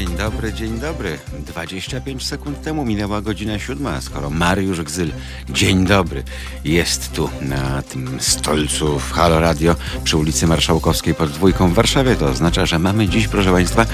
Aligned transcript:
Dzień 0.00 0.16
dobry, 0.16 0.52
dzień 0.52 0.78
dobry. 0.78 1.18
25 1.46 2.26
sekund 2.26 2.62
temu 2.62 2.84
minęła 2.84 3.20
godzina 3.20 3.58
siódma, 3.58 4.00
skoro 4.00 4.30
Mariusz 4.30 4.82
Gzyl, 4.82 5.12
dzień 5.48 5.86
dobry, 5.86 6.22
jest 6.64 7.12
tu 7.12 7.30
na 7.42 7.82
tym 7.82 8.20
stolcu 8.20 8.98
w 8.98 9.12
Halo 9.12 9.40
Radio 9.40 9.76
przy 10.04 10.16
ulicy 10.16 10.46
Marszałkowskiej 10.46 11.14
pod 11.14 11.30
dwójką 11.30 11.68
w 11.68 11.74
Warszawie. 11.74 12.16
To 12.16 12.26
oznacza, 12.26 12.66
że 12.66 12.78
mamy 12.78 13.08
dziś, 13.08 13.28
proszę 13.28 13.52
Państwa, 13.52 13.86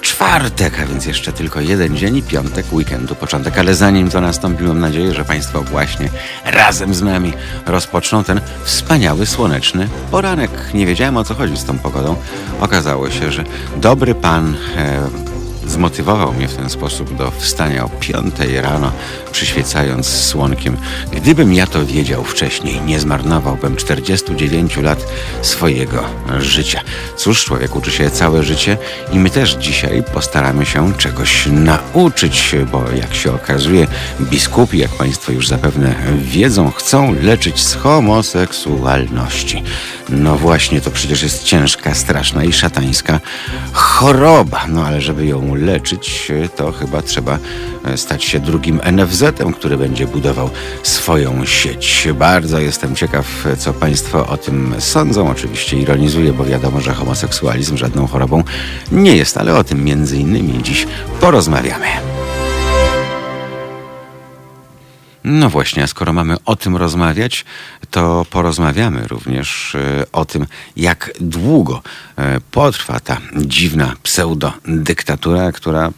czwartek, 0.00 0.80
a 0.80 0.86
więc 0.86 1.06
jeszcze 1.06 1.32
tylko 1.32 1.60
jeden 1.60 1.96
dzień 1.96 2.16
i 2.16 2.22
piątek 2.22 2.72
weekendu, 2.72 3.14
początek. 3.14 3.58
Ale 3.58 3.74
zanim 3.74 4.10
to 4.10 4.20
nastąpi, 4.20 4.64
mam 4.64 4.80
nadzieję, 4.80 5.14
że 5.14 5.24
Państwo 5.24 5.62
właśnie 5.62 6.08
razem 6.44 6.94
z 6.94 7.02
nami 7.02 7.32
rozpoczną 7.66 8.24
ten 8.24 8.40
wspaniały, 8.64 9.26
słoneczny 9.26 9.88
poranek. 10.10 10.50
Nie 10.74 10.86
wiedziałem 10.86 11.16
o 11.16 11.24
co 11.24 11.34
chodzi 11.34 11.56
z 11.56 11.64
tą 11.64 11.78
pogodą. 11.78 12.16
Okazało 12.60 13.10
się, 13.10 13.32
że 13.32 13.44
dobry 13.76 14.14
pan 14.14 14.56
e, 14.76 15.29
zmotywował 15.70 16.32
mnie 16.32 16.48
w 16.48 16.56
ten 16.56 16.70
sposób 16.70 17.16
do 17.16 17.30
wstania 17.30 17.84
o 17.84 17.88
5 17.88 18.34
rano, 18.62 18.92
przyświecając 19.32 20.06
słonkiem. 20.06 20.76
Gdybym 21.12 21.54
ja 21.54 21.66
to 21.66 21.86
wiedział 21.86 22.24
wcześniej, 22.24 22.80
nie 22.80 23.00
zmarnowałbym 23.00 23.76
49 23.76 24.76
lat 24.76 25.06
swojego 25.42 26.04
życia. 26.38 26.80
Cóż, 27.16 27.44
człowiek 27.44 27.76
uczy 27.76 27.90
się 27.90 28.10
całe 28.10 28.42
życie 28.42 28.76
i 29.12 29.18
my 29.18 29.30
też 29.30 29.54
dzisiaj 29.54 30.02
postaramy 30.14 30.66
się 30.66 30.92
czegoś 30.96 31.46
nauczyć, 31.46 32.54
bo 32.72 32.84
jak 32.90 33.14
się 33.14 33.34
okazuje, 33.34 33.86
biskupi, 34.20 34.78
jak 34.78 34.90
Państwo 34.90 35.32
już 35.32 35.48
zapewne 35.48 35.94
wiedzą, 36.22 36.70
chcą 36.70 37.14
leczyć 37.22 37.60
z 37.60 37.74
homoseksualności. 37.74 39.62
No 40.08 40.36
właśnie, 40.36 40.80
to 40.80 40.90
przecież 40.90 41.22
jest 41.22 41.44
ciężka, 41.44 41.94
straszna 41.94 42.44
i 42.44 42.52
szatańska 42.52 43.20
choroba. 43.72 44.66
No 44.68 44.86
ale 44.86 45.00
żeby 45.00 45.26
ją 45.26 45.54
leczyć, 45.60 46.32
to 46.56 46.72
chyba 46.72 47.02
trzeba 47.02 47.38
e, 47.84 47.96
stać 47.96 48.24
się 48.24 48.40
drugim 48.40 48.80
NFZ-em, 48.92 49.52
który 49.52 49.76
będzie 49.76 50.06
budował 50.06 50.50
swoją 50.82 51.44
sieć. 51.46 52.08
Bardzo 52.14 52.58
jestem 52.58 52.96
ciekaw, 52.96 53.26
co 53.58 53.72
Państwo 53.72 54.26
o 54.26 54.36
tym 54.36 54.74
sądzą. 54.78 55.30
Oczywiście 55.30 55.76
ironizuję, 55.76 56.32
bo 56.32 56.44
wiadomo, 56.44 56.80
że 56.80 56.94
homoseksualizm 56.94 57.76
żadną 57.76 58.06
chorobą 58.06 58.44
nie 58.92 59.16
jest, 59.16 59.36
ale 59.36 59.56
o 59.56 59.64
tym 59.64 59.84
między 59.84 60.16
innymi 60.16 60.62
dziś 60.62 60.86
porozmawiamy. 61.20 62.19
No 65.24 65.50
właśnie, 65.50 65.82
a 65.82 65.86
skoro 65.86 66.12
mamy 66.12 66.36
o 66.44 66.56
tym 66.56 66.76
rozmawiać, 66.76 67.44
to 67.90 68.26
porozmawiamy 68.30 69.08
również 69.08 69.74
e, 69.74 70.04
o 70.12 70.24
tym, 70.24 70.46
jak 70.76 71.10
długo 71.20 71.82
e, 72.16 72.40
potrwa 72.50 73.00
ta 73.00 73.16
dziwna 73.36 73.94
pseudodyktatura, 74.02 75.52
która 75.52 75.90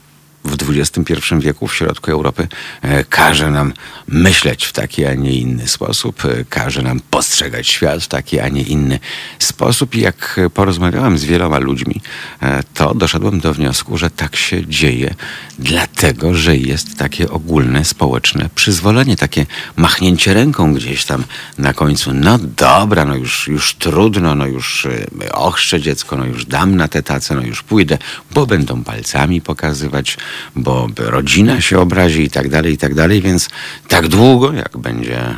w 0.45 0.71
XXI 0.71 1.15
wieku 1.39 1.67
w 1.67 1.75
środku 1.75 2.11
Europy 2.11 2.49
e, 2.83 3.05
każe 3.05 3.51
nam 3.51 3.73
myśleć 4.09 4.65
w 4.65 4.73
taki, 4.73 5.05
a 5.05 5.15
nie 5.15 5.33
inny 5.33 5.69
sposób, 5.69 6.25
e, 6.25 6.45
każe 6.45 6.83
nam 6.83 7.01
postrzegać 7.11 7.69
świat 7.69 8.03
w 8.03 8.09
taki, 8.09 8.41
a 8.41 8.49
nie 8.49 8.63
inny 8.63 8.99
sposób. 9.39 9.95
I 9.95 10.01
jak 10.01 10.41
porozmawiałem 10.55 11.19
z 11.19 11.25
wieloma 11.25 11.59
ludźmi, 11.59 12.01
e, 12.43 12.63
to 12.75 12.95
doszedłem 12.95 13.41
do 13.41 13.55
wniosku, 13.55 13.99
że 13.99 14.11
tak 14.11 14.37
się 14.37 14.67
dzieje, 14.67 15.15
dlatego 15.59 16.35
że 16.35 16.57
jest 16.57 16.99
takie 16.99 17.31
ogólne 17.31 17.85
społeczne 17.85 18.51
przyzwolenie, 18.55 19.17
takie 19.17 19.47
machnięcie 19.77 20.35
ręką 20.35 20.75
gdzieś 20.75 21.05
tam 21.05 21.25
na 21.59 21.73
końcu. 21.73 22.15
No 22.15 22.39
dobra, 22.39 23.05
no 23.05 23.17
już, 23.17 23.49
już 23.49 23.75
trudno, 23.75 24.35
no 24.35 24.47
już 24.47 24.89
ochrzczę 25.33 25.81
dziecko, 25.81 26.17
no 26.17 26.25
już 26.25 26.47
dam 26.47 26.77
na 26.77 26.89
te 26.89 27.03
tace, 27.03 27.35
no 27.35 27.43
już 27.43 27.63
pójdę, 27.63 27.99
bo 28.31 28.47
będą 28.47 28.85
palcami 28.85 29.41
pokazywać 29.41 30.17
bo 30.57 30.89
rodzina 30.97 31.61
się 31.61 31.79
obrazi 31.79 32.23
i 32.23 32.31
tak 32.31 32.49
dalej, 32.49 32.73
i 32.73 32.79
tak 32.79 32.95
dalej, 32.95 33.23
więc 33.23 33.49
tak 33.89 34.09
długo, 34.09 34.53
jak 34.53 34.79
będzie 34.79 35.19
e, 35.21 35.37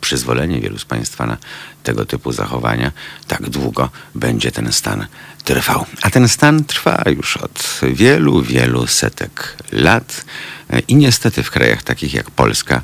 przyzwolenie 0.00 0.60
wielu 0.60 0.78
z 0.78 0.84
Państwa 0.84 1.26
na 1.26 1.36
tego 1.82 2.04
typu 2.04 2.32
zachowania, 2.32 2.92
tak 3.26 3.50
długo 3.50 3.90
będzie 4.14 4.52
ten 4.52 4.72
stan 4.72 5.06
trwał. 5.44 5.86
A 6.02 6.10
ten 6.10 6.28
stan 6.28 6.64
trwa 6.64 7.02
już 7.06 7.36
od 7.36 7.80
wielu, 7.92 8.42
wielu 8.42 8.86
setek 8.86 9.56
lat 9.72 10.24
e, 10.70 10.80
i 10.80 10.96
niestety 10.96 11.42
w 11.42 11.50
krajach 11.50 11.82
takich 11.82 12.14
jak 12.14 12.30
Polska 12.30 12.82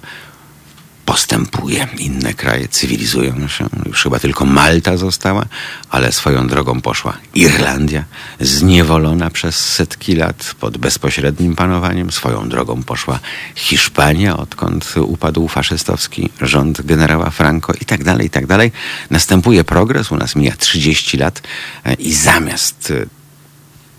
postępuje. 1.04 1.88
Inne 1.98 2.34
kraje 2.34 2.68
cywilizują 2.68 3.48
się. 3.48 3.68
Już 3.86 4.02
chyba 4.02 4.18
tylko 4.18 4.46
Malta 4.46 4.96
została, 4.96 5.44
ale 5.90 6.12
swoją 6.12 6.46
drogą 6.46 6.80
poszła 6.80 7.16
Irlandia, 7.34 8.04
zniewolona 8.40 9.30
przez 9.30 9.56
setki 9.56 10.14
lat 10.16 10.54
pod 10.60 10.78
bezpośrednim 10.78 11.56
panowaniem. 11.56 12.12
Swoją 12.12 12.48
drogą 12.48 12.82
poszła 12.82 13.20
Hiszpania, 13.54 14.36
odkąd 14.36 14.94
upadł 14.96 15.48
faszystowski 15.48 16.30
rząd 16.40 16.82
generała 16.82 17.30
Franco 17.30 17.72
i 17.80 17.84
tak 17.84 18.04
dalej, 18.04 18.26
i 18.26 18.30
tak 18.30 18.46
dalej. 18.46 18.72
Następuje 19.10 19.64
progres, 19.64 20.12
u 20.12 20.16
nas 20.16 20.36
mija 20.36 20.56
30 20.56 21.16
lat 21.16 21.42
e, 21.84 21.94
i 21.94 22.14
zamiast 22.14 22.90
e, 22.90 23.06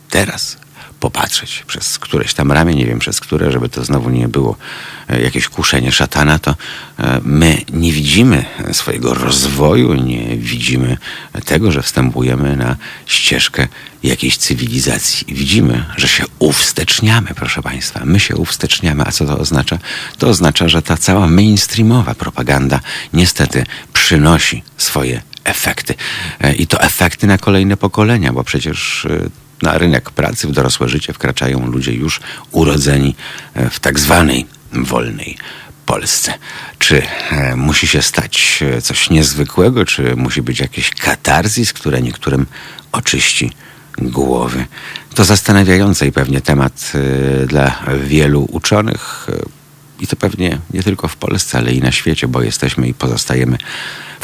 teraz 0.09 0.62
popatrzeć 1.03 1.63
przez 1.67 1.99
któreś 1.99 2.33
tam 2.33 2.51
ramię, 2.51 2.75
nie 2.75 2.85
wiem 2.85 2.99
przez 2.99 3.19
które, 3.19 3.51
żeby 3.51 3.69
to 3.69 3.85
znowu 3.85 4.09
nie 4.09 4.27
było 4.27 4.55
e, 5.09 5.21
jakieś 5.21 5.47
kuszenie 5.47 5.91
szatana, 5.91 6.39
to 6.39 6.55
e, 6.99 7.19
my 7.23 7.61
nie 7.73 7.91
widzimy 7.91 8.45
swojego 8.71 9.13
rozwoju, 9.13 9.93
nie 9.93 10.37
widzimy 10.37 10.97
tego, 11.45 11.71
że 11.71 11.81
wstępujemy 11.81 12.57
na 12.57 12.75
ścieżkę 13.05 13.67
jakiejś 14.03 14.37
cywilizacji. 14.37 15.35
Widzimy, 15.35 15.85
że 15.97 16.07
się 16.07 16.23
uwsteczniamy, 16.39 17.29
proszę 17.35 17.61
Państwa. 17.61 18.01
My 18.05 18.19
się 18.19 18.35
uwsteczniamy. 18.35 19.03
A 19.07 19.11
co 19.11 19.25
to 19.25 19.37
oznacza? 19.37 19.77
To 20.17 20.27
oznacza, 20.27 20.69
że 20.69 20.81
ta 20.81 20.97
cała 20.97 21.27
mainstreamowa 21.27 22.15
propaganda 22.15 22.79
niestety 23.13 23.65
przynosi 23.93 24.63
swoje 24.77 25.21
efekty. 25.43 25.95
E, 26.39 26.53
I 26.55 26.67
to 26.67 26.81
efekty 26.81 27.27
na 27.27 27.37
kolejne 27.37 27.77
pokolenia, 27.77 28.33
bo 28.33 28.43
przecież 28.43 29.07
na 29.63 29.77
rynek 29.77 30.11
pracy, 30.11 30.47
w 30.47 30.51
dorosłe 30.51 30.89
życie 30.89 31.13
wkraczają 31.13 31.65
ludzie 31.65 31.93
już 31.93 32.19
urodzeni 32.51 33.15
e, 33.53 33.69
w 33.69 33.79
tak 33.79 33.99
zwanej 33.99 34.45
wolnej 34.73 35.37
Polsce. 35.85 36.33
Czy 36.79 37.01
e, 37.31 37.55
musi 37.55 37.87
się 37.87 38.01
stać 38.01 38.63
e, 38.77 38.81
coś 38.81 39.09
niezwykłego, 39.09 39.85
czy 39.85 40.15
musi 40.15 40.41
być 40.41 40.59
jakiś 40.59 40.89
katarzis, 40.89 41.73
które 41.73 42.01
niektórym 42.01 42.45
oczyści 42.91 43.51
głowy? 43.97 44.65
To 45.15 45.23
zastanawiający 45.23 46.07
i 46.07 46.11
pewnie 46.11 46.41
temat 46.41 46.91
dla 47.47 47.79
wielu 48.03 48.47
uczonych 48.51 49.27
i 49.99 50.07
to 50.07 50.15
pewnie 50.15 50.59
nie 50.73 50.83
tylko 50.83 51.07
w 51.07 51.15
Polsce, 51.15 51.57
ale 51.57 51.71
i 51.71 51.81
na 51.81 51.91
świecie, 51.91 52.27
bo 52.27 52.41
jesteśmy 52.41 52.87
i 52.87 52.93
pozostajemy 52.93 53.57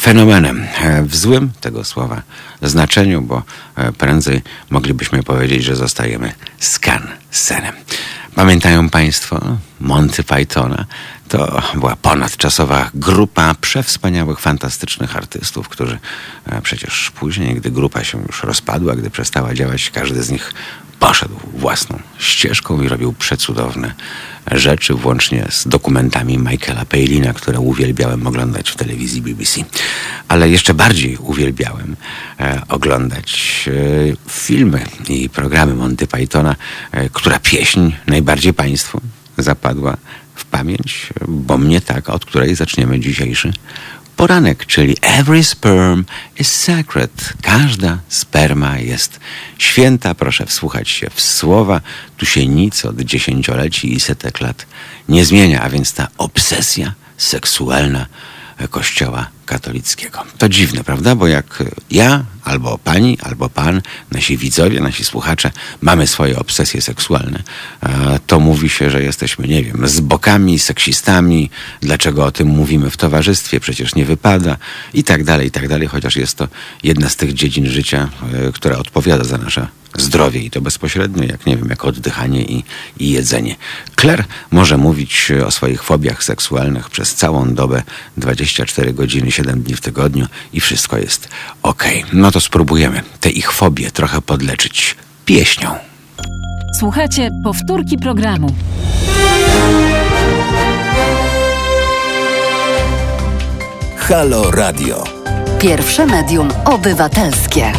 fenomenem 0.00 0.66
e, 0.80 1.02
w 1.02 1.16
złym 1.16 1.50
tego 1.60 1.84
słowa 1.84 2.22
znaczeniu, 2.62 3.22
bo 3.22 3.42
e, 3.76 3.92
prędzej 3.92 4.42
moglibyśmy 4.70 5.22
powiedzieć, 5.22 5.64
że 5.64 5.76
zostajemy 5.76 6.32
skan 6.58 7.08
senem. 7.30 7.74
Pamiętają 8.34 8.88
Państwo 8.88 9.58
Monty 9.80 10.22
Pythona? 10.22 10.86
To 11.28 11.62
była 11.74 11.96
ponadczasowa 11.96 12.90
grupa 12.94 13.54
przewspaniałych, 13.60 14.40
fantastycznych 14.40 15.16
artystów, 15.16 15.68
którzy 15.68 15.98
e, 16.46 16.62
przecież 16.62 17.10
później, 17.10 17.54
gdy 17.54 17.70
grupa 17.70 18.04
się 18.04 18.22
już 18.26 18.44
rozpadła, 18.44 18.96
gdy 18.96 19.10
przestała 19.10 19.54
działać, 19.54 19.90
każdy 19.90 20.22
z 20.22 20.30
nich 20.30 20.52
poszedł 21.00 21.34
własną 21.54 21.98
ścieżką 22.18 22.82
i 22.82 22.88
robił 22.88 23.12
przecudowne 23.12 23.94
rzeczy, 24.52 24.94
włącznie 24.94 25.46
z 25.50 25.68
dokumentami 25.68 26.38
Michaela 26.38 26.84
Palina, 26.84 27.32
które 27.32 27.60
uwielbiałem 27.60 28.26
oglądać 28.26 28.70
w 28.70 28.76
telewizji 28.76 29.22
BBC. 29.22 29.60
Ale 30.28 30.48
jeszcze 30.50 30.74
bardziej 30.74 31.16
uwielbiałem 31.16 31.96
e, 32.40 32.62
oglądać 32.68 33.64
e, 33.68 34.30
filmy 34.30 34.84
i 35.08 35.28
programy 35.28 35.74
Monty 35.74 36.06
Pythona, 36.06 36.56
e, 36.92 37.08
która 37.08 37.38
pieśń 37.38 37.90
najbardziej 38.06 38.54
Państwu 38.54 39.00
zapadła 39.38 39.96
w 40.34 40.44
pamięć, 40.44 41.08
bo 41.28 41.58
mnie 41.58 41.80
tak, 41.80 42.10
od 42.10 42.24
której 42.24 42.54
zaczniemy 42.54 43.00
dzisiejszy 43.00 43.52
poranek, 44.20 44.66
czyli 44.66 44.96
every 45.02 45.44
sperm 45.44 46.04
is 46.38 46.52
sacred. 46.52 47.32
Każda 47.42 47.98
sperma 48.08 48.78
jest 48.78 49.20
święta. 49.58 50.14
Proszę 50.14 50.46
wsłuchać 50.46 50.88
się 50.88 51.10
w 51.10 51.20
słowa. 51.20 51.80
Tu 52.16 52.26
się 52.26 52.46
nic 52.46 52.84
od 52.84 53.00
dziesięcioleci 53.00 53.94
i 53.94 54.00
setek 54.00 54.40
lat 54.40 54.66
nie 55.08 55.24
zmienia, 55.24 55.62
a 55.62 55.70
więc 55.70 55.92
ta 55.92 56.08
obsesja 56.18 56.92
seksualna 57.16 58.06
Kościoła 58.70 59.26
katolickiego. 59.50 60.22
To 60.38 60.48
dziwne, 60.48 60.84
prawda? 60.84 61.14
Bo 61.14 61.26
jak 61.26 61.62
ja, 61.90 62.24
albo 62.44 62.78
pani, 62.78 63.18
albo 63.22 63.48
pan, 63.48 63.82
nasi 64.10 64.36
widzowie, 64.36 64.80
nasi 64.80 65.04
słuchacze, 65.04 65.50
mamy 65.80 66.06
swoje 66.06 66.38
obsesje 66.38 66.82
seksualne, 66.82 67.42
to 68.26 68.40
mówi 68.40 68.68
się, 68.68 68.90
że 68.90 69.02
jesteśmy, 69.02 69.48
nie 69.48 69.62
wiem, 69.64 69.88
z 69.88 70.00
bokami, 70.00 70.58
seksistami, 70.58 71.50
dlaczego 71.80 72.24
o 72.24 72.30
tym 72.30 72.48
mówimy 72.48 72.90
w 72.90 72.96
towarzystwie, 72.96 73.60
przecież 73.60 73.94
nie 73.94 74.04
wypada 74.04 74.56
i 74.94 75.04
tak 75.04 75.24
dalej, 75.24 75.46
i 75.46 75.50
tak 75.50 75.68
dalej, 75.68 75.88
chociaż 75.88 76.16
jest 76.16 76.34
to 76.36 76.48
jedna 76.82 77.08
z 77.08 77.16
tych 77.16 77.34
dziedzin 77.34 77.66
życia, 77.66 78.08
e, 78.48 78.52
która 78.52 78.78
odpowiada 78.78 79.24
za 79.24 79.38
nasze 79.38 79.66
zdrowie 79.98 80.40
i 80.40 80.50
to 80.50 80.60
bezpośrednio, 80.60 81.24
jak 81.24 81.46
nie 81.46 81.56
wiem, 81.56 81.68
jak 81.68 81.84
oddychanie 81.84 82.42
i, 82.42 82.64
i 82.98 83.10
jedzenie. 83.10 83.56
Claire 84.00 84.24
może 84.50 84.76
mówić 84.76 85.32
o 85.46 85.50
swoich 85.50 85.82
fobiach 85.82 86.24
seksualnych 86.24 86.90
przez 86.90 87.14
całą 87.14 87.54
dobę, 87.54 87.82
24 88.16 88.92
godziny, 88.92 89.30
7 89.40 89.62
dni 89.62 89.74
w 89.74 89.80
tygodniu 89.80 90.26
i 90.52 90.60
wszystko 90.60 90.98
jest 90.98 91.28
ok. 91.62 91.84
No 92.12 92.30
to 92.30 92.40
spróbujemy 92.40 93.02
te 93.20 93.30
ich 93.30 93.52
fobie 93.52 93.90
trochę 93.90 94.20
podleczyć 94.20 94.96
pieśnią. 95.24 95.74
Słuchajcie 96.78 97.30
powtórki 97.44 97.98
programu. 97.98 98.54
Halo 103.96 104.50
Radio. 104.50 105.04
Pierwsze 105.60 106.06
medium 106.06 106.48
obywatelskie. 106.64 107.72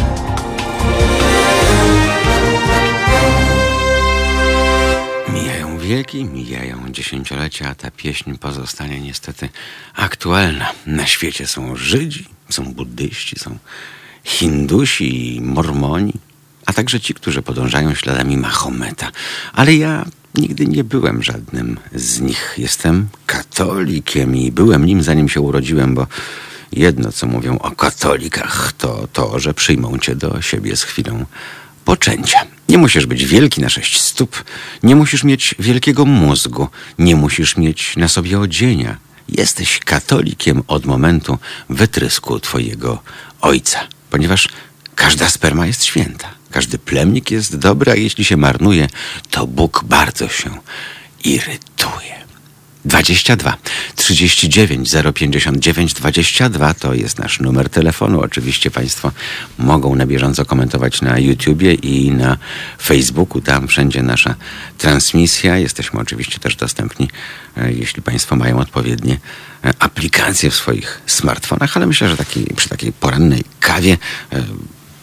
Wieki, 5.96 6.24
mijają 6.24 6.78
dziesięciolecia, 6.90 7.68
a 7.68 7.74
ta 7.74 7.90
pieśń 7.90 8.34
pozostanie 8.34 9.00
niestety 9.00 9.48
aktualna. 9.94 10.72
Na 10.86 11.06
świecie 11.06 11.46
są 11.46 11.76
Żydzi, 11.76 12.26
są 12.48 12.64
buddyści, 12.64 13.38
są 13.38 13.58
Hindusi 14.24 15.36
i 15.36 15.40
Mormoni, 15.40 16.12
a 16.66 16.72
także 16.72 17.00
ci, 17.00 17.14
którzy 17.14 17.42
podążają 17.42 17.94
śladami 17.94 18.36
Mahometa. 18.36 19.10
Ale 19.52 19.74
ja 19.74 20.04
nigdy 20.34 20.66
nie 20.66 20.84
byłem 20.84 21.22
żadnym 21.22 21.78
z 21.94 22.20
nich. 22.20 22.54
Jestem 22.58 23.08
katolikiem 23.26 24.36
i 24.36 24.52
byłem 24.52 24.86
nim 24.86 25.02
zanim 25.02 25.28
się 25.28 25.40
urodziłem, 25.40 25.94
bo 25.94 26.06
jedno, 26.72 27.12
co 27.12 27.26
mówią 27.26 27.58
o 27.58 27.70
katolikach, 27.70 28.72
to 28.72 29.08
to, 29.12 29.40
że 29.40 29.54
przyjmą 29.54 29.98
cię 29.98 30.16
do 30.16 30.42
siebie 30.42 30.76
z 30.76 30.82
chwilą 30.82 31.26
poczęcia. 31.84 32.40
Nie 32.68 32.78
musisz 32.78 33.06
być 33.06 33.24
wielki 33.24 33.60
na 33.60 33.68
sześć 33.68 34.00
stóp, 34.00 34.44
nie 34.82 34.96
musisz 34.96 35.24
mieć 35.24 35.54
wielkiego 35.58 36.04
mózgu, 36.04 36.68
nie 36.98 37.16
musisz 37.16 37.56
mieć 37.56 37.96
na 37.96 38.08
sobie 38.08 38.38
odzienia. 38.38 38.96
Jesteś 39.28 39.78
katolikiem 39.78 40.62
od 40.66 40.86
momentu 40.86 41.38
wytrysku 41.70 42.40
twojego 42.40 43.02
ojca, 43.40 43.80
ponieważ 44.10 44.48
każda 44.94 45.28
sperma 45.28 45.66
jest 45.66 45.84
święta. 45.84 46.28
Każdy 46.50 46.78
plemnik 46.78 47.30
jest 47.30 47.56
dobry, 47.56 47.92
a 47.92 47.94
jeśli 47.94 48.24
się 48.24 48.36
marnuje, 48.36 48.88
to 49.30 49.46
Bóg 49.46 49.84
bardzo 49.84 50.28
się 50.28 50.50
irytuje. 51.24 52.21
22 52.84 53.56
39 53.96 54.90
059 55.14 55.94
22 55.94 56.74
to 56.74 56.94
jest 56.94 57.18
nasz 57.18 57.40
numer 57.40 57.68
telefonu. 57.68 58.20
Oczywiście 58.20 58.70
Państwo 58.70 59.12
mogą 59.58 59.94
na 59.94 60.06
bieżąco 60.06 60.44
komentować 60.44 61.02
na 61.02 61.18
YouTubie 61.18 61.74
i 61.74 62.10
na 62.10 62.38
Facebooku. 62.82 63.40
Tam 63.40 63.68
wszędzie 63.68 64.02
nasza 64.02 64.34
transmisja. 64.78 65.58
Jesteśmy 65.58 66.00
oczywiście 66.00 66.38
też 66.38 66.56
dostępni, 66.56 67.08
e, 67.56 67.72
jeśli 67.72 68.02
Państwo 68.02 68.36
mają 68.36 68.58
odpowiednie 68.58 69.18
e, 69.64 69.72
aplikacje 69.78 70.50
w 70.50 70.54
swoich 70.54 71.00
smartfonach, 71.06 71.76
ale 71.76 71.86
myślę, 71.86 72.08
że 72.08 72.16
taki, 72.16 72.44
przy 72.56 72.68
takiej 72.68 72.92
porannej 72.92 73.44
kawie 73.60 73.98
e, 74.32 74.42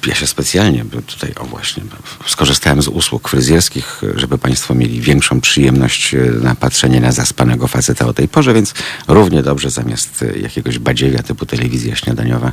ja 0.09 0.15
się 0.15 0.27
specjalnie 0.27 0.85
tutaj, 1.07 1.33
o 1.39 1.45
właśnie, 1.45 1.83
skorzystałem 2.27 2.81
z 2.81 2.87
usług 2.87 3.29
fryzjerskich, 3.29 4.01
żeby 4.15 4.37
Państwo 4.37 4.75
mieli 4.75 5.01
większą 5.01 5.41
przyjemność 5.41 6.13
e, 6.13 6.17
na 6.17 6.55
patrzenie 6.55 7.01
na 7.01 7.11
zaspanego 7.11 7.67
faceta 7.67 8.05
o 8.05 8.13
tej 8.13 8.27
porze, 8.27 8.53
więc 8.53 8.73
równie 9.07 9.43
dobrze 9.43 9.69
zamiast 9.69 10.23
e, 10.23 10.39
jakiegoś 10.39 10.79
badziewia 10.79 11.23
typu 11.23 11.45
telewizja 11.45 11.95
śniadaniowa 11.95 12.51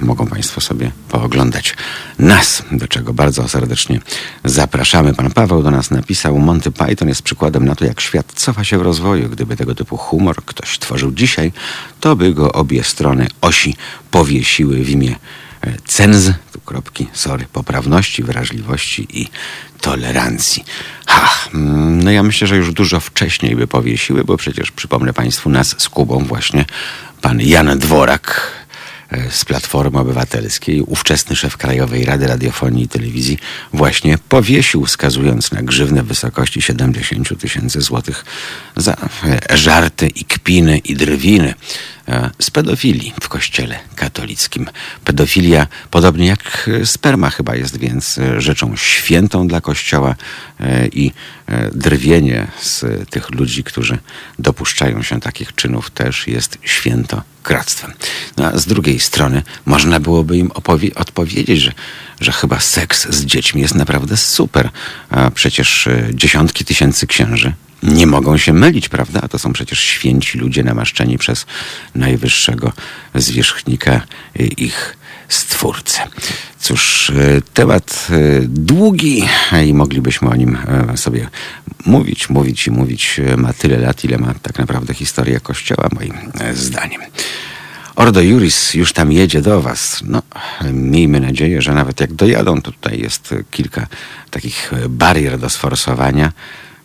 mogą 0.00 0.26
Państwo 0.26 0.60
sobie 0.60 0.90
pooglądać 1.08 1.74
nas, 2.18 2.62
do 2.72 2.88
czego 2.88 3.14
bardzo 3.14 3.48
serdecznie 3.48 4.00
zapraszamy. 4.44 5.14
Pan 5.14 5.30
Paweł 5.30 5.62
do 5.62 5.70
nas 5.70 5.90
napisał, 5.90 6.38
Monty 6.38 6.70
Python 6.70 7.08
jest 7.08 7.22
przykładem 7.22 7.64
na 7.64 7.74
to, 7.74 7.84
jak 7.84 8.00
świat 8.00 8.32
cofa 8.32 8.64
się 8.64 8.78
w 8.78 8.82
rozwoju. 8.82 9.28
Gdyby 9.28 9.56
tego 9.56 9.74
typu 9.74 9.96
humor 9.96 10.36
ktoś 10.44 10.78
tworzył 10.78 11.12
dzisiaj, 11.12 11.52
to 12.00 12.16
by 12.16 12.34
go 12.34 12.52
obie 12.52 12.84
strony 12.84 13.26
osi 13.40 13.76
powiesiły 14.10 14.76
w 14.76 14.90
imię 14.90 15.16
cenz, 15.86 16.32
tu 16.52 16.60
kropki, 16.60 17.06
sorry, 17.12 17.46
poprawności, 17.52 18.22
wrażliwości 18.22 19.06
i 19.20 19.28
tolerancji. 19.80 20.64
Ha, 21.06 21.30
no 21.52 22.10
ja 22.10 22.22
myślę, 22.22 22.46
że 22.46 22.56
już 22.56 22.72
dużo 22.72 23.00
wcześniej 23.00 23.56
by 23.56 23.66
powiesiły, 23.66 24.24
bo 24.24 24.36
przecież 24.36 24.70
przypomnę 24.70 25.12
Państwu 25.12 25.50
nas 25.50 25.74
z 25.78 25.88
Kubą 25.88 26.24
właśnie 26.24 26.64
pan 27.20 27.40
Jan 27.40 27.78
Dworak 27.78 28.52
e, 29.10 29.30
z 29.30 29.44
Platformy 29.44 29.98
Obywatelskiej, 29.98 30.82
ówczesny 30.82 31.36
szef 31.36 31.56
Krajowej 31.56 32.04
Rady 32.04 32.26
Radiofonii 32.26 32.84
i 32.84 32.88
Telewizji, 32.88 33.38
właśnie 33.72 34.18
powiesił, 34.28 34.86
wskazując 34.86 35.52
na 35.52 35.62
grzywnę 35.62 36.02
w 36.02 36.06
wysokości 36.06 36.62
70 36.62 37.40
tysięcy 37.40 37.80
złotych 37.80 38.24
za 38.76 38.96
e, 39.50 39.56
żarty 39.56 40.08
i 40.08 40.24
kpiny 40.24 40.78
i 40.78 40.96
drwiny 40.96 41.54
z 42.38 42.50
pedofilii 42.50 43.12
w 43.20 43.28
kościele 43.28 43.78
katolickim. 43.96 44.66
Pedofilia, 45.04 45.66
podobnie 45.90 46.26
jak 46.26 46.70
sperma 46.84 47.30
chyba 47.30 47.56
jest 47.56 47.78
więc 47.78 48.18
e, 48.18 48.40
rzeczą 48.40 48.76
świętą 48.76 49.48
dla 49.48 49.60
kościoła 49.60 50.14
e, 50.60 50.86
i 50.86 51.12
drwienie 51.72 52.46
z 52.60 52.84
tych 53.10 53.30
ludzi, 53.30 53.64
którzy 53.64 53.98
dopuszczają 54.38 55.02
się 55.02 55.20
takich 55.20 55.54
czynów 55.54 55.90
też 55.90 56.26
jest 56.26 56.58
świętokradztwem. 56.62 57.92
No, 58.36 58.44
a 58.44 58.58
z 58.58 58.66
drugiej 58.66 59.00
strony 59.00 59.42
można 59.66 60.00
byłoby 60.00 60.38
im 60.38 60.50
odpowiedzieć, 60.94 61.60
że, 61.60 61.72
że 62.20 62.32
chyba 62.32 62.60
seks 62.60 63.08
z 63.10 63.24
dziećmi 63.24 63.62
jest 63.62 63.74
naprawdę 63.74 64.16
super. 64.16 64.70
A 65.10 65.30
przecież 65.30 65.88
dziesiątki 66.14 66.64
tysięcy 66.64 67.06
księży 67.06 67.52
nie 67.82 68.06
mogą 68.06 68.38
się 68.38 68.52
mylić, 68.52 68.88
prawda? 68.88 69.20
To 69.20 69.38
są 69.38 69.52
przecież 69.52 69.80
święci 69.80 70.38
ludzie 70.38 70.64
namaszczeni 70.64 71.18
przez 71.18 71.46
najwyższego 71.94 72.72
zwierzchnika 73.14 74.02
ich 74.56 74.96
stwórcę. 75.28 76.00
Cóż, 76.60 77.10
e, 77.10 77.42
temat 77.54 78.08
e, 78.10 78.40
długi 78.42 79.24
i 79.66 79.74
moglibyśmy 79.74 80.28
o 80.28 80.36
nim 80.36 80.58
sobie 80.96 81.28
mówić, 81.86 82.30
mówić 82.30 82.66
i 82.66 82.70
mówić. 82.70 83.20
Ma 83.36 83.52
tyle 83.52 83.78
lat, 83.78 84.04
ile 84.04 84.18
ma 84.18 84.34
tak 84.34 84.58
naprawdę 84.58 84.94
historia 84.94 85.40
Kościoła, 85.40 85.88
moim 85.92 86.14
zdaniem. 86.54 87.00
Ordo 87.98 88.20
Juris 88.20 88.74
już 88.74 88.92
tam 88.92 89.12
jedzie 89.12 89.42
do 89.42 89.62
Was. 89.62 90.02
No, 90.04 90.22
miejmy 90.72 91.20
nadzieję, 91.20 91.62
że 91.62 91.74
nawet 91.74 92.00
jak 92.00 92.12
dojadą, 92.12 92.62
to 92.62 92.72
tutaj 92.72 93.00
jest 93.00 93.34
kilka 93.50 93.86
takich 94.30 94.72
barier 94.88 95.38
do 95.38 95.50
sforsowania. 95.50 96.32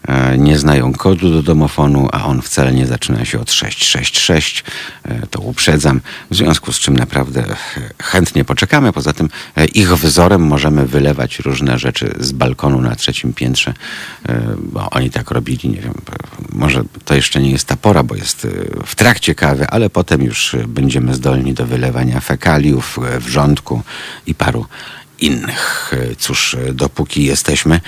E, 0.07 0.37
nie 0.37 0.59
znają 0.59 0.93
kodu 0.93 1.31
do 1.31 1.43
domofonu, 1.43 2.09
a 2.11 2.25
on 2.25 2.41
wcale 2.41 2.73
nie 2.73 2.87
zaczyna 2.87 3.25
się 3.25 3.39
od 3.39 3.51
666. 3.51 4.63
E, 5.03 5.27
to 5.27 5.39
uprzedzam, 5.39 6.01
w 6.31 6.35
związku 6.35 6.73
z 6.73 6.79
czym 6.79 6.97
naprawdę 6.97 7.45
chętnie 8.03 8.45
poczekamy. 8.45 8.93
Poza 8.93 9.13
tym 9.13 9.29
e, 9.55 9.65
ich 9.65 9.93
wzorem 9.93 10.41
możemy 10.41 10.87
wylewać 10.87 11.39
różne 11.39 11.79
rzeczy 11.79 12.15
z 12.19 12.31
balkonu 12.31 12.81
na 12.81 12.95
trzecim 12.95 13.33
piętrze, 13.33 13.73
bo 14.57 14.89
oni 14.89 15.09
tak 15.09 15.31
robili, 15.31 15.69
nie 15.69 15.81
wiem, 15.81 15.93
może 16.49 16.83
to 17.05 17.15
jeszcze 17.15 17.41
nie 17.41 17.51
jest 17.51 17.67
ta 17.67 17.77
pora, 17.77 18.03
bo 18.03 18.15
jest 18.15 18.47
w 18.85 18.95
trakcie 18.95 19.35
kawy, 19.35 19.67
ale 19.67 19.89
potem 19.89 20.21
już 20.21 20.55
będziemy 20.67 21.13
zdolni 21.13 21.53
do 21.53 21.65
wylewania 21.65 22.19
fekaliów, 22.19 22.99
wrzątku 23.19 23.81
i 24.27 24.35
paru 24.35 24.65
innych. 25.25 25.91
Cóż, 26.17 26.55
dopóki 26.73 27.23
jesteśmy 27.23 27.81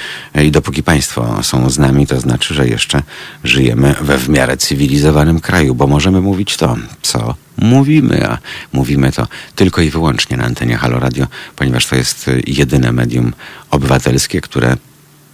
i 0.43 0.51
dopóki 0.51 0.83
Państwo 0.83 1.43
są 1.43 1.69
z 1.69 1.77
nami, 1.77 2.07
to 2.07 2.19
znaczy, 2.19 2.53
że 2.53 2.67
jeszcze 2.67 3.03
żyjemy 3.43 3.95
we 4.01 4.17
w 4.17 4.29
miarę 4.29 4.57
cywilizowanym 4.57 5.39
kraju, 5.39 5.75
bo 5.75 5.87
możemy 5.87 6.21
mówić 6.21 6.57
to, 6.57 6.75
co 7.01 7.35
mówimy, 7.57 8.29
a 8.29 8.37
mówimy 8.73 9.11
to 9.11 9.27
tylko 9.55 9.81
i 9.81 9.89
wyłącznie 9.89 10.37
na 10.37 10.43
antenie 10.43 10.77
Halo 10.77 10.99
Radio, 10.99 11.27
ponieważ 11.55 11.85
to 11.85 11.95
jest 11.95 12.29
jedyne 12.47 12.91
medium 12.91 13.33
obywatelskie, 13.71 14.41
które, 14.41 14.77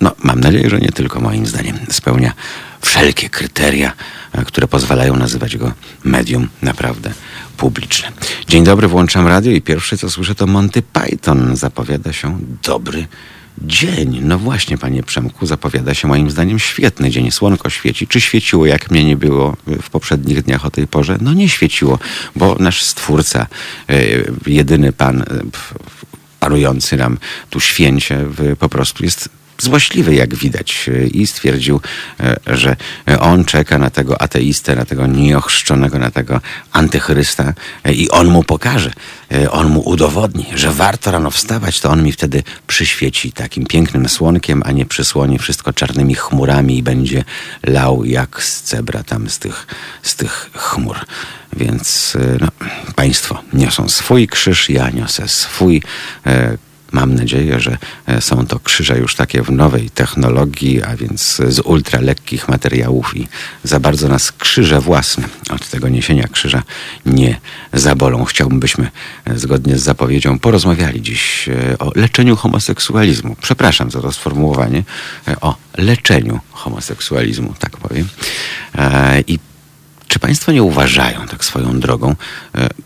no, 0.01 0.11
mam 0.23 0.39
nadzieję, 0.39 0.69
że 0.69 0.79
nie 0.79 0.91
tylko 0.91 1.19
moim 1.19 1.45
zdaniem, 1.45 1.79
spełnia 1.89 2.33
wszelkie 2.81 3.29
kryteria, 3.29 3.93
które 4.45 4.67
pozwalają 4.67 5.15
nazywać 5.15 5.57
go 5.57 5.71
medium 6.03 6.47
naprawdę 6.61 7.13
publiczne. 7.57 8.11
Dzień 8.47 8.63
dobry, 8.63 8.87
włączam 8.87 9.27
radio 9.27 9.51
i 9.51 9.61
pierwsze 9.61 9.97
co 9.97 10.09
słyszę 10.09 10.35
to 10.35 10.47
Monty 10.47 10.81
Python. 10.81 11.55
Zapowiada 11.55 12.13
się 12.13 12.39
dobry 12.63 13.07
dzień. 13.57 14.19
No 14.23 14.37
właśnie, 14.39 14.77
panie 14.77 15.03
Przemku, 15.03 15.45
zapowiada 15.45 15.93
się 15.93 16.07
moim 16.07 16.31
zdaniem 16.31 16.59
świetny 16.59 17.09
dzień. 17.09 17.31
Słonko 17.31 17.69
świeci. 17.69 18.07
Czy 18.07 18.21
świeciło, 18.21 18.65
jak 18.65 18.91
mnie 18.91 19.05
nie 19.05 19.15
było 19.15 19.57
w 19.81 19.89
poprzednich 19.89 20.43
dniach 20.43 20.65
o 20.65 20.71
tej 20.71 20.87
porze? 20.87 21.17
No 21.21 21.33
nie 21.33 21.49
świeciło, 21.49 21.99
bo 22.35 22.55
nasz 22.59 22.83
stwórca, 22.83 23.47
e, 23.89 23.95
jedyny 24.47 24.93
pan 24.93 25.21
e, 25.21 25.25
panujący 26.39 26.97
nam 26.97 27.17
tu 27.49 27.59
święcie, 27.59 28.25
po 28.59 28.69
prostu 28.69 29.03
jest 29.03 29.29
złośliwy, 29.61 30.15
jak 30.15 30.35
widać, 30.35 30.89
i 31.11 31.27
stwierdził, 31.27 31.81
e, 32.19 32.37
że 32.47 32.75
on 33.19 33.45
czeka 33.45 33.79
na 33.79 33.89
tego 33.89 34.21
ateistę, 34.21 34.75
na 34.75 34.85
tego 34.85 35.07
nieochrzczonego, 35.07 35.99
na 35.99 36.11
tego 36.11 36.41
antychrysta 36.71 37.53
e, 37.83 37.93
i 37.93 38.09
on 38.09 38.27
mu 38.27 38.43
pokaże, 38.43 38.91
e, 39.31 39.51
on 39.51 39.69
mu 39.69 39.79
udowodni, 39.79 40.45
że 40.55 40.71
warto 40.71 41.11
rano 41.11 41.31
wstawać, 41.31 41.79
to 41.79 41.89
on 41.89 42.03
mi 42.03 42.11
wtedy 42.11 42.43
przyświeci 42.67 43.31
takim 43.31 43.65
pięknym 43.65 44.09
słonkiem, 44.09 44.63
a 44.65 44.71
nie 44.71 44.85
przysłoni 44.85 45.39
wszystko 45.39 45.73
czarnymi 45.73 46.15
chmurami 46.15 46.77
i 46.77 46.83
będzie 46.83 47.23
lał 47.63 48.05
jak 48.05 48.43
z 48.43 48.61
cebra 48.61 49.03
tam 49.03 49.29
z 49.29 49.39
tych, 49.39 49.67
z 50.03 50.15
tych 50.15 50.49
chmur. 50.55 50.97
Więc 51.57 52.17
no, 52.39 52.47
państwo 52.95 53.43
niosą 53.53 53.89
swój 53.89 54.27
krzyż, 54.27 54.69
ja 54.69 54.89
niosę 54.89 55.27
swój 55.27 55.81
Mam 56.91 57.15
nadzieję, 57.15 57.59
że 57.59 57.77
e, 58.07 58.21
są 58.21 58.47
to 58.47 58.59
krzyże 58.59 58.97
już 58.97 59.15
takie 59.15 59.41
w 59.41 59.51
nowej 59.51 59.89
technologii, 59.89 60.83
a 60.83 60.95
więc 60.95 61.41
z 61.47 61.59
ultralekkich 61.59 62.49
materiałów 62.49 63.17
i 63.17 63.27
za 63.63 63.79
bardzo 63.79 64.07
nas 64.07 64.31
krzyże 64.31 64.81
własne 64.81 65.23
od 65.49 65.69
tego 65.69 65.89
niesienia 65.89 66.27
krzyża 66.27 66.63
nie 67.05 67.39
zabolą. 67.73 68.25
Chciałbym, 68.25 68.59
byśmy 68.59 68.91
e, 69.25 69.37
zgodnie 69.37 69.77
z 69.77 69.83
zapowiedzią 69.83 70.39
porozmawiali 70.39 71.01
dziś 71.01 71.49
e, 71.49 71.77
o 71.79 71.91
leczeniu 71.95 72.35
homoseksualizmu. 72.35 73.35
Przepraszam 73.41 73.91
za 73.91 74.01
to 74.01 74.11
sformułowanie. 74.11 74.83
O 75.41 75.55
leczeniu 75.77 76.39
homoseksualizmu, 76.51 77.53
tak 77.59 77.77
powiem. 77.77 78.07
I 79.27 79.39
czy 80.11 80.19
Państwo 80.19 80.51
nie 80.51 80.63
uważają 80.63 81.27
tak 81.27 81.45
swoją 81.45 81.79
drogą, 81.79 82.15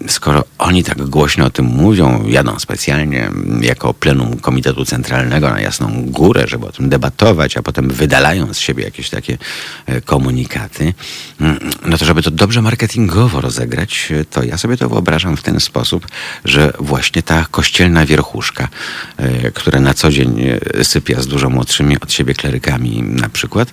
skoro 0.07 0.43
oni 0.57 0.83
tak 0.83 1.01
głośno 1.01 1.45
o 1.45 1.49
tym 1.49 1.65
mówią, 1.65 2.25
jadą 2.27 2.59
specjalnie 2.59 3.29
jako 3.61 3.93
plenum 3.93 4.39
Komitetu 4.39 4.85
Centralnego 4.85 5.49
na 5.49 5.61
Jasną 5.61 6.05
Górę, 6.05 6.43
żeby 6.47 6.65
o 6.65 6.71
tym 6.71 6.89
debatować, 6.89 7.57
a 7.57 7.61
potem 7.61 7.89
wydalają 7.89 8.53
z 8.53 8.59
siebie 8.59 8.83
jakieś 8.83 9.09
takie 9.09 9.37
e, 9.85 10.01
komunikaty, 10.01 10.93
mm, 11.41 11.59
no 11.85 11.97
to 11.97 12.05
żeby 12.05 12.21
to 12.21 12.31
dobrze 12.31 12.61
marketingowo 12.61 13.41
rozegrać, 13.41 14.11
e, 14.11 14.25
to 14.25 14.43
ja 14.43 14.57
sobie 14.57 14.77
to 14.77 14.89
wyobrażam 14.89 15.37
w 15.37 15.43
ten 15.43 15.59
sposób, 15.59 16.07
że 16.45 16.73
właśnie 16.79 17.23
ta 17.23 17.45
kościelna 17.51 18.05
wierchuszka, 18.05 18.67
która 19.53 19.79
na 19.79 19.93
co 19.93 20.11
dzień 20.11 20.43
sypia 20.83 21.21
z 21.21 21.27
dużo 21.27 21.49
młodszymi 21.49 21.99
od 21.99 22.13
siebie 22.13 22.33
klerykami 22.33 23.03
na 23.03 23.29
przykład, 23.29 23.71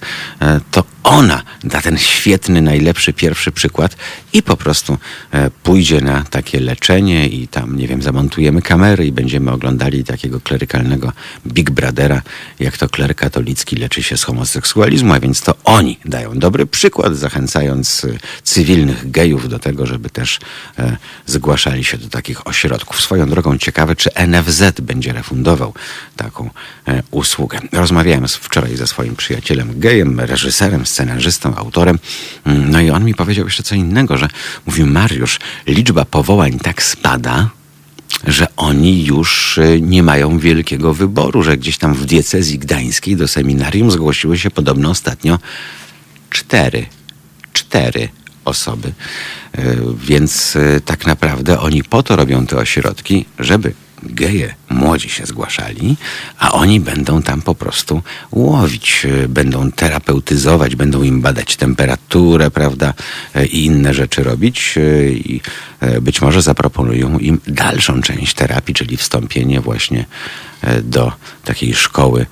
to 0.71 0.85
ona 1.03 1.43
da 1.65 1.81
ten 1.81 1.99
świetny, 1.99 2.63
najlepszy 2.63 3.13
pierwszy 3.13 3.53
przykład 3.53 3.97
i 4.33 4.43
po 4.43 4.57
prostu 4.57 4.99
e, 5.31 5.51
pójdzie 5.83 6.01
na 6.01 6.25
takie 6.25 6.61
leczenie 6.61 7.29
i 7.29 7.49
tam, 7.49 7.77
nie 7.77 7.89
wiem, 7.89 8.03
zamontujemy 8.03 8.63
kamery 8.63 9.07
i 9.07 9.13
będziemy 9.13 9.51
oglądali 9.51 10.05
takiego 10.05 10.41
klerykalnego 10.41 11.13
Big 11.47 11.71
Brothera, 11.71 12.23
jak 12.61 12.77
to 12.77 12.89
kler 12.89 13.17
katolicki 13.17 13.77
leczy 13.77 14.03
się 14.03 14.17
z 14.17 14.25
homoseksualizmu, 14.25 15.13
a 15.13 15.21
więc 15.21 15.41
to 15.41 15.55
oni 15.65 15.99
dają 16.05 16.39
dobry 16.39 16.67
przykład, 16.67 17.17
zachęcając 17.17 18.05
e, 18.05 18.09
cywilnych 18.43 19.11
gejów 19.11 19.49
do 19.49 19.59
tego, 19.59 19.87
żeby 19.87 20.11
też 20.11 20.39
e, 20.79 20.97
zgłaszali 21.27 21.85
się 21.85 21.99
do 21.99 22.09
takich 22.09 22.47
ośrodków. 22.47 23.01
Swoją 23.01 23.29
drogą 23.29 23.59
ciekawe, 23.59 23.97
czy 23.97 24.11
NFZ 24.27 24.81
będzie 24.81 25.13
refundował 25.13 25.75
taką 26.17 26.51
e, 26.89 27.03
usługę. 27.11 27.59
Rozmawiałem 27.73 28.29
wczoraj 28.29 28.77
ze 28.77 28.87
swoim 28.87 29.17
przyjacielem 29.17 29.81
gejem, 29.81 30.21
reżyserem, 30.21 30.87
scenarzystą, 30.87 31.57
autorem. 31.57 31.99
Mm, 32.45 32.71
no 32.71 32.81
i 32.81 32.91
on 32.91 33.05
mi 33.05 33.15
powiedział 33.15 33.45
jeszcze 33.45 33.63
co 33.63 33.75
innego, 33.75 34.19
że 34.19 34.29
mówił 34.67 34.87
Mariusz, 34.87 35.39
liczba 35.73 36.05
powołań 36.05 36.59
tak 36.59 36.83
spada, 36.83 37.51
że 38.27 38.47
oni 38.57 39.05
już 39.05 39.59
y, 39.59 39.81
nie 39.81 40.03
mają 40.03 40.39
wielkiego 40.39 40.95
wyboru, 40.95 41.43
że 41.43 41.57
gdzieś 41.57 41.79
tam 41.79 41.95
w 41.95 42.07
diecezji 42.07 42.59
gdańskiej 42.59 43.17
do 43.17 43.29
seminarium 43.29 43.91
zgłosiły 43.91 44.39
się 44.39 44.51
podobno 44.51 44.91
ostatnio 44.91 45.39
cztery, 46.31 46.87
cztery 47.53 48.09
osoby. 48.45 48.93
Y, 49.59 49.79
więc 49.97 50.57
y, 50.57 50.81
tak 50.85 51.07
naprawdę 51.07 51.61
oni 51.61 51.85
po 51.85 52.03
to 52.03 52.17
robią 52.17 52.47
te 52.47 52.57
ośrodki, 52.57 53.25
żeby 53.39 53.75
geje 54.03 54.55
młodzi 54.71 55.09
się 55.09 55.27
zgłaszali, 55.27 55.97
a 56.39 56.53
oni 56.53 56.81
będą 56.81 57.23
tam 57.23 57.43
po 57.43 57.55
prostu 57.55 58.03
łowić, 58.33 59.07
e, 59.25 59.29
będą 59.29 59.73
terapeutyzować, 59.73 60.77
będą 60.77 61.03
im 61.03 61.21
badać 61.21 61.57
temperaturę, 61.57 62.51
prawda, 62.51 62.95
e, 63.35 63.47
i 63.47 63.65
inne 63.65 63.95
rzeczy 63.95 64.23
robić 64.23 64.75
e, 64.77 65.13
i 65.13 65.41
być 66.01 66.23
może 66.23 66.43
zaproponują 66.43 67.19
im 67.19 67.41
dalszą 67.47 68.03
część 68.03 68.35
terapii, 68.35 68.75
czyli 68.75 68.97
wstąpienie 68.97 69.61
właśnie 69.61 70.05
do 70.83 71.13
takiej 71.45 71.75
szkoły 71.75 72.27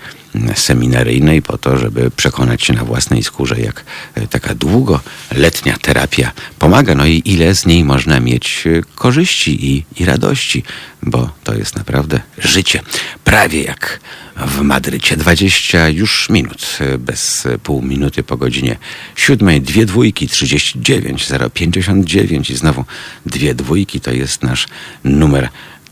seminaryjnej 0.55 1.43
po 1.43 1.59
to, 1.59 1.79
żeby 1.79 2.11
przekonać 2.11 2.63
się 2.63 2.73
na 2.73 2.85
własnej 2.85 3.23
skórze, 3.23 3.61
jak 3.61 3.85
e, 4.15 4.27
taka 4.27 4.55
długoletnia 4.55 5.79
terapia 5.83 6.33
pomaga, 6.59 6.95
no 6.95 7.07
i 7.07 7.23
ile 7.25 7.55
z 7.55 7.67
niej 7.67 7.85
można 7.85 8.21
mieć 8.21 8.65
e, 8.67 8.83
korzyści 8.95 9.67
i, 9.67 9.85
i 9.97 10.05
radości, 10.05 10.63
bo 11.03 11.31
to 11.45 11.55
jest 11.55 11.77
naprawdę 11.77 12.21
życie. 12.39 12.83
Prawie 13.25 13.63
jak 13.63 14.01
w 14.37 14.61
Madrycie. 14.61 15.17
20 15.17 15.89
już 15.89 16.31
minut, 16.31 16.79
e, 16.81 16.99
bez 16.99 17.49
pół 17.63 17.83
minuty 17.83 18.23
po 18.23 18.37
godzinie 18.37 18.77
siódmej. 19.17 19.61
Dwie 19.61 19.87
dwójki, 19.87 20.29
39, 20.29 21.29
059 21.55 22.51
i 22.51 22.57
znowu 22.57 22.85
dwie 23.27 23.55
dwójki 23.55 24.01
to 24.01 24.13
jest 24.13 24.43
nasz 24.43 24.67
numer 25.05 25.49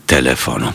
telefonu. 0.07 0.73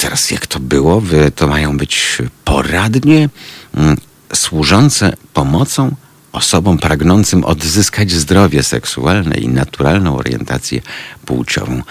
Teraz 0.00 0.30
jak 0.30 0.46
to 0.46 0.60
było? 0.60 1.02
To 1.34 1.48
mają 1.48 1.76
być 1.76 2.18
poradnie 2.44 3.28
mm, 3.74 3.96
służące 4.34 5.16
pomocą 5.34 5.94
osobom 6.32 6.78
pragnącym 6.78 7.44
odzyskać 7.44 8.10
zdrowie 8.10 8.62
seksualne 8.62 9.36
i 9.36 9.48
naturalną 9.48 10.16
orientację 10.16 10.80
płciową. 11.26 11.82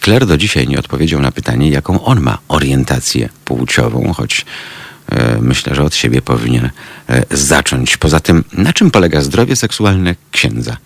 Kler 0.00 0.26
do 0.26 0.36
dzisiaj 0.36 0.68
nie 0.68 0.78
odpowiedział 0.78 1.20
na 1.20 1.32
pytanie, 1.32 1.70
jaką 1.70 2.04
on 2.04 2.20
ma 2.20 2.38
orientację 2.48 3.28
płciową, 3.44 4.12
choć 4.12 4.46
e, 5.08 5.38
myślę, 5.40 5.74
że 5.74 5.82
od 5.82 5.94
siebie 5.94 6.22
powinien 6.22 6.70
e, 7.08 7.24
zacząć. 7.30 7.96
Poza 7.96 8.20
tym, 8.20 8.44
na 8.52 8.72
czym 8.72 8.90
polega 8.90 9.20
zdrowie 9.20 9.56
seksualne 9.56 10.14
księdza? 10.32 10.76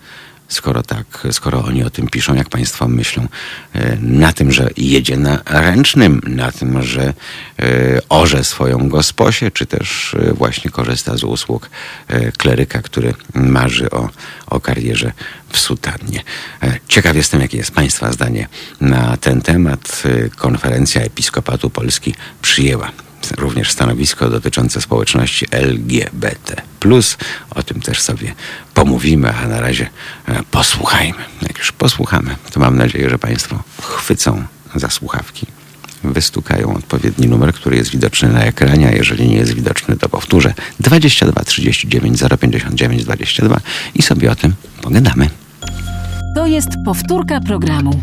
Skoro 0.53 0.83
tak, 0.83 1.27
skoro 1.31 1.63
oni 1.63 1.83
o 1.83 1.89
tym 1.89 2.07
piszą, 2.07 2.35
jak 2.35 2.49
Państwo 2.49 2.87
myślą, 2.87 3.27
e, 3.73 3.97
na 4.01 4.33
tym, 4.33 4.51
że 4.51 4.69
jedzie 4.77 5.17
na 5.17 5.39
ręcznym, 5.45 6.21
na 6.27 6.51
tym, 6.51 6.83
że 6.83 7.03
e, 7.03 7.13
orze 8.09 8.43
swoją 8.43 8.89
gosposię, 8.89 9.51
czy 9.51 9.65
też 9.65 10.13
e, 10.13 10.33
właśnie 10.33 10.71
korzysta 10.71 11.17
z 11.17 11.23
usług 11.23 11.69
kleryka, 12.37 12.81
który 12.81 13.13
marzy 13.33 13.89
o, 13.89 14.09
o 14.47 14.59
karierze 14.59 15.11
w 15.49 15.59
sutannie. 15.59 16.23
Ciekaw 16.87 17.15
jestem, 17.15 17.41
jakie 17.41 17.57
jest 17.57 17.71
Państwa 17.71 18.11
zdanie 18.11 18.47
na 18.81 19.17
ten 19.17 19.41
temat. 19.41 20.03
Konferencja 20.35 21.01
Episkopatu 21.01 21.69
Polski 21.69 22.15
przyjęła 22.41 22.91
również 23.31 23.71
stanowisko 23.71 24.29
dotyczące 24.29 24.81
społeczności 24.81 25.45
LGBT. 25.51 26.61
O 27.49 27.63
tym 27.63 27.81
też 27.81 28.01
sobie 28.01 28.33
pomówimy, 28.73 29.33
a 29.33 29.47
na 29.47 29.61
razie 29.61 29.89
e, 30.27 30.43
posłuchajmy. 30.51 31.23
Jak 31.41 31.57
już 31.57 31.71
posłuchamy, 31.71 32.35
to 32.51 32.59
mam 32.59 32.77
nadzieję, 32.77 33.09
że 33.09 33.19
Państwo 33.19 33.63
chwycą 33.81 34.43
za 34.75 34.89
słuchawki 34.89 35.47
wystukają 36.03 36.73
odpowiedni 36.73 37.27
numer, 37.27 37.53
który 37.53 37.77
jest 37.77 37.91
widoczny 37.91 38.29
na 38.29 38.43
ekranie, 38.43 38.87
a 38.87 38.91
jeżeli 38.91 39.27
nie 39.27 39.35
jest 39.35 39.53
widoczny, 39.53 39.97
to 39.97 40.09
powtórzę 40.09 40.53
22 40.79 41.43
39 41.43 42.19
059 42.39 43.03
22 43.03 43.59
i 43.95 44.01
sobie 44.01 44.31
o 44.31 44.35
tym 44.35 44.53
pogadamy. 44.81 45.29
To 46.35 46.47
jest 46.47 46.69
powtórka 46.85 47.39
programu. 47.41 48.01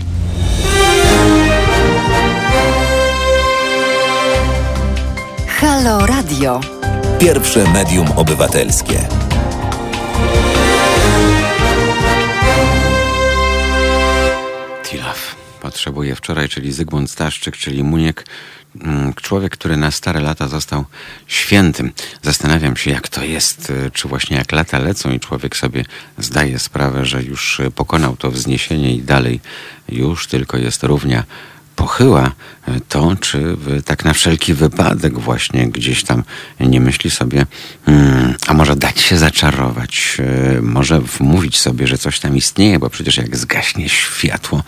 Halo 5.61 6.07
Radio. 6.07 6.61
Pierwsze 7.19 7.73
medium 7.73 8.07
obywatelskie. 8.17 9.09
Tilaf 14.85 15.37
potrzebuje 15.61 16.15
wczoraj, 16.15 16.49
czyli 16.49 16.73
Zygmunt 16.73 17.11
Staszczyk, 17.11 17.57
czyli 17.57 17.85
Muniek, 17.85 18.27
mm, 18.81 19.15
człowiek, 19.15 19.53
który 19.53 19.77
na 19.77 19.91
stare 19.91 20.21
lata 20.21 20.49
został 20.49 20.85
świętym. 21.27 21.93
Zastanawiam 22.23 22.77
się, 22.77 22.91
jak 22.91 23.09
to 23.09 23.25
jest, 23.25 23.71
y, 23.71 23.91
czy 23.91 24.09
właśnie 24.09 24.37
jak 24.37 24.53
lata 24.53 24.79
lecą 24.79 25.11
i 25.11 25.21
człowiek 25.21 25.57
sobie 25.57 25.85
zdaje 26.19 26.59
sprawę, 26.59 27.07
że 27.07 27.23
już 27.23 27.61
pokonał 27.75 28.17
to 28.17 28.31
wzniesienie 28.31 28.95
i 28.95 29.03
dalej 29.03 29.41
już 29.89 30.27
tylko 30.27 30.59
jest 30.59 30.83
równia 30.83 31.25
pochyła, 31.81 32.33
to 32.89 33.17
czy 33.21 33.57
tak 33.85 34.05
na 34.05 34.13
wszelki 34.13 34.55
wypadek 34.55 35.19
właśnie 35.19 35.69
gdzieś 35.69 36.05
tam 36.05 36.25
nie 36.61 36.81
myśli 36.81 37.11
sobie, 37.11 37.47
hmm, 37.87 38.35
a 38.47 38.55
może 38.55 38.77
dać 38.77 39.01
się 39.01 39.19
zaczarować, 39.19 40.19
może 40.63 41.01
wmówić 41.01 41.59
sobie, 41.59 41.87
że 41.87 41.99
coś 41.99 42.21
tam 42.21 42.37
istnieje, 42.37 42.79
bo 42.79 42.91
przecież 42.91 43.17
jak 43.17 43.37
zgaśnie 43.37 43.89
światło, 43.89 44.63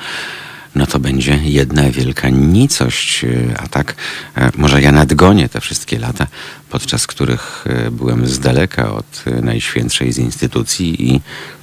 no 0.74 0.86
to 0.86 0.98
będzie 0.98 1.40
jedna 1.44 1.90
wielka 1.90 2.28
nicość. 2.28 3.24
A 3.58 3.68
tak, 3.68 3.94
e, 4.36 4.50
może 4.56 4.82
ja 4.82 4.92
nadgonię 4.92 5.48
te 5.48 5.60
wszystkie 5.60 5.98
lata, 5.98 6.26
podczas 6.70 7.06
których 7.06 7.64
e, 7.66 7.90
byłem 7.90 8.26
z 8.26 8.38
daleka 8.38 8.92
od 8.92 9.24
e, 9.26 9.30
najświętszej 9.42 10.12
z 10.12 10.18
instytucji 10.18 11.10
i 11.10 11.20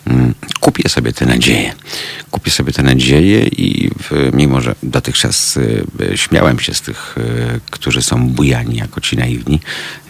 mm, 0.08 0.34
kupię 0.60 0.90
sobie 0.90 1.14
te 1.14 1.26
nadzieje. 1.26 1.74
Kupię 2.32 2.52
sobie 2.52 2.74
te 2.74 2.84
nadzieje 2.84 3.48
i 3.48 3.92
mimo, 4.34 4.62
że 4.62 4.76
dotychczas 4.84 5.60
śmiałem 6.16 6.60
się 6.60 6.74
z 6.74 6.82
tych, 6.82 7.16
którzy 7.72 8.02
są 8.02 8.30
bujani 8.30 8.76
jako 8.76 9.02
ci 9.02 9.18
naiwni 9.18 9.60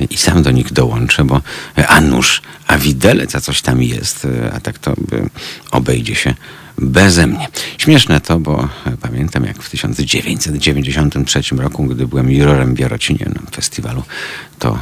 i 0.09 0.17
sam 0.17 0.43
do 0.43 0.51
nich 0.51 0.73
dołączę, 0.73 1.23
bo 1.25 1.41
a 1.87 2.01
nuż, 2.01 2.41
a 2.67 2.77
widelec, 2.77 3.35
a 3.35 3.41
coś 3.41 3.61
tam 3.61 3.83
jest, 3.83 4.27
a 4.53 4.59
tak 4.59 4.79
to 4.79 4.93
obejdzie 5.71 6.15
się 6.15 6.33
beze 6.81 7.27
mnie. 7.27 7.48
Śmieszne 7.77 8.21
to, 8.21 8.39
bo 8.39 8.67
pamiętam 9.01 9.45
jak 9.45 9.63
w 9.63 9.69
1993 9.69 11.41
roku, 11.57 11.83
gdy 11.86 12.07
byłem 12.07 12.31
jurorem 12.31 12.75
w 12.75 12.79
Jarocinie 12.79 13.25
na 13.36 13.51
festiwalu, 13.51 14.03
to 14.59 14.69
e, 14.69 14.79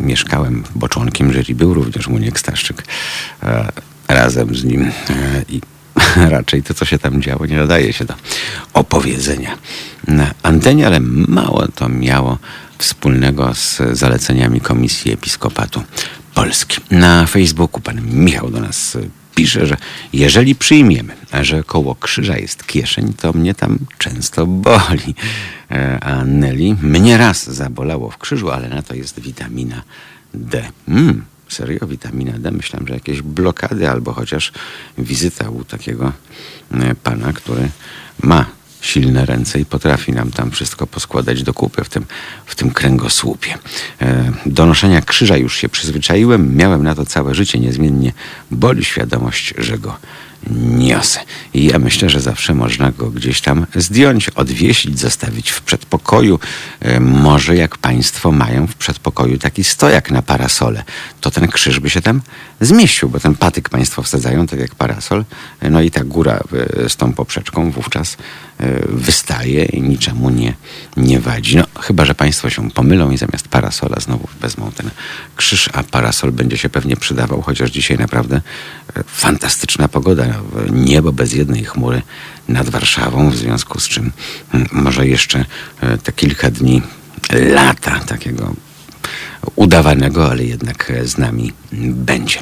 mieszkałem 0.00 0.64
boczonkiem 0.74 1.32
jury, 1.32 1.54
był 1.54 1.74
również 1.74 2.08
Muniek 2.08 2.40
Staszczyk 2.40 2.84
e, 3.42 3.72
razem 4.08 4.54
z 4.54 4.64
nim 4.64 4.82
e, 4.82 4.92
i 5.48 5.60
raczej 6.36 6.62
to, 6.62 6.74
co 6.74 6.84
się 6.84 6.98
tam 6.98 7.22
działo, 7.22 7.46
nie 7.46 7.56
nadaje 7.56 7.92
się 7.92 8.04
do 8.04 8.14
opowiedzenia 8.74 9.58
na 10.08 10.34
antenie, 10.42 10.86
ale 10.86 11.00
mało 11.00 11.68
to 11.68 11.88
miało 11.88 12.38
wspólnego 12.78 13.54
z 13.54 13.80
zaleceniami 13.92 14.60
Komisji 14.60 15.12
Episkopatu 15.12 15.82
Polski. 16.34 16.80
Na 16.90 17.26
Facebooku 17.26 17.80
pan 17.80 18.00
Michał 18.02 18.50
do 18.50 18.60
nas 18.60 18.96
pisze, 19.40 19.66
że 19.66 19.76
jeżeli 20.12 20.54
przyjmiemy, 20.54 21.16
że 21.42 21.62
koło 21.64 21.94
krzyża 21.94 22.38
jest 22.38 22.66
kieszeń, 22.66 23.12
to 23.12 23.32
mnie 23.32 23.54
tam 23.54 23.78
często 23.98 24.46
boli. 24.46 25.14
E, 25.70 26.00
a 26.00 26.24
Nelly 26.24 26.76
mnie 26.82 27.18
raz 27.18 27.50
zabolało 27.50 28.10
w 28.10 28.18
krzyżu, 28.18 28.50
ale 28.50 28.68
na 28.68 28.82
to 28.82 28.94
jest 28.94 29.20
witamina 29.20 29.82
D. 30.34 30.62
Mm, 30.88 31.24
serio, 31.48 31.86
witamina 31.86 32.38
D. 32.38 32.50
Myślałem, 32.50 32.88
że 32.88 32.94
jakieś 32.94 33.22
blokady 33.22 33.90
albo 33.90 34.12
chociaż 34.12 34.52
wizyta 34.98 35.50
u 35.50 35.64
takiego 35.64 36.12
e, 36.72 36.94
pana, 36.94 37.32
który 37.32 37.68
ma 38.22 38.46
silne 38.80 39.26
ręce 39.26 39.60
i 39.60 39.64
potrafi 39.64 40.12
nam 40.12 40.30
tam 40.30 40.50
wszystko 40.50 40.86
poskładać 40.86 41.42
do 41.42 41.54
kupy 41.54 41.84
w 41.84 41.88
tym, 41.88 42.06
w 42.46 42.54
tym 42.54 42.70
kręgosłupie. 42.70 43.58
E, 44.02 44.32
do 44.46 44.66
noszenia 44.66 45.02
krzyża 45.02 45.36
już 45.36 45.56
się 45.56 45.68
przyzwyczaiłem, 45.68 46.56
miałem 46.56 46.82
na 46.82 46.94
to 46.94 47.06
całe 47.06 47.34
życie 47.34 47.58
niezmiennie. 47.58 48.12
Boli 48.50 48.84
świadomość, 48.84 49.54
że 49.58 49.78
go 49.78 49.96
niosę. 50.76 51.20
I 51.54 51.64
ja 51.64 51.78
myślę, 51.78 52.10
że 52.10 52.20
zawsze 52.20 52.54
można 52.54 52.90
go 52.90 53.10
gdzieś 53.10 53.40
tam 53.40 53.66
zdjąć, 53.74 54.28
odwiesić, 54.28 55.00
zostawić 55.00 55.50
w 55.50 55.62
przedpokoju. 55.62 56.38
E, 56.80 57.00
może 57.00 57.56
jak 57.56 57.78
Państwo 57.78 58.32
mają 58.32 58.66
w 58.66 58.74
przedpokoju 58.74 59.38
taki 59.38 59.64
stojak 59.64 60.10
na 60.10 60.22
parasole, 60.22 60.84
to 61.20 61.30
ten 61.30 61.48
krzyż 61.48 61.80
by 61.80 61.90
się 61.90 62.02
tam 62.02 62.20
zmieścił, 62.60 63.08
bo 63.08 63.20
ten 63.20 63.34
patyk 63.34 63.68
Państwo 63.68 64.02
wsadzają, 64.02 64.46
tak 64.46 64.60
jak 64.60 64.74
parasol. 64.74 65.24
E, 65.60 65.70
no 65.70 65.80
i 65.80 65.90
ta 65.90 66.04
góra 66.04 66.40
z 66.88 66.96
tą 66.96 67.12
poprzeczką 67.12 67.70
wówczas 67.70 68.16
wystaje 68.88 69.64
i 69.64 69.82
niczemu 69.82 70.30
nie, 70.30 70.54
nie 70.96 71.20
wadzi. 71.20 71.56
No, 71.56 71.64
chyba, 71.80 72.04
że 72.04 72.14
Państwo 72.14 72.50
się 72.50 72.70
pomylą 72.70 73.10
i 73.10 73.18
zamiast 73.18 73.48
parasola 73.48 74.00
znowu 74.00 74.28
wezmą 74.40 74.72
ten 74.72 74.90
krzyż, 75.36 75.70
a 75.72 75.82
parasol 75.82 76.32
będzie 76.32 76.58
się 76.58 76.68
pewnie 76.68 76.96
przydawał, 76.96 77.42
chociaż 77.42 77.70
dzisiaj 77.70 77.98
naprawdę 77.98 78.40
fantastyczna 79.06 79.88
pogoda 79.88 80.24
niebo 80.70 81.12
bez 81.12 81.32
jednej 81.32 81.64
chmury 81.64 82.02
nad 82.48 82.68
Warszawą, 82.68 83.30
w 83.30 83.36
związku 83.36 83.80
z 83.80 83.88
czym 83.88 84.12
może 84.72 85.06
jeszcze 85.06 85.44
e, 85.80 85.98
te 85.98 86.12
kilka 86.12 86.50
dni, 86.50 86.82
lata 87.32 88.00
takiego 88.00 88.54
udawanego, 89.56 90.30
ale 90.30 90.44
jednak 90.44 90.92
z 91.04 91.18
nami 91.18 91.52
będzie. 91.92 92.40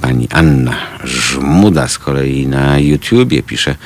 Pani 0.00 0.28
Anna 0.30 0.76
Żmuda 1.04 1.88
z 1.88 1.98
kolei 1.98 2.46
na 2.46 2.78
YouTubie 2.78 3.42
pisze, 3.42 3.76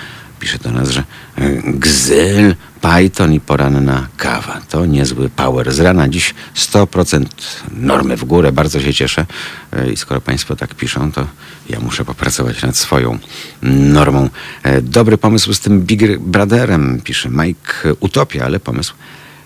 pisze 0.41 0.59
do 0.59 0.71
nas, 0.71 0.91
że 0.91 1.05
e, 1.39 1.63
gzyl, 1.65 2.55
Python 2.81 3.33
i 3.33 3.41
poranna 3.41 4.09
kawa. 4.17 4.61
To 4.69 4.87
niezły 4.87 5.29
power. 5.29 5.73
Z 5.73 5.81
rana 5.81 6.09
dziś 6.09 6.35
100% 6.57 7.27
normy 7.71 8.17
w 8.17 8.25
górę. 8.25 8.53
Bardzo 8.53 8.81
się 8.81 8.95
cieszę. 8.95 9.27
E, 9.73 9.93
I 9.93 9.97
skoro 9.97 10.21
Państwo 10.21 10.57
tak 10.57 10.75
piszą, 10.75 11.13
to 11.13 11.27
ja 11.71 11.81
muszę 11.81 12.05
popracować 12.05 12.63
nad 12.63 12.77
swoją 12.77 13.19
normą. 13.63 14.29
E, 14.63 14.83
dobry 14.83 15.19
pomysł 15.19 15.55
z 15.55 15.61
tym 15.61 15.81
Big 15.81 16.19
Brotherem, 16.19 17.01
pisze 17.05 17.29
Mike. 17.29 17.95
Utopia, 18.01 18.45
ale 18.45 18.61
pomysł 18.61 18.95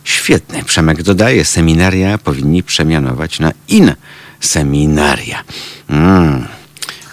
świetny. 0.04 0.64
Przemek 0.64 1.02
dodaje, 1.02 1.44
seminaria 1.44 2.18
powinni 2.18 2.62
przemianować 2.62 3.40
na 3.40 3.52
in 3.68 3.94
seminaria. 4.40 5.44
Mm. 5.88 6.46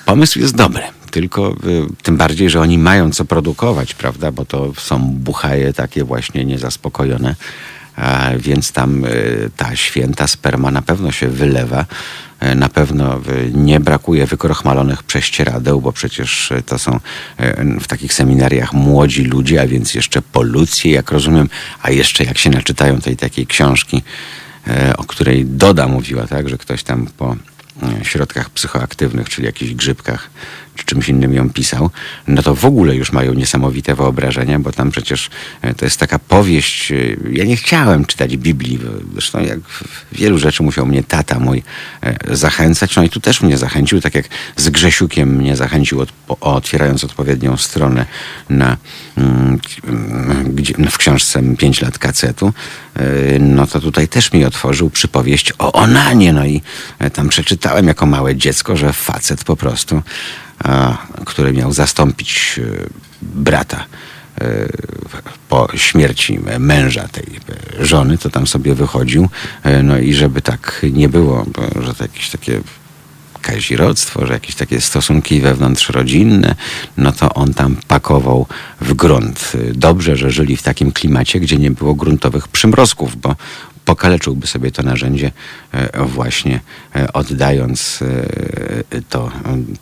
Pomysł 0.06 0.40
jest 0.40 0.56
dobry 0.56 0.95
tylko 1.16 1.52
y, 1.52 2.04
tym 2.04 2.18
bardziej, 2.18 2.50
że 2.50 2.62
oni 2.62 2.78
mają 2.78 3.12
co 3.12 3.26
produkować, 3.26 3.94
prawda, 3.94 4.32
bo 4.32 4.46
to 4.46 4.74
są 4.78 5.00
buchaje 5.00 5.74
takie 5.74 6.04
właśnie 6.04 6.46
niezaspokojone, 6.46 7.36
więc 8.38 8.72
tam 8.72 9.06
y, 9.06 9.50
ta 9.58 9.76
święta 9.76 10.28
sperma 10.28 10.72
na 10.72 10.82
pewno 10.82 11.12
się 11.12 11.28
wylewa. 11.28 11.86
Y, 12.44 12.56
na 12.56 12.70
pewno 12.70 13.22
nie 13.54 13.80
brakuje 13.80 14.26
wykrochmalonych 14.26 15.04
prześcieradeł, 15.04 15.82
bo 15.82 15.92
przecież 15.92 16.54
to 16.66 16.80
są 16.80 17.00
w 17.82 17.88
takich 17.88 18.14
seminariach 18.14 18.74
młodzi 18.74 19.24
ludzie, 19.24 19.62
a 19.62 19.68
więc 19.68 19.94
jeszcze 19.94 20.22
polucje, 20.22 20.92
jak 20.92 21.12
rozumiem, 21.12 21.50
a 21.82 21.92
jeszcze 21.92 22.24
jak 22.24 22.38
się 22.38 22.50
naczytają 22.50 23.02
tej 23.02 23.18
takiej 23.18 23.48
książki, 23.48 24.04
o 24.98 25.04
której 25.04 25.46
Doda 25.46 25.88
mówiła, 25.88 26.28
tak, 26.28 26.50
że 26.50 26.58
ktoś 26.58 26.84
tam 26.84 27.08
po 27.18 27.36
środkach 28.04 28.50
psychoaktywnych, 28.50 29.30
czyli 29.30 29.46
jakichś 29.46 29.74
grzybkach, 29.74 30.30
czy 30.76 30.86
czymś 30.86 31.10
innym 31.10 31.34
ją 31.34 31.50
pisał, 31.50 31.90
no 32.28 32.42
to 32.42 32.56
w 32.56 32.66
ogóle 32.66 32.96
już 32.96 33.12
mają 33.12 33.34
niesamowite 33.34 33.96
wyobrażenia, 33.96 34.60
bo 34.60 34.72
tam 34.72 34.92
przecież 34.92 35.30
e, 35.62 35.74
to 35.74 35.86
jest 35.86 36.00
taka 36.00 36.20
powieść. 36.20 36.92
E, 36.92 36.96
ja 37.32 37.46
nie 37.46 37.58
chciałem 37.58 38.06
czytać 38.06 38.38
Biblii, 38.38 38.80
zresztą 39.14 39.40
jak 39.40 39.60
wielu 40.12 40.38
rzeczy 40.38 40.64
musiał 40.64 40.86
mnie 40.86 41.04
tata 41.04 41.40
mój 41.40 41.64
e, 42.02 42.36
zachęcać, 42.36 42.96
no 42.96 43.04
i 43.04 43.10
tu 43.10 43.20
też 43.20 43.42
mnie 43.42 43.58
zachęcił, 43.58 44.02
tak 44.02 44.16
jak 44.16 44.26
z 44.56 44.70
Grzesiukiem 44.70 45.36
mnie 45.36 45.56
zachęcił, 45.56 46.06
otwierając 46.40 47.04
odpowiednią 47.04 47.58
stronę 47.58 48.06
na, 48.50 48.78
mm, 49.18 49.60
gdzie, 50.46 50.74
no 50.78 50.92
w 50.92 50.98
książce 50.98 51.42
5 51.58 51.82
lat 51.82 52.00
kacetu, 52.00 52.54
no 53.40 53.68
to 53.68 53.80
tutaj 53.80 54.08
też 54.08 54.34
mi 54.34 54.46
otworzył 54.46 54.90
przypowieść 54.90 55.54
o 55.60 55.72
Onanie, 55.72 56.34
no 56.34 56.46
i 56.46 56.62
tam 57.14 57.30
przeczytałem 57.30 57.88
jako 57.88 58.06
małe 58.06 58.36
dziecko, 58.36 58.76
że 58.78 58.94
facet 58.94 59.44
po 59.44 59.56
prostu 59.56 60.02
który 61.26 61.54
miał 61.54 61.74
zastąpić 61.74 62.60
e, 62.60 62.88
brata 63.22 63.86
e, 64.42 64.68
po 65.50 65.68
śmierci 65.76 66.40
męża 66.60 67.08
tej 67.08 67.26
żony, 67.80 68.18
to 68.18 68.30
tam 68.30 68.48
sobie 68.48 68.76
wychodził. 68.76 69.30
E, 69.64 69.84
no 69.84 69.98
i 69.98 70.14
żeby 70.14 70.42
tak 70.42 70.86
nie 70.92 71.10
było, 71.10 71.46
że 71.82 71.94
to 71.94 72.04
jakieś 72.04 72.30
takie 72.30 72.62
kazirodztwo, 73.42 74.26
że 74.26 74.34
jakieś 74.34 74.56
takie 74.56 74.82
stosunki 74.82 75.42
wewnątrzrodzinne, 75.42 76.56
no 76.98 77.12
to 77.12 77.34
on 77.34 77.54
tam 77.54 77.76
pakował 77.88 78.48
w 78.82 78.94
grunt. 78.94 79.54
Dobrze, 79.74 80.18
że 80.18 80.32
żyli 80.32 80.58
w 80.58 80.64
takim 80.64 80.92
klimacie, 80.92 81.40
gdzie 81.40 81.58
nie 81.58 81.72
było 81.72 81.96
gruntowych 81.96 82.48
przymrozków, 82.48 83.22
bo 83.22 83.36
pokaleczyłby 83.86 84.48
sobie 84.48 84.72
to 84.72 84.84
narzędzie 84.84 85.32
e, 85.72 86.06
właśnie 86.06 86.60
e, 86.96 87.14
oddając 87.14 88.00
e, 88.02 89.02
to, 89.10 89.32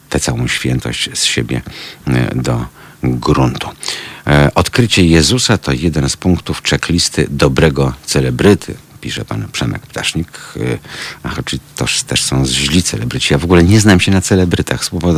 tę 0.09 0.19
całą 0.19 0.47
świętość 0.47 1.09
z 1.13 1.23
siebie 1.23 1.61
do 2.35 2.65
gruntu. 3.03 3.69
Odkrycie 4.55 5.05
Jezusa 5.05 5.57
to 5.57 5.71
jeden 5.71 6.09
z 6.09 6.17
punktów 6.17 6.61
checklisty 6.61 7.27
dobrego 7.29 7.93
celebryty, 8.05 8.75
pisze 9.03 9.25
pan 9.25 9.47
Przemek 9.51 9.81
Ptasznik. 9.81 10.27
Ach, 11.23 11.39
czy 11.45 11.59
to 11.75 11.85
też 12.07 12.23
są 12.23 12.45
źli 12.45 12.83
celebryci. 12.83 13.33
Ja 13.33 13.37
w 13.37 13.43
ogóle 13.43 13.63
nie 13.63 13.79
znam 13.79 13.99
się 13.99 14.11
na 14.11 14.21
celebrytach, 14.21 14.85
słowo. 14.85 15.13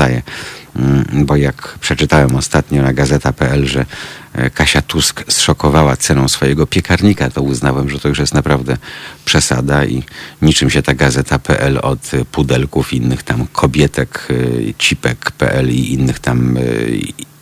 Mm, 0.75 1.25
bo 1.25 1.35
jak 1.35 1.77
przeczytałem 1.81 2.35
ostatnio 2.35 2.81
na 2.81 2.93
gazeta.pl, 2.93 3.67
że 3.67 3.85
e, 4.33 4.49
Kasia 4.49 4.81
Tusk 4.81 5.23
zszokowała 5.27 5.97
ceną 5.97 6.27
swojego 6.27 6.67
piekarnika, 6.67 7.29
to 7.29 7.41
uznałem, 7.41 7.89
że 7.89 7.99
to 7.99 8.07
już 8.09 8.19
jest 8.19 8.33
naprawdę 8.33 8.77
przesada 9.25 9.85
i 9.85 10.03
niczym 10.41 10.69
się 10.69 10.81
ta 10.81 10.93
gazeta.pl 10.93 11.79
od 11.81 12.11
pudelków 12.31 12.93
innych 12.93 13.23
tam 13.23 13.47
kobietek, 13.47 14.27
e, 14.29 14.73
cipek.pl 14.73 15.69
i 15.69 15.93
innych 15.93 16.19
tam 16.19 16.57
e, 16.57 16.61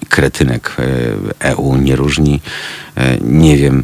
kretynek 0.09 0.75
EU 1.39 1.75
nie 1.75 1.95
różni. 1.95 2.41
Nie 3.21 3.57
wiem, 3.57 3.83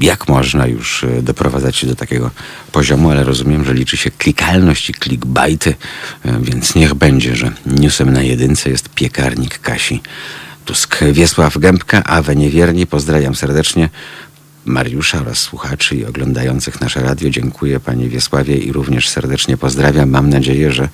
jak 0.00 0.28
można 0.28 0.66
już 0.66 1.06
doprowadzać 1.22 1.76
się 1.76 1.86
do 1.86 1.94
takiego 1.94 2.30
poziomu, 2.72 3.10
ale 3.10 3.24
rozumiem, 3.24 3.64
że 3.64 3.74
liczy 3.74 3.96
się 3.96 4.10
klikalność 4.10 4.90
i 4.90 4.94
clickbaity, 4.94 5.74
więc 6.40 6.74
niech 6.74 6.94
będzie, 6.94 7.36
że 7.36 7.52
newsem 7.66 8.12
na 8.12 8.22
jedynce 8.22 8.70
jest 8.70 8.88
piekarnik 8.88 9.58
Kasi 9.58 10.00
Tusk. 10.64 10.98
Wiesław 11.12 11.58
Gębka, 11.58 12.04
Awe 12.04 12.36
Niewierni, 12.36 12.86
pozdrawiam 12.86 13.34
serdecznie. 13.34 13.88
Mariusza 14.64 15.20
oraz 15.20 15.38
słuchaczy 15.38 15.96
i 15.96 16.04
oglądających 16.04 16.80
nasze 16.80 17.00
radio. 17.00 17.30
Dziękuję 17.30 17.80
Panie 17.80 18.08
Wiesławie 18.08 18.56
i 18.56 18.72
również 18.72 19.08
serdecznie 19.08 19.56
pozdrawiam. 19.56 20.10
Mam 20.10 20.30
nadzieję, 20.30 20.72
że 20.72 20.88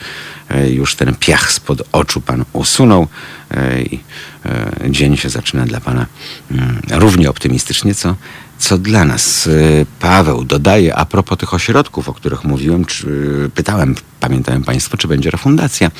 e, 0.48 0.70
już 0.70 0.94
ten 0.94 1.14
piach 1.14 1.52
spod 1.52 1.82
oczu 1.92 2.20
Pan 2.20 2.44
usunął 2.52 3.08
e, 3.50 3.82
i 3.82 4.00
e, 4.44 4.90
dzień 4.90 5.16
się 5.16 5.28
zaczyna 5.28 5.66
dla 5.66 5.80
Pana 5.80 6.06
mm, 6.50 6.80
równie 6.90 7.30
optymistycznie, 7.30 7.94
co, 7.94 8.14
co 8.58 8.78
dla 8.78 9.04
nas. 9.04 9.48
Paweł 10.00 10.44
dodaje, 10.44 10.96
a 10.96 11.04
propos 11.04 11.38
tych 11.38 11.54
ośrodków, 11.54 12.08
o 12.08 12.14
których 12.14 12.44
mówiłem, 12.44 12.84
czy, 12.84 13.06
pytałem, 13.54 13.94
pamiętają 14.20 14.62
Państwo, 14.62 14.96
czy 14.96 15.08
będzie 15.08 15.30
refundacja. 15.30 15.90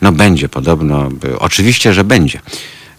No 0.00 0.12
będzie 0.12 0.48
podobno, 0.48 1.08
oczywiście, 1.38 1.94
że 1.94 2.04
będzie. 2.04 2.40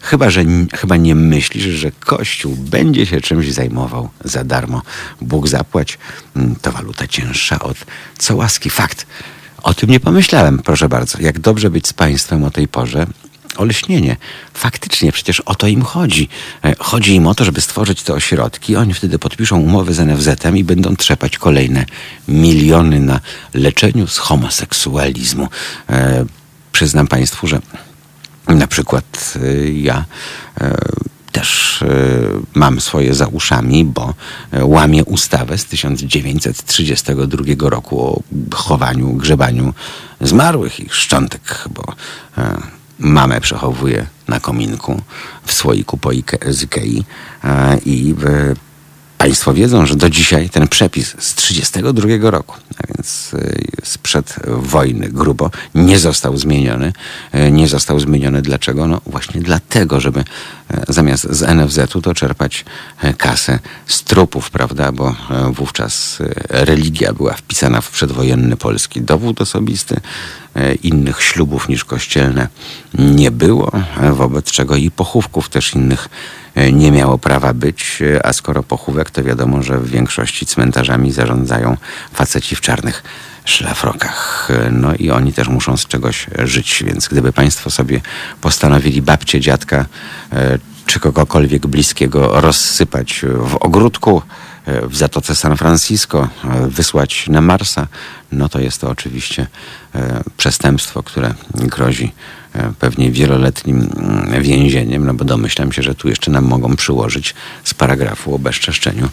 Chyba, 0.01 0.29
że 0.29 0.43
chyba 0.73 0.97
nie 0.97 1.15
myślisz, 1.15 1.63
że 1.63 1.91
Kościół 1.91 2.55
będzie 2.55 3.05
się 3.05 3.21
czymś 3.21 3.51
zajmował 3.51 4.09
za 4.23 4.43
darmo. 4.43 4.81
Bóg 5.21 5.47
zapłać, 5.47 5.97
mm, 6.35 6.55
to 6.61 6.71
waluta 6.71 7.07
cięższa 7.07 7.59
od 7.59 7.77
co 8.17 8.35
łaski. 8.35 8.69
Fakt. 8.69 9.07
O 9.63 9.73
tym 9.73 9.89
nie 9.89 9.99
pomyślałem, 9.99 10.59
proszę 10.59 10.89
bardzo. 10.89 11.17
Jak 11.21 11.39
dobrze 11.39 11.69
być 11.69 11.87
z 11.87 11.93
państwem 11.93 12.43
o 12.43 12.51
tej 12.51 12.67
porze. 12.67 13.07
Oleśnienie. 13.57 14.17
Faktycznie, 14.53 15.11
przecież 15.11 15.39
o 15.39 15.55
to 15.55 15.67
im 15.67 15.81
chodzi. 15.81 16.29
E, 16.63 16.75
chodzi 16.79 17.15
im 17.15 17.27
o 17.27 17.35
to, 17.35 17.45
żeby 17.45 17.61
stworzyć 17.61 18.03
te 18.03 18.13
ośrodki. 18.13 18.75
Oni 18.75 18.93
wtedy 18.93 19.19
podpiszą 19.19 19.59
umowy 19.59 19.93
z 19.93 19.99
NFZ-em 19.99 20.57
i 20.57 20.63
będą 20.63 20.95
trzepać 20.95 21.37
kolejne 21.37 21.85
miliony 22.27 22.99
na 22.99 23.19
leczeniu 23.53 24.07
z 24.07 24.17
homoseksualizmu. 24.17 25.47
E, 25.89 26.25
przyznam 26.71 27.07
Państwu, 27.07 27.47
że 27.47 27.61
na 28.47 28.67
przykład 28.67 29.33
y, 29.35 29.73
ja 29.73 30.05
y, 30.61 30.65
też 31.31 31.83
mam 32.53 32.81
swoje 32.81 33.13
za 33.13 33.27
uszami, 33.27 33.85
bo 33.85 34.13
łamię 34.61 35.05
ustawę 35.05 35.57
z 35.57 35.65
1932 35.65 37.69
roku 37.69 38.01
o 38.01 38.21
chowaniu, 38.55 39.13
grzebaniu 39.13 39.73
zmarłych 40.21 40.79
ich 40.79 40.95
szczątek, 40.95 41.63
bo 41.69 41.83
mamę 42.99 43.41
przechowuję 43.41 44.05
na 44.27 44.39
kominku 44.39 45.01
w 45.45 45.53
słoiku 45.53 45.97
z 46.47 46.63
Ikei 46.63 47.05
i 47.85 48.15
Państwo 49.19 49.53
wiedzą, 49.53 49.85
że 49.85 49.95
do 49.95 50.09
dzisiaj 50.09 50.49
ten 50.49 50.67
przepis 50.67 51.07
z 51.07 51.35
1932 51.35 52.31
roku, 52.31 52.55
a 52.77 52.87
więc 52.87 53.33
y, 53.33 53.71
sprzed 53.83 54.35
wojny 54.47 55.09
grubo, 55.09 55.51
nie 55.75 55.99
został 55.99 56.37
zmieniony. 56.37 56.93
Y, 57.35 57.51
nie 57.51 57.67
został 57.67 57.99
zmieniony 57.99 58.41
dlaczego? 58.41 58.87
No 58.87 59.01
właśnie 59.05 59.41
dlatego, 59.41 59.99
żeby 59.99 60.19
y, 60.19 60.23
zamiast 60.87 61.23
z 61.29 61.41
NFZ-u 61.41 62.01
to 62.01 62.13
czerpać 62.13 62.65
kasę 63.17 63.59
z 63.87 64.03
trupów, 64.03 64.51
prawda? 64.51 64.91
Bo 64.91 65.15
wówczas 65.51 66.17
religia 66.49 67.13
była 67.13 67.33
wpisana 67.33 67.81
w 67.81 67.91
przedwojenny 67.91 68.57
polski 68.57 69.01
dowód 69.01 69.41
osobisty. 69.41 69.99
Innych 70.83 71.23
ślubów 71.23 71.69
niż 71.69 71.85
kościelne 71.85 72.47
nie 72.93 73.31
było, 73.31 73.71
wobec 74.13 74.51
czego 74.51 74.75
i 74.75 74.91
pochówków 74.91 75.49
też 75.49 75.73
innych 75.73 76.09
nie 76.73 76.91
miało 76.91 77.17
prawa 77.17 77.53
być, 77.53 78.01
e, 78.01 78.25
a 78.25 78.33
skoro 78.33 78.63
pochówek, 78.63 79.11
to 79.11 79.23
wiadomo, 79.23 79.63
że 79.63 79.79
w 79.79 79.89
większości 79.89 80.45
cmentarzami 80.45 81.11
zarządzają 81.11 81.77
faceci 82.13 82.55
w 82.55 82.61
czarnych 82.61 83.03
szlafrokach. 83.45 84.47
E, 84.51 84.71
no 84.71 84.95
i 84.95 85.11
oni 85.11 85.33
też 85.33 85.47
muszą 85.47 85.77
z 85.77 85.87
czegoś 85.87 86.27
żyć, 86.43 86.83
więc 86.87 87.07
gdyby 87.07 87.33
państwo 87.33 87.69
sobie 87.69 88.01
postanowili 88.41 89.01
babcie, 89.01 89.39
dziadka 89.39 89.85
czy 90.85 90.99
kogokolwiek 90.99 91.67
bliskiego 91.67 92.41
rozsypać 92.41 93.21
w 93.23 93.55
ogródku, 93.55 94.21
w 94.83 94.95
Zatoce 94.95 95.35
San 95.35 95.57
Francisco, 95.57 96.27
wysłać 96.67 97.27
na 97.27 97.41
Marsa, 97.41 97.87
no 98.31 98.49
to 98.49 98.59
jest 98.59 98.81
to 98.81 98.89
oczywiście 98.89 99.47
przestępstwo, 100.37 101.03
które 101.03 101.33
grozi 101.53 102.11
E, 102.11 102.38
pewnie 102.79 103.11
wieloletnim 103.11 103.89
mm, 103.97 104.43
więzieniem, 104.43 105.05
no 105.05 105.13
bo 105.13 105.25
domyślam 105.25 105.71
się, 105.71 105.81
że 105.83 105.95
tu 105.95 106.09
jeszcze 106.09 106.31
nam 106.31 106.45
mogą 106.45 106.75
przyłożyć 106.75 107.35
z 107.63 107.73
paragrafu 107.73 108.35
o 108.35 108.39
bezczeszczeniu 108.39 109.09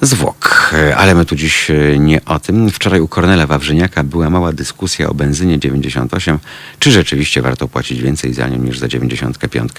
zwłok. 0.00 0.70
E, 0.72 0.96
ale 0.96 1.14
my 1.14 1.24
tu 1.24 1.36
dziś 1.36 1.70
e, 1.70 1.98
nie 1.98 2.24
o 2.24 2.38
tym. 2.38 2.70
Wczoraj 2.70 3.00
u 3.00 3.08
Kornela 3.08 3.46
Wawrzyniaka 3.46 4.04
była 4.04 4.30
mała 4.30 4.52
dyskusja 4.52 5.08
o 5.08 5.14
benzynie 5.14 5.58
98. 5.58 6.38
Czy 6.78 6.92
rzeczywiście 6.92 7.42
warto 7.42 7.68
płacić 7.68 8.02
więcej 8.02 8.34
za 8.34 8.48
nią 8.48 8.58
niż 8.58 8.78
za 8.78 8.88
95? 8.88 9.72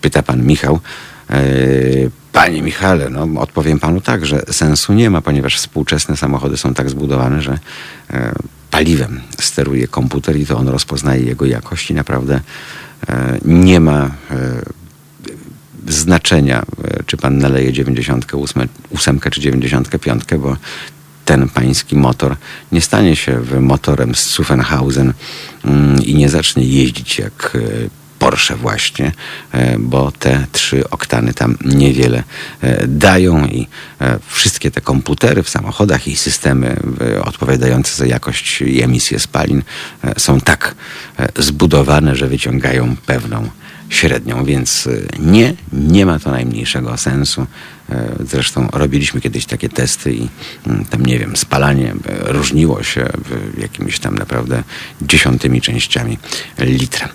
Pyta 0.00 0.22
pan 0.22 0.42
Michał. 0.42 0.80
Panie 2.32 2.62
Michale, 2.62 3.10
no 3.10 3.40
odpowiem 3.40 3.80
panu 3.80 4.00
tak, 4.00 4.26
że 4.26 4.42
sensu 4.50 4.92
nie 4.92 5.10
ma, 5.10 5.20
ponieważ 5.20 5.56
współczesne 5.56 6.16
samochody 6.16 6.56
są 6.56 6.74
tak 6.74 6.90
zbudowane, 6.90 7.42
że 7.42 7.58
paliwem 8.74 9.20
steruje 9.40 9.86
komputer 9.88 10.36
i 10.36 10.46
to 10.46 10.58
on 10.58 10.68
rozpoznaje 10.68 11.22
jego 11.22 11.46
jakość 11.46 11.90
i 11.90 11.94
naprawdę 11.94 12.40
e, 13.08 13.38
nie 13.44 13.80
ma 13.80 14.00
e, 14.04 14.10
znaczenia, 15.88 16.62
e, 16.84 17.02
czy 17.06 17.16
pan 17.16 17.38
naleje 17.38 17.72
98 17.72 18.68
czy 19.30 19.40
95, 19.40 20.22
bo 20.38 20.56
ten 21.24 21.48
pański 21.48 21.96
motor 21.96 22.36
nie 22.72 22.80
stanie 22.80 23.16
się 23.16 23.40
motorem 23.60 24.14
z 24.14 24.34
Zuffenhausen 24.34 25.12
mm, 25.64 26.02
i 26.02 26.14
nie 26.14 26.28
zacznie 26.28 26.64
jeździć 26.64 27.18
jak 27.18 27.56
Porsche 28.24 28.56
właśnie, 28.56 29.12
e, 29.52 29.78
bo 29.78 30.12
te 30.12 30.46
trzy 30.52 30.90
oktany 30.90 31.34
tam 31.34 31.56
niewiele 31.64 32.22
e, 32.60 32.86
dają 32.86 33.46
i 33.46 33.66
e, 34.00 34.18
wszystkie 34.26 34.70
te 34.70 34.80
komputery 34.80 35.42
w 35.42 35.48
samochodach 35.48 36.08
i 36.08 36.16
systemy 36.16 36.76
odpowiadające 37.24 37.96
za 37.96 38.06
jakość 38.06 38.60
i 38.60 38.82
emisję 38.82 39.18
spalin 39.18 39.62
są 40.16 40.40
tak 40.40 40.74
zbudowane, 41.36 42.16
że 42.16 42.28
wyciągają 42.28 42.96
pewną 43.06 43.50
średnią, 43.88 44.44
więc 44.44 44.88
nie, 45.18 45.54
nie 45.72 46.06
ma 46.06 46.18
to 46.18 46.30
najmniejszego 46.30 46.96
sensu. 46.96 47.46
E, 47.90 48.16
zresztą 48.20 48.68
robiliśmy 48.72 49.20
kiedyś 49.20 49.46
takie 49.46 49.68
testy 49.68 50.14
i 50.14 50.28
mm, 50.66 50.84
tam, 50.84 51.06
nie 51.06 51.18
wiem, 51.18 51.36
spalanie 51.36 51.90
e, 51.90 52.32
różniło 52.32 52.82
się 52.82 53.08
jakimiś 53.58 53.98
tam 53.98 54.14
naprawdę 54.14 54.62
dziesiątymi 55.02 55.60
częściami 55.60 56.18
litra. 56.58 57.08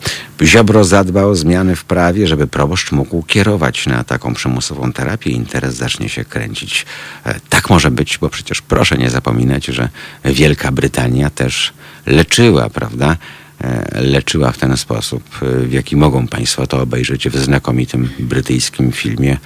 Ziobro 0.43 0.84
zadbał 0.84 1.29
o 1.29 1.36
zmiany 1.36 1.75
w 1.75 1.84
prawie, 1.84 2.27
żeby 2.27 2.47
proboszcz 2.47 2.91
mógł 2.91 3.23
kierować 3.23 3.86
na 3.86 4.03
taką 4.03 4.34
przymusową 4.34 4.93
terapię 4.93 5.29
interes 5.29 5.75
zacznie 5.75 6.10
się 6.10 6.25
kręcić. 6.25 6.86
E, 7.25 7.39
tak 7.49 7.69
może 7.69 7.91
być, 7.91 8.17
bo 8.17 8.29
przecież 8.29 8.62
proszę 8.62 8.97
nie 8.97 9.10
zapominać, 9.10 9.65
że 9.65 9.89
Wielka 10.25 10.71
Brytania 10.71 11.29
też 11.29 11.73
leczyła, 12.05 12.69
prawda? 12.69 13.17
E, 13.63 14.02
leczyła 14.02 14.52
w 14.52 14.58
ten 14.58 14.78
sposób, 14.78 15.24
e, 15.41 15.45
w 15.60 15.74
jaki 15.74 15.95
mogą 15.95 16.28
Państwo 16.28 16.67
to 16.67 16.82
obejrzeć 16.82 17.30
w 17.30 17.38
znakomitym 17.38 18.10
brytyjskim 18.19 18.91
filmie 18.91 19.38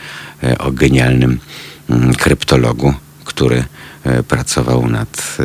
e, 0.43 0.58
o 0.58 0.71
genialnym 0.71 1.39
mm, 1.89 2.15
kryptologu, 2.15 2.93
który 3.23 3.63
pracował 4.28 4.89
nad 4.89 5.38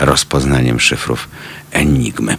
rozpoznaniem 0.00 0.80
szyfrów 0.80 1.28
Enigmy. 1.72 2.36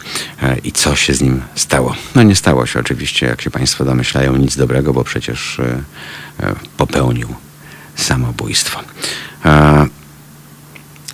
I 0.64 0.72
co 0.72 0.96
się 0.96 1.14
z 1.14 1.22
nim 1.22 1.42
stało? 1.56 1.96
No 2.16 2.24
nie 2.24 2.36
stało 2.36 2.66
się 2.66 2.80
oczywiście, 2.80 3.26
jak 3.26 3.42
się 3.42 3.50
Państwo 3.52 3.86
domyślają, 3.86 4.36
nic 4.36 4.58
dobrego, 4.58 4.94
bo 4.94 5.04
przecież 5.04 5.62
popełnił 6.78 7.36
samobójstwo 7.96 8.80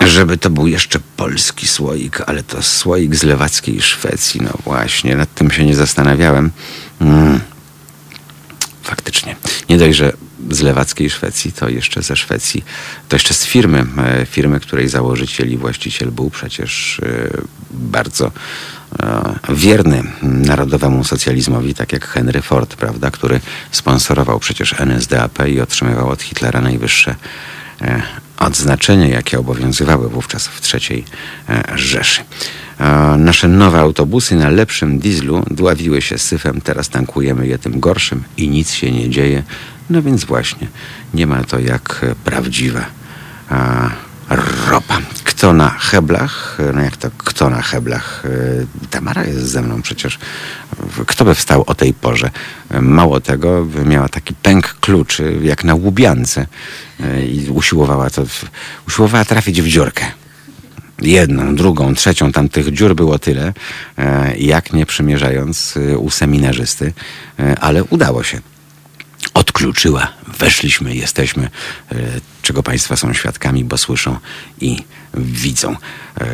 żeby 0.08 0.38
to 0.38 0.50
był 0.50 0.68
jeszcze 0.68 1.00
polski 1.18 1.68
słoik, 1.68 2.22
ale 2.26 2.44
to 2.44 2.64
słoik 2.64 3.16
z 3.16 3.24
lewackiej 3.24 3.82
Szwecji. 3.82 4.42
No 4.42 4.54
właśnie, 4.64 5.16
nad 5.16 5.34
tym 5.34 5.52
się 5.52 5.66
nie 5.66 5.76
zastanawiałem. 5.76 6.52
Mm. 7.02 7.40
Faktycznie. 8.84 9.36
Nie 9.70 9.78
dość, 9.78 9.98
że 9.98 10.14
z 10.50 10.62
lewackiej 10.62 11.10
Szwecji, 11.10 11.52
to 11.52 11.70
jeszcze 11.70 12.02
ze 12.02 12.16
Szwecji, 12.16 12.64
to 13.10 13.16
jeszcze 13.16 13.34
z 13.34 13.46
firmy, 13.46 13.86
e, 13.98 14.26
firmy, 14.26 14.60
której 14.60 14.90
założyciel 14.90 15.52
i 15.52 15.58
właściciel 15.58 16.12
był 16.12 16.30
przecież 16.30 17.00
e, 17.00 17.38
bardzo 17.72 18.32
e, 19.00 19.36
wierny 19.50 20.04
narodowemu 20.22 21.04
socjalizmowi, 21.04 21.74
tak 21.74 21.94
jak 21.94 22.08
Henry 22.08 22.42
Ford, 22.42 22.76
prawda, 22.76 23.12
który 23.12 23.40
sponsorował 23.72 24.40
przecież 24.40 24.76
NSDAP 24.80 25.48
i 25.48 25.62
otrzymywał 25.62 26.10
od 26.10 26.22
Hitlera 26.22 26.62
najwyższe 26.62 27.16
odznaczenia, 28.38 29.08
jakie 29.08 29.40
obowiązywały 29.40 30.10
wówczas 30.10 30.48
w 30.48 30.74
III 30.74 31.06
e, 31.50 31.64
Rzeszy. 31.78 32.22
E, 32.80 33.18
nasze 33.18 33.48
nowe 33.48 33.80
autobusy 33.80 34.36
na 34.36 34.50
lepszym 34.50 35.00
dieslu 35.00 35.44
dławiły 35.52 36.02
się 36.02 36.18
syfem, 36.18 36.62
teraz 36.62 36.90
tankujemy 36.90 37.48
je 37.48 37.58
tym 37.58 37.80
gorszym 37.80 38.24
i 38.38 38.50
nic 38.50 38.72
się 38.72 38.92
nie 38.92 39.10
dzieje. 39.10 39.44
No 39.90 40.02
więc 40.02 40.26
właśnie, 40.26 40.68
nie 41.14 41.28
ma 41.28 41.44
to 41.44 41.60
jak 41.60 42.06
prawdziwa 42.24 42.86
a, 43.50 43.90
ropa. 44.70 45.02
Kto 45.24 45.54
na 45.54 45.70
heblach? 45.70 46.58
No 46.74 46.82
jak 46.82 46.98
to 46.98 47.10
kto 47.18 47.50
na 47.50 47.62
heblach? 47.62 48.24
E, 48.26 48.90
Tamara 48.90 49.24
jest 49.24 49.48
ze 49.48 49.62
mną 49.62 49.82
przecież. 49.82 50.20
Kto 51.08 51.26
by 51.26 51.36
wstał 51.36 51.64
o 51.68 51.76
tej 51.76 51.94
porze? 51.94 52.32
Mało 52.82 53.20
tego, 53.20 53.68
miała 53.86 54.10
taki 54.10 54.34
pęk 54.34 54.74
kluczy 54.80 55.40
jak 55.42 55.64
na 55.64 55.76
łubiance 55.76 56.48
e, 57.00 57.26
i 57.26 57.50
usiłowała 57.50 58.10
to, 58.10 58.24
usiłowała 58.88 59.26
trafić 59.26 59.62
w 59.62 59.68
dziurkę 59.68 60.06
jedną, 61.02 61.56
drugą, 61.56 61.96
trzecią, 61.96 62.32
tam 62.32 62.50
tych 62.50 62.72
dziur 62.74 62.96
było 62.96 63.20
tyle, 63.20 63.54
e, 63.98 64.38
jak 64.38 64.74
nie 64.74 64.86
przymierzając 64.86 65.74
u 65.98 66.10
seminarzysty, 66.10 66.94
ale 67.62 67.84
udało 67.84 68.24
się 68.24 68.40
odkluczyła. 69.46 70.08
Weszliśmy, 70.40 70.96
jesteśmy, 70.96 71.50
e, 71.92 71.96
czego 72.42 72.64
Państwa 72.64 72.96
są 72.96 73.14
świadkami, 73.14 73.64
bo 73.64 73.78
słyszą 73.78 74.18
i 74.62 74.84
widzą. 75.18 75.72
E, 75.72 76.26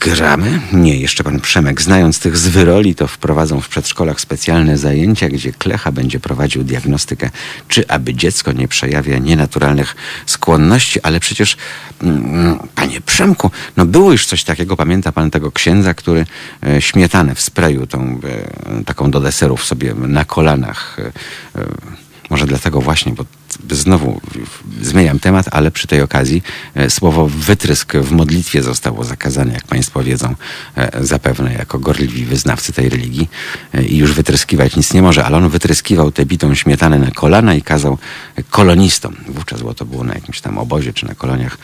gramy? 0.00 0.60
Nie, 0.72 0.96
jeszcze 0.96 1.24
Pan 1.24 1.40
Przemek. 1.40 1.82
Znając 1.82 2.18
tych 2.18 2.36
zwyroli, 2.36 2.94
to 2.94 3.06
wprowadzą 3.06 3.60
w 3.60 3.68
przedszkolach 3.68 4.20
specjalne 4.20 4.78
zajęcia, 4.78 5.28
gdzie 5.28 5.52
Klecha 5.52 5.92
będzie 5.92 6.20
prowadził 6.20 6.64
diagnostykę, 6.64 7.30
czy 7.68 7.88
aby 7.88 8.14
dziecko 8.14 8.52
nie 8.52 8.68
przejawia 8.68 9.18
nienaturalnych 9.18 9.96
skłonności, 10.26 11.00
ale 11.00 11.20
przecież, 11.20 11.56
mm, 12.02 12.58
Panie 12.74 13.00
Przemku, 13.00 13.50
no 13.76 13.86
było 13.86 14.12
już 14.12 14.26
coś 14.26 14.44
takiego, 14.44 14.76
pamięta 14.76 15.12
Pan 15.12 15.30
tego 15.30 15.52
księdza, 15.52 15.94
który 15.94 16.26
e, 16.66 16.82
śmietanę 16.82 17.34
w 17.34 17.40
sprayu, 17.40 17.86
tą 17.86 18.20
taką 18.86 19.10
do 19.10 19.20
deserów 19.20 19.64
sobie 19.64 19.94
na 19.94 20.24
kolanach 20.24 20.96
może 22.30 22.46
dlatego 22.46 22.80
właśnie, 22.80 23.12
bo 23.12 23.24
znowu 23.70 24.20
zmieniam 24.82 25.18
temat, 25.18 25.46
ale 25.50 25.70
przy 25.70 25.86
tej 25.86 26.02
okazji 26.02 26.42
e, 26.74 26.90
słowo 26.90 27.26
wytrysk 27.26 27.96
w 27.96 28.10
modlitwie 28.10 28.62
zostało 28.62 29.04
zakazane, 29.04 29.52
jak 29.52 29.66
Państwo 29.66 30.02
wiedzą, 30.02 30.34
e, 30.76 31.04
zapewne 31.06 31.52
jako 31.52 31.78
gorliwi 31.78 32.24
wyznawcy 32.24 32.72
tej 32.72 32.88
religii 32.88 33.30
e, 33.74 33.84
i 33.84 33.96
już 33.96 34.12
wytryskiwać 34.12 34.76
nic 34.76 34.94
nie 34.94 35.02
może, 35.02 35.24
ale 35.24 35.36
on 35.36 35.48
wytryskiwał 35.48 36.12
tę 36.12 36.26
bitą 36.26 36.54
śmietanę 36.54 36.98
na 36.98 37.10
kolana 37.10 37.54
i 37.54 37.62
kazał 37.62 37.98
kolonistom, 38.50 39.16
wówczas 39.28 39.60
było 39.60 39.74
to 39.74 39.84
było 39.84 40.04
na 40.04 40.14
jakimś 40.14 40.40
tam 40.40 40.58
obozie 40.58 40.92
czy 40.92 41.06
na 41.06 41.14
koloniach, 41.14 41.58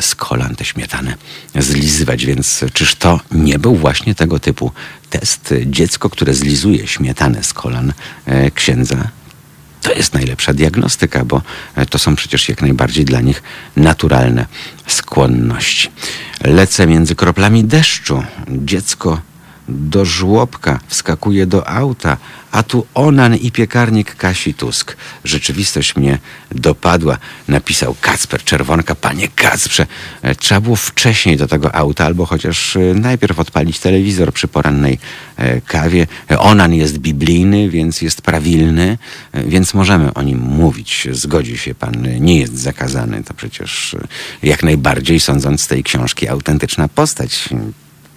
z 0.00 0.14
kolan 0.14 0.56
tę 0.56 0.64
śmietanę 0.64 1.14
zlizywać, 1.54 2.26
więc 2.26 2.64
czyż 2.72 2.94
to 2.94 3.20
nie 3.32 3.58
był 3.58 3.76
właśnie 3.76 4.14
tego 4.14 4.38
typu 4.38 4.72
test? 5.10 5.54
Dziecko, 5.66 6.10
które 6.10 6.34
zlizuje 6.34 6.86
śmietanę 6.86 7.44
z 7.44 7.52
kolan 7.52 7.92
księdza 8.54 9.10
to 9.82 9.92
jest 9.92 10.14
najlepsza 10.14 10.54
diagnostyka, 10.54 11.24
bo 11.24 11.42
e, 11.74 11.86
to 11.86 11.98
są 11.98 12.16
przecież 12.16 12.48
jak 12.48 12.62
najbardziej 12.62 13.04
dla 13.04 13.20
nich 13.20 13.42
naturalne 13.76 14.46
skłonności. 14.86 15.88
Lecę 16.44 16.86
między 16.86 17.14
kroplami 17.14 17.64
deszczu. 17.64 18.22
Dziecko 18.48 19.20
do 19.70 20.04
żłobka, 20.04 20.80
wskakuje 20.88 21.46
do 21.46 21.68
auta, 21.68 22.16
a 22.52 22.62
tu 22.62 22.86
Onan 22.94 23.36
i 23.36 23.52
piekarnik 23.52 24.14
Kasi 24.14 24.54
Tusk. 24.54 24.96
Rzeczywistość 25.24 25.96
mnie 25.96 26.18
dopadła, 26.52 27.18
napisał 27.48 27.96
Kacper 28.00 28.44
Czerwonka. 28.44 28.94
Panie 28.94 29.28
Kacprze, 29.28 29.86
e, 30.22 30.34
trzeba 30.34 30.60
było 30.60 30.76
wcześniej 30.76 31.36
do 31.36 31.46
tego 31.46 31.74
auta, 31.74 32.04
albo 32.04 32.26
chociaż 32.26 32.76
e, 32.76 32.80
najpierw 32.94 33.38
odpalić 33.38 33.78
telewizor 33.78 34.32
przy 34.32 34.48
porannej 34.48 34.98
e, 35.36 35.60
kawie. 35.60 36.06
Onan 36.38 36.74
jest 36.74 36.98
biblijny, 36.98 37.68
więc 37.68 38.02
jest 38.02 38.22
prawilny, 38.22 38.98
więc 39.34 39.74
możemy 39.74 40.14
o 40.14 40.22
nim 40.22 40.38
mówić. 40.38 41.08
Zgodzi 41.12 41.58
się 41.58 41.74
pan, 41.74 42.06
nie 42.20 42.38
jest 42.38 42.58
zakazany. 42.58 43.24
To 43.24 43.34
przecież 43.34 43.96
jak 44.42 44.62
najbardziej, 44.62 45.20
sądząc 45.20 45.62
z 45.62 45.66
tej 45.66 45.82
książki, 45.82 46.28
autentyczna 46.28 46.88
postać 46.88 47.48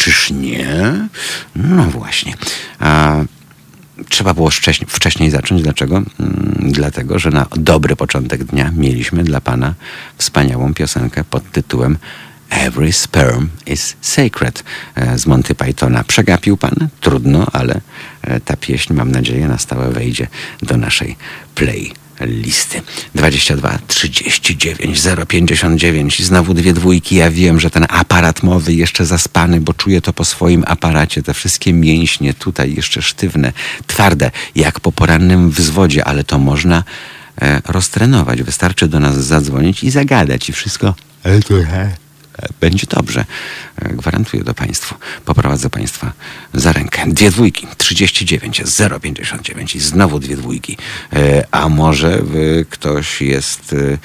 Czyż 0.04 0.32
nie? 0.32 1.08
No 1.56 1.84
właśnie. 1.84 2.34
A 2.80 3.16
trzeba 4.10 4.34
było 4.34 4.50
wcześniej, 4.50 4.88
wcześniej 4.90 5.32
zacząć. 5.32 5.62
Dlaczego? 5.62 5.96
Mm, 5.98 6.72
dlatego, 6.72 7.20
że 7.20 7.30
na 7.30 7.46
dobry 7.56 7.96
początek 7.96 8.44
dnia 8.44 8.72
mieliśmy 8.76 9.24
dla 9.24 9.42
Pana 9.42 9.74
wspaniałą 10.18 10.74
piosenkę 10.74 11.24
pod 11.24 11.52
tytułem 11.52 11.98
Every 12.50 12.94
sperm 12.94 13.50
is 13.66 13.96
sacred 14.02 14.64
e, 14.96 15.18
z 15.18 15.26
Monty 15.26 15.56
Pythona. 15.56 16.04
Przegapił 16.04 16.58
Pan? 16.58 16.76
Trudno, 17.02 17.48
ale 17.54 17.82
e, 18.22 18.40
ta 18.40 18.58
pieśń, 18.58 18.94
mam 18.94 19.12
nadzieję, 19.12 19.48
na 19.48 19.58
stałe 19.58 19.92
wejdzie 19.92 20.28
do 20.62 20.78
naszej 20.78 21.16
play 21.56 22.03
listy. 22.26 22.82
22 23.16 23.80
39 23.88 25.02
059 25.28 26.26
znowu 26.26 26.54
dwie 26.54 26.74
dwójki. 26.74 27.16
Ja 27.16 27.32
wiem, 27.32 27.60
że 27.60 27.70
ten 27.70 27.86
aparat 27.90 28.44
mowy 28.44 28.74
jeszcze 28.74 29.06
zaspany, 29.06 29.62
bo 29.62 29.74
czuję 29.74 30.02
to 30.02 30.14
po 30.14 30.26
swoim 30.26 30.64
aparacie. 30.68 31.24
Te 31.24 31.34
wszystkie 31.34 31.74
mięśnie 31.74 32.34
tutaj 32.34 32.76
jeszcze 32.76 33.02
sztywne, 33.02 33.54
twarde, 33.88 34.32
jak 34.56 34.80
po 34.80 34.92
porannym 34.92 35.52
wzwodzie, 35.52 36.06
ale 36.06 36.24
to 36.24 36.40
można 36.40 36.84
e, 37.42 37.62
roztrenować. 37.66 38.44
Wystarczy 38.44 38.88
do 38.88 39.00
nas 39.00 39.26
zadzwonić 39.26 39.84
i 39.84 39.92
zagadać 39.92 40.50
i 40.50 40.54
wszystko. 40.54 40.96
Ale 41.24 41.42
to 41.42 41.54
będzie 42.62 42.88
dobrze. 42.90 43.26
E, 43.76 43.90
gwarantuję 43.90 44.44
to 44.44 44.54
Państwu. 44.54 44.96
Poprowadzę 45.26 45.70
Państwa 45.70 46.12
za 46.54 46.74
rękę. 46.74 47.04
Dwie 47.08 47.32
dwójki, 47.32 47.68
39, 47.78 48.62
059 49.02 49.76
i 49.76 49.80
znowu 49.80 50.20
dwie 50.20 50.38
dwójki. 50.38 50.78
E, 51.14 51.46
a 51.52 51.70
może 51.70 52.22
ktoś 52.70 53.22
jest 53.22 53.74
e, 53.74 53.98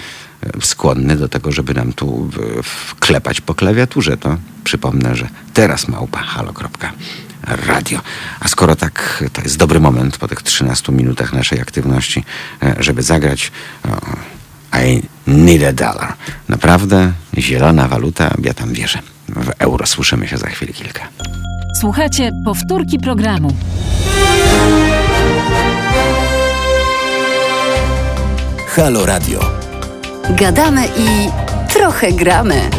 skłonny 0.60 1.16
do 1.16 1.28
tego, 1.28 1.52
żeby 1.52 1.74
nam 1.74 1.92
tu 1.92 2.30
wklepać 2.62 3.40
po 3.40 3.54
klawiaturze, 3.54 4.16
to 4.16 4.36
przypomnę, 4.64 5.16
że 5.16 5.28
teraz 5.54 5.88
małpa 5.88 6.18
halo.radio. 6.18 8.00
A 8.40 8.48
skoro 8.48 8.76
tak, 8.76 9.24
to 9.32 9.42
jest 9.42 9.56
dobry 9.56 9.80
moment 9.80 10.18
po 10.18 10.28
tych 10.28 10.42
13 10.42 10.92
minutach 10.92 11.32
naszej 11.32 11.60
aktywności, 11.60 12.24
żeby 12.78 13.02
zagrać 13.02 13.52
i 14.72 15.02
need 15.26 15.62
a 15.62 15.72
dollar. 15.72 16.14
Naprawdę 16.48 17.12
zielona 17.38 17.88
waluta, 17.88 18.34
ja 18.42 18.54
tam 18.54 18.72
wierzę. 18.72 18.98
W 19.28 19.50
euro 19.58 19.86
słyszymy 19.86 20.28
się 20.28 20.38
za 20.38 20.46
chwilę 20.46 20.72
kilka. 20.72 21.08
Słuchajcie, 21.80 22.30
powtórki 22.44 22.98
programu. 22.98 23.56
Halo 28.66 29.06
Radio. 29.06 29.40
Gadamy 30.30 30.88
i 30.96 31.28
trochę 31.72 32.12
gramy. 32.12 32.70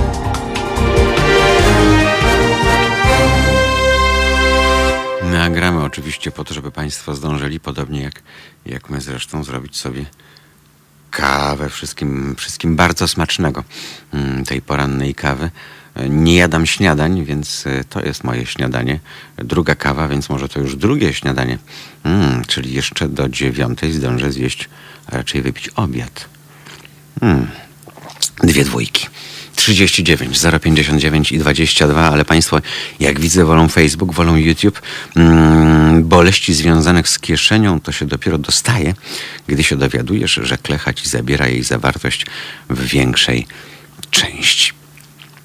Nagramy 5.32 5.84
oczywiście 5.84 6.32
po 6.32 6.44
to, 6.44 6.54
żeby 6.54 6.72
Państwo 6.72 7.16
zdążyli, 7.16 7.60
podobnie 7.60 8.02
jak, 8.02 8.22
jak 8.66 8.90
my 8.90 9.02
zresztą, 9.02 9.44
zrobić 9.44 9.78
sobie 9.78 10.06
kawę, 11.12 11.70
wszystkim, 11.70 12.36
wszystkim 12.38 12.76
bardzo 12.76 13.08
smacznego 13.08 13.64
mm, 14.14 14.46
tej 14.46 14.62
porannej 14.62 15.16
kawy. 15.16 15.52
Nie 16.10 16.36
jadam 16.36 16.66
śniadań, 16.66 17.26
więc 17.26 17.68
e, 17.68 17.84
to 17.84 18.06
jest 18.06 18.24
moje 18.24 18.46
śniadanie. 18.46 19.00
Druga 19.38 19.76
kawa, 19.76 20.08
więc 20.08 20.30
może 20.30 20.50
to 20.50 20.60
już 20.60 20.76
drugie 20.76 21.14
śniadanie. 21.14 21.58
Mm, 22.04 22.46
czyli 22.46 22.74
jeszcze 22.74 23.10
do 23.10 23.30
dziewiątej 23.30 23.94
zdążę 23.94 24.32
zjeść, 24.32 24.70
a 25.08 25.18
raczej 25.18 25.42
wypić 25.42 25.70
obiad. 25.70 26.30
Mm. 27.22 27.48
Dwie 28.44 28.66
dwójki. 28.66 29.08
39, 29.60 30.40
059 30.62 31.32
i 31.32 31.38
22, 31.38 32.12
ale 32.12 32.26
Państwo, 32.26 32.62
jak 33.00 33.20
widzę, 33.20 33.46
wolą 33.46 33.68
Facebook, 33.68 34.14
wolą 34.14 34.36
YouTube. 34.36 34.82
Mm, 35.16 36.04
boleści 36.08 36.54
związanych 36.54 37.10
z 37.10 37.20
kieszenią 37.20 37.80
to 37.80 37.92
się 37.92 38.06
dopiero 38.06 38.38
dostaje, 38.38 38.94
gdy 39.48 39.64
się 39.64 39.76
dowiadujesz, 39.76 40.40
że 40.44 40.58
klecha 40.58 40.94
ci 40.94 41.10
zabiera 41.10 41.48
jej 41.48 41.64
zawartość 41.64 42.26
w 42.70 42.88
większej 42.88 43.48
części. 44.12 44.72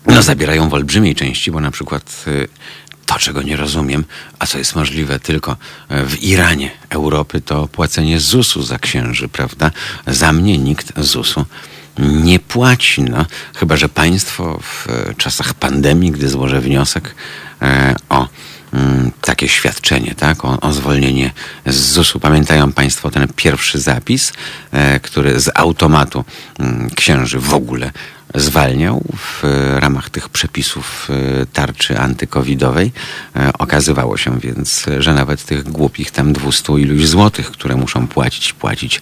No, 0.06 0.22
zabierają 0.22 0.68
w 0.68 0.74
olbrzymiej 0.74 1.14
części, 1.14 1.50
bo 1.50 1.60
na 1.60 1.70
przykład 1.70 2.24
y, 2.26 2.48
to, 3.06 3.18
czego 3.18 3.42
nie 3.42 3.56
rozumiem, 3.56 4.04
a 4.38 4.46
co 4.46 4.58
jest 4.58 4.74
możliwe 4.74 5.20
tylko 5.20 5.52
y, 5.52 6.06
w 6.06 6.22
Iranie 6.22 6.70
Europy, 6.90 7.40
to 7.40 7.68
płacenie 7.68 8.20
ZUS-u 8.20 8.62
za 8.62 8.78
księży, 8.78 9.28
prawda? 9.28 9.70
Za 10.06 10.32
mnie 10.32 10.58
nikt 10.58 11.00
ZUS-u 11.00 11.40
nie 11.40 11.73
płaci. 12.48 13.02
No, 13.02 13.26
chyba, 13.54 13.76
że 13.76 13.88
państwo 13.88 14.60
w 14.62 14.88
e, 14.88 15.14
czasach 15.14 15.54
pandemii, 15.54 16.10
gdy 16.10 16.28
złożę 16.28 16.60
wniosek 16.60 17.14
e, 17.62 17.96
o 18.08 18.28
mm, 18.72 19.10
takie 19.20 19.48
świadczenie, 19.48 20.14
tak, 20.14 20.44
o, 20.44 20.60
o, 20.60 20.72
zwolnienie 20.72 21.30
z 21.66 21.76
ZUS-u. 21.76 22.20
Pamiętają 22.20 22.72
Państwo 22.72 23.10
ten 23.10 23.28
pierwszy 23.36 23.78
zapis, 23.78 24.32
e, 24.72 25.00
który 25.00 25.40
z 25.40 25.50
automatu 25.54 26.24
mm, 26.58 26.90
księży 26.90 27.38
w 27.38 27.54
ogóle 27.54 27.90
zwalniał 28.34 29.04
w 29.16 29.44
e, 29.44 29.80
ramach 29.80 30.10
tych 30.10 30.28
przepisów 30.28 31.08
e, 31.10 31.46
tarczy 31.46 31.98
antykowidowej. 31.98 32.92
E, 33.36 33.52
Okazywało 33.58 34.16
się 34.16 34.40
więc, 34.40 34.86
że 34.98 35.14
nawet 35.14 35.44
tych 35.44 35.62
głupich 35.62 36.10
tam 36.10 36.32
200 36.32 36.72
iluś 36.72 37.06
złotych, 37.06 37.50
które 37.50 37.76
muszą 37.76 38.08
płacić, 38.08 38.52
płacić 38.52 39.00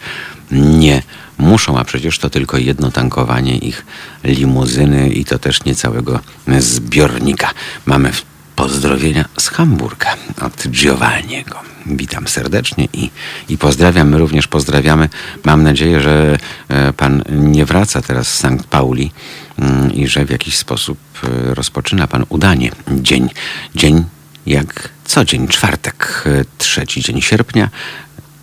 nie 0.50 1.02
muszą, 1.38 1.78
a 1.78 1.84
przecież 1.84 2.18
to 2.18 2.30
tylko 2.30 2.58
jedno 2.58 2.90
tankowanie 2.90 3.58
ich 3.58 3.86
limuzyny 4.24 5.08
i 5.10 5.24
to 5.24 5.38
też 5.38 5.64
nie 5.64 5.74
całego 5.74 6.20
zbiornika. 6.58 7.50
Mamy 7.86 8.12
w 8.12 8.31
pozdrowienia 8.62 9.24
z 9.38 9.48
Hamburga 9.48 10.16
od 10.42 10.68
Giovanniego. 10.68 11.58
Witam 11.86 12.28
serdecznie 12.28 12.88
i, 12.92 13.10
i 13.48 13.58
pozdrawiam. 13.58 14.08
My 14.08 14.18
również 14.18 14.46
pozdrawiamy. 14.46 15.08
Mam 15.44 15.62
nadzieję, 15.62 16.00
że 16.00 16.38
e, 16.68 16.92
pan 16.92 17.22
nie 17.30 17.64
wraca 17.64 18.02
teraz 18.02 18.28
z 18.28 18.38
Sankt 18.38 18.66
Pauli 18.66 19.10
mm, 19.58 19.92
i 19.92 20.06
że 20.06 20.24
w 20.24 20.30
jakiś 20.30 20.56
sposób 20.56 20.98
e, 21.24 21.54
rozpoczyna 21.54 22.06
pan 22.06 22.24
udanie 22.28 22.70
dzień. 22.90 23.28
Dzień 23.74 24.04
jak 24.46 24.88
co 25.04 25.24
dzień, 25.24 25.48
czwartek, 25.48 26.24
e, 26.26 26.44
trzeci 26.58 27.00
dzień 27.00 27.20
sierpnia. 27.20 27.68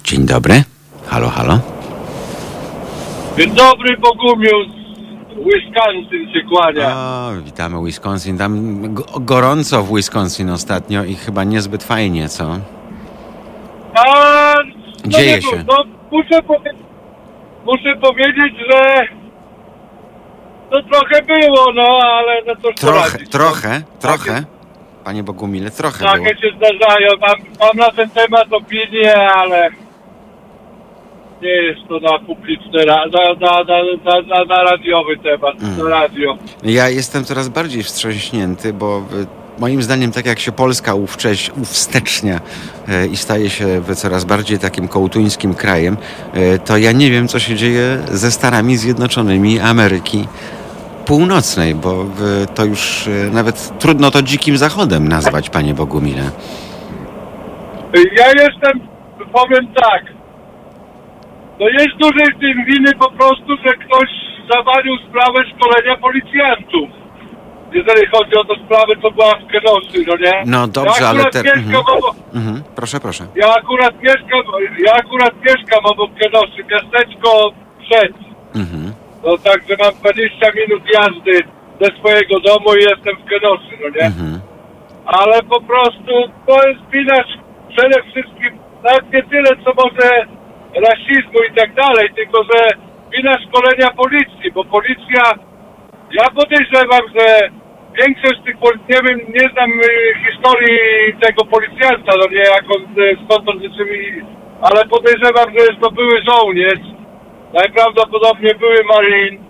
Dzień 0.03 0.25
dobry. 0.25 0.63
Halo, 1.07 1.29
halo. 1.29 1.59
Dzień 3.37 3.51
dobry, 3.55 3.97
Bogumiu 3.97 4.73
z 4.75 4.78
Wisconsin 5.45 6.33
się 6.33 6.41
kłania. 6.49 6.95
O, 6.95 7.31
witamy 7.45 7.85
Wisconsin. 7.85 8.37
Tam 8.37 8.79
go- 8.93 9.19
gorąco 9.19 9.83
w 9.83 9.95
Wisconsin 9.95 10.49
ostatnio 10.49 11.03
i 11.03 11.15
chyba 11.15 11.43
niezbyt 11.43 11.83
fajnie, 11.83 12.29
co? 12.29 12.43
A, 13.95 14.53
no 15.05 15.09
Dzieje 15.11 15.35
nie, 15.35 15.41
się. 15.41 15.63
No, 15.67 15.83
muszę, 16.11 16.41
powie- 16.43 16.73
muszę 17.65 17.95
powiedzieć, 18.01 18.53
że 18.71 19.07
to 20.71 20.83
trochę 20.83 21.21
było, 21.21 21.73
no, 21.73 21.99
ale 22.03 22.41
no 22.47 22.55
Trochę, 22.75 22.99
poradzić, 23.09 23.29
trochę, 23.29 23.69
no. 23.79 23.99
trochę. 24.01 24.43
Panie 25.03 25.23
Bogumile, 25.23 25.71
trochę 25.71 26.05
Takie, 26.05 26.17
było. 26.17 26.27
takie 26.29 26.41
się 26.41 26.55
zdarzają. 26.57 27.09
Mam, 27.21 27.37
mam 27.67 27.77
na 27.77 27.91
ten 27.91 28.09
temat 28.09 28.53
opinię, 28.53 29.29
ale 29.31 29.69
nie 31.41 31.49
jest 31.49 31.79
to 31.89 31.99
na 31.99 32.19
publiczny, 32.19 32.85
na, 32.85 32.95
na, 32.95 33.33
na, 33.33 33.63
na, 33.63 34.21
na, 34.21 34.45
na 34.45 34.63
radiowy 34.71 35.17
temat, 35.17 35.55
Mm. 35.63 35.77
na 35.77 35.89
radio. 35.89 36.37
Ja 36.63 36.89
jestem 36.89 37.23
coraz 37.25 37.49
bardziej 37.49 37.83
wstrząśnięty, 37.83 38.73
bo 38.73 38.97
y, 38.97 39.59
moim 39.59 39.83
zdaniem 39.83 40.11
tak 40.11 40.25
jak 40.25 40.39
się 40.39 40.51
Polska 40.51 40.93
uwcześ, 40.95 41.49
uwstecznia 41.61 42.39
y, 43.03 43.07
i 43.07 43.17
staje 43.17 43.49
się 43.49 43.65
y, 43.91 43.95
coraz 43.95 44.25
bardziej 44.25 44.59
takim 44.59 44.87
kołtuńskim 44.87 45.53
krajem, 45.53 45.97
y, 46.55 46.59
to 46.65 46.77
ja 46.77 46.91
nie 46.91 47.11
wiem, 47.11 47.27
co 47.27 47.39
się 47.39 47.55
dzieje 47.55 47.97
ze 48.11 48.31
Stanami 48.31 48.77
Zjednoczonymi 48.77 49.59
Ameryki 49.59 50.27
Północnej, 51.05 51.75
bo 51.75 52.03
y, 52.03 52.07
to 52.55 52.65
już 52.65 53.07
y, 53.07 53.29
nawet 53.33 53.79
trudno 53.79 54.11
to 54.11 54.21
dzikim 54.21 54.57
zachodem 54.57 55.07
nazwać, 55.07 55.49
panie 55.49 55.73
Bogumile. 55.73 56.23
Ja 58.17 58.27
jestem, 58.27 58.79
powiem 59.33 59.67
tak, 59.73 60.03
no 61.59 61.67
jest 61.69 61.95
dużej 61.97 62.25
w 62.35 62.39
tym 62.39 62.65
winy 62.65 62.91
po 62.99 63.11
prostu, 63.11 63.57
że 63.65 63.73
ktoś 63.73 64.09
zawalił 64.53 64.93
sprawę 65.09 65.39
szkolenia 65.55 65.97
policjantów. 65.97 66.89
Jeżeli 67.73 68.07
chodzi 68.07 68.35
o 68.35 68.43
tę 68.45 68.53
sprawę, 68.65 68.93
co 69.01 69.11
była 69.11 69.33
w 69.35 69.47
Kenosy, 69.51 70.05
no 70.07 70.15
nie? 70.25 70.43
No 70.45 70.67
dobrze, 70.67 71.01
ja 71.03 71.09
ale 71.09 71.23
te- 71.25 71.43
Mieszkam 71.43 71.63
mhm. 71.63 71.85
obok, 71.97 72.15
Mhm, 72.35 72.63
proszę, 72.75 72.99
proszę. 72.99 73.23
ja 73.35 73.55
akurat 73.55 74.01
mieszkam, 74.01 74.41
ja 74.85 74.93
akurat 74.93 75.33
mieszkam 75.45 75.85
obok 75.85 76.11
Kenosy, 76.21 76.63
miasteczko 76.71 77.51
przed. 77.83 78.13
Mhm. 78.55 78.93
No 79.23 79.37
także 79.37 79.75
mam 79.83 79.93
20 79.93 80.51
minut 80.59 80.83
jazdy 80.93 81.39
ze 81.81 81.97
swojego 81.99 82.39
domu 82.39 82.73
i 82.75 82.79
jestem 82.83 83.15
w 83.21 83.29
Kenosy, 83.29 83.73
no 83.83 83.89
nie? 83.99 84.05
Mhm. 84.05 84.39
ale 85.05 85.43
po 85.43 85.61
prostu 85.61 86.13
to 86.47 86.67
jest 86.67 86.81
wina 86.91 87.23
przede 87.69 88.01
wszystkim 88.03 88.59
nawet 88.83 89.13
nie 89.13 89.23
tyle 89.23 89.49
co 89.65 89.71
może 89.83 90.25
rasizmu 90.75 91.39
i 91.49 91.55
tak 91.55 91.73
dalej, 91.73 92.09
tylko 92.15 92.43
że 92.43 92.59
wina 93.11 93.33
szkolenia 93.33 93.89
policji, 94.03 94.51
bo 94.51 94.63
policja, 94.65 95.23
ja 96.11 96.25
podejrzewam, 96.39 97.03
że 97.15 97.49
większość 97.99 98.39
tych 98.45 98.57
poli- 98.57 98.89
nie 98.89 98.99
wiem, 99.05 99.19
nie 99.33 99.49
znam 99.53 99.71
y, 99.71 99.83
historii 100.25 100.79
tego 101.21 101.45
policjanta, 101.45 102.11
no 102.19 102.25
nie 102.31 102.45
jak 102.55 102.65
on, 102.75 102.81
skąd 103.25 103.49
on 103.49 103.59
ale 104.61 104.85
podejrzewam, 104.85 105.47
że 105.53 105.65
jest 105.65 105.79
to 105.81 105.91
były 105.91 106.21
żołnierz, 106.29 106.85
najprawdopodobniej 107.53 108.55
były 108.55 108.77
marin, 108.83 109.49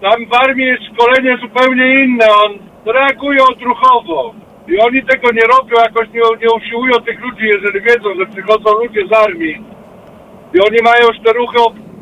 tam 0.00 0.26
w 0.26 0.34
armii 0.34 0.66
jest 0.66 0.82
szkolenie 0.92 1.38
zupełnie 1.38 1.94
inne. 2.04 2.26
On 2.44 2.52
reaguje 2.94 3.38
odruchowo. 3.52 4.34
I 4.68 4.78
oni 4.78 5.02
tego 5.04 5.28
nie 5.32 5.46
robią, 5.56 5.76
jakoś 5.84 6.08
nie, 6.08 6.20
nie 6.42 6.54
usiłują 6.56 6.92
tych 6.92 7.20
ludzi, 7.20 7.44
jeżeli 7.46 7.80
wiedzą, 7.80 8.08
że 8.18 8.26
przychodzą 8.26 8.78
ludzie 8.78 9.06
z 9.06 9.12
armii. 9.26 9.64
I 10.56 10.60
oni 10.68 10.78
mają 10.82 11.02
już 11.08 11.18
te 11.24 11.32
ruchy, 11.32 11.58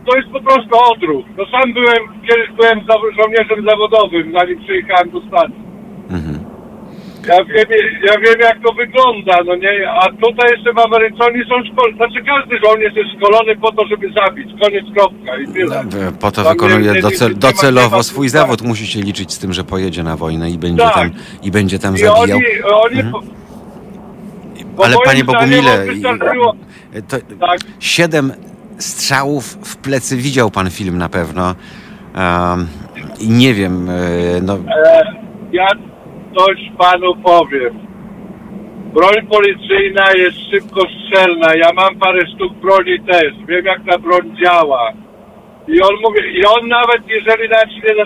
to 0.06 0.16
jest 0.16 0.28
po 0.28 0.40
prostu 0.40 0.74
odruch. 0.92 1.26
No 1.38 1.44
sam 1.52 1.72
byłem, 1.72 2.02
kiedyś 2.28 2.48
byłem 2.56 2.78
za- 2.88 3.22
żołnierzem 3.22 3.64
zawodowym, 3.70 4.32
zanim 4.38 4.58
przyjechałem 4.64 5.10
do 5.10 5.20
Stanów. 5.28 5.58
Mhm. 6.10 6.38
Ja 7.28 7.44
wiem, 7.44 7.66
ja 8.08 8.12
wiem 8.24 8.40
jak 8.40 8.56
to 8.66 8.72
wygląda, 8.72 9.36
no 9.46 9.56
nie? 9.56 9.90
A 9.90 10.02
tutaj 10.08 10.50
jeszcze 10.56 10.72
w 10.72 10.78
Ameryce 10.78 11.24
oni 11.24 11.42
są 11.44 11.54
szkoleni. 11.72 11.96
Znaczy 11.96 12.24
każdy 12.26 12.58
żołnierz 12.64 12.94
jest 12.96 13.10
szkolony 13.16 13.56
po 13.56 13.72
to, 13.72 13.86
żeby 13.86 14.12
zabić. 14.12 14.48
Koniec, 14.62 14.84
kropka 14.96 15.38
i 15.38 15.46
tyle. 15.52 15.84
No, 15.84 16.12
Po 16.20 16.30
to 16.30 16.42
Tam 16.44 16.52
wykonuje 16.52 16.92
nie- 16.92 17.00
docel, 17.02 17.38
docelowo 17.38 18.02
swój 18.02 18.28
zawód. 18.28 18.62
Musi 18.62 18.86
się 18.86 19.00
liczyć 19.00 19.32
z 19.32 19.38
tym, 19.38 19.52
że 19.52 19.64
pojedzie 19.64 20.02
na 20.02 20.16
wojnę 20.16 20.50
i 20.50 20.58
będzie 20.58 20.82
Tak. 20.82 20.94
tam, 20.94 21.10
i 21.42 21.50
będzie 21.50 21.78
tam 21.78 21.94
I 21.94 21.98
zabijał. 21.98 22.20
oni, 22.20 22.42
oni 22.72 23.12
po, 23.12 23.20
bo 24.76 24.84
Ale 24.84 24.96
panie 25.04 25.24
Bogumile, 25.24 25.86
wystarczyło- 25.86 26.54
i- 26.54 26.73
to, 27.02 27.16
Tak. 27.40 27.58
siedem 27.80 28.32
strzałów 28.78 29.44
w 29.44 29.76
plecy 29.76 30.16
widział 30.16 30.50
pan 30.50 30.70
film 30.70 30.98
na 30.98 31.08
pewno. 31.08 31.54
Um, 32.16 32.66
I 33.20 33.28
nie 33.28 33.54
wiem, 33.54 33.88
e, 33.90 33.92
no, 34.42 34.54
E, 34.54 35.14
ja 35.52 35.66
coś 36.38 36.58
panu 36.78 37.16
powiem. 37.24 37.78
Broń 38.94 39.26
policyjna 39.30 40.04
jest 40.16 40.36
szybko 40.50 40.80
strzelna. 40.80 41.54
Ja 41.54 41.72
mam 41.72 41.94
parę 41.98 42.20
sztuk 42.34 42.52
broni 42.54 43.00
też. 43.00 43.32
Wiem 43.48 43.64
jak 43.64 43.80
ta 43.90 43.98
broń 43.98 44.36
działa. 44.44 44.92
I 45.68 45.80
on 45.80 45.90
mówi, 46.02 46.20
i 46.40 46.44
on 46.46 46.68
nawet 46.68 47.02
jeżeli 47.08 47.48
nacznie, 47.48 48.04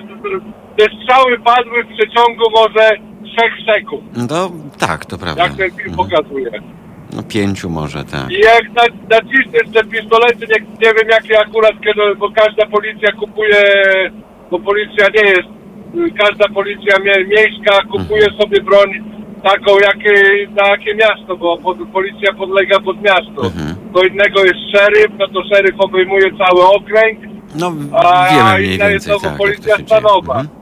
te 0.76 0.84
strzały 1.02 1.38
padły 1.38 1.84
w 1.84 1.86
przeciągu 1.96 2.44
może 2.50 2.90
3 3.24 3.74
sekund. 3.74 4.30
no 4.30 4.50
tak, 4.78 5.06
to 5.06 5.18
prawda. 5.18 5.42
Jak 5.42 5.52
ten 5.56 5.70
film 5.70 5.90
Mhm. 5.90 5.96
pokazuje. 6.10 6.50
No 7.16 7.22
pięciu 7.22 7.70
może, 7.70 8.04
tak. 8.04 8.30
I 8.30 8.38
jak 8.40 8.62
na- 8.74 9.16
naciśniesz 9.16 9.68
te 9.74 9.84
pistolety, 9.84 10.46
nie, 10.50 10.60
nie 10.86 10.94
wiem 10.94 11.08
jakie 11.10 11.40
akurat, 11.40 11.72
kiedy, 11.84 12.14
bo 12.18 12.30
każda 12.30 12.66
policja 12.66 13.12
kupuje, 13.12 13.62
bo 14.50 14.58
policja 14.58 15.06
nie 15.14 15.30
jest, 15.30 15.48
każda 16.18 16.48
policja 16.48 16.98
mie, 16.98 17.24
miejska 17.24 17.82
kupuje 17.92 18.26
sobie 18.42 18.60
broń 18.62 18.88
taką, 19.42 19.72
jakie, 19.78 20.14
na 20.62 20.68
jakie 20.68 20.94
miasto, 20.94 21.36
bo 21.36 21.58
pod, 21.58 21.76
policja 21.92 22.32
podlega 22.32 22.80
pod 22.80 23.02
miasto. 23.02 23.42
Mhm. 23.46 23.74
To 23.94 24.02
innego 24.02 24.44
jest 24.44 24.58
szeryf, 24.76 25.08
no 25.18 25.28
to 25.28 25.42
szeryf 25.54 25.74
obejmuje 25.78 26.30
cały 26.38 26.62
okręg, 26.64 27.18
No 27.54 27.72
A 27.92 28.28
wiemy 28.30 28.58
mniej 28.58 28.74
inna 28.74 28.88
jest 28.90 29.06
więcej, 29.06 29.20
znowu 29.20 29.20
tak, 29.22 29.30
jak 29.30 29.38
policja 29.38 29.72
to 29.74 29.78
się 29.80 29.84
dzieje. 29.84 30.00
stanowa. 30.00 30.40
Mhm. 30.40 30.57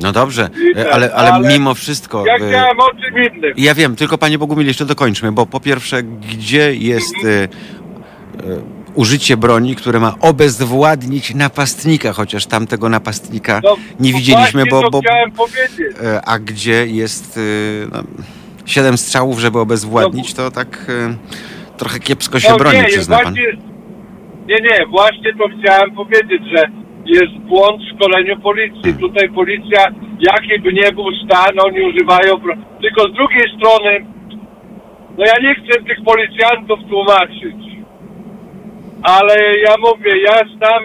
No 0.00 0.12
dobrze, 0.12 0.48
e, 0.76 0.92
ale, 0.92 1.14
ale, 1.14 1.32
ale 1.32 1.48
mimo 1.48 1.74
wszystko... 1.74 2.26
ja 2.26 2.34
e, 2.34 2.36
chciałem 2.36 2.80
o 2.80 2.90
czym 2.90 3.34
innym. 3.34 3.52
Ja 3.56 3.74
wiem, 3.74 3.96
tylko 3.96 4.18
panie 4.18 4.38
Bogumil, 4.38 4.66
jeszcze 4.66 4.86
dokończmy, 4.86 5.32
bo 5.32 5.46
po 5.46 5.60
pierwsze, 5.60 6.02
gdzie 6.02 6.74
jest 6.74 7.14
e, 7.24 7.28
e, 7.28 7.48
użycie 8.94 9.36
broni, 9.36 9.76
które 9.76 10.00
ma 10.00 10.14
obezwładnić 10.20 11.34
napastnika, 11.34 12.12
chociaż 12.12 12.46
tamtego 12.46 12.88
napastnika 12.88 13.60
No, 13.64 13.76
nie 14.00 14.12
widzieliśmy, 14.12 14.64
bo, 14.70 14.90
bo 14.90 15.00
chciałem 15.00 15.32
powiedzieć. 15.32 15.96
e, 16.04 16.20
a 16.24 16.38
gdzie 16.38 16.86
jest 16.86 17.40
no, 17.92 18.02
siedem 18.66 18.98
strzałów, 18.98 19.38
żeby 19.38 19.58
obezwładnić, 19.58 20.34
to 20.34 20.50
tak 20.50 20.86
trochę 21.76 21.98
kiepsko 21.98 22.40
się 22.40 22.56
broni, 22.56 22.78
nie, 22.78 22.84
przyzna 22.84 23.18
pan. 23.18 23.34
Nie, 24.48 24.56
nie, 24.60 24.86
właśnie 24.90 25.32
to 25.32 25.44
chciałem 25.58 25.94
powiedzieć, 25.94 26.42
że 26.56 26.83
jest 27.06 27.32
błąd 27.32 27.82
w 27.82 27.94
szkoleniu 27.94 28.40
policji. 28.40 28.82
Hmm. 28.82 29.00
Tutaj 29.00 29.28
policja, 29.28 29.80
jaki 30.20 30.60
by 30.60 30.72
nie 30.72 30.92
był 30.92 31.06
stan, 31.24 31.54
oni 31.66 31.80
używają... 31.80 32.40
Tylko 32.80 33.02
z 33.02 33.12
drugiej 33.12 33.46
strony, 33.56 34.06
no 35.18 35.24
ja 35.26 35.48
nie 35.48 35.54
chcę 35.54 35.82
tych 35.82 36.04
policjantów 36.04 36.78
tłumaczyć. 36.90 37.56
Ale 39.02 39.34
ja 39.66 39.74
mówię, 39.80 40.12
ja 40.22 40.36
znam, 40.56 40.82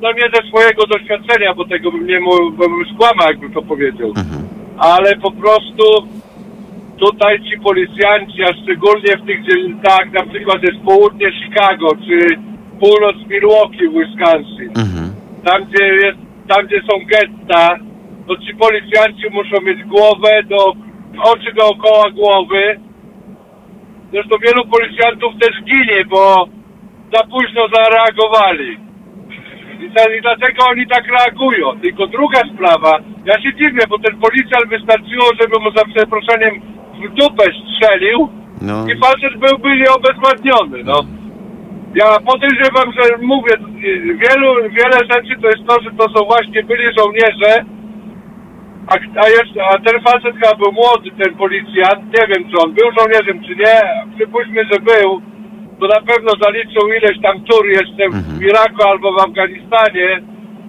no 0.00 0.12
nie 0.12 0.30
ze 0.34 0.48
swojego 0.48 0.86
doświadczenia, 0.86 1.54
bo 1.54 1.64
tego 1.64 1.92
bym 1.92 2.06
nie 2.06 2.20
mógł, 2.20 2.50
bo 2.50 2.68
bym 2.68 2.84
skłamał, 2.94 3.28
jakbym 3.28 3.52
to 3.52 3.62
powiedział. 3.62 4.08
Mhm. 4.08 4.48
Ale 4.78 5.16
po 5.16 5.30
prostu 5.30 5.84
tutaj 6.98 7.42
ci 7.42 7.60
policjanci, 7.60 8.42
a 8.42 8.52
szczególnie 8.62 9.16
w 9.16 9.26
tych 9.26 9.44
dzielnicach, 9.46 10.12
na 10.12 10.26
przykład 10.26 10.62
jest 10.62 10.80
południe 10.84 11.32
Chicago, 11.32 11.88
czy 12.06 12.38
północ 12.82 13.16
Milwaukee 13.30 13.88
w 13.88 13.92
Wisconsin, 13.98 14.70
Mhm. 14.84 15.06
tam 15.44 15.58
gdzie 15.64 15.84
jest 15.84 16.18
tam 16.48 16.66
gdzie 16.66 16.80
są 16.90 16.94
getta, 17.12 17.78
to 18.28 18.36
ci 18.36 18.54
policjanci 18.54 19.24
muszą 19.30 19.56
mieć 19.62 19.84
głowę, 19.84 20.30
do, 20.48 20.72
oczy 21.32 21.52
dookoła 21.58 22.10
głowy. 22.10 22.80
Zresztą 24.12 24.36
wielu 24.46 24.62
policjantów 24.66 25.32
też 25.40 25.54
ginie, 25.64 26.04
bo 26.10 26.48
za 27.14 27.22
późno 27.24 27.62
zareagowali. 27.74 28.76
I, 29.84 29.90
ta, 29.94 30.02
I 30.16 30.20
dlatego 30.22 30.58
oni 30.70 30.86
tak 30.86 31.04
reagują. 31.18 31.80
Tylko 31.80 32.06
druga 32.06 32.40
sprawa, 32.54 32.98
ja 33.24 33.40
się 33.42 33.54
dziwię, 33.54 33.84
bo 33.88 33.98
ten 33.98 34.20
policjant 34.20 34.66
wystarczyło, 34.68 35.26
żeby 35.40 35.56
mu 35.64 35.70
za 35.76 35.84
przeproszeniem 35.94 36.54
w 36.94 37.14
dupę 37.20 37.44
strzelił 37.60 38.28
No, 38.62 38.86
i 38.86 38.98
facet 38.98 39.34
byłby 39.38 39.76
nieobezwładniony, 39.76 40.84
no. 40.84 41.00
Ja 41.94 42.06
podejrzewam, 42.30 42.92
że 42.92 43.18
mówię, 43.18 43.54
wielu, 44.24 44.54
wiele 44.78 44.98
rzeczy 45.12 45.42
to 45.42 45.46
jest 45.46 45.64
to, 45.68 45.82
że 45.82 45.90
to 45.90 46.04
są 46.14 46.24
właśnie 46.24 46.62
byli 46.62 46.84
żołnierze, 46.98 47.64
a, 48.86 48.94
a, 49.22 49.28
jeszcze, 49.28 49.64
a 49.70 49.78
ten 49.78 50.00
facet 50.02 50.34
chyba 50.34 50.54
był 50.54 50.72
młody, 50.72 51.10
ten 51.22 51.34
policjant, 51.34 52.02
nie 52.18 52.26
wiem 52.26 52.50
czy 52.50 52.56
on 52.64 52.72
był 52.72 52.88
żołnierzem 52.98 53.44
czy 53.44 53.56
nie, 53.56 53.76
przypuśćmy, 54.16 54.64
że 54.72 54.80
był, 54.80 55.22
to 55.80 55.86
na 55.86 56.00
pewno 56.00 56.30
zaliczył 56.44 56.88
ileś 56.88 57.22
tam 57.22 57.44
tur 57.44 57.66
jeszcze 57.66 58.08
w 58.38 58.42
Iraku 58.42 58.82
albo 58.88 59.12
w 59.12 59.20
Afganistanie, 59.20 60.22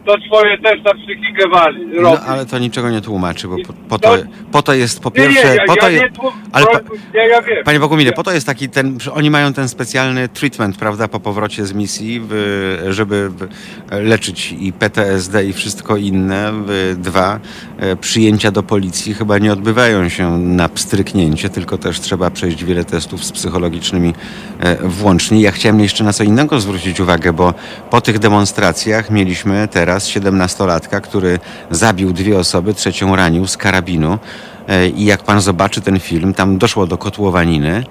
to 0.05 0.15
swoje 0.27 0.57
też 0.57 0.83
na 0.83 0.93
psychikę 0.93 1.49
wali, 1.49 1.85
no, 1.95 2.01
robi. 2.01 2.17
ale 2.27 2.45
to 2.45 2.59
niczego 2.59 2.89
nie 2.89 3.01
tłumaczy, 3.01 3.47
bo 3.47 3.55
po, 3.67 3.73
po, 3.89 3.99
to, 3.99 4.17
No- 4.17 4.23
po 4.51 4.61
to 4.61 4.73
jest 4.73 4.99
po 4.99 5.09
Nie, 5.15 5.21
nie, 5.21 5.27
pierwsze... 5.33 5.55
ja, 5.55 5.63
po 5.67 5.75
to 5.75 5.85
ja 5.85 5.89
je- 5.89 5.99
nie, 5.99 6.09
tłum- 6.11 6.31
ale 6.51 6.65
pa- 6.65 6.79
nie, 7.13 7.27
ja 7.27 7.41
wiem. 7.41 7.63
Panie 7.65 7.79
Boguminie, 7.79 8.09
Ja- 8.09 8.15
po 8.15 8.23
to 8.23 8.31
jest 8.31 8.45
taki 8.47 8.69
ten, 8.69 8.97
oni 9.13 9.29
mają 9.29 9.53
ten 9.53 9.69
specjalny 9.69 10.29
treatment, 10.29 10.77
prawda, 10.77 11.07
po 11.07 11.19
powrocie 11.19 11.65
z 11.65 11.73
misji, 11.73 12.21
w, 12.29 12.87
żeby 12.89 13.29
w, 13.29 13.47
leczyć 13.91 14.55
i 14.59 14.73
PTSD 14.73 15.45
i 15.45 15.53
wszystko 15.53 15.97
inne. 15.97 16.51
W, 16.67 16.95
dwa, 16.97 17.39
e, 17.79 17.95
przyjęcia 17.95 18.51
do 18.51 18.63
policji 18.63 19.13
chyba 19.13 19.37
nie 19.37 19.53
odbywają 19.53 20.09
się 20.09 20.37
na 20.37 20.69
pstryknięcie, 20.69 21.49
tylko 21.49 21.77
też 21.77 21.99
trzeba 21.99 22.29
przejść 22.29 22.63
wiele 22.65 22.85
testów 22.85 23.23
z 23.23 23.31
psychologicznymi 23.31 24.13
e, 24.59 24.75
włącznie. 24.87 25.41
Ja 25.41 25.51
chciałem 25.51 25.79
jeszcze 25.79 26.03
na 26.03 26.13
co 26.13 26.23
innego 26.23 26.59
zwrócić 26.59 26.99
uwagę, 26.99 27.33
bo 27.33 27.53
po 27.89 28.01
tych 28.01 28.19
demonstracjach 28.19 29.09
mieliśmy 29.09 29.67
teraz 29.71 29.92
17-latka, 30.01 31.01
który 31.01 31.39
zabił 31.71 32.13
dwie 32.13 32.39
osoby, 32.39 32.73
trzecią 32.73 33.15
ranił 33.15 33.47
z 33.47 33.57
karabinu. 33.57 34.19
E, 34.67 34.87
I 34.87 35.05
jak 35.05 35.23
pan 35.23 35.41
zobaczy 35.41 35.81
ten 35.81 35.99
film, 35.99 36.33
tam 36.33 36.57
doszło 36.57 36.87
do 36.87 36.97
kotłowaniny. 36.97 37.83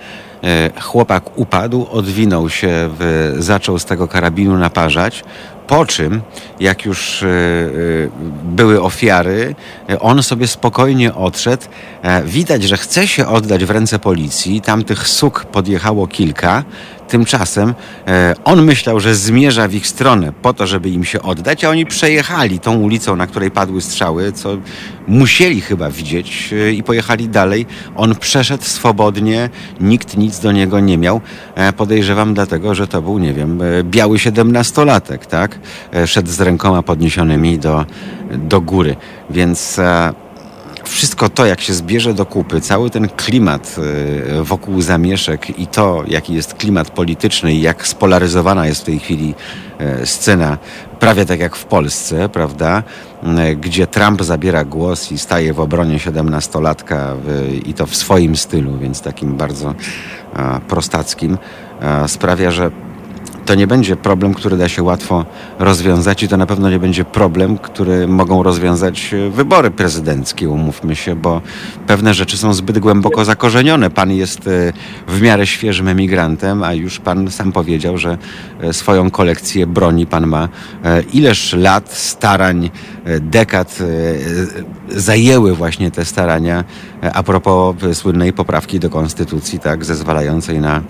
E, 0.45 0.81
Chłopak 0.81 1.39
upadł, 1.39 1.87
odwinął 1.91 2.51
się, 2.51 2.91
zaczął 3.39 3.79
z 3.79 3.85
tego 3.85 4.09
karabinu 4.09 4.59
naparzać. 4.59 5.25
Po 5.67 5.87
czym, 5.87 6.23
jak 6.61 6.85
już 6.85 7.23
e, 7.23 7.27
były 8.45 8.83
ofiary, 8.83 9.55
on 10.01 10.23
sobie 10.23 10.47
spokojnie 10.47 11.15
odszedł. 11.15 11.63
Widać, 12.25 12.63
że 12.63 12.77
chce 12.77 13.07
się 13.07 13.27
oddać 13.27 13.65
w 13.65 13.71
ręce 13.71 13.99
policji. 13.99 14.61
Tam 14.61 14.85
tych 14.85 15.09
suk 15.09 15.45
podjechało 15.45 16.07
kilka. 16.07 16.65
Tymczasem 17.09 17.75
e, 18.07 18.35
on 18.45 18.63
myślał, 18.63 19.01
że 19.01 19.15
zmierza 19.15 19.69
w 19.69 19.75
ich 19.75 19.87
stronę 19.87 20.33
po 20.43 20.55
to, 20.55 20.67
żeby 20.67 20.91
im 20.91 21.05
się 21.05 21.23
oddać, 21.23 21.65
a 21.65 21.71
oni 21.71 21.87
przejechali 21.87 22.61
tą 22.61 22.77
ulicą, 22.77 23.17
na 23.17 23.27
której 23.27 23.51
padły 23.51 23.81
strzały, 23.81 24.33
co 24.33 24.57
musieli 25.09 25.61
chyba 25.61 25.91
widzieć 25.91 26.53
e, 26.53 26.73
i 26.73 26.83
pojechali 26.83 27.29
dalej. 27.29 27.67
On 27.97 28.15
przeszedł 28.15 28.65
swobodnie, 28.65 29.51
nikt 29.81 30.17
nic 30.17 30.39
do 30.39 30.53
niego 30.53 30.81
nie 30.81 30.99
miał. 30.99 31.21
E, 31.55 31.73
podejrzewam 31.73 32.35
dlatego, 32.35 32.75
że 32.75 32.89
to 32.89 33.03
był, 33.03 33.19
nie 33.19 33.33
wiem, 33.35 33.61
biały 33.83 34.19
siedemnastolatek, 34.19 35.27
tak? 35.27 35.59
Szedł 36.07 36.31
z 36.31 36.41
rękoma 36.41 36.83
podniesionymi 36.83 37.59
do, 37.59 37.87
do 38.31 38.61
góry. 38.61 38.97
Więc 39.31 39.81
wszystko 40.93 41.29
to, 41.29 41.47
jak 41.47 41.61
się 41.61 41.75
zbierze 41.75 42.15
do 42.15 42.27
kupy, 42.27 42.61
cały 42.61 42.91
ten 42.91 43.09
klimat 43.09 43.77
y, 44.39 44.43
wokół 44.43 44.83
zamieszek 44.83 45.59
i 45.59 45.67
to, 45.67 46.05
jaki 46.07 46.35
jest 46.35 46.55
klimat 46.55 46.91
polityczny 46.91 47.55
i 47.55 47.61
jak 47.61 47.87
spolaryzowana 47.87 48.67
jest 48.67 48.81
w 48.81 48.85
tej 48.85 48.99
chwili 48.99 49.35
y, 50.03 50.07
scena, 50.07 50.59
prawie 51.01 51.27
tak 51.27 51.41
jak 51.41 51.57
w 51.57 51.65
Polsce, 51.65 52.29
prawda, 52.29 52.83
y, 53.51 53.57
gdzie 53.57 53.87
Trump 53.87 54.23
zabiera 54.23 54.65
głos 54.65 55.13
i 55.13 55.19
staje 55.19 55.53
w 55.53 55.61
obronie 55.61 55.99
siedemnastolatka 55.99 57.17
i 57.65 57.75
to 57.75 57.87
w 57.87 57.97
swoim 57.97 58.37
stylu, 58.37 58.79
więc 58.79 59.01
takim 59.01 59.37
bardzo 59.37 59.75
prostackim, 60.69 61.39
sprawia, 62.07 62.51
że 62.51 62.71
to 63.47 63.55
nie 63.55 63.67
będzie 63.67 63.97
problem, 63.97 64.35
który 64.35 64.57
da 64.57 64.69
się 64.69 64.83
łatwo 64.83 65.25
rozwiązać 65.59 66.23
i 66.23 66.29
to 66.29 66.37
na 66.37 66.47
pewno 66.47 66.71
nie 66.71 66.79
będzie 66.79 67.05
problem, 67.05 67.59
który 67.59 68.09
mogą 68.09 68.43
rozwiązać 68.43 69.15
e, 69.15 69.31
wybory 69.31 69.71
prezydenckie, 69.71 70.49
umówmy 70.49 70.97
się, 70.97 71.17
bo 71.17 71.41
pewne 71.87 72.15
rzeczy 72.15 72.37
są 72.37 72.55
zbyt 72.55 72.79
głęboko 72.79 73.25
zakorzenione. 73.25 73.91
Pan 73.91 74.13
jest 74.13 74.49
e, 74.49 74.73
w 75.09 75.23
miarę 75.23 75.47
świeżym 75.47 75.89
emigrantem, 75.89 76.63
a 76.63 76.75
już 76.75 77.01
pan 77.01 77.31
sam 77.31 77.53
powiedział, 77.53 77.99
że 77.99 78.19
e, 78.61 78.73
swoją 78.73 79.11
kolekcję 79.11 79.67
broni 79.67 80.07
pan 80.07 80.27
ma. 80.27 80.49
Ileż 81.13 81.53
lat, 81.53 81.93
starań, 81.93 82.71
dekad 83.21 83.79
zajęły 84.89 85.55
właśnie 85.55 85.91
te 85.91 86.05
starania 86.05 86.65
a 87.15 87.23
propos 87.23 87.77
słynnej 87.93 88.33
poprawki 88.33 88.81
do 88.81 88.91
konstytucji, 88.91 89.59
tak, 89.59 89.85
zezwalającej 89.85 90.61
na 90.61 90.83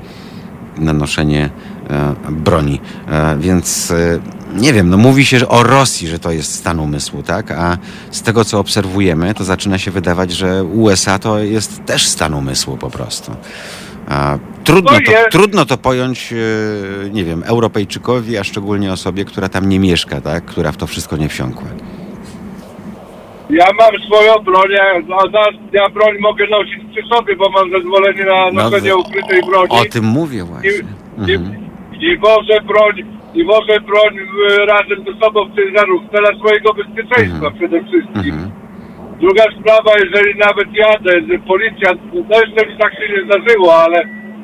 na 0.78 0.92
noszenie 0.92 1.50
e, 1.90 2.14
broni. 2.30 2.80
E, 3.08 3.36
więc 3.38 3.90
e, 3.90 4.18
nie 4.60 4.72
wiem, 4.72 4.90
no 4.90 4.96
mówi 4.96 5.24
się 5.24 5.48
o 5.48 5.62
Rosji, 5.62 6.08
że 6.08 6.18
to 6.18 6.32
jest 6.32 6.54
stan 6.54 6.80
umysłu, 6.80 7.22
tak? 7.22 7.50
A 7.50 7.78
z 8.10 8.22
tego, 8.22 8.44
co 8.44 8.58
obserwujemy, 8.58 9.34
to 9.34 9.44
zaczyna 9.44 9.78
się 9.78 9.90
wydawać, 9.90 10.30
że 10.32 10.64
USA 10.64 11.18
to 11.18 11.38
jest 11.38 11.84
też 11.84 12.06
stan 12.06 12.34
umysłu 12.34 12.76
po 12.76 12.90
prostu. 12.90 13.36
A 14.08 14.38
trudno, 14.64 14.92
No 14.92 14.98
to, 15.06 15.12
trudno 15.30 15.66
to 15.66 15.78
pojąć, 15.78 16.34
nie 17.12 17.24
wiem, 17.24 17.42
Europejczykowi, 17.46 18.38
a 18.38 18.44
szczególnie 18.44 18.92
osobie, 18.92 19.24
która 19.24 19.48
tam 19.48 19.68
nie 19.68 19.78
mieszka, 19.78 20.20
tak? 20.20 20.44
Która 20.44 20.72
w 20.72 20.76
to 20.76 20.86
wszystko 20.86 21.16
nie 21.16 21.28
wsiąkła. 21.28 21.68
Ja 23.60 23.66
mam 23.80 23.92
swoją 24.06 24.32
broń, 24.44 24.70
ja, 24.70 24.84
ja, 24.92 25.44
ja 25.72 25.88
broń 25.88 26.14
mogę 26.20 26.46
nosić 26.46 26.80
przy 26.92 27.02
sobie, 27.16 27.36
bo 27.36 27.50
mam 27.50 27.70
zezwolenie 27.70 28.24
na 28.24 28.50
noszenie 28.62 28.90
No, 28.90 28.98
ukrytej 28.98 29.40
broni. 29.48 29.68
O 29.70 29.84
tym 29.92 30.04
mówię 30.04 30.38
I, 30.38 30.42
właśnie. 30.42 30.70
i, 31.28 31.34
Mhm. 31.34 31.56
i 32.00 32.18
wożę 32.18 32.56
broń, 32.70 32.94
i 33.34 33.44
wożę 33.44 33.80
broń 33.80 34.12
e, 34.18 34.66
razem 34.66 34.98
ze 35.06 35.26
sobą 35.26 35.44
w 35.48 35.56
ciężarówce 35.56 36.16
dla 36.24 36.38
swojego 36.38 36.74
bezpieczeństwa 36.74 37.46
Mhm. 37.46 37.54
przede 37.58 37.78
wszystkim. 37.84 38.34
Mhm. 38.34 38.50
Druga 39.20 39.44
sprawa, 39.60 39.90
jeżeli 40.04 40.38
nawet 40.38 40.68
jadę, 40.74 41.12
że 41.28 41.38
policjant, 41.38 42.00
no 42.14 42.36
jeszcze 42.40 42.66
mi 42.66 42.78
tak 42.78 42.92
się 42.94 43.06
nie 43.12 43.22
zdarzyło, 43.24 43.76
ale 43.84 43.98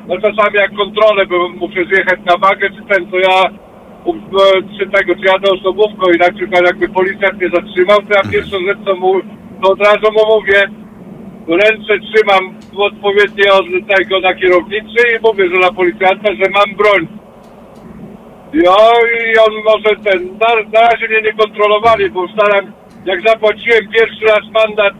no 0.07 0.15
czasami 0.17 0.55
jak 0.55 0.73
kontrolę, 0.73 1.25
bo 1.25 1.49
muszę 1.49 1.85
zjechać 1.85 2.19
na 2.25 2.37
wagę 2.37 2.69
czy 2.69 2.81
ten, 2.93 3.07
to 3.11 3.17
ja 3.19 3.37
czy 4.79 4.89
tego, 4.89 5.15
czy 5.15 5.25
jadę 5.25 5.51
osobówką 5.51 6.11
i 6.11 6.17
na 6.17 6.31
przykład 6.31 6.61
jakby 6.65 6.89
policjant 6.89 7.37
mnie 7.37 7.49
zatrzymał, 7.49 7.97
to 7.97 8.13
ja 8.15 8.31
pierwszą 8.31 8.57
rzecz 8.67 8.77
co 8.85 8.95
mu, 8.95 9.13
to 9.61 9.71
od 9.71 9.79
razu 9.79 10.11
mu 10.11 10.35
mówię, 10.35 10.69
ręce 11.47 11.93
trzymam 11.99 12.43
odpowiednio 12.77 13.53
od 13.53 13.65
tego 13.95 14.19
na 14.19 14.35
kierownicy 14.35 14.99
i 15.15 15.23
mówię, 15.23 15.49
że 15.49 15.57
dla 15.57 15.71
policjanta, 15.71 16.29
że 16.33 16.49
mam 16.49 16.75
broń. 16.77 17.07
Jo, 18.53 18.77
i 19.19 19.37
on 19.37 19.53
może 19.65 19.95
ten, 20.03 20.27
na, 20.27 20.79
na 20.79 20.89
razie 20.89 21.07
mnie 21.07 21.21
nie 21.21 21.33
kontrolowali, 21.33 22.09
bo 22.09 22.27
staram, 22.27 22.71
jak 23.05 23.27
zapłaciłem 23.27 23.87
pierwszy 23.93 24.25
raz 24.25 24.43
mandat, 24.53 24.93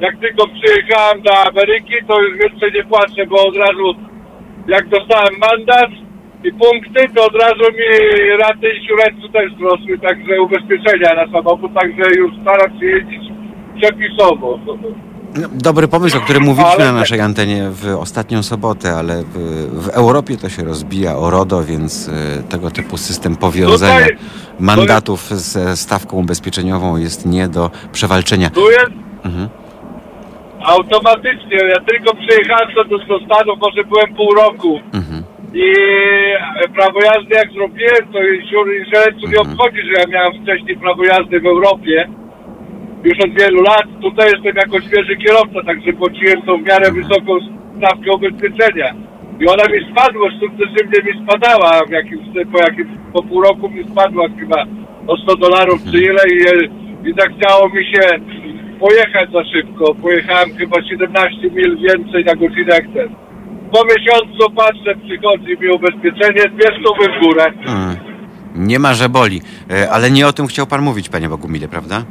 jak 0.00 0.16
tylko 0.20 0.46
przyjechałem 0.48 1.22
do 1.22 1.38
Ameryki, 1.38 1.94
to 2.08 2.20
już 2.20 2.38
więcej 2.38 2.72
nie 2.72 2.84
płacę, 2.84 3.26
bo 3.28 3.46
od 3.46 3.56
razu, 3.56 3.94
jak 4.68 4.88
dostałem 4.88 5.34
mandat 5.40 6.03
i 6.44 6.52
punkty, 6.52 7.08
to 7.14 7.26
od 7.26 7.34
razu 7.34 7.64
mi 7.78 7.86
raty 8.40 8.66
insurencji 8.80 9.30
też 9.32 9.54
wzrosły, 9.54 9.98
także 9.98 10.42
ubezpieczenia 10.42 11.14
na 11.14 11.32
samochód, 11.32 11.70
także 11.74 12.14
już 12.18 12.30
staram 12.42 12.80
się 12.80 12.86
jeździć 12.86 13.22
przepisowo. 13.80 14.58
No, 14.66 14.74
Dobry 15.52 15.88
pomysł, 15.88 16.18
o 16.18 16.20
którym 16.20 16.42
mówiliśmy 16.42 16.84
na 16.84 16.92
naszej 16.92 17.20
antenie 17.20 17.62
w 17.70 17.96
ostatnią 18.00 18.42
sobotę, 18.42 18.90
ale 18.92 19.22
w, 19.22 19.36
w 19.84 19.88
Europie 19.88 20.36
to 20.36 20.48
się 20.48 20.64
rozbija 20.64 21.16
o 21.16 21.30
RODO, 21.30 21.62
więc 21.64 22.08
y, 22.08 22.12
tego 22.50 22.70
typu 22.70 22.96
system 22.96 23.36
powiązania 23.36 24.00
Tutaj- 24.06 24.16
mandatów 24.60 25.20
ze 25.30 25.76
stawką 25.76 26.16
ubezpieczeniową 26.16 26.96
jest 26.96 27.26
nie 27.26 27.48
do 27.48 27.70
przewalczenia. 27.92 28.50
Tu 28.50 28.70
jest 28.70 28.90
Mhm. 29.24 29.48
automatycznie, 30.64 31.56
ja 31.68 31.80
tylko 31.80 32.14
przyjechałem 32.16 32.68
do, 32.74 32.84
do 32.84 33.18
Stanów, 33.26 33.58
może 33.60 33.84
byłem 33.84 34.14
pół 34.14 34.34
roku. 34.34 34.80
Mhm. 34.92 35.23
I 35.54 35.72
e, 36.64 36.68
prawo 36.68 36.98
jazdy 37.00 37.34
jak 37.34 37.52
zrobiłem, 37.52 38.02
to 38.12 38.18
insurencji 38.80 39.28
nie 39.28 39.40
obchodzi, 39.40 39.82
że 39.82 39.92
ja 40.00 40.06
miałem 40.08 40.42
wcześniej 40.42 40.76
prawo 40.76 41.04
jazdy 41.04 41.40
w 41.40 41.46
Europie. 41.46 42.08
Już 43.04 43.18
od 43.24 43.32
wielu 43.40 43.62
lat. 43.62 43.86
Tutaj 44.02 44.30
jestem 44.32 44.56
jako 44.56 44.80
świeży 44.80 45.16
kierowca, 45.16 45.62
także 45.66 45.92
płaciłem 45.92 46.42
tą 46.42 46.58
w 46.58 46.66
miarę 46.66 46.92
wysoką 46.92 47.32
stawkę 47.76 48.12
ubezpieczenia. 48.14 48.94
I 49.40 49.46
ona 49.48 49.64
mi 49.72 49.90
spadła, 49.90 50.28
sukcesywnie 50.40 50.98
mi 51.06 51.22
spadała, 51.22 51.70
w 51.88 51.90
jakimś, 51.90 52.26
po, 52.52 52.58
jakimś, 52.58 52.90
po 53.12 53.22
pół 53.22 53.42
roku 53.42 53.70
mi 53.70 53.84
spadła 53.84 54.26
chyba 54.38 54.66
o 55.06 55.16
100 55.16 55.36
dolarów 55.36 55.78
czy 55.90 55.98
ile 55.98 56.22
i 56.34 56.38
e, 56.48 56.84
i 57.08 57.14
zachciało 57.18 57.68
mi 57.68 57.84
się 57.84 58.00
pojechać 58.80 59.30
za 59.32 59.44
szybko. 59.44 59.94
Pojechałem 59.94 60.50
chyba 60.58 60.82
17 60.82 61.50
mil 61.50 61.76
więcej 61.76 62.24
na 62.24 62.34
godzinę 62.34 62.74
jak 62.74 62.86
ten. 62.94 63.23
Po 63.74 63.84
miesiącu 63.84 64.50
patrzę, 64.56 64.94
przychodzi 65.04 65.56
mi 65.60 65.68
ubezpieczenie, 65.68 66.48
200 66.48 66.72
w 67.18 67.24
górę. 67.24 67.52
Nie 68.54 68.78
ma, 68.78 68.94
że 68.94 69.08
boli. 69.08 69.40
E, 69.70 69.90
Ale 69.90 70.10
nie 70.10 70.26
o 70.26 70.32
tym 70.32 70.46
chciał 70.46 70.66
pan 70.66 70.82
mówić, 70.82 71.08
panie 71.08 71.28
Bogumile, 71.28 71.68
prawda? 71.68 72.04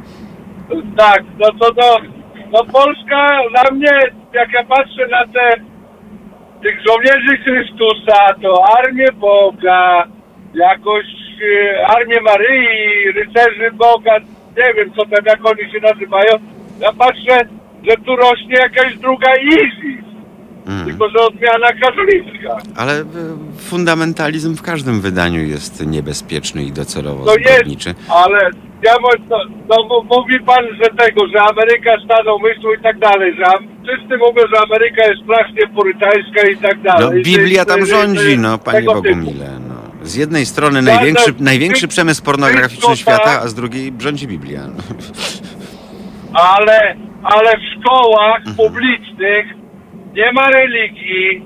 Tak, 0.96 1.22
no 1.38 1.46
to 1.60 1.74
no, 1.76 1.96
no 2.52 2.64
Polska 2.72 3.38
dla 3.50 3.76
mnie, 3.76 3.92
jak 4.32 4.52
ja 4.52 4.64
patrzę 4.64 5.08
na 5.10 5.26
te 5.26 5.50
tych 6.62 6.78
żołnierzy 6.86 7.36
Chrystusa, 7.44 8.34
to 8.42 8.64
armię 8.78 9.08
Boga, 9.14 10.06
jakoś 10.54 11.06
e, 11.74 11.86
armię 11.86 12.20
Maryi, 12.20 13.12
rycerzy 13.12 13.70
Boga, 13.72 14.18
nie 14.56 14.74
wiem 14.76 14.92
co 14.96 15.02
tam, 15.02 15.24
jak 15.26 15.46
oni 15.46 15.72
się 15.72 15.80
nazywają, 15.80 16.32
ja 16.80 16.92
patrzę, 16.92 17.48
że 17.88 17.96
tu 17.96 18.16
rośnie 18.16 18.56
jakaś 18.56 18.96
druga 18.96 19.34
ISIS, 19.34 20.13
Mm. 20.66 20.86
tylko 20.86 21.08
że 21.10 21.18
odmiana 21.18 21.66
katolicka. 21.82 22.56
Ale 22.76 23.00
e, 23.00 23.04
fundamentalizm 23.58 24.56
w 24.56 24.62
każdym 24.62 25.00
wydaniu 25.00 25.42
jest 25.42 25.86
niebezpieczny 25.86 26.62
i 26.64 26.72
docelowo 26.72 27.24
To 27.24 27.36
jest, 27.36 27.88
ale 28.08 28.50
ja 28.82 28.94
no, 29.28 29.36
no, 29.68 30.02
mówi 30.16 30.40
pan, 30.46 30.64
że 30.82 30.90
tego, 31.06 31.26
że 31.28 31.40
Ameryka 31.42 31.90
staną 32.04 32.38
myślą 32.38 32.72
i 32.80 32.82
tak 32.82 32.98
dalej, 32.98 33.34
że 33.36 33.44
wszyscy 33.82 34.16
mówią, 34.18 34.42
że 34.54 34.60
Ameryka 34.62 35.06
jest 35.06 35.22
strasznie 35.22 35.68
purytańska 35.74 36.48
i 36.52 36.56
tak 36.56 36.76
No, 36.84 36.92
dalej. 36.92 37.22
Biblia 37.22 37.60
Że- 37.60 37.66
tam 37.66 37.86
rządzi, 37.86 38.38
no, 38.38 38.58
panie. 38.58 38.82
Bogumile. 38.82 39.46
No. 39.68 39.74
Z 40.02 40.14
jednej 40.16 40.46
strony 40.46 40.74
Żadne- 40.82 40.94
największy, 40.94 41.34
największy 41.40 41.88
przemysł 41.88 42.22
pornograficzny 42.22 42.76
wszystko 42.94 42.96
świata, 42.96 43.24
tak. 43.24 43.42
a 43.44 43.48
z 43.48 43.54
drugiej 43.54 43.92
rządzi 43.98 44.26
Biblia. 44.28 44.60
No. 44.66 44.82
Ale, 46.32 46.96
ale 47.22 47.50
w 47.58 47.80
szkołach 47.80 48.38
Mhm. 48.38 48.56
publicznych 48.56 49.46
nie 50.14 50.32
ma 50.32 50.50
religii. 50.50 51.42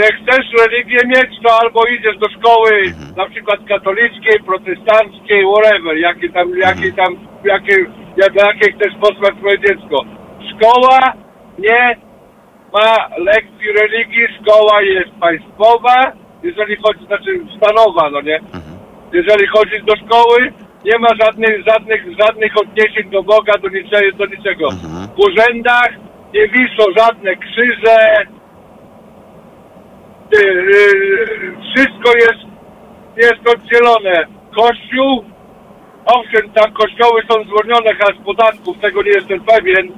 Jak 0.00 0.14
chcesz 0.22 0.46
religię 0.66 0.98
mieć, 1.06 1.30
to 1.44 1.50
albo 1.62 1.80
idziesz 1.86 2.18
do 2.18 2.28
szkoły 2.28 2.70
Mhm. 2.86 3.14
na 3.16 3.26
przykład 3.30 3.60
katolickiej, 3.68 4.40
protestanckiej, 4.46 5.44
whatever, 5.54 5.96
jakie 5.98 6.28
tam, 6.28 6.48
Mhm. 6.52 6.58
jakie 6.60 6.92
tam, 6.92 7.16
jakie, 7.44 7.76
jak- 8.16 8.34
na 8.34 8.46
jakie 8.48 8.72
chcesz 8.72 8.94
posłać 9.00 9.34
swoje 9.38 9.58
dziecko. 9.58 10.04
Szkoła 10.52 10.98
nie 11.58 11.96
ma 12.72 13.08
lekcji 13.18 13.68
religii, 13.82 14.26
szkoła 14.40 14.82
jest 14.82 15.10
państwowa, 15.20 16.12
jeżeli 16.42 16.76
chodzi, 16.76 17.06
znaczy 17.06 17.40
stanowa, 17.56 18.10
no 18.10 18.20
nie? 18.20 18.40
Jeżeli 19.12 19.46
chodzisz 19.46 19.82
do 19.84 19.96
szkoły, 19.96 20.52
nie 20.84 20.98
ma 20.98 21.08
żadnych, 21.24 21.64
żadnych, 21.68 22.02
żadnych 22.20 22.52
odniesień 22.62 23.10
do 23.10 23.22
Boga, 23.22 23.52
do 23.62 23.68
niczego. 23.68 24.16
Do 24.18 24.26
niczego. 24.26 24.68
Mhm. 24.68 24.95
W 25.16 25.18
urzędach 25.18 25.90
nie 26.34 26.48
wiszą 26.48 26.84
żadne 26.98 27.36
krzyże. 27.36 28.26
Ty, 30.30 30.42
yy, 30.44 31.56
wszystko 31.74 32.16
jest, 32.16 32.44
jest 33.16 33.48
oddzielone. 33.56 34.26
Kościół, 34.56 35.24
owszem, 36.04 36.50
tam 36.50 36.72
kościoły 36.72 37.22
są 37.30 37.44
zwolnione 37.44 37.90
z 38.20 38.24
podatków, 38.24 38.78
tego 38.80 39.02
nie 39.02 39.10
jestem 39.10 39.40
pewien, 39.40 39.88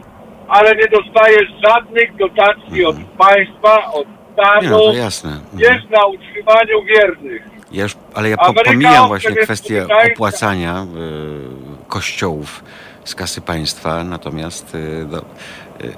ale 0.49 0.71
nie 0.77 0.89
dostajesz 0.89 1.49
żadnych 1.69 2.17
dotacji 2.17 2.85
od 2.85 2.97
państwa, 3.19 3.93
od 3.93 4.07
Mhm. 4.39 4.63
Nie, 4.65 4.71
no 4.71 4.79
stanu. 4.79 4.93
to 4.93 4.99
jasne. 4.99 5.31
Mhm. 5.31 5.59
Jest 5.59 5.91
na 5.91 6.07
utrzymaniu 6.07 6.83
wiernych. 6.83 7.43
Ja 7.73 7.83
już, 7.83 7.97
ale 8.15 8.29
ja 8.31 8.37
po, 8.37 8.45
Ameryka 8.45 8.71
pomijam 8.71 9.09
właśnie 9.09 9.35
kwestię 9.37 9.87
opłacania 10.13 10.83
y, 10.83 11.89
kościołów 11.89 12.65
z 13.09 13.15
kasy 13.15 13.41
państwa, 13.41 14.05
natomiast 14.05 14.75
y, 14.75 15.07
no, 15.11 15.19
y, 15.19 15.93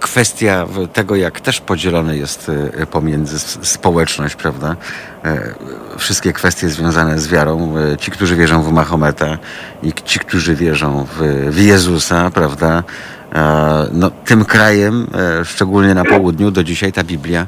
kwestia 0.00 0.66
tego, 0.92 1.16
jak 1.16 1.40
też 1.40 1.60
podzielone 1.60 2.16
jest 2.16 2.48
y, 2.82 2.86
pomiędzy 2.86 3.38
społeczność, 3.62 4.34
prawda? 4.36 4.76
Y, 5.24 5.98
Wszystkie 5.98 6.32
kwestie 6.32 6.68
związane 6.68 7.18
z 7.18 7.28
wiarą, 7.28 7.74
y, 7.78 7.96
ci, 7.96 8.10
którzy 8.10 8.36
wierzą 8.36 8.62
w 8.62 8.72
Mahometa 8.72 9.38
i 9.82 9.92
ci, 10.04 10.18
którzy 10.18 10.54
wierzą 10.54 11.06
w, 11.50 11.58
Jezusa, 11.58 12.30
prawda? 12.30 12.82
E, 13.32 13.86
No, 13.92 14.10
tym 14.10 14.44
krajem, 14.44 15.06
e, 15.40 15.44
szczególnie 15.44 15.94
na 15.94 16.04
południu, 16.04 16.50
do 16.50 16.64
dzisiaj 16.64 16.92
ta 16.92 17.04
Biblia 17.04 17.46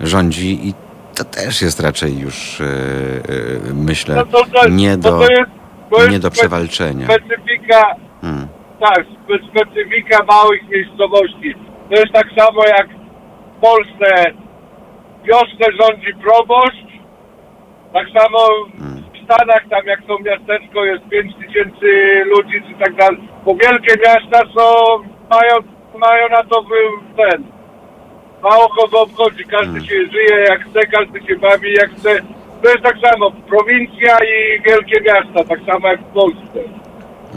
rządzi 0.00 0.68
i 0.68 0.74
to 1.14 1.24
też 1.24 1.62
jest 1.62 1.80
raczej 1.80 2.18
już, 2.18 2.60
e, 2.60 2.64
e, 2.64 3.74
myślę, 3.74 4.14
No 4.16 4.22
nie 4.68 4.96
do, 4.96 5.26
to 5.90 5.96
to 5.96 6.06
nie 6.08 6.18
do 6.18 6.30
przewalczenia. 6.30 7.06
Specyfika, 7.06 7.94
Hmm. 8.20 8.48
tak, 8.80 8.98
spe- 9.06 9.48
specyfika 9.50 10.24
małych 10.24 10.68
miejscowości. 10.68 11.54
To 11.90 11.94
jest 12.00 12.12
tak 12.12 12.26
samo 12.38 12.64
jak 12.66 12.88
w 13.56 13.60
Polsce 13.60 14.24
wiosnę 15.24 15.66
rządzi 15.80 16.14
proboszcz, 16.22 16.90
tak 17.92 18.06
samo 18.18 18.38
Hmm. 18.78 19.02
w 19.14 19.24
Stanach, 19.24 19.62
tam 19.70 19.86
jak 19.86 20.00
są 20.06 20.18
miasteczko, 20.18 20.84
jest 20.84 21.04
5 21.08 21.34
tysięcy 21.36 21.86
ludzi 22.24 22.62
czy 22.68 22.84
tak 22.84 22.94
dalej. 22.96 23.20
Bo 23.44 23.54
wielkie 23.54 23.94
miasta 24.06 24.38
są, 24.56 24.74
mają, 25.30 25.54
mają 25.98 26.28
na 26.28 26.42
to 26.42 26.64
ten, 27.16 27.44
mało 28.42 28.68
kogo 28.68 29.00
obchodzi, 29.00 29.44
każdy 29.44 29.66
Hmm. 29.66 29.84
się 29.84 29.94
żyje 30.12 30.44
jak 30.48 30.60
chce, 30.68 30.80
każdy 30.86 31.26
się 31.26 31.36
bawi 31.36 31.72
jak 31.72 31.90
chce. 31.90 32.20
To 32.62 32.68
jest 32.70 32.82
tak 32.82 32.94
samo, 33.10 33.30
prowincja 33.30 34.16
i 34.18 34.62
wielkie 34.62 35.00
miasta, 35.00 35.44
tak 35.48 35.58
samo 35.72 35.88
jak 35.88 36.00
w 36.00 36.04
Polsce. 36.04 36.60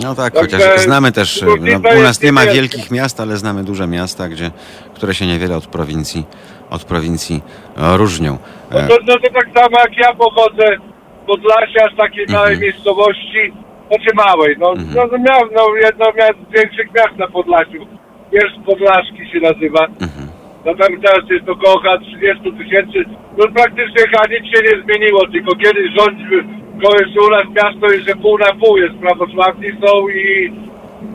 No 0.03 0.15
tak, 0.15 0.34
Także 0.34 0.57
chociaż 0.57 0.80
znamy 0.82 1.11
też, 1.11 1.41
no, 1.41 1.53
u 1.99 2.01
nas 2.01 2.21
nie 2.21 2.32
ma 2.32 2.45
wielkich 2.45 2.91
miast, 2.91 3.19
ale 3.19 3.38
znamy 3.38 3.63
duże 3.63 3.88
miasta, 3.88 4.30
gdzie, 4.30 4.51
które 4.95 5.13
się 5.13 5.26
niewiele 5.28 5.55
od 5.57 5.67
prowincji, 5.67 6.26
od 6.69 6.84
prowincji 6.84 7.41
e, 7.78 7.97
różnią. 7.97 8.38
No 8.71 8.80
to, 8.88 8.95
no 9.07 9.13
to 9.19 9.30
tak 9.34 9.45
samo 9.55 9.78
jak 9.80 9.97
ja 9.97 10.13
pochodzę 10.13 10.78
z 11.24 11.28
Podlasia, 11.28 11.89
z 11.93 11.97
takiej 11.97 12.26
małej 12.28 12.57
miejscowości, 12.59 13.53
znaczy 13.88 14.15
małej, 14.15 14.55
no, 14.59 14.69
Mhm. 14.71 14.89
no, 14.95 15.17
no 15.17 15.17
miał, 15.17 15.41
no 15.55 15.76
jedno 15.76 16.05
miast, 16.17 16.49
z 16.49 16.53
większych 16.53 16.93
miast 16.95 17.17
na 17.17 17.28
Podlasiu. 17.28 17.88
Jest 18.32 18.55
Podlaszki 18.65 19.32
się 19.32 19.39
nazywa. 19.39 19.86
Mhm. 19.86 20.28
No 20.66 20.76
tam 20.76 21.01
teraz 21.01 21.30
jest 21.30 21.49
około 21.49 21.80
chyba 21.80 21.97
30 21.97 22.53
tysięcy. 22.53 22.99
No 23.38 23.45
praktycznie 23.55 24.03
chyba 24.09 24.24
nic 24.34 24.45
się 24.51 24.59
nie 24.64 24.84
zmieniło, 24.84 25.28
tylko 25.28 25.55
kiedyś 25.55 25.91
rządził, 25.99 26.43
jest 26.91 27.18
u 27.28 27.30
nas 27.30 27.45
miasto 27.49 27.93
jest, 27.93 28.07
że 28.07 28.16
pół 28.16 28.38
na 28.38 28.53
pół 28.53 28.78
jest, 28.78 28.95
prawosławni 28.95 29.72
są 29.86 30.09
i, 30.09 30.53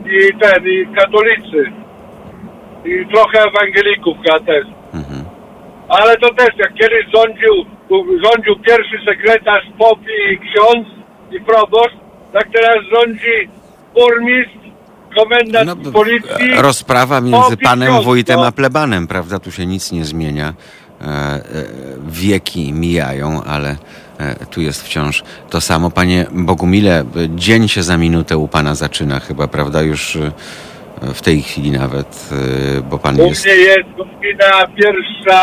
i 0.05 0.39
ten, 0.39 0.67
i 0.67 0.87
katolicy. 0.95 1.71
I 2.85 3.05
trochę 3.05 3.39
ewangelików 3.47 4.17
chyba 4.25 4.39
też. 4.39 4.65
Mhm. 4.93 5.25
Ale 5.89 6.15
to 6.17 6.33
też, 6.33 6.49
jak 6.57 6.73
kiedyś 6.73 7.05
rządził, 7.15 7.53
rządził 8.23 8.55
pierwszy 8.59 8.97
sekretarz, 9.05 9.63
pop 9.77 9.99
i 9.99 10.37
ksiądz 10.37 10.87
i 11.31 11.39
proboszcz, 11.39 11.95
tak 12.33 12.47
teraz 12.53 12.77
rządzi 12.93 13.49
burmistrz, 13.93 14.58
komendant 15.23 15.83
No, 15.83 15.91
policji. 15.91 16.51
rozprawa 16.57 17.21
między 17.21 17.57
panem 17.57 18.01
wójtem 18.03 18.39
a 18.39 18.51
plebanem, 18.51 19.07
prawda? 19.07 19.39
Tu 19.39 19.51
się 19.51 19.65
nic 19.65 19.91
nie 19.91 20.05
zmienia. 20.05 20.53
E, 21.01 21.05
e, 21.05 21.41
wieki 22.07 22.73
mijają, 22.73 23.43
ale 23.43 23.75
e, 24.17 24.45
tu 24.45 24.61
jest 24.61 24.83
wciąż 24.83 25.23
to 25.49 25.61
samo. 25.61 25.89
Panie 25.91 26.25
Bogumile, 26.31 26.99
e, 26.99 27.05
dzień 27.35 27.67
się 27.67 27.83
za 27.83 27.97
minutę 27.97 28.37
u 28.37 28.47
pana 28.47 28.75
zaczyna 28.75 29.19
chyba, 29.19 29.47
prawda? 29.47 29.81
Już 29.81 30.15
e, 30.15 30.31
w 31.13 31.21
tej 31.21 31.41
chwili 31.41 31.71
nawet, 31.71 32.29
e, 32.77 32.81
bo 32.81 32.97
pan 32.99 33.19
U 33.21 33.25
jest... 33.25 33.45
mnie 33.45 33.55
jest 33.55 33.89
godzina 33.97 34.67
pierwsza, 34.75 35.41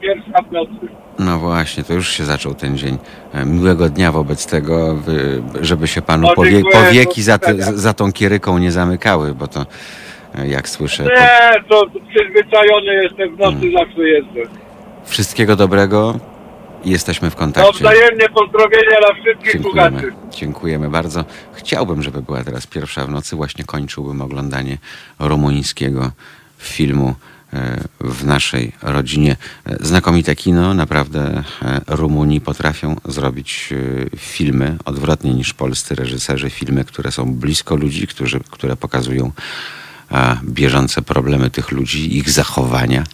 pierwsza 0.00 0.42
w 0.48 0.52
nocy. 0.52 1.03
No 1.18 1.38
właśnie, 1.38 1.84
to 1.84 1.92
już 1.92 2.08
się 2.08 2.24
zaczął 2.24 2.54
ten 2.54 2.78
dzień. 2.78 2.98
E, 3.32 3.44
Miłego 3.44 3.88
dnia 3.88 4.12
wobec 4.12 4.46
tego, 4.46 4.98
żeby 5.60 5.88
się 5.88 6.02
panu 6.02 6.26
No, 6.28 6.34
powie, 6.34 6.62
powieki 6.72 7.22
za, 7.22 7.38
za 7.74 7.94
tą 7.94 8.12
kieryką 8.12 8.58
nie 8.58 8.72
zamykały, 8.72 9.34
bo 9.34 9.46
to 9.48 9.66
e, 10.34 10.48
jak 10.48 10.68
słyszę... 10.68 11.02
Nie, 11.04 11.50
to 11.68 11.86
przyzwyczajony 12.14 12.94
jestem 13.02 13.36
w 13.36 13.38
nocy, 13.38 13.52
Hmm. 13.60 13.72
zawsze 13.72 14.02
jeżdżę. 14.08 14.40
Wszystkiego 15.04 15.56
dobrego 15.56 16.18
i 16.84 16.90
jesteśmy 16.90 17.30
w 17.30 17.34
No 17.34 17.38
kontakcie. 17.38 17.72
wzajemnie 17.80 18.28
pozdrowienia 18.28 18.96
dla 19.00 19.14
wszystkich 19.22 19.52
Dziękujemy. 19.52 20.00
słuchaczy. 20.00 20.12
Dziękujemy 20.38 20.90
bardzo. 20.90 21.24
Chciałbym, 21.52 22.02
żeby 22.02 22.22
była 22.22 22.44
teraz 22.44 22.66
pierwsza 22.66 23.04
w 23.06 23.10
nocy. 23.10 23.36
Właśnie 23.36 23.64
kończyłbym 23.64 24.20
oglądanie 24.22 24.78
rumuńskiego 25.18 26.10
filmu 26.58 27.14
w 28.00 28.24
naszej 28.24 28.72
rodzinie. 28.82 29.36
E, 29.66 29.76
Znakomite 29.86 30.36
kino, 30.36 30.74
naprawdę 30.74 31.42
e, 31.62 31.80
Rumuni 31.86 32.40
potrafią 32.40 32.96
zrobić 33.04 33.68
e, 33.72 34.16
filmy 34.16 34.76
odwrotnie 34.84 35.34
niż 35.34 35.54
polscy 35.54 35.94
reżyserzy, 35.94 36.50
filmy, 36.50 36.84
które 36.84 37.12
są 37.12 37.34
blisko 37.34 37.76
ludzi, 37.76 38.06
którzy, 38.06 38.40
które 38.50 38.76
pokazują 38.76 39.32
e, 40.12 40.36
bieżące 40.44 41.02
problemy 41.02 41.50
tych 41.50 41.70
ludzi, 41.70 42.16
ich 42.16 42.30
zachowania. 42.30 43.04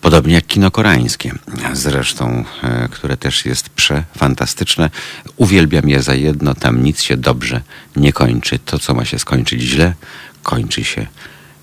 Podobnie 0.00 0.34
jak 0.34 0.46
kino 0.46 0.70
koreańskie, 0.70 1.32
zresztą, 1.72 2.44
e, 2.62 2.88
które 2.88 3.16
też 3.16 3.44
jest 3.46 3.68
przefantastyczne. 3.68 4.90
Uwielbiam 5.36 5.88
je 5.88 6.02
za 6.02 6.14
jedno, 6.14 6.54
tam 6.54 6.82
nic 6.82 7.02
się 7.02 7.16
dobrze 7.16 7.60
nie 7.96 8.12
kończy. 8.12 8.58
To, 8.58 8.78
co 8.78 8.94
ma 8.94 9.04
się 9.04 9.18
skończyć 9.18 9.62
źle, 9.62 9.94
kończy 10.42 10.84
się 10.84 11.06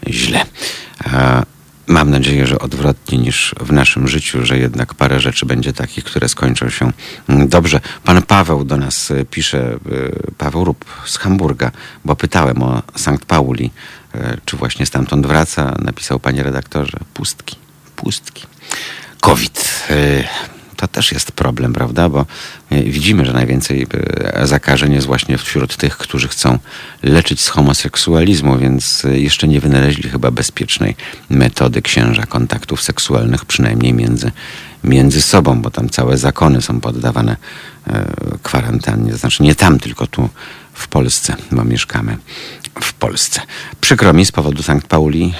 źle. 0.09 0.45
Mam 1.87 2.09
nadzieję, 2.09 2.47
że 2.47 2.59
odwrotnie 2.59 3.17
niż 3.17 3.55
w 3.59 3.71
naszym 3.71 4.07
życiu, 4.07 4.45
że 4.45 4.57
jednak 4.57 4.93
parę 4.93 5.19
rzeczy 5.19 5.45
będzie 5.45 5.73
takich, 5.73 6.03
które 6.03 6.29
skończą 6.29 6.69
się 6.69 6.91
dobrze. 7.29 7.79
Pan 8.03 8.21
Paweł 8.21 8.63
do 8.63 8.77
nas 8.77 9.11
e, 9.11 9.25
pisze, 9.25 9.59
e, 9.59 9.77
Paweł 10.37 10.63
Rup 10.63 10.85
z 11.05 11.17
Hamburga, 11.17 11.71
bo 12.05 12.15
pytałem 12.15 12.63
o 12.63 12.81
Sankt 12.95 13.25
Pauli, 13.25 13.71
e, 14.15 14.37
czy 14.45 14.57
właśnie 14.57 14.85
stamtąd 14.85 15.27
wraca. 15.27 15.75
Napisał 15.79 16.19
panie 16.19 16.43
redaktorze, 16.43 16.97
pustki, 17.13 17.55
pustki. 17.95 18.45
COVID 19.21 19.87
to 20.87 20.87
też 20.87 21.11
jest 21.11 21.31
problem, 21.31 21.73
prawda? 21.73 22.09
Bo 22.09 22.25
e, 22.69 22.83
widzimy, 22.83 23.25
że 23.25 23.33
najwięcej 23.33 23.87
e, 24.23 24.47
zakażeń 24.47 24.93
jest 24.93 25.07
właśnie 25.07 25.37
wśród 25.37 25.77
tych, 25.77 25.97
którzy 25.97 26.27
chcą 26.27 26.59
leczyć 27.03 27.41
z 27.41 27.49
homoseksualizmu, 27.49 28.57
więc 28.57 29.05
e, 29.05 29.19
jeszcze 29.19 29.47
nie 29.47 29.59
wynaleźli 29.59 30.09
chyba 30.09 30.31
bezpiecznej 30.31 30.95
metody 31.29 31.81
księża 31.81 32.25
kontaktów 32.25 32.81
seksualnych, 32.81 33.45
przynajmniej 33.45 33.93
między, 33.93 34.31
między 34.83 35.21
sobą, 35.21 35.61
bo 35.61 35.71
tam 35.71 35.89
całe 35.89 36.17
zakony 36.17 36.61
są 36.61 36.81
poddawane 36.81 37.37
kwarantannie. 38.43 39.13
Znaczy 39.13 39.43
nie 39.43 39.55
tam, 39.55 39.79
tylko 39.79 40.07
tu 40.07 40.29
w 40.73 40.87
Polsce, 40.87 41.35
bo 41.51 41.63
mieszkamy 41.63 42.17
w 42.81 42.93
Polsce. 42.93 43.41
Przykro 43.81 44.13
mi 44.13 44.25
z 44.25 44.31
powodu 44.31 44.63
Sankt 44.63 44.87
Pauli, 44.87 45.33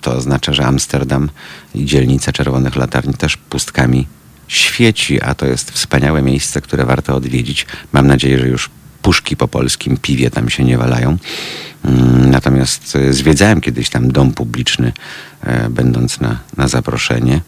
to 0.00 0.12
oznacza, 0.12 0.52
że 0.52 0.66
Amsterdam 0.66 1.30
i 1.74 1.84
dzielnica 1.84 2.32
Czerwonych 2.32 2.76
Latarni 2.76 3.14
też 3.14 3.36
pustkami 3.36 4.06
świeci, 4.50 5.22
a 5.22 5.34
to 5.34 5.46
jest 5.46 5.70
wspaniałe 5.70 6.22
miejsce, 6.22 6.60
które 6.60 6.84
warto 6.84 7.14
odwiedzić. 7.14 7.66
Mam 7.92 8.06
nadzieję, 8.06 8.38
że 8.38 8.48
już 8.48 8.70
puszki 9.02 9.36
po 9.36 9.48
polskim 9.48 9.96
piwie 9.96 10.30
tam 10.30 10.50
się 10.50 10.64
nie 10.64 10.78
walają. 10.78 11.16
Mm, 11.84 12.30
natomiast 12.30 12.96
e, 12.96 13.12
zwiedzałem 13.12 13.60
kiedyś 13.60 13.90
tam 13.90 14.12
dom 14.12 14.32
publiczny, 14.32 14.92
e, 15.42 15.70
będąc 15.70 16.20
na, 16.20 16.38
na 16.56 16.68
zaproszenie. 16.68 17.40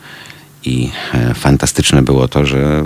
I 0.65 0.91
e, 1.15 1.35
fantastyczne 1.35 2.03
było 2.03 2.29
to, 2.29 2.47
że 2.47 2.85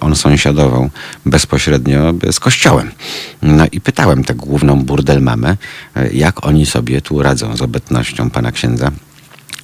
on 0.00 0.16
sąsiadował 0.16 0.90
bezpośrednio 1.26 2.14
z 2.32 2.40
kościołem. 2.40 2.90
No 3.42 3.64
i 3.72 3.80
pytałem 3.80 4.24
tę 4.24 4.34
główną 4.34 4.84
burdel 4.84 5.22
mamę, 5.22 5.56
jak 6.12 6.46
oni 6.46 6.66
sobie 6.66 7.00
tu 7.00 7.22
radzą 7.22 7.56
z 7.56 7.62
obecnością 7.62 8.30
pana 8.30 8.52
księdza 8.52 8.90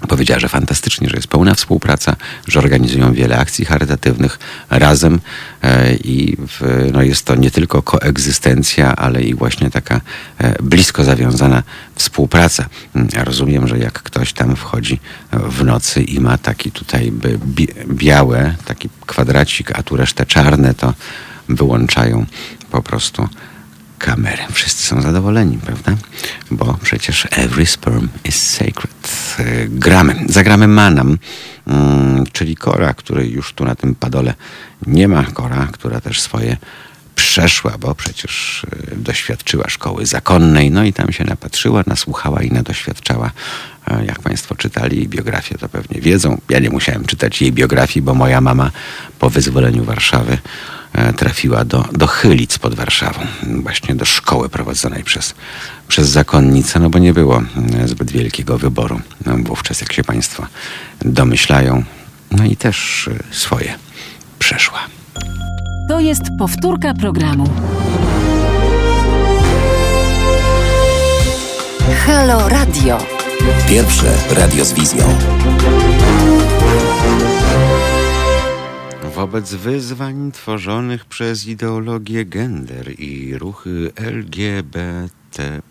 Powiedziała, 0.09 0.41
że 0.41 0.49
fantastycznie, 0.49 1.09
że 1.09 1.17
jest 1.17 1.29
pełna 1.29 1.55
współpraca, 1.55 2.17
że 2.47 2.59
organizują 2.59 3.13
wiele 3.13 3.39
akcji 3.39 3.65
charytatywnych 3.65 4.39
razem 4.71 5.21
e, 5.63 5.95
i 5.95 6.37
w, 6.37 6.89
no 6.93 7.03
jest 7.03 7.25
to 7.25 7.35
nie 7.35 7.51
tylko 7.51 7.83
koegzystencja, 7.83 8.97
ale 8.97 9.23
i 9.23 9.35
właśnie 9.35 9.71
taka 9.71 10.01
e, 10.39 10.63
blisko 10.63 11.05
zawiązana 11.05 11.63
współpraca. 11.95 12.67
Mm, 12.95 13.09
ja 13.13 13.25
rozumiem, 13.25 13.69
że 13.69 13.79
jak 13.79 13.93
ktoś 13.93 14.33
tam 14.33 14.57
wchodzi 14.57 15.01
w 15.33 15.65
nocy 15.65 16.03
i 16.03 16.21
ma 16.21 16.39
taki 16.39 16.73
tutaj 16.73 17.13
białe, 17.87 18.55
taki 18.65 18.89
kwadracik, 19.07 19.79
a 19.79 19.83
tu 19.83 19.97
resztę 19.97 20.27
czarne, 20.27 20.75
to 20.75 20.95
wyłączają 21.49 22.27
po 22.71 22.83
prostu 22.83 23.29
kamerę. 23.99 24.43
Wszyscy 24.53 24.83
są 24.83 25.03
zadowoleni, 25.03 25.59
prawda? 25.59 25.93
Bo 26.51 26.79
przecież 26.83 27.29
every 27.31 27.67
sperm 27.67 28.09
is 28.25 28.51
sacred. 28.51 29.37
E, 29.39 29.69
gramy. 29.69 30.25
Zagramy 30.29 30.69
Manam, 30.69 31.19
mm, 31.67 32.25
czyli 32.33 32.57
Kora, 32.57 32.95
której 32.95 33.33
już 33.33 33.53
tu 33.53 33.65
na 33.65 33.75
tym 33.75 33.95
padole 33.95 34.35
nie 34.87 35.09
ma. 35.09 35.23
Kora, 35.23 35.69
która 35.73 36.01
też 36.01 36.21
swoje 36.21 36.57
przeszła, 37.15 37.79
bo 37.79 37.95
przecież 37.95 38.67
e, 38.93 38.97
doświadczyła 38.97 39.69
szkoły 39.69 40.07
zakonnej, 40.07 40.71
no 40.71 40.85
i 40.85 40.93
tam 40.93 41.13
się 41.13 41.25
napatrzyła, 41.25 41.83
nasłuchała 41.87 42.43
i 42.43 42.51
nadoświadczała. 42.51 43.31
E, 43.89 44.05
jak 44.05 44.21
Państwo 44.21 44.55
czytali 44.55 45.09
biografię, 45.09 45.59
to 45.59 45.69
pewnie 45.69 46.01
wiedzą. 46.01 46.41
Ja 46.49 46.59
nie 46.59 46.71
musiałem 46.71 47.05
czytać 47.05 47.43
jej 47.43 47.53
biografii, 47.53 48.03
bo 48.03 48.15
moja 48.15 48.41
mama 48.41 48.71
po 49.19 49.31
wyzwoleniu 49.31 49.85
Warszawy 49.85 50.39
trafiła 51.17 51.65
do, 51.65 51.85
do 51.93 52.07
Chylic 52.07 52.59
pod 52.59 52.75
Warszawą, 52.75 53.21
właśnie 53.43 53.95
do 53.95 54.05
szkoły 54.05 54.49
prowadzonej 54.49 55.05
przez, 55.05 55.35
przez 55.89 56.09
zakonnicę, 56.09 56.81
no 56.81 56.91
bo 56.91 56.99
nie 56.99 57.13
było 57.13 57.43
e, 57.83 57.89
zbyt 57.89 58.11
wielkiego 58.11 58.59
wyboru 58.59 59.01
no, 59.27 59.37
wówczas, 59.37 59.81
jak 59.81 59.93
się 59.93 60.05
Państwo 60.05 60.47
domyślają. 61.01 61.85
No 62.31 62.45
i 62.45 62.57
też 62.57 63.09
e, 63.09 63.35
swoje 63.35 63.75
przeszła. 64.39 64.79
To 65.89 66.01
jest 66.01 66.23
powtórka 66.39 66.95
programu. 66.95 67.51
Halo 72.07 72.49
Radio. 72.49 72.99
Pierwsze 73.69 74.15
radio 74.31 74.65
z 74.65 74.73
wizją. 74.73 75.19
Wobec 79.15 79.55
wyzwań 79.55 80.33
tworzonych 80.33 81.05
przez 81.05 81.47
ideologię 81.47 82.25
gender 82.25 83.01
i 83.01 83.39
ruchy 83.39 83.93
LGBT, 83.97 85.63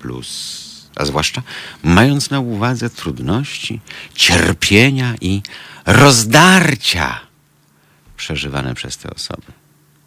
a 0.96 1.06
zwłaszcza 1.06 1.42
mając 1.84 2.30
na 2.30 2.40
uwadze 2.40 2.90
trudności, 2.90 3.82
cierpienia 4.16 5.16
i 5.22 5.42
rozdarcia 5.86 7.20
przeżywane 8.18 8.74
przez 8.74 8.98
te 8.98 9.10
osoby. 9.10 9.52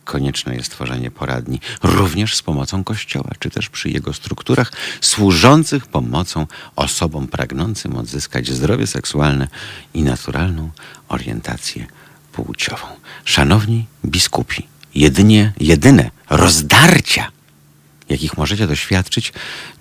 Konieczne 0.05 0.57
jest 0.57 0.71
tworzenie 0.71 1.11
poradni 1.11 1.61
również 1.83 2.37
z 2.37 2.43
pomocą 2.43 2.85
Kościoła, 2.85 3.31
czy 3.39 3.51
też 3.51 3.69
przy 3.69 3.91
jego 3.91 4.13
strukturach 4.13 4.73
służących 5.01 5.87
pomocą 5.87 6.47
osobom 6.77 7.29
pragnącym 7.29 7.97
odzyskać 7.97 8.49
zdrowie 8.49 8.87
seksualne 8.87 9.49
i 9.95 10.03
naturalną 10.03 10.71
orientację 11.09 11.87
płciową. 12.45 12.87
Szanowni 13.25 13.87
biskupi, 14.05 14.67
jedynie, 14.95 15.53
jedyne 15.61 16.11
rozdarcia, 16.31 17.29
jakich 18.09 18.37
możecie 18.37 18.67
doświadczyć, 18.67 19.33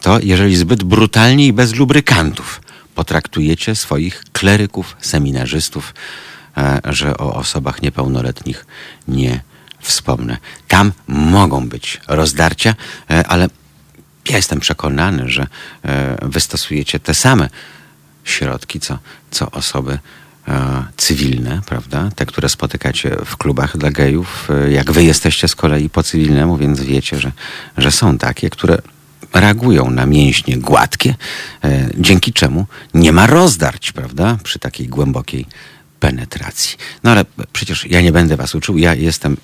to 0.01 0.19
jeżeli 0.23 0.55
zbyt 0.55 0.83
brutalnie 0.83 1.47
i 1.47 1.53
bez 1.53 1.75
lubrykantów 1.75 2.61
potraktujecie 2.95 3.75
swoich 3.75 4.23
kleryków, 4.31 4.97
seminarzystów, 5.01 5.93
e, 6.57 6.81
że 6.85 7.17
o 7.17 7.35
osobach 7.35 7.81
niepełnoletnich 7.81 8.65
nie 9.07 9.41
wspomnę. 9.79 10.37
Tam 10.67 10.91
mogą 11.07 11.69
być 11.69 12.01
rozdarcia, 12.07 12.75
e, 13.09 13.27
ale 13.27 13.49
ja 14.29 14.35
jestem 14.35 14.59
przekonany, 14.59 15.29
że 15.29 15.47
e, 15.83 16.17
wystosujecie 16.21 16.99
te 16.99 17.13
same 17.13 17.49
środki, 18.23 18.79
co, 18.79 18.99
co 19.31 19.51
osoby 19.51 19.99
cywilne, 20.97 21.61
prawda? 21.65 22.09
Te, 22.15 22.25
które 22.25 22.49
spotykacie 22.49 23.15
w 23.25 23.37
klubach 23.37 23.77
dla 23.77 23.91
gejów. 23.91 24.49
E, 24.49 24.71
jak 24.71 24.91
wy 24.91 25.03
jesteście 25.03 25.47
z 25.47 25.55
kolei 25.55 25.89
po 25.89 26.03
cywilnemu, 26.03 26.57
więc 26.57 26.81
wiecie, 26.81 27.19
że, 27.19 27.31
że 27.77 27.91
są 27.91 28.17
takie, 28.17 28.49
które 28.49 28.77
reagują 29.33 29.91
na 29.91 30.05
mięśnie 30.05 30.57
gładkie, 30.57 31.15
e, 31.63 31.89
dzięki 31.97 32.33
czemu 32.33 32.65
nie 32.93 33.11
ma 33.11 33.27
rozdarć, 33.27 33.91
prawda? 33.91 34.37
Przy 34.43 34.59
takiej 34.59 34.87
głębokiej 34.87 35.45
penetracji. 35.99 36.77
No 37.03 37.11
ale 37.11 37.25
przecież 37.53 37.85
ja 37.85 38.01
nie 38.01 38.11
będę 38.11 38.37
was 38.37 38.55
uczył, 38.55 38.77
ja 38.77 38.93
jestem 38.93 39.37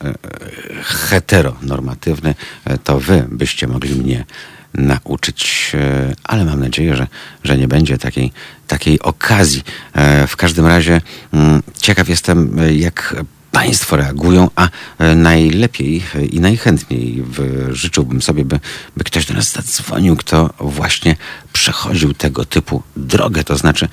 heteronormatywny, 0.84 2.36
to 2.84 3.00
wy 3.00 3.26
byście 3.32 3.68
mogli 3.68 3.96
mnie 3.96 4.26
nauczyć, 4.74 5.72
e, 5.74 6.14
ale 6.24 6.46
mam 6.46 6.60
nadzieję, 6.60 6.96
że, 6.96 7.08
że 7.44 7.58
nie 7.58 7.68
będzie 7.68 7.98
takiej, 7.98 8.32
takiej 8.68 9.00
okazji. 9.00 9.64
E, 9.94 10.28
w 10.28 10.36
każdym 10.36 10.66
razie 10.66 11.02
mm, 11.34 11.64
ciekaw 11.80 12.10
jestem, 12.10 12.60
e, 12.60 12.74
jak 12.74 13.16
Państwo 13.52 13.96
reagują, 13.96 14.50
a 14.56 14.70
najlepiej 15.16 16.04
i 16.30 16.40
najchętniej 16.40 17.24
życzyłbym 17.72 18.22
sobie, 18.22 18.46
by, 18.46 18.60
by 18.98 19.04
ktoś 19.04 19.26
do 19.26 19.34
nas 19.34 19.52
zadzwonił, 19.52 20.16
kto 20.16 20.54
właśnie 20.60 21.16
przechodził 21.54 22.14
tego 22.14 22.46
typu 22.46 22.84
drogę. 22.96 23.44
To 23.44 23.58
znaczy, 23.58 23.88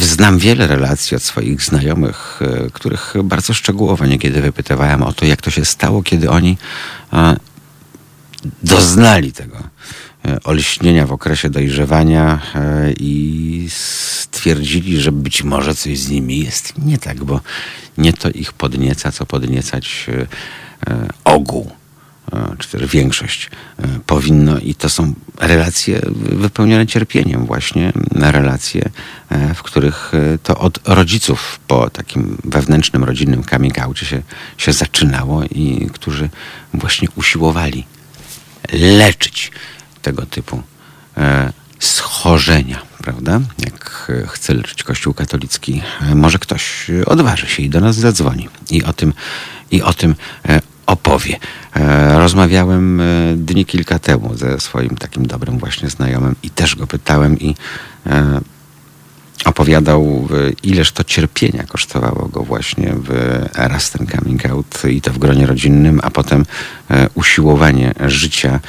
znam 0.00 0.38
wiele 0.38 0.66
relacji 0.66 1.16
od 1.16 1.22
swoich 1.22 1.62
znajomych, 1.62 2.40
których 2.72 3.14
bardzo 3.24 3.54
szczegółowo 3.54 4.06
niekiedy 4.06 4.42
wypytywałem 4.42 5.02
o 5.02 5.12
to, 5.12 5.24
jak 5.24 5.42
to 5.42 5.50
się 5.50 5.64
stało, 5.64 6.02
kiedy 6.02 6.30
oni 6.30 6.56
doznali 8.62 9.32
tego 9.32 9.56
e, 10.24 10.42
olśnienia 10.44 11.06
w 11.06 11.12
okresie 11.12 11.50
dojrzewania 11.50 12.40
e, 12.54 12.92
i 12.92 13.66
stwierdzili, 13.70 15.00
że 15.00 15.12
być 15.12 15.42
może 15.42 15.74
coś 15.74 15.98
z 15.98 16.10
nimi 16.10 16.38
jest 16.38 16.78
nie 16.78 16.98
tak, 16.98 17.24
bo 17.24 17.40
nie 17.98 18.12
to 18.12 18.30
ich 18.30 18.52
podnieca, 18.52 19.12
co 19.12 19.26
podniecać 19.26 20.06
e, 20.08 20.26
ogół, 21.24 21.70
czy 22.58 22.68
też 22.68 22.90
większość 22.90 23.50
powinno. 24.06 24.58
I 24.58 24.74
to 24.74 24.88
są 24.88 25.14
relacje 25.38 26.00
wypełnione 26.14 26.86
cierpieniem 26.86 27.46
właśnie, 27.46 27.92
relacje, 28.12 28.90
w 29.54 29.62
których 29.62 30.12
to 30.42 30.58
od 30.58 30.88
rodziców 30.88 31.60
po 31.66 31.90
takim 31.90 32.38
wewnętrznym, 32.44 33.04
rodzinnym 33.04 33.44
coming 33.44 33.76
się, 33.94 34.22
się 34.58 34.72
zaczynało 34.72 35.44
i 35.44 35.88
którzy 35.92 36.28
właśnie 36.74 37.08
usiłowali 37.16 37.84
leczyć 38.72 39.52
tego 40.02 40.26
typu 40.26 40.62
schorzenia, 41.78 42.82
prawda? 42.98 43.40
Jak 43.58 44.12
chce 44.28 44.54
leczyć 44.54 44.82
Kościół 44.82 45.14
katolicki, 45.14 45.82
może 46.14 46.38
ktoś 46.38 46.86
odważy 47.06 47.46
się 47.46 47.62
i 47.62 47.70
do 47.70 47.80
nas 47.80 47.96
zadzwoni 47.96 48.48
i 48.70 48.84
o 48.84 48.92
tym, 48.92 49.12
i 49.70 49.82
o 49.82 49.92
tym 49.92 50.14
opowie. 50.90 51.36
E, 51.76 52.18
rozmawiałem 52.18 53.00
e, 53.00 53.04
dni 53.36 53.64
kilka 53.66 53.98
temu 53.98 54.34
ze 54.34 54.60
swoim 54.60 54.96
takim 54.96 55.26
dobrym 55.26 55.58
właśnie 55.58 55.90
znajomym 55.90 56.36
i 56.42 56.50
też 56.50 56.76
go 56.76 56.86
pytałem 56.86 57.38
i 57.38 57.54
e, 58.06 58.40
opowiadał, 59.44 60.28
ileż 60.62 60.92
to 60.92 61.04
cierpienia 61.04 61.64
kosztowało 61.64 62.28
go 62.28 62.42
właśnie 62.42 62.92
w 62.96 63.40
raz 63.54 63.90
ten 63.90 64.06
coming 64.06 64.46
out 64.46 64.82
i 64.90 65.00
to 65.00 65.12
w 65.12 65.18
gronie 65.18 65.46
rodzinnym, 65.46 66.00
a 66.02 66.10
potem 66.10 66.44
usiłowanie 67.14 67.94
życia, 68.06 68.60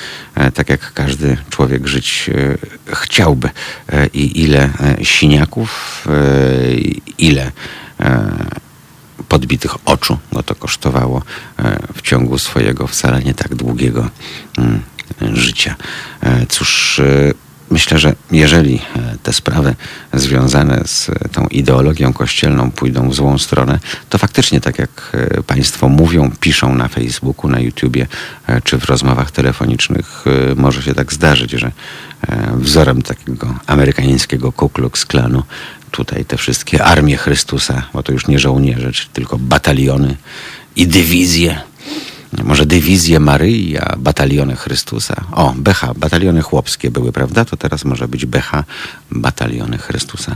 tak 0.54 0.70
jak 0.70 0.94
każdy 0.94 1.38
człowiek 1.50 1.88
żyć 1.88 2.30
chciałby 2.88 3.50
i 4.14 4.42
ile 4.42 4.70
siniaków, 5.04 6.08
ile 7.18 7.52
podbitych 9.32 9.76
oczu, 9.86 10.18
no 10.32 10.44
to 10.44 10.56
kosztowało 10.56 11.22
e, 11.60 11.80
w 11.94 12.02
ciągu 12.02 12.38
swojego 12.38 12.88
wcale 12.88 13.22
nie 13.22 13.34
tak 13.34 13.56
długiego 13.56 14.10
mm, 14.58 14.82
życia. 15.34 15.76
E, 16.22 16.46
cóż, 16.46 17.00
e, 17.00 17.34
myślę, 17.72 18.00
że 18.00 18.16
jeżeli 18.32 18.82
te 19.24 19.34
sprawy 19.34 19.76
związane 20.14 20.82
z 20.86 21.12
tą 21.32 21.48
ideologią 21.48 22.14
kościelną 22.14 22.72
pójdą 22.72 23.10
w 23.10 23.16
złą 23.16 23.38
stronę, 23.38 23.80
to 24.10 24.18
faktycznie, 24.18 24.62
tak 24.62 24.80
jak 24.80 25.18
Państwo 25.48 25.90
mówią, 25.90 26.32
piszą 26.40 26.76
na 26.76 26.88
Facebooku, 26.88 27.52
na 27.52 27.60
YouTubie 27.60 28.08
czy 28.64 28.78
w 28.78 28.86
rozmowach 28.86 29.32
telefonicznych, 29.32 30.26
może 30.56 30.84
się 30.84 30.96
tak 30.96 31.14
zdarzyć, 31.14 31.52
że 31.52 31.72
wzorem 32.54 33.02
takiego 33.02 33.56
amerykańskiego 33.68 34.52
Ku 34.52 34.70
Klux 34.70 35.06
Klanu 35.06 35.44
tutaj 35.92 36.26
te 36.26 36.38
wszystkie 36.38 36.84
armie 36.84 37.18
Chrystusa, 37.18 37.84
bo 37.94 38.04
to 38.04 38.12
już 38.12 38.28
nie 38.28 38.40
żołnierze, 38.40 38.92
tylko 39.14 39.38
bataliony 39.38 40.18
i 40.76 40.88
dywizje. 40.88 41.62
Może 42.44 42.66
dywizje 42.66 43.20
Maryi, 43.20 43.78
a 43.78 43.96
bataliony 43.98 44.56
Chrystusa. 44.56 45.16
O, 45.32 45.54
BH, 45.58 45.94
bataliony 45.96 46.42
chłopskie 46.42 46.92
były, 46.92 47.12
prawda? 47.12 47.46
To 47.46 47.58
teraz 47.58 47.86
może 47.86 48.08
być 48.08 48.26
BH, 48.26 48.52
bataliony 49.12 49.78
Chrystusa. 49.78 50.36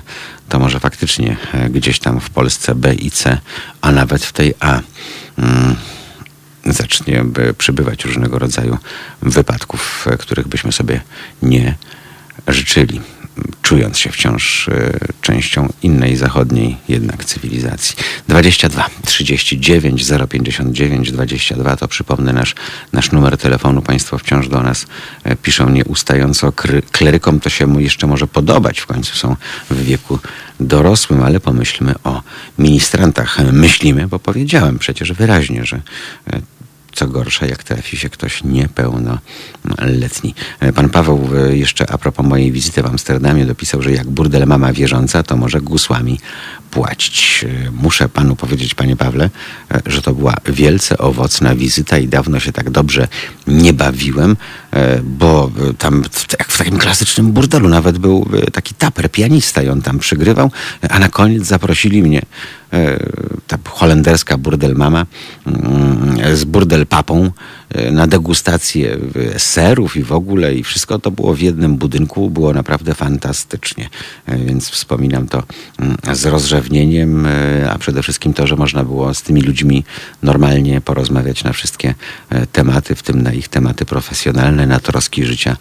To 0.49 0.59
może 0.59 0.79
faktycznie 0.79 1.37
e, 1.53 1.69
gdzieś 1.69 1.99
tam 1.99 2.19
w 2.19 2.29
Polsce 2.29 2.75
B 2.75 2.95
i 2.95 3.11
C, 3.11 3.37
a 3.81 3.91
nawet 3.91 4.25
w 4.25 4.33
tej 4.33 4.53
A. 4.59 4.79
Mm, 5.37 5.75
zacznie 6.65 7.25
przybywać 7.57 8.05
różnego 8.05 8.39
rodzaju 8.39 8.77
wypadków, 9.21 10.07
e, 10.11 10.17
których 10.17 10.47
byśmy 10.47 10.71
sobie 10.71 11.01
nie 11.41 11.75
życzyli 12.47 13.01
czując 13.61 13.97
się 13.97 14.11
wciąż 14.11 14.67
e, 14.67 14.99
częścią 15.21 15.69
innej 15.83 16.15
zachodniej 16.15 16.77
jednak 16.89 17.25
cywilizacji. 17.25 17.95
22 18.27 18.89
39 19.05 20.05
059 20.29 21.11
22 21.11 21.75
to 21.75 21.87
przypomnę 21.87 22.33
nasz, 22.33 22.55
nasz 22.93 23.11
numer 23.11 23.37
telefonu. 23.37 23.81
Państwo 23.81 24.17
wciąż 24.17 24.47
do 24.47 24.61
nas 24.61 24.87
e, 25.23 25.35
piszą 25.35 25.69
nieustająco. 25.69 26.53
Klerykom 26.91 27.39
to 27.39 27.49
się 27.49 27.67
mu 27.67 27.79
jeszcze 27.79 28.07
może 28.07 28.27
podobać, 28.27 28.79
w 28.79 28.85
końcu 28.85 29.15
są 29.15 29.35
w 29.69 29.83
wieku 29.83 30.19
dorosłym, 30.59 31.23
ale 31.23 31.39
pomyślmy 31.39 31.95
o 32.03 32.21
ministrantach. 32.59 33.37
Myślimy, 33.51 34.07
bo 34.07 34.19
powiedziałem 34.19 34.79
przecież 34.79 35.13
wyraźnie, 35.13 35.65
że 35.65 35.81
e, 36.33 36.54
co 36.95 37.07
gorsza, 37.07 37.45
jak 37.45 37.63
trafi 37.63 37.97
się 37.97 38.09
ktoś 38.09 38.43
niepełnoletni. 38.43 40.35
Pan 40.75 40.89
Paweł 40.89 41.29
e, 41.35 41.57
jeszcze 41.57 41.91
a 41.91 41.97
propos 41.97 42.25
mojej 42.25 42.51
wizyty 42.51 42.83
w 42.83 42.85
Amsterdamie 42.85 43.45
dopisał, 43.45 43.81
że 43.81 43.91
jak 43.91 44.07
burdel 44.07 44.47
mama 44.47 44.73
wierząca, 44.73 45.23
to 45.23 45.37
może 45.37 45.61
gusłami 45.61 46.19
płacić. 46.75 47.45
E, 47.67 47.71
muszę 47.71 48.09
panu 48.09 48.35
powiedzieć, 48.35 48.75
panie 48.75 48.95
Pawle, 48.95 49.29
e, 49.71 49.81
że 49.85 50.01
to 50.01 50.13
była 50.13 50.33
wielce 50.45 50.97
owocna 50.97 51.55
wizyta 51.55 51.97
i 51.97 52.07
dawno 52.07 52.39
się 52.39 52.51
tak 52.51 52.69
dobrze 52.69 53.07
nie 53.47 53.73
bawiłem, 53.73 54.37
bo 55.03 55.51
tam 55.77 56.03
jak 56.39 56.51
w 56.51 56.57
takim 56.57 56.77
klasycznym 56.77 57.31
burdelu 57.31 57.69
nawet 57.69 57.97
był 57.97 58.29
taki 58.53 58.73
taper, 58.73 59.11
pianista 59.11 59.63
i 59.63 59.69
on 59.69 59.81
tam 59.81 59.99
przygrywał, 59.99 60.51
a 60.89 60.99
na 60.99 61.09
koniec 61.09 61.43
zaprosili 61.43 62.03
mnie 62.03 62.21
ta 63.47 63.57
holenderska 63.65 64.37
burdel 64.37 64.75
mama 64.75 65.05
mm, 65.45 66.35
z 66.35 66.43
burdel 66.43 66.87
papą 66.87 67.25
e, 67.25 67.31
na 67.91 68.07
degustację 68.07 68.97
serów 69.37 69.97
i 69.97 70.03
w 70.03 70.11
ogóle 70.11 70.55
i 70.55 70.63
wszystko 70.63 70.99
to 70.99 71.11
było 71.11 71.33
w 71.33 71.39
jednym 71.39 71.77
budynku, 71.77 72.29
było 72.29 72.53
naprawdę 72.53 72.93
fantastycznie. 72.93 73.89
E, 74.25 74.37
więc 74.37 74.69
wspominam 74.69 75.27
to 75.27 75.43
mm, 75.79 75.97
z 76.13 76.25
rozrzewnieniem, 76.25 77.25
e, 77.25 77.71
a 77.71 77.77
przede 77.77 78.03
wszystkim 78.03 78.33
to, 78.33 78.47
że 78.47 78.55
można 78.55 78.83
było 78.83 79.13
z 79.13 79.21
tymi 79.21 79.41
ludźmi 79.41 79.83
normalnie 80.23 80.81
porozmawiać 80.81 81.43
na 81.43 81.53
wszystkie 81.53 81.95
tematy, 82.51 82.95
w 82.95 83.03
tym 83.03 83.21
na 83.21 83.33
ich 83.33 83.47
tematy 83.47 83.85
profesjonalne, 83.85 84.67
na 84.67 84.79
troski 84.79 85.25
życia 85.25 85.57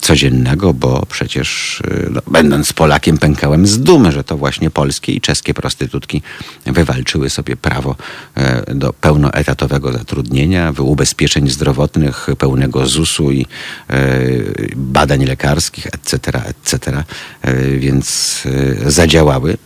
codziennego, 0.00 0.74
bo 0.74 1.06
przecież 1.08 1.80
y, 1.80 2.08
no, 2.10 2.20
będąc 2.26 2.72
Polakiem 2.72 3.18
pękałem 3.18 3.66
z 3.66 3.78
dumy, 3.78 4.12
że 4.12 4.24
to 4.24 4.36
właśnie 4.36 4.70
polskie 4.70 5.12
i 5.12 5.20
czeskie 5.20 5.54
prostytutki 5.54 6.22
wywalczyły 6.66 7.30
sobie 7.30 7.56
prawo 7.56 7.96
e, 8.34 8.74
do 8.74 8.92
pełnoetatowego 8.92 9.92
zatrudnienia, 9.92 10.72
ubezpieczeń 10.78 11.50
zdrowotnych, 11.50 12.26
pełnego 12.38 12.86
ZUS-u 12.86 13.32
i 13.32 13.46
e, 13.90 13.96
badań 14.76 15.24
lekarskich, 15.24 15.86
etc., 15.86 16.42
etc., 16.44 17.04
e, 17.42 17.64
więc 17.78 18.42
zadziałały 18.86 19.56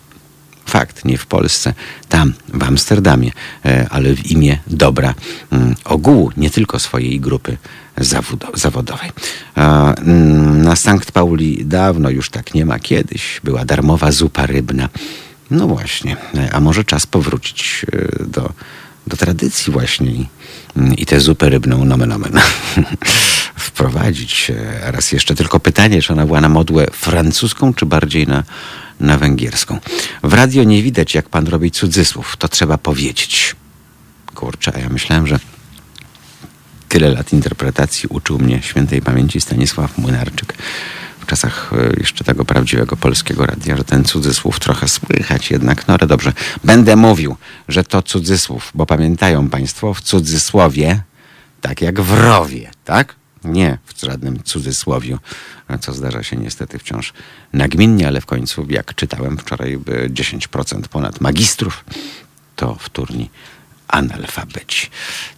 Fakt, 0.66 1.04
nie 1.04 1.18
w 1.18 1.26
Polsce, 1.26 1.74
tam, 2.08 2.32
w 2.48 2.62
Amsterdamie, 2.62 3.30
ale 3.90 4.14
w 4.14 4.30
imię 4.30 4.58
dobra 4.66 5.14
mm, 5.52 5.74
ogółu, 5.84 6.30
nie 6.36 6.50
tylko 6.50 6.78
swojej 6.78 7.20
grupy 7.20 7.56
zawodowej. 8.54 9.10
Mm, 9.54 10.62
na 10.62 10.76
Sankt 10.76 11.12
Pauli 11.12 11.64
dawno 11.64 12.10
już 12.10 12.30
tak 12.30 12.54
nie 12.54 12.66
ma. 12.66 12.78
Kiedyś 12.78 13.40
była 13.44 13.64
darmowa 13.64 14.12
zupa 14.12 14.46
rybna. 14.46 14.88
No 15.50 15.66
właśnie, 15.66 16.16
a 16.52 16.60
może 16.60 16.84
czas 16.84 17.06
powrócić 17.06 17.86
e, 17.92 18.24
do, 18.26 18.52
do 19.06 19.16
tradycji 19.16 19.72
właśnie 19.72 20.10
i, 20.10 20.26
i 20.96 21.06
tę 21.06 21.20
zupę 21.20 21.48
rybną 21.48 21.84
nomen 21.84 22.12
omen 22.12 22.40
wprowadzić. 23.56 24.50
E, 24.50 24.90
raz 24.92 25.12
jeszcze 25.12 25.34
tylko 25.34 25.60
pytanie, 25.60 26.02
czy 26.02 26.12
ona 26.12 26.26
była 26.26 26.40
na 26.40 26.48
modłę 26.48 26.86
francuską, 26.92 27.74
czy 27.74 27.86
bardziej 27.86 28.26
na, 28.26 28.42
na 29.00 29.18
węgierską. 29.18 29.78
W 30.22 30.32
radio 30.32 30.64
nie 30.64 30.82
widać, 30.82 31.14
jak 31.14 31.28
pan 31.28 31.46
robi 31.46 31.70
cudzysłów. 31.70 32.36
To 32.36 32.48
trzeba 32.48 32.78
powiedzieć. 32.78 33.56
Kurczę, 34.34 34.72
a 34.74 34.78
ja 34.78 34.88
myślałem, 34.88 35.26
że 35.26 35.38
tyle 36.92 37.10
lat 37.10 37.32
interpretacji 37.32 38.06
uczył 38.08 38.38
mnie 38.38 38.62
świętej 38.62 39.02
pamięci 39.02 39.40
Stanisław 39.40 39.98
Młynarczyk 39.98 40.54
w 41.20 41.26
czasach 41.26 41.72
e, 41.72 42.00
jeszcze 42.00 42.24
tego 42.24 42.44
prawdziwego 42.44 42.96
polskiego 42.96 43.46
radia, 43.46 43.76
że 43.76 43.84
ten 43.84 44.04
cudzysłów 44.04 44.60
trochę 44.60 44.88
słychać 44.88 45.50
jednak. 45.50 45.88
No 45.88 45.94
ale 46.00 46.06
dobrze, 46.06 46.32
będę 46.64 46.96
mówił, 46.96 47.36
że 47.68 47.84
to 47.84 48.02
cudzysłów, 48.02 48.70
bo 48.74 48.86
pamiętają 48.86 49.48
Państwo 49.48 49.94
w 49.94 50.00
cudzysłowie, 50.00 51.02
tak 51.60 51.80
jak 51.80 52.00
w 52.00 52.20
rowie, 52.20 52.70
tak? 52.84 53.14
Nie 53.44 53.78
w 53.86 54.00
żadnym 54.00 54.42
cudzysłowiu, 54.42 55.18
co 55.80 55.92
zdarza 55.92 56.22
się 56.22 56.36
niestety 56.36 56.78
wciąż 56.78 57.12
nagminnie, 57.52 58.06
ale 58.06 58.20
w 58.20 58.26
końcu, 58.26 58.66
jak 58.68 58.94
czytałem 58.94 59.38
wczoraj, 59.38 59.78
10% 60.08 60.88
ponad 60.88 61.20
magistrów 61.20 61.84
to 62.56 62.74
wtórni 62.74 63.30
analfabeci. 63.92 64.90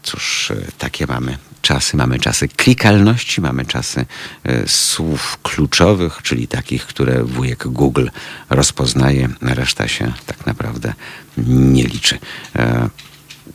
Cóż, 0.03 0.51
e, 0.51 0.57
takie 0.79 1.07
mamy 1.07 1.39
czasy. 1.63 1.97
Mamy 1.97 2.19
czasy 2.19 2.49
klikalności, 2.49 3.41
mamy 3.41 3.67
czasy 3.67 4.07
e, 4.45 4.69
słów 4.69 5.39
kluczowych, 5.43 6.23
czyli 6.23 6.49
takich, 6.49 6.87
które 6.87 7.25
wujek 7.25 7.69
Google 7.69 8.09
rozpoznaje, 8.51 9.29
reszta 9.41 9.89
się 9.89 10.13
tak 10.27 10.47
naprawdę 10.47 10.95
nie 11.39 11.85
liczy. 11.85 12.19
E, 12.57 12.89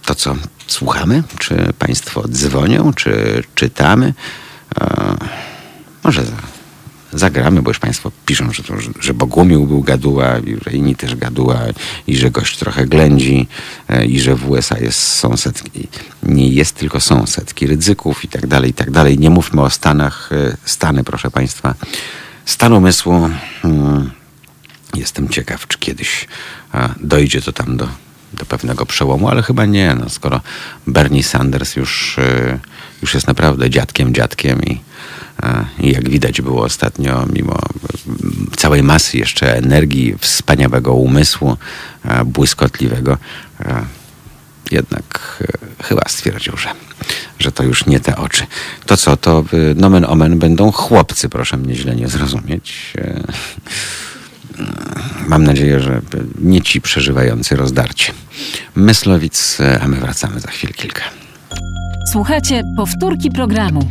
to, 0.06 0.16
co 0.16 0.36
słuchamy, 0.68 1.24
czy 1.40 1.74
Państwo 1.80 2.28
dzwonią, 2.28 2.94
czy 2.94 3.44
czytamy, 3.56 4.14
może 6.04 6.26
za 6.26 6.59
zagramy, 7.14 7.62
bo 7.62 7.70
już 7.70 7.80
Państwo 7.80 8.12
piszą, 8.26 8.54
że, 8.54 8.64
to, 8.64 8.74
że, 9.00 9.14
Bogumił 9.14 9.66
był 9.66 9.82
gaduła, 9.82 10.36
że 10.66 10.72
inni 10.72 10.96
też 10.96 11.16
gaduła, 11.16 11.60
i 12.08 12.18
że 12.18 12.32
gość 12.32 12.58
trochę 12.58 12.86
ględzi, 12.86 13.48
e, 13.90 14.06
i 14.06 14.20
że 14.20 14.36
w 14.36 14.50
USA 14.50 14.80
jest 14.80 15.00
są 15.00 15.38
setki, 15.38 15.88
nie 16.24 16.50
jest 16.50 16.76
tylko 16.76 17.00
są 17.00 17.28
setki 17.28 17.68
ryzyków 17.68 18.26
i 18.26 18.28
tak 18.28 18.48
dalej, 18.48 18.72
i 18.72 18.74
tak 18.74 18.92
dalej. 18.92 19.20
Nie 19.20 19.30
mówmy 19.30 19.62
o 19.62 19.70
Stanach. 19.70 20.30
E, 20.32 20.58
Stany, 20.66 21.04
proszę 21.04 21.32
Państwa, 21.32 21.76
stan 22.46 22.74
umysłu. 22.74 23.30
Hmm, 23.62 24.12
jestem 24.96 25.30
ciekaw, 25.30 25.68
czy 25.68 25.78
kiedyś 25.78 26.28
dojdzie 27.02 27.42
to 27.42 27.54
tam 27.54 27.78
do, 27.78 27.88
do 28.34 28.46
pewnego 28.46 28.86
przełomu, 28.86 29.30
ale 29.30 29.44
chyba 29.44 29.66
nie, 29.66 29.96
no, 30.00 30.10
skoro 30.10 30.42
Bernie 30.88 31.24
Sanders 31.24 31.76
już, 31.76 32.18
y, 32.18 32.60
już 33.02 33.14
jest 33.14 33.28
naprawdę 33.28 33.70
dziadkiem, 33.70 34.14
dziadkiem 34.14 34.64
i, 34.64 34.82
a, 35.42 35.66
i 35.80 35.92
jak 35.92 36.10
widać 36.10 36.42
było 36.42 36.64
ostatnio, 36.64 37.26
mimo 37.34 37.60
mm, 38.08 38.52
całej 38.58 38.84
masy 38.84 39.18
jeszcze 39.18 39.58
energii, 39.58 40.16
wspaniałego 40.20 40.94
umysłu, 40.94 41.58
a, 42.04 42.26
błyskotliwego, 42.26 43.18
a, 43.60 43.82
jednak 44.72 45.38
e, 45.80 45.84
chyba 45.84 46.02
stwierdził, 46.08 46.58
że, 46.58 46.70
że 47.40 47.52
to 47.52 47.64
już 47.64 47.86
nie 47.86 48.00
te 48.00 48.18
oczy. 48.18 48.44
To 48.86 48.98
co, 48.98 49.18
to 49.18 49.44
nomen 49.76 50.06
omen 50.06 50.40
będą 50.40 50.72
chłopcy, 50.72 51.30
proszę 51.30 51.58
mnie 51.58 51.76
źle 51.76 51.96
nie 51.96 52.08
zrozumieć. 52.08 52.94
E, 52.98 53.24
Mam 55.28 55.44
nadzieję, 55.44 55.80
że 55.80 56.02
nie 56.40 56.62
ci 56.62 56.82
przeżywający 56.82 57.56
rozdarcie. 57.56 58.14
Myslowic, 58.76 59.58
a 59.82 59.88
my 59.88 59.96
wracamy 59.96 60.40
za 60.40 60.52
chwilę 60.52 60.74
kilka. 60.74 61.02
Słuchajcie 62.08 62.64
powtórki 62.78 63.32
programu. 63.32 63.90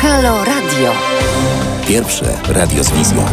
Halo 0.00 0.44
Radio. 0.44 0.92
Pierwsze 1.88 2.38
radio 2.48 2.84
z 2.84 2.90
wizją. 2.90 3.26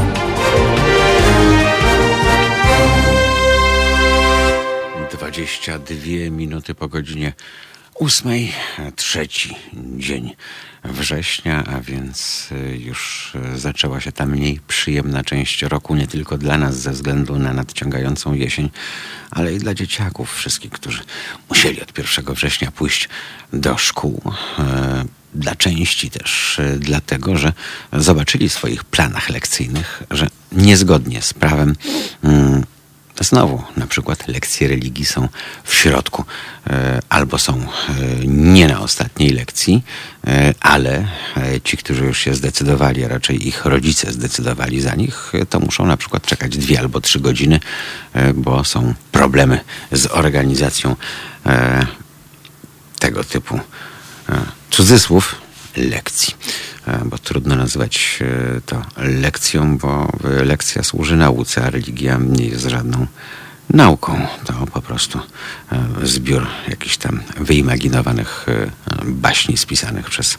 Dwadzieścia 5.12 5.80
dwie 5.80 6.32
minuty 6.32 6.76
po 6.76 6.88
godzinie 6.88 7.34
ósmej, 7.96 8.52
trzeci 8.96 9.56
dzień 9.98 10.36
września, 10.84 11.64
a 11.64 11.82
więc 11.82 12.50
y, 12.52 12.78
już 12.78 13.32
y, 13.56 13.60
zaczęła 13.60 14.02
się 14.02 14.12
ta 14.12 14.26
mniej 14.26 14.60
przyjemna 14.68 15.24
część 15.24 15.62
roku, 15.62 15.96
nie 15.96 16.08
tylko 16.08 16.38
dla 16.38 16.58
nas 16.58 16.80
ze 16.80 16.92
względu 16.92 17.40
na 17.40 17.54
nadciągającą 17.54 18.34
jesień, 18.34 18.70
ale 19.32 19.54
i 19.54 19.58
dla 19.58 19.74
dzieciaków, 19.74 20.36
wszystkich, 20.36 20.72
którzy 20.72 21.04
musieli 21.50 21.82
od 21.82 21.98
1 21.98 22.36
września 22.36 22.72
pójść 22.72 23.10
do 23.54 23.78
szkół. 23.78 24.22
E, 24.60 25.06
dla 25.36 25.56
części 25.56 26.10
też 26.10 26.62
dlatego, 26.80 27.38
że 27.38 27.54
zobaczyli 27.94 28.50
w 28.50 28.54
swoich 28.54 28.84
planach 28.84 29.30
lekcyjnych, 29.30 30.04
że 30.12 30.30
niezgodnie 30.52 31.22
z 31.22 31.34
prawem 31.34 31.76
mm, 32.24 32.64
Znowu, 33.20 33.64
na 33.78 33.88
przykład 33.88 34.28
lekcje 34.28 34.68
religii 34.68 35.06
są 35.06 35.28
w 35.64 35.74
środku, 35.74 36.26
e, 36.68 37.00
albo 37.10 37.38
są 37.38 37.54
e, 37.54 37.66
nie 38.26 38.68
na 38.68 38.80
ostatniej 38.80 39.30
lekcji, 39.30 39.84
e, 40.28 40.54
ale 40.60 41.08
ci, 41.64 41.78
którzy 41.78 42.06
już 42.06 42.20
się 42.20 42.34
zdecydowali, 42.34 43.06
a 43.06 43.08
raczej 43.08 43.48
ich 43.48 43.66
rodzice 43.66 44.12
zdecydowali 44.12 44.82
za 44.82 44.96
nich, 44.96 45.34
to 45.50 45.60
muszą 45.60 45.86
na 45.86 45.98
przykład 45.98 46.26
czekać 46.26 46.58
dwie 46.58 46.80
albo 46.80 47.02
trzy 47.02 47.20
godziny, 47.20 47.60
bo 48.34 48.64
są 48.64 48.94
problemy 49.12 49.60
z 49.92 50.06
organizacją 50.06 50.96
tego 53.00 53.24
typu 53.24 53.60
cudzysłów 54.72 55.36
lekcji. 55.78 56.34
Bo 57.06 57.18
trudno 57.18 57.56
nazwać 57.56 58.20
to 58.66 58.86
lekcją, 58.98 59.78
bo 59.78 60.12
lekcja 60.24 60.84
służy 60.84 61.16
nauce, 61.16 61.64
a 61.64 61.70
religia 61.70 62.18
nie 62.22 62.46
jest 62.46 62.66
żadną 62.66 63.08
nauką. 63.70 64.28
To 64.46 64.54
po 64.74 64.82
prostu 64.82 65.20
zbiór 66.04 66.48
jakichś 66.68 66.98
tam 66.98 67.20
wyimaginowanych 67.40 68.46
baśni 69.06 69.58
spisanych 69.58 70.10
przez 70.10 70.38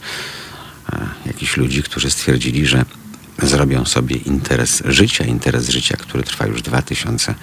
jakichś 1.27 1.57
ludzi, 1.57 1.83
którzy 1.83 2.11
stwierdzili, 2.11 2.67
że 2.67 2.85
zrobią 3.43 3.85
sobie 3.85 4.17
interes 4.17 4.83
życia, 4.87 5.25
interes 5.25 5.69
życia, 5.69 5.97
który 5.97 6.23
trwa 6.23 6.47
już 6.47 6.63
dwa 6.63 6.83
tysiące 6.83 7.35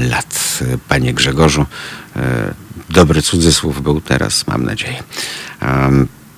lat. 0.00 0.58
Panie 0.88 1.14
Grzegorzu, 1.14 1.66
dobry 2.90 3.22
cudzysłów 3.22 3.82
był 3.82 4.00
teraz, 4.00 4.46
mam 4.46 4.64
nadzieję 4.64 5.02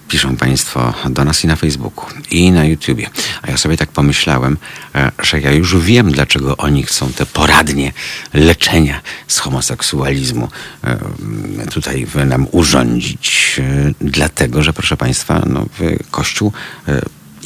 piszą 0.08 0.36
Państwo 0.36 0.94
do 1.10 1.24
nas 1.24 1.44
i 1.44 1.46
na 1.46 1.56
Facebooku, 1.56 2.06
i 2.30 2.50
na 2.50 2.64
YouTubie. 2.64 3.10
A 3.42 3.50
ja 3.50 3.56
sobie 3.56 3.76
tak 3.76 3.88
pomyślałem, 3.88 4.56
e, 4.94 5.12
że 5.22 5.40
ja 5.40 5.52
już 5.52 5.76
wiem, 5.76 6.12
dlaczego 6.12 6.56
oni 6.56 6.82
chcą 6.82 7.12
te 7.12 7.26
poradnie 7.26 7.92
leczenia 8.34 9.00
z 9.28 9.38
homoseksualizmu 9.38 10.48
e, 10.84 10.98
tutaj 11.70 12.06
nam 12.26 12.46
urządzić. 12.50 13.56
E, 13.58 13.92
dlatego, 14.00 14.62
że 14.62 14.72
proszę 14.72 14.96
Państwa, 14.96 15.42
no, 15.46 15.66
Kościół 16.10 16.52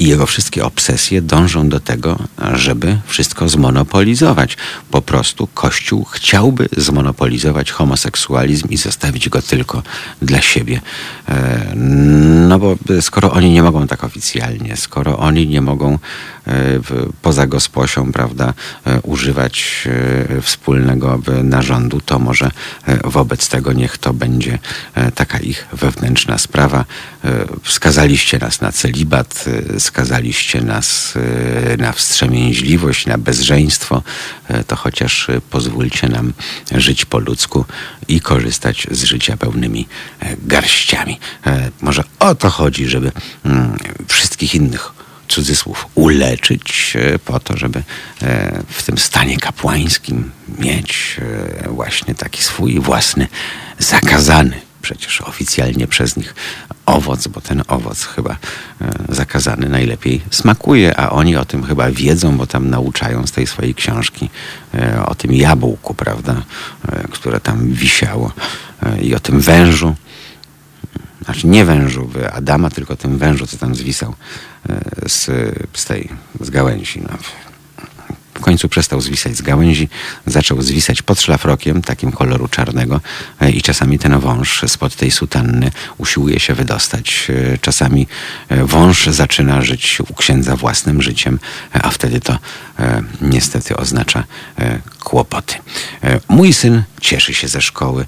i 0.01 0.07
jego 0.07 0.27
wszystkie 0.27 0.65
obsesje 0.65 1.23
dążą 1.23 1.69
do 1.69 1.81
tego, 1.81 2.19
żeby 2.55 2.99
wszystko 3.07 3.49
zmonopolizować. 3.49 4.57
Po 4.91 5.03
prostu 5.03 5.47
Kościół 5.47 6.05
chciałby 6.05 6.69
zmonopolizować 6.77 7.71
homoseksualizm 7.71 8.69
i 8.69 8.77
zostawić 8.77 9.29
go 9.29 9.43
tylko 9.43 9.83
dla 10.23 10.41
siebie. 10.41 10.81
E, 11.29 11.73
no 12.49 12.59
bo 12.59 12.77
skoro 13.01 13.33
oni 13.33 13.51
nie 13.51 13.63
mogą 13.63 13.87
tak 13.87 14.05
oficjalnie, 14.05 14.77
skoro 14.77 15.19
oni 15.19 15.47
nie 15.47 15.61
mogą 15.61 15.99
poza 17.23 17.47
gosposią, 17.47 18.13
prawda, 18.13 18.55
e, 18.87 19.01
używać 19.01 19.89
wspólnego 20.43 21.21
narządu, 21.43 22.01
to 22.01 22.19
może 22.19 22.51
wobec 23.05 23.49
tego 23.49 23.73
niech 23.73 23.99
to 23.99 24.13
będzie 24.13 24.59
taka 25.15 25.39
ich 25.39 25.67
wewnętrzna 25.73 26.39
sprawa. 26.39 26.85
Wskazaliście 27.63 28.39
nas 28.39 28.61
na 28.61 28.73
celibat, 28.73 29.45
skazaliście 29.79 30.61
nas 30.61 31.15
e, 31.17 31.77
na 31.77 31.93
wstrzemięźliwość, 31.93 33.07
na 33.07 33.19
bezżeństwo, 33.19 34.03
e, 34.49 34.65
to 34.65 34.77
chociaż 34.77 35.27
pozwólcie 35.51 36.09
nam 36.09 36.33
żyć 36.73 37.05
po 37.05 37.19
ludzku 37.19 37.65
i 38.09 38.21
korzystać 38.21 38.87
z 38.91 39.05
życia 39.05 39.37
pełnymi 39.37 39.89
e, 40.21 40.37
garściami. 40.37 41.19
Może 41.81 42.05
o 42.19 42.35
to 42.35 42.51
chodzi, 42.51 42.89
żeby 42.89 43.13
mm, 43.45 43.77
wszystkich 44.09 44.55
innych 44.55 45.00
cudzysłów 45.33 45.87
uleczyć 45.95 46.97
po 47.25 47.41
to, 47.41 47.57
żeby 47.57 47.83
w 48.69 48.83
tym 48.83 48.99
stanie 48.99 49.37
kapłańskim 49.37 50.31
mieć 50.59 51.21
właśnie 51.69 52.15
taki 52.15 52.43
swój 52.43 52.81
własny 52.81 53.29
zakazany 53.79 54.61
przecież 54.83 55.21
oficjalnie 55.21 55.87
przez 55.87 56.17
nich 56.17 56.35
owoc, 56.87 57.27
bo 57.27 57.41
ten 57.41 57.63
owoc 57.69 58.05
chyba 58.05 58.31
e, 58.31 58.37
zakazany 59.09 59.69
najlepiej 59.69 60.21
smakuje, 60.31 61.01
a 61.01 61.11
oni 61.11 61.37
o 61.37 61.45
tym 61.45 61.65
chyba 61.65 61.91
wiedzą, 61.91 62.37
bo 62.37 62.47
tam 62.47 62.71
nauczają 62.71 63.27
z 63.27 63.33
tej 63.33 63.47
swojej 63.47 63.75
książki 63.75 64.31
e, 64.75 65.07
o 65.07 65.15
tym 65.15 65.33
jabłku, 65.33 65.95
prawda, 65.95 66.43
e, 66.89 67.09
które 67.11 67.41
tam 67.41 67.73
wisiało 67.73 68.33
i 69.03 69.15
o 69.15 69.21
tym 69.21 69.41
wężu. 69.41 69.95
Znaczy 71.25 71.47
nie 71.47 71.65
wężu 71.65 72.11
Adama, 72.33 72.71
tylko 72.71 72.97
tym 72.97 73.19
wężu, 73.19 73.47
co 73.47 73.57
tam 73.57 73.75
zwisał 73.75 74.15
z, 75.07 75.27
z 75.73 75.85
tej 75.85 76.09
z 76.41 76.51
gałęzi. 76.51 77.03
No 77.03 77.19
w 78.41 78.43
końcu 78.43 78.69
przestał 78.69 79.01
zwisać 79.01 79.37
z 79.37 79.43
gałęzi, 79.43 79.89
zaczął 80.27 80.63
zwisać 80.63 81.03
pod 81.03 81.21
szlafrokiem, 81.21 81.83
takim 81.83 82.13
koloru 82.13 82.49
czarnego 82.49 83.01
e, 83.41 83.51
i 83.51 83.63
czasami 83.63 83.99
ten 83.99 84.21
wąż 84.21 84.65
spod 84.67 84.97
tej 84.97 85.11
sutanny 85.11 85.71
usiłuje 85.99 86.41
się 86.41 86.55
wydostać. 86.55 87.27
E, 87.55 87.59
czasami 87.59 88.07
e, 88.49 88.65
wąż 88.65 89.07
zaczyna 89.07 89.63
żyć 89.63 89.99
u 90.09 90.15
księdza 90.15 90.57
własnym 90.57 91.03
życiem, 91.03 91.39
a 91.73 91.91
wtedy 91.91 92.21
to 92.21 92.39
niestety 93.21 93.77
oznacza 93.77 94.25
kłopoty. 95.01 95.55
Mój 96.29 96.53
syn 96.53 96.83
cieszy 97.01 97.35
się 97.35 97.49
ze 97.49 97.61
szkoły. 97.61 98.07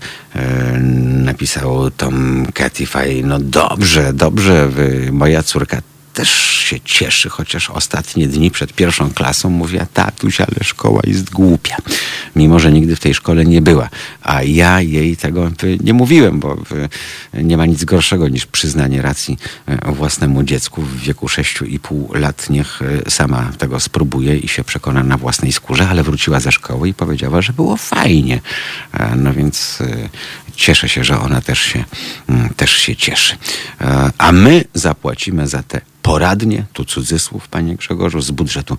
Napisał 1.03 1.91
Tom 1.91 2.47
Catify, 2.55 3.23
no 3.25 3.39
dobrze, 3.39 4.13
dobrze, 4.13 4.69
moja 5.11 5.43
córka 5.43 5.83
też 6.15 6.31
się 6.73 6.81
cieszy, 6.81 7.29
chociaż 7.29 7.71
ostatnie 7.71 8.27
dni 8.27 8.51
przed 8.51 8.73
pierwszą 8.73 9.11
klasą 9.11 9.51
mówiła, 9.51 9.87
tatuś, 9.95 10.41
ale 10.41 10.65
szkoła 10.65 11.01
jest 11.07 11.31
głupia. 11.31 11.77
Mimo, 12.37 12.59
że 12.59 12.73
nigdy 12.73 12.97
w 12.97 13.01
tej 13.01 13.15
szkole 13.15 13.45
nie 13.45 13.63
była. 13.63 13.89
A 14.23 14.43
ja 14.43 14.81
jej 14.81 15.17
tego 15.17 15.51
nie 15.81 15.95
mówiłem, 15.95 16.41
bo 16.41 16.57
nie 17.35 17.57
ma 17.57 17.67
nic 17.67 17.85
gorszego 17.85 18.29
niż 18.29 18.47
przyznanie 18.47 19.03
racji 19.03 19.39
e, 19.67 19.93
własnemu 19.93 20.43
dziecku 20.43 20.83
w 20.83 21.01
wieku 21.01 21.27
6,5 21.27 22.17
lat. 22.17 22.51
Niech 22.51 22.83
e, 23.07 23.11
sama 23.11 23.53
tego 23.59 23.81
spróbuje 23.81 24.37
i 24.37 24.49
się 24.49 24.65
przekona 24.65 25.03
na 25.03 25.17
własnej 25.17 25.53
skórze, 25.53 25.89
ale 25.89 26.03
wróciła 26.03 26.41
ze 26.41 26.53
szkoły 26.53 26.89
i 26.89 26.95
powiedziała, 26.95 27.43
że 27.43 27.53
było 27.53 27.77
fajnie. 27.77 28.41
E, 28.93 29.17
no 29.17 29.33
więc 29.33 29.79
cieszę 30.55 30.89
się, 30.89 31.05
że 31.05 31.21
ona 31.21 31.41
też 31.41 31.61
się, 31.61 31.85
mm, 32.29 32.49
też 32.49 32.71
się 32.71 32.97
cieszy. 32.97 33.37
A 34.19 34.33
my 34.33 34.65
zapłacimy 34.75 35.49
za 35.49 35.63
te 35.63 35.81
poradnie, 36.03 36.65
tu 36.73 36.85
cudzysłów, 36.85 37.49
panie 37.49 37.77
Grzegorzu, 37.77 38.21
z 38.21 38.31
budżetu 38.31 38.79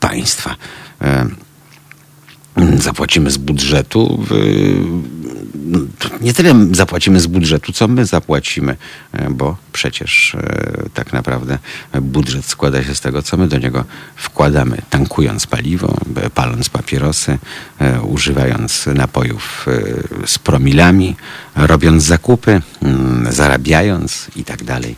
państwa. 0.00 0.56
E, 1.02 1.26
zapłacimy 2.78 3.30
z 3.30 3.36
budżetu. 3.36 4.24
Nie 6.20 6.34
tyle 6.34 6.54
zapłacimy 6.72 7.20
z 7.20 7.26
budżetu, 7.26 7.72
co 7.72 7.88
my 7.88 8.06
zapłacimy, 8.06 8.76
e, 9.12 9.30
bo 9.30 9.56
przecież 9.72 10.34
e, 10.34 10.88
tak 10.94 11.12
naprawdę 11.12 11.58
budżet 12.02 12.44
składa 12.44 12.84
się 12.84 12.94
z 12.94 13.00
tego, 13.00 13.22
co 13.22 13.36
my 13.36 13.48
do 13.48 13.58
niego 13.58 13.84
wkładamy, 14.16 14.82
tankując 14.90 15.46
paliwo, 15.46 15.96
paląc 16.34 16.68
papierosy, 16.68 17.38
używając 18.02 18.86
napojów 18.86 19.66
z 20.26 20.38
promilami, 20.38 21.16
robiąc 21.56 22.02
zakupy, 22.02 22.60
mm, 22.82 23.32
zarabiając 23.32 24.26
i 24.36 24.44
tak 24.44 24.64
dalej 24.64 24.96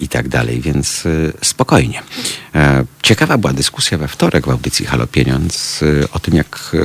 i 0.00 0.08
tak 0.08 0.28
dalej, 0.28 0.60
więc 0.60 1.04
spokojnie. 1.42 2.02
Ciekawa 3.02 3.38
była 3.38 3.52
dyskusja 3.52 3.98
we 3.98 4.08
wtorek 4.08 4.46
w 4.46 4.50
audycji 4.50 4.86
Halo 4.86 5.06
Pieniądz 5.06 5.80
o 6.12 6.18
tym, 6.18 6.34
jak 6.34 6.76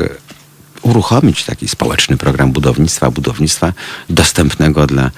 uruchomić 0.83 1.43
taki 1.43 1.67
społeczny 1.67 2.17
program 2.17 2.51
budownictwa, 2.51 3.11
budownictwa 3.11 3.73
dostępnego 4.09 4.87
dla 4.87 5.03
e, 5.03 5.11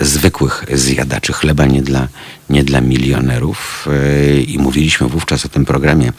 zwykłych 0.00 0.64
zjadaczy 0.72 1.32
chleba, 1.32 1.66
nie 1.66 1.82
dla, 1.82 2.08
nie 2.50 2.64
dla 2.64 2.80
milionerów. 2.80 3.88
E, 3.90 4.40
I 4.40 4.58
mówiliśmy 4.58 5.08
wówczas 5.08 5.46
o 5.46 5.48
tym 5.48 5.64
programie 5.64 6.12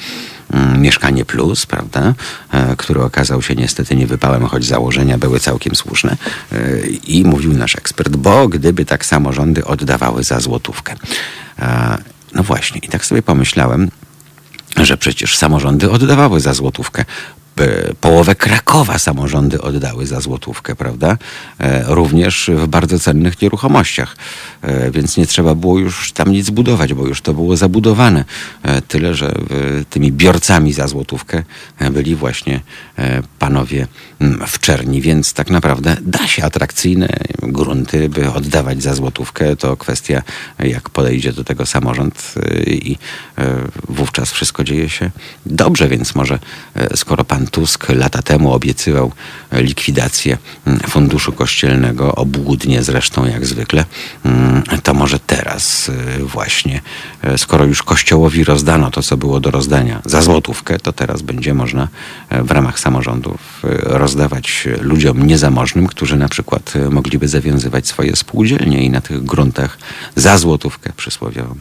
mm, 0.54 0.82
Mieszkanie 0.82 1.26
Plus, 1.26 1.66
prawda, 1.66 2.14
e, 2.52 2.76
który 2.76 3.04
okazał 3.04 3.42
się 3.42 3.56
niestety 3.56 3.96
niewypałem, 3.96 4.46
choć 4.46 4.66
założenia 4.66 5.18
były 5.18 5.40
całkiem 5.40 5.76
słuszne. 5.76 6.18
I 7.08 7.24
mówił 7.24 7.54
nasz 7.54 7.76
ekspert, 7.76 8.16
bo 8.16 8.48
gdyby 8.48 8.86
tak 8.86 9.06
samorządy 9.06 9.66
oddawały 9.66 10.24
za 10.24 10.40
złotówkę. 10.40 10.96
No 12.36 12.44
właśnie, 12.44 12.80
i 12.80 12.88
tak 12.88 13.06
sobie 13.06 13.22
pomyślałem, 13.22 13.92
że 14.78 14.98
przecież 14.98 15.38
samorządy 15.38 15.92
oddawały 15.92 16.40
za 16.40 16.54
złotówkę 16.54 17.06
połowę 18.02 18.36
Krakowa 18.36 19.00
samorządy 19.00 19.62
oddały 19.62 20.08
za 20.08 20.22
złotówkę, 20.22 20.76
prawda? 20.76 21.18
E, 21.60 21.84
również 21.88 22.52
w 22.54 22.68
bardzo 22.68 23.00
cennych 23.00 23.42
nieruchomościach. 23.42 24.16
E, 24.62 24.92
więc 24.92 25.18
nie 25.18 25.26
trzeba 25.26 25.56
było 25.56 25.80
już 25.80 26.12
tam 26.12 26.32
nic 26.32 26.50
budować, 26.50 26.94
bo 26.94 27.08
już 27.08 27.22
to 27.22 27.34
było 27.34 27.58
zabudowane. 27.58 28.26
E, 28.64 28.82
tyle, 28.82 29.16
że 29.16 29.34
tymi 29.90 30.12
biorcami 30.12 30.74
za 30.74 30.88
złotówkę 30.88 31.44
byli 31.92 32.16
właśnie 32.16 32.60
panowie 33.40 33.88
mm, 34.20 34.48
w 34.48 34.60
czerni, 34.60 35.02
więc 35.02 35.34
tak 35.34 35.50
naprawdę 35.50 35.98
da 36.02 36.28
się 36.28 36.44
atrakcyjne 36.44 37.08
grunty, 37.42 38.10
by 38.10 38.32
oddawać 38.32 38.84
za 38.84 38.96
złotówkę. 38.96 39.56
To 39.56 39.78
kwestia, 39.78 40.22
jak 40.60 40.90
podejdzie 40.90 41.34
do 41.34 41.44
tego 41.44 41.66
samorząd 41.66 42.34
i 42.68 42.98
wówczas 43.90 44.32
wszystko 44.32 44.64
dzieje 44.64 44.90
się 44.90 45.12
dobrze, 45.46 45.88
więc 45.88 46.16
może 46.16 46.40
skoro 46.96 47.24
pan 47.24 47.48
Tusk 47.50 47.90
lata 47.90 48.22
temu 48.22 48.54
obiecywał 48.54 49.12
likwidację 49.52 50.38
mm, 50.66 50.80
funduszu 50.80 51.32
kościelnego, 51.32 52.16
obłudnie 52.16 52.84
zresztą 52.84 53.26
jak 53.26 53.46
zwykle, 53.46 53.86
mm, 54.26 54.64
to 54.84 54.94
może 54.94 55.20
teraz 55.20 55.90
y, 55.90 56.24
właśnie, 56.24 56.82
y, 57.34 57.38
skoro 57.38 57.66
już 57.66 57.84
kościołowi 57.84 58.44
rozdano 58.44 58.92
to, 58.92 59.04
co 59.04 59.18
było 59.18 59.40
do 59.40 59.52
rozdania 59.52 60.02
za 60.06 60.22
złotówkę, 60.22 60.80
to 60.80 60.94
teraz 60.94 61.22
będzie 61.22 61.54
można 61.54 61.88
y, 62.34 62.44
w 62.44 62.52
ramach 62.52 62.80
samorządów 62.80 63.40
rozdawać 63.84 64.68
ludziom 64.82 65.28
niezamożnym, 65.28 65.88
którzy 65.88 66.18
na 66.18 66.30
przykład 66.30 66.74
mogliby 66.92 67.28
zawiązywać 67.28 67.88
swoje 67.88 68.16
spółdzielnie 68.16 68.84
i 68.84 68.90
na 68.90 69.02
tych 69.02 69.24
gruntach 69.24 69.78
za 70.16 70.38
złotówkę 70.38 70.94
przysłowiową 70.98 71.56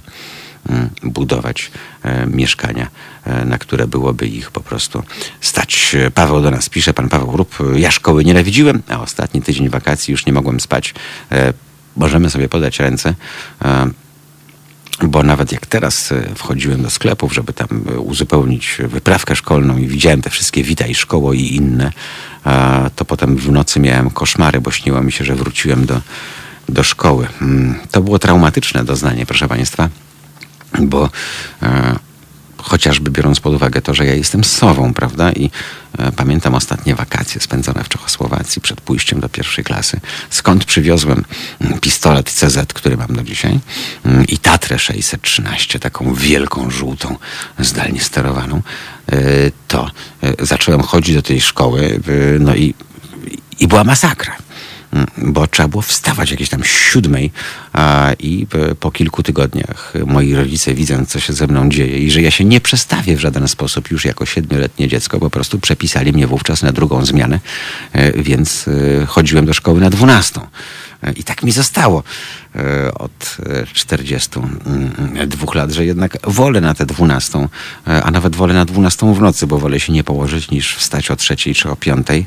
budować 1.02 1.70
e, 2.02 2.26
mieszkania, 2.26 2.88
e, 3.24 3.44
na 3.44 3.58
które 3.58 3.86
byłoby 3.86 4.26
ich 4.26 4.50
po 4.50 4.60
prostu 4.60 5.02
stać. 5.40 5.96
Paweł 6.14 6.42
do 6.42 6.50
nas 6.50 6.68
pisze, 6.68 6.94
pan 6.94 7.08
Paweł 7.08 7.36
Rób, 7.36 7.58
ja 7.76 7.90
szkoły 7.90 8.24
nienawidziłem, 8.24 8.82
a 8.88 9.00
ostatni 9.00 9.42
tydzień 9.42 9.68
wakacji 9.68 10.12
już 10.12 10.26
nie 10.26 10.32
mogłem 10.32 10.60
spać. 10.60 10.94
Możemy 11.96 12.30
sobie 12.30 12.48
podać 12.48 12.78
ręce 12.78 13.14
bo 15.02 15.22
nawet 15.22 15.52
jak 15.52 15.66
teraz 15.66 16.14
wchodziłem 16.34 16.82
do 16.82 16.90
sklepów, 16.90 17.34
żeby 17.34 17.52
tam 17.52 17.68
uzupełnić 17.98 18.76
wyprawkę 18.88 19.36
szkolną 19.36 19.78
i 19.78 19.86
widziałem 19.86 20.22
te 20.22 20.30
wszystkie 20.30 20.62
witaj 20.62 20.94
szkoło 20.94 21.32
i 21.32 21.40
inne, 21.40 21.92
to 22.96 23.04
potem 23.04 23.36
w 23.36 23.50
nocy 23.50 23.80
miałem 23.80 24.10
koszmary, 24.10 24.60
bo 24.60 24.70
śniło 24.70 25.02
mi 25.02 25.12
się, 25.12 25.24
że 25.24 25.34
wróciłem 25.34 25.86
do, 25.86 26.00
do 26.68 26.82
szkoły. 26.82 27.26
Mm, 27.42 27.74
to 27.90 28.00
było 28.00 28.18
traumatyczne 28.18 28.84
doznanie, 28.84 29.26
proszę 29.26 29.48
Państwa 29.48 29.88
bo 30.80 31.10
e, 31.62 31.98
chociażby 32.62 33.10
biorąc 33.10 33.40
pod 33.40 33.54
uwagę 33.54 33.82
to, 33.82 33.94
że 33.94 34.06
ja 34.06 34.14
jestem 34.14 34.44
sową, 34.44 34.94
prawda? 34.94 35.32
I 35.32 35.50
e, 35.98 36.12
pamiętam 36.12 36.54
ostatnie 36.54 36.94
wakacje 36.94 37.40
spędzone 37.40 37.84
w 37.84 37.88
Czechosłowacji 37.88 38.62
przed 38.62 38.80
pójściem 38.80 39.20
do 39.20 39.28
pierwszej 39.28 39.64
klasy, 39.64 40.00
skąd 40.30 40.64
przywiozłem 40.64 41.24
mm, 41.60 41.80
pistolet 41.80 42.30
CZ, 42.30 42.72
który 42.72 42.96
mam 42.96 43.16
do 43.16 43.22
dzisiaj, 43.22 43.60
mm, 44.04 44.26
i 44.26 44.38
Tatrę 44.38 44.78
613, 44.78 45.78
taką 45.78 46.14
wielką, 46.14 46.70
żółtą, 46.70 47.16
zdalnie 47.58 48.00
sterowaną, 48.00 48.62
e, 49.12 49.18
to 49.68 49.90
e, 50.22 50.46
zacząłem 50.46 50.82
chodzić 50.82 51.14
do 51.14 51.22
tej 51.22 51.40
szkoły, 51.40 52.00
e, 52.36 52.38
no 52.38 52.54
i, 52.54 52.74
i 53.60 53.68
była 53.68 53.84
masakra 53.84 54.47
bo 55.18 55.46
trzeba 55.46 55.68
było 55.68 55.82
wstawać 55.82 56.30
jakieś 56.30 56.48
tam 56.48 56.64
siódmej 56.64 57.30
a, 57.72 58.12
i 58.18 58.46
po 58.80 58.90
kilku 58.90 59.22
tygodniach 59.22 59.92
moi 60.06 60.34
rodzice 60.34 60.74
widząc, 60.74 61.08
co 61.08 61.20
się 61.20 61.32
ze 61.32 61.46
mną 61.46 61.68
dzieje 61.68 61.98
i 61.98 62.10
że 62.10 62.22
ja 62.22 62.30
się 62.30 62.44
nie 62.44 62.60
przestawię 62.60 63.16
w 63.16 63.20
żaden 63.20 63.48
sposób 63.48 63.90
już 63.90 64.04
jako 64.04 64.26
siedmioletnie 64.26 64.88
dziecko, 64.88 65.20
po 65.20 65.30
prostu 65.30 65.58
przepisali 65.58 66.12
mnie 66.12 66.26
wówczas 66.26 66.62
na 66.62 66.72
drugą 66.72 67.04
zmianę, 67.04 67.40
e, 67.92 68.22
więc 68.22 68.68
e, 69.02 69.06
chodziłem 69.06 69.46
do 69.46 69.54
szkoły 69.54 69.80
na 69.80 69.90
dwunastą. 69.90 70.46
E, 71.02 71.12
I 71.12 71.24
tak 71.24 71.42
mi 71.42 71.52
zostało. 71.52 72.02
E, 72.56 72.94
od 72.94 73.36
42 73.72 74.42
mm, 74.66 75.28
lat, 75.54 75.70
że 75.70 75.84
jednak 75.84 76.18
wolę 76.24 76.60
na 76.60 76.74
tę 76.74 76.86
12, 76.86 77.48
e, 77.86 78.02
a 78.02 78.10
nawet 78.10 78.36
wolę 78.36 78.54
na 78.54 78.64
12 78.64 79.14
w 79.14 79.20
nocy, 79.20 79.46
bo 79.46 79.58
wolę 79.58 79.80
się 79.80 79.92
nie 79.92 80.04
położyć 80.04 80.50
niż 80.50 80.76
wstać 80.76 81.10
o 81.10 81.16
trzeciej 81.16 81.54
czy 81.54 81.70
o 81.70 81.76
piątej, 81.76 82.26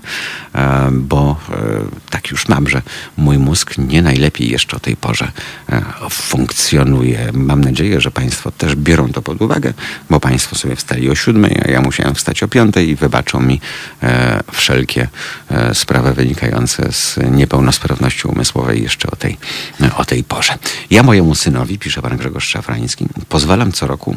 e, 0.56 0.90
bo 0.92 1.38
tak 2.10 2.32
już 2.32 2.48
mam, 2.48 2.68
że 2.68 2.82
mój 3.18 3.38
mózg 3.38 3.78
nie 3.78 4.02
najlepiej 4.02 4.50
jeszcze 4.50 4.78
o 4.78 4.80
tej 4.80 4.96
porze 4.96 5.32
funkcjonuje. 6.10 7.30
Mam 7.34 7.62
nadzieję, 7.62 8.02
że 8.02 8.12
Państwo 8.12 8.52
też 8.52 8.76
biorą 8.76 9.10
to 9.10 9.22
pod 9.22 9.42
uwagę, 9.42 9.74
bo 10.10 10.20
Państwo 10.20 10.56
sobie 10.56 10.76
wstali 10.76 11.10
o 11.10 11.16
siódmej, 11.16 11.62
a 11.66 11.72
ja 11.72 11.82
musiałem 11.82 12.16
wstać 12.16 12.44
o 12.44 12.48
piątej 12.48 12.90
i 12.90 12.96
wybaczą 12.96 13.42
mi 13.42 13.62
wszelkie 14.52 15.08
sprawy 15.74 16.14
wynikające 16.14 16.92
z 16.92 17.20
niepełnosprawności 17.32 18.28
umysłowej 18.28 18.84
jeszcze 18.84 19.12
o 19.12 19.16
tej, 19.16 19.38
o 19.98 20.06
tej 20.06 20.11
porze. 20.28 20.58
Ja 20.90 21.04
mojemu 21.04 21.36
synowi, 21.36 21.80
pisze 21.80 22.02
pan 22.02 22.18
Grzegorz 22.18 22.48
Szafrański, 22.48 23.06
pozwalam 23.30 23.72
co 23.72 23.88
roku 23.88 24.16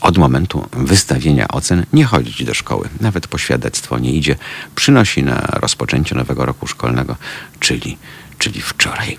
od 0.00 0.18
momentu 0.18 0.68
wystawienia 0.72 1.48
ocen 1.48 1.86
nie 1.92 2.04
chodzić 2.04 2.44
do 2.44 2.54
szkoły. 2.54 2.88
Nawet 3.00 3.26
poświadectwo 3.26 3.98
nie 3.98 4.12
idzie. 4.12 4.36
Przynosi 4.74 5.22
na 5.22 5.40
rozpoczęcie 5.40 6.14
nowego 6.14 6.46
roku 6.46 6.66
szkolnego, 6.66 7.16
czyli, 7.60 7.98
czyli 8.38 8.60
wczoraj. 8.60 9.18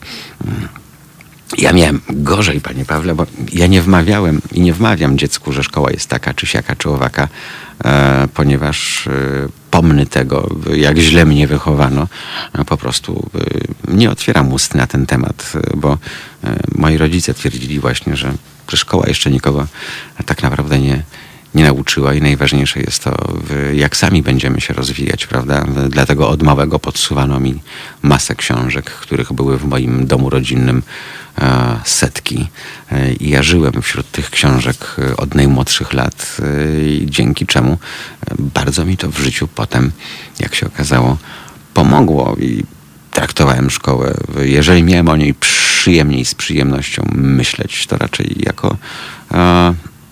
Ja 1.57 1.73
miałem 1.73 2.01
gorzej, 2.09 2.61
panie 2.61 2.85
Pawle, 2.85 3.15
bo 3.15 3.25
ja 3.53 3.67
nie 3.67 3.81
wmawiałem 3.81 4.41
i 4.51 4.61
nie 4.61 4.73
wmawiam 4.73 5.17
dziecku, 5.17 5.51
że 5.51 5.63
szkoła 5.63 5.91
jest 5.91 6.09
taka, 6.09 6.33
czy 6.33 6.47
siaka, 6.47 6.75
czy 6.75 6.89
owaka, 6.89 7.27
e, 7.85 8.27
ponieważ 8.33 9.07
e, 9.07 9.11
pomny 9.71 10.05
tego, 10.05 10.49
jak 10.75 10.97
źle 10.97 11.25
mnie 11.25 11.47
wychowano. 11.47 12.07
E, 12.53 12.65
po 12.65 12.77
prostu 12.77 13.29
nie 13.87 14.11
otwieram 14.11 14.53
ust 14.53 14.75
na 14.75 14.87
ten 14.87 15.05
temat, 15.05 15.53
bo 15.75 15.97
moi 16.75 16.97
rodzice 16.97 17.33
twierdzili 17.33 17.79
właśnie, 17.79 18.15
że 18.15 18.33
szkoła 18.73 19.07
jeszcze 19.07 19.31
nikogo 19.31 19.67
tak 20.25 20.43
naprawdę 20.43 20.79
nie, 20.79 21.03
nie 21.55 21.63
nauczyła 21.63 22.13
i 22.13 22.21
najważniejsze 22.21 22.79
jest 22.79 23.03
to, 23.03 23.33
jak 23.73 23.97
sami 23.97 24.23
będziemy 24.23 24.61
się 24.61 24.73
rozwijać, 24.73 25.27
prawda? 25.27 25.65
Dlatego 25.89 26.29
od 26.29 26.43
małego 26.43 26.79
podsuwano 26.79 27.39
mi 27.39 27.61
masę 28.01 28.35
książek, 28.35 28.85
których 28.91 29.33
były 29.33 29.57
w 29.57 29.65
moim 29.65 30.07
domu 30.07 30.29
rodzinnym 30.29 30.83
e, 31.37 31.79
setki. 31.85 32.47
E, 32.91 33.13
I 33.13 33.29
ja 33.29 33.43
żyłem 33.43 33.81
wśród 33.81 34.11
tych 34.11 34.29
książek 34.29 34.95
e, 34.99 35.17
od 35.17 35.35
najmłodszych 35.35 35.93
lat, 35.93 36.37
dzięki 37.05 37.45
czemu 37.45 37.77
bardzo 38.39 38.85
mi 38.85 38.97
to 38.97 39.11
w 39.11 39.19
życiu 39.19 39.47
potem, 39.47 39.91
jak 40.39 40.55
się 40.55 40.67
okazało, 40.67 41.17
pomogło 41.73 42.35
i 42.39 42.63
traktowałem 43.11 43.69
szkołę. 43.69 44.13
Jeżeli 44.41 44.83
miałem 44.83 45.09
o 45.09 45.15
niej 45.15 45.33
przyjemniej, 45.33 46.25
z 46.25 46.35
przyjemnością 46.35 47.07
myśleć, 47.15 47.87
to 47.87 47.97
raczej 47.97 48.35
jako 48.39 48.77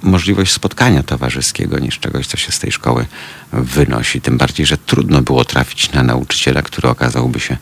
możliwość 0.04 0.52
spotkania 0.52 1.04
towarzyskiego 1.04 1.80
niż 1.80 2.00
czegoś, 2.00 2.28
co 2.28 2.38
się 2.38 2.52
z 2.52 2.60
tej 2.60 2.72
szkoły 2.72 3.06
wynosi. 3.54 4.22
Tym 4.22 4.38
bardziej, 4.38 4.66
że 4.66 4.78
trudno 4.78 5.22
było 5.22 5.46
trafić 5.46 5.92
na 5.92 6.04
nauczyciela, 6.04 6.62
który 6.62 6.90
okazałby 6.90 7.40
się 7.40 7.58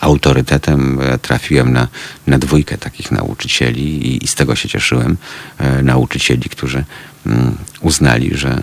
autorytetem 0.00 1.00
e, 1.00 1.18
trafiłem 1.18 1.72
na, 1.72 1.88
na 2.26 2.38
dwójkę 2.38 2.78
takich 2.78 3.10
nauczycieli 3.10 4.06
i, 4.06 4.24
i 4.24 4.28
z 4.28 4.34
tego 4.34 4.56
się 4.56 4.68
cieszyłem. 4.68 5.16
E, 5.58 5.82
nauczycieli, 5.82 6.42
którzy 6.42 6.84
mm, 7.26 7.56
uznali, 7.80 8.36
że 8.36 8.50
e, 8.50 8.60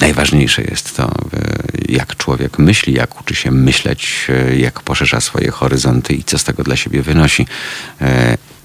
najważniejsze 0.00 0.62
jest 0.62 0.96
to, 0.96 1.14
jak 1.88 2.16
człowiek 2.16 2.58
myśli, 2.58 2.92
jak 2.92 3.20
uczy 3.20 3.34
się 3.34 3.50
myśleć, 3.50 4.26
jak 4.56 4.80
poszerza 4.80 5.20
swoje 5.20 5.50
horyzonty 5.50 6.14
i 6.14 6.24
co 6.24 6.38
z 6.38 6.44
tego 6.44 6.62
dla 6.62 6.76
siebie 6.76 7.02
wynosi 7.02 7.46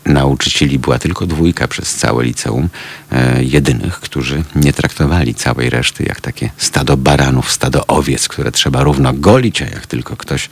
nauczycieli 0.07 0.79
była 0.79 0.99
tylko 0.99 1.27
dwójka 1.27 1.67
przez 1.67 1.95
całe 1.95 2.23
liceum, 2.23 2.69
e, 3.11 3.43
jedynych, 3.43 3.99
którzy 3.99 4.43
nie 4.55 4.73
traktowali 4.73 5.35
całej 5.35 5.69
reszty 5.69 6.03
jak 6.03 6.21
takie 6.21 6.49
stado 6.57 6.97
baranów, 6.97 7.51
stado 7.51 7.87
owiec, 7.87 8.27
które 8.27 8.51
trzeba 8.51 8.83
równo 8.83 9.13
golić, 9.13 9.61
a 9.61 9.65
jak 9.65 9.87
tylko 9.87 10.15
ktoś 10.15 10.49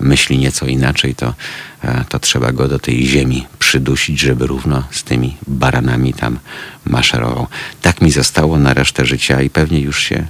myśli 0.00 0.38
nieco 0.38 0.66
inaczej, 0.66 1.14
to, 1.14 1.34
e, 1.84 2.04
to 2.08 2.18
trzeba 2.18 2.52
go 2.52 2.68
do 2.68 2.78
tej 2.78 3.06
ziemi 3.06 3.46
przydusić, 3.58 4.20
żeby 4.20 4.46
równo 4.46 4.84
z 4.90 5.02
tymi 5.02 5.36
baranami 5.46 6.14
tam 6.14 6.38
maszerował. 6.84 7.46
Tak 7.82 8.00
mi 8.00 8.10
zostało 8.10 8.58
na 8.58 8.74
resztę 8.74 9.06
życia 9.06 9.42
i 9.42 9.50
pewnie 9.50 9.80
już 9.80 10.02
się 10.02 10.26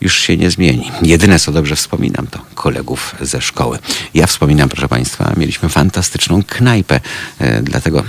już 0.00 0.18
się 0.18 0.36
nie 0.36 0.50
zmieni. 0.50 0.90
Jedyne, 1.02 1.38
co 1.38 1.52
dobrze 1.52 1.76
wspominam, 1.76 2.26
to 2.26 2.38
kolegów 2.54 3.14
ze 3.20 3.40
szkoły. 3.40 3.78
Ja 4.14 4.26
wspominam, 4.26 4.68
proszę 4.68 4.88
Państwa, 4.88 5.32
mieliśmy 5.36 5.68
fantastyczną 5.68 6.42
knajpę, 6.46 7.00
e, 7.38 7.62
dlatego 7.62 8.04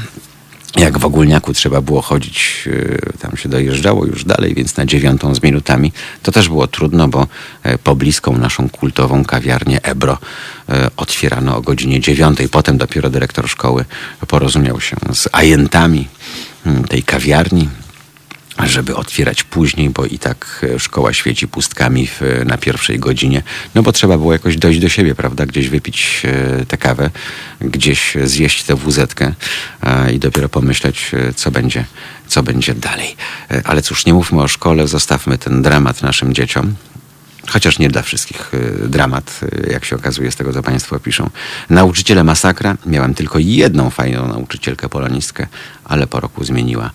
jak 0.75 0.97
w 0.97 1.05
ogólniaku 1.05 1.53
trzeba 1.53 1.81
było 1.81 2.01
chodzić, 2.01 2.67
e, 3.13 3.17
tam 3.19 3.38
się 3.38 3.49
dojeżdżało 3.49 4.05
już 4.05 4.25
dalej, 4.25 4.55
więc 4.55 4.77
na 4.77 4.85
dziewiątą 4.85 5.35
z 5.35 5.43
minutami 5.43 5.91
to 6.23 6.31
też 6.31 6.49
było 6.49 6.67
trudno, 6.67 7.07
bo 7.07 7.27
e, 7.63 7.77
pobliską 7.77 8.38
naszą 8.38 8.69
kultową 8.69 9.25
kawiarnię 9.25 9.81
Ebro 9.83 10.17
otwierano 10.97 11.57
o 11.57 11.61
godzinie 11.61 11.99
dziewiątej. 11.99 12.49
Potem 12.49 12.77
dopiero 12.77 13.09
dyrektor 13.09 13.49
szkoły 13.49 13.85
porozumiał 14.27 14.81
się 14.81 14.95
z 15.13 15.29
ajentami 15.31 16.07
mm, 16.65 16.83
tej 16.83 17.03
kawiarni, 17.03 17.69
żeby 18.65 18.95
otwierać 18.95 19.43
później, 19.43 19.89
bo 19.89 20.05
i 20.05 20.19
tak 20.19 20.65
e, 20.75 20.79
szkoła 20.79 21.13
świeci 21.13 21.47
pustkami 21.47 22.07
w, 22.07 22.21
na 22.45 22.57
pierwszej 22.57 22.99
godzinie, 22.99 23.43
no 23.75 23.83
bo 23.83 23.91
trzeba 23.91 24.17
było 24.17 24.33
jakoś 24.33 24.57
dojść 24.57 24.79
do 24.79 24.89
siebie, 24.89 25.15
prawda? 25.15 25.45
Gdzieś 25.45 25.69
wypić 25.69 26.21
e, 26.25 26.65
tę 26.65 26.77
kawę, 26.77 27.09
gdzieś 27.61 28.17
zjeść 28.23 28.63
tę 28.63 28.75
wuzetkę 28.75 29.33
i 30.13 30.19
dopiero 30.19 30.49
pomyśleć, 30.49 31.11
e, 31.13 31.33
co 31.33 31.51
będzie, 31.51 31.85
co 32.27 32.43
będzie 32.43 32.75
dalej. 32.75 33.15
Ale 33.63 33.81
cóż, 33.81 34.05
nie 34.05 34.13
mówmy 34.13 34.41
o 34.41 34.47
szkole, 34.47 34.87
zostawmy 34.87 35.37
ten 35.37 35.61
dramat 35.61 36.01
naszym 36.01 36.33
dzieciom. 36.33 36.75
Chociaż 37.49 37.79
nie 37.79 37.89
dla 37.89 38.01
wszystkich 38.01 38.51
dramat, 38.87 39.39
jak 39.71 39.85
się 39.85 39.95
okazuje 39.95 40.31
z 40.31 40.35
tego, 40.35 40.53
co 40.53 40.63
Państwo 40.63 40.99
piszą. 40.99 41.29
Nauczyciele 41.69 42.23
masakra. 42.23 42.77
Miałem 42.85 43.13
tylko 43.13 43.39
jedną 43.39 43.89
fajną 43.89 44.27
nauczycielkę 44.27 44.89
polonistkę, 44.89 45.47
ale 45.85 46.07
po 46.07 46.19
roku 46.19 46.43
zmieniła 46.43 46.91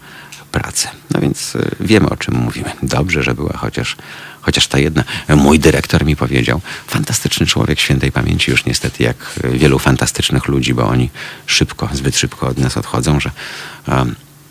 pracę. 0.52 0.88
No 1.14 1.20
więc 1.20 1.54
y, 1.54 1.70
wiemy, 1.80 2.08
o 2.08 2.16
czym 2.16 2.34
mówimy. 2.34 2.70
Dobrze, 2.82 3.22
że 3.22 3.34
była 3.34 3.52
chociaż, 3.56 3.96
chociaż 4.40 4.66
ta 4.66 4.78
jedna. 4.78 5.04
Mój 5.28 5.58
dyrektor 5.58 6.04
mi 6.04 6.16
powiedział, 6.16 6.60
fantastyczny 6.86 7.46
człowiek 7.46 7.80
świętej 7.80 8.12
pamięci, 8.12 8.50
już 8.50 8.64
niestety 8.64 9.02
jak 9.02 9.16
wielu 9.52 9.78
fantastycznych 9.78 10.48
ludzi, 10.48 10.74
bo 10.74 10.88
oni 10.88 11.10
szybko, 11.46 11.88
zbyt 11.92 12.16
szybko 12.16 12.46
od 12.48 12.58
nas 12.58 12.76
odchodzą, 12.76 13.20
że, 13.20 13.30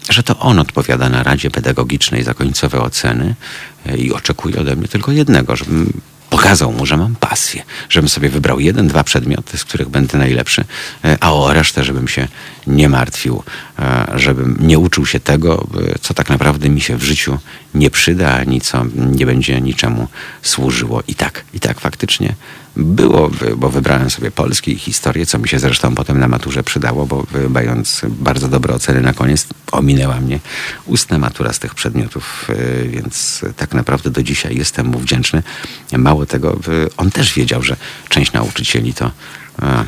że 0.09 0.23
to 0.23 0.39
on 0.39 0.59
odpowiada 0.59 1.09
na 1.09 1.23
Radzie 1.23 1.51
Pedagogicznej 1.51 2.23
za 2.23 2.33
końcowe 2.33 2.81
oceny 2.81 3.35
y, 3.89 3.97
i 3.97 4.13
oczekuje 4.13 4.59
ode 4.59 4.75
mnie 4.75 4.87
tylko 4.87 5.11
jednego, 5.11 5.55
żebym 5.55 6.01
pokazał 6.31 6.71
mu, 6.71 6.85
że 6.85 6.97
mam 6.97 7.15
pasję, 7.15 7.63
żebym 7.89 8.09
sobie 8.09 8.29
wybrał 8.29 8.59
jeden, 8.59 8.87
dwa 8.87 9.03
przedmioty, 9.03 9.57
z 9.57 9.63
których 9.63 9.89
będę 9.89 10.17
najlepszy, 10.17 10.65
e, 11.05 11.17
a 11.19 11.33
o 11.33 11.53
resztę, 11.53 11.83
żebym 11.83 12.07
się 12.07 12.27
nie 12.67 12.89
martwił, 12.89 13.43
e, 13.43 13.70
żebym 14.15 14.57
nie 14.59 14.79
uczył 14.79 15.05
się 15.05 15.19
tego, 15.19 15.67
e, 15.93 15.99
co 15.99 16.13
tak 16.13 16.29
naprawdę 16.29 16.69
mi 16.69 16.81
się 16.81 16.97
w 16.97 17.03
życiu 17.03 17.37
nie 17.75 17.89
przyda, 17.89 18.33
ani 18.33 18.61
co 18.61 18.85
nie 18.95 19.25
będzie 19.25 19.61
niczemu 19.61 20.07
służyło. 20.41 21.03
I 21.07 21.15
tak, 21.15 21.45
i 21.53 21.59
tak 21.59 21.79
faktycznie 21.79 22.35
było, 22.75 23.31
bo 23.57 23.69
wybrałem 23.69 24.09
sobie 24.09 24.31
polski 24.31 24.75
historię, 24.75 25.25
co 25.25 25.39
mi 25.39 25.47
się 25.47 25.59
zresztą 25.59 25.95
potem 25.95 26.19
na 26.19 26.27
maturze 26.27 26.63
przydało, 26.63 27.05
bo 27.05 27.25
mając 27.49 28.01
bardzo 28.09 28.47
dobre 28.47 28.73
oceny 28.73 29.01
na 29.01 29.13
koniec, 29.13 29.47
ominęła 29.71 30.19
mnie 30.19 30.39
ustna 30.85 31.19
matura 31.19 31.53
z 31.53 31.59
tych 31.59 31.75
przedmiotów, 31.75 32.47
e, 32.49 32.87
więc 32.87 33.45
tak 33.57 33.73
naprawdę 33.73 34.09
do 34.09 34.23
dzisiaj 34.23 34.57
jestem 34.57 34.87
mu 34.87 34.99
wdzięczny. 34.99 35.43
Mało 35.97 36.25
tego, 36.25 36.59
on 36.97 37.11
też 37.11 37.33
wiedział, 37.33 37.63
że 37.63 37.75
część 38.09 38.33
nauczycieli 38.33 38.93
to 38.93 39.11
e, 39.61 39.85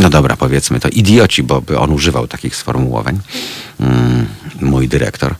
no 0.00 0.10
dobra, 0.10 0.36
powiedzmy 0.36 0.80
to 0.80 0.88
idioci, 0.88 1.42
bo 1.42 1.62
on 1.78 1.92
używał 1.92 2.26
takich 2.26 2.56
sformułowań, 2.56 3.20
mm, 3.80 4.26
mój 4.60 4.88
dyrektor. 4.88 5.34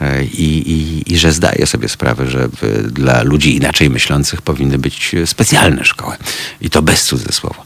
E, 0.00 0.24
i, 0.24 0.70
i, 0.72 1.12
i 1.12 1.18
że 1.18 1.32
zdaje 1.32 1.66
sobie 1.66 1.88
sprawę, 1.88 2.30
że 2.30 2.48
dla 2.82 3.22
ludzi 3.22 3.56
inaczej 3.56 3.90
myślących 3.90 4.42
powinny 4.42 4.78
być 4.78 5.14
specjalne 5.26 5.84
szkoły. 5.84 6.16
I 6.60 6.70
to 6.70 6.82
bez 6.82 7.04
cudzysłowa. 7.04 7.62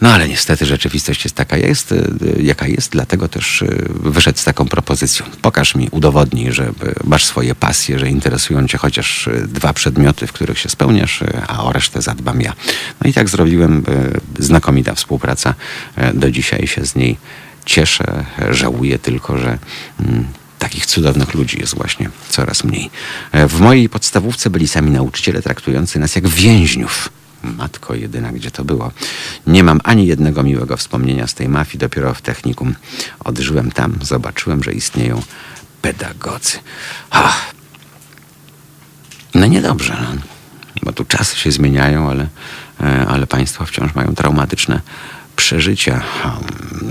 No 0.00 0.12
ale 0.12 0.28
niestety 0.28 0.66
rzeczywistość 0.66 1.24
jest 1.24 1.36
taka 1.36 1.56
jest, 1.56 1.92
e, 1.92 1.96
jaka 2.42 2.66
jest, 2.66 2.92
dlatego 2.92 3.28
też 3.28 3.62
e, 3.62 3.66
wyszedł 3.88 4.38
z 4.38 4.44
taką 4.44 4.68
propozycją. 4.68 5.26
Pokaż 5.42 5.74
mi, 5.74 5.88
udowodnij, 5.90 6.52
że 6.52 6.72
masz 7.04 7.24
swoje 7.24 7.54
pasje, 7.54 7.98
że 7.98 8.08
interesują 8.08 8.68
cię 8.68 8.78
chociaż 8.78 9.28
dwa 9.48 9.72
przedmioty, 9.72 10.26
w 10.26 10.32
których 10.32 10.58
się 10.58 10.68
spełniasz, 10.68 11.20
a 11.48 11.64
o 11.64 11.72
resztę 11.72 12.02
zadbam 12.02 12.40
ja. 12.40 12.52
No 13.04 13.10
i 13.10 13.12
tak 13.12 13.28
zrobiłem. 13.28 13.84
Znakomita 14.38 14.94
współpraca. 14.94 15.54
Do 16.14 16.30
dzisiaj 16.30 16.66
się 16.66 16.86
z 16.86 16.94
niej 16.94 17.16
cieszę. 17.64 18.24
Żałuję 18.50 18.98
tylko, 18.98 19.38
że 19.38 19.58
mm, 20.00 20.26
takich 20.58 20.86
cudownych 20.86 21.34
ludzi 21.34 21.58
jest 21.60 21.74
właśnie 21.74 22.10
coraz 22.28 22.64
mniej. 22.64 22.90
W 23.48 23.60
mojej 23.60 23.88
podstawówce 23.88 24.50
byli 24.50 24.68
sami 24.68 24.90
nauczyciele 24.90 25.42
traktujący 25.42 25.98
nas 25.98 26.14
jak 26.14 26.28
więźniów. 26.28 27.10
Matko 27.42 27.94
jedyna, 27.94 28.32
gdzie 28.32 28.50
to 28.50 28.64
było. 28.64 28.92
Nie 29.46 29.64
mam 29.64 29.80
ani 29.84 30.06
jednego 30.06 30.42
miłego 30.42 30.76
wspomnienia 30.76 31.26
z 31.26 31.34
tej 31.34 31.48
mafii. 31.48 31.78
Dopiero 31.78 32.14
w 32.14 32.22
technikum 32.22 32.74
odżyłem 33.24 33.72
tam, 33.72 33.98
zobaczyłem, 34.02 34.62
że 34.62 34.72
istnieją 34.72 35.22
pedagodzy. 35.82 36.58
Ach. 37.10 37.54
No 39.34 39.46
niedobrze, 39.46 39.96
no. 40.00 40.20
bo 40.82 40.92
tu 40.92 41.04
czasy 41.04 41.36
się 41.36 41.52
zmieniają, 41.52 42.10
ale, 42.10 42.26
e, 42.80 43.06
ale 43.06 43.26
państwo 43.26 43.66
wciąż 43.66 43.94
mają 43.94 44.14
traumatyczne 44.14 44.80
przeżycia. 45.36 46.02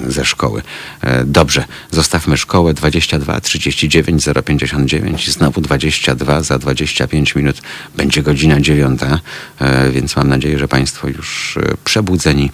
Ze 0.07 0.25
szkoły. 0.25 0.61
E, 1.01 1.25
dobrze, 1.25 1.65
zostawmy 1.91 2.37
szkołę. 2.37 2.73
22 2.73 3.41
39 3.41 4.23
059 4.45 5.31
znowu 5.31 5.61
22 5.61 6.41
za 6.41 6.59
25 6.59 7.35
minut. 7.35 7.61
Będzie 7.97 8.23
godzina 8.23 8.61
dziewiąta, 8.61 9.19
e, 9.59 9.91
więc 9.91 10.15
mam 10.15 10.27
nadzieję, 10.29 10.59
że 10.59 10.67
Państwo 10.67 11.07
już 11.07 11.57
e, 11.57 11.61
przebudzeni 11.83 12.51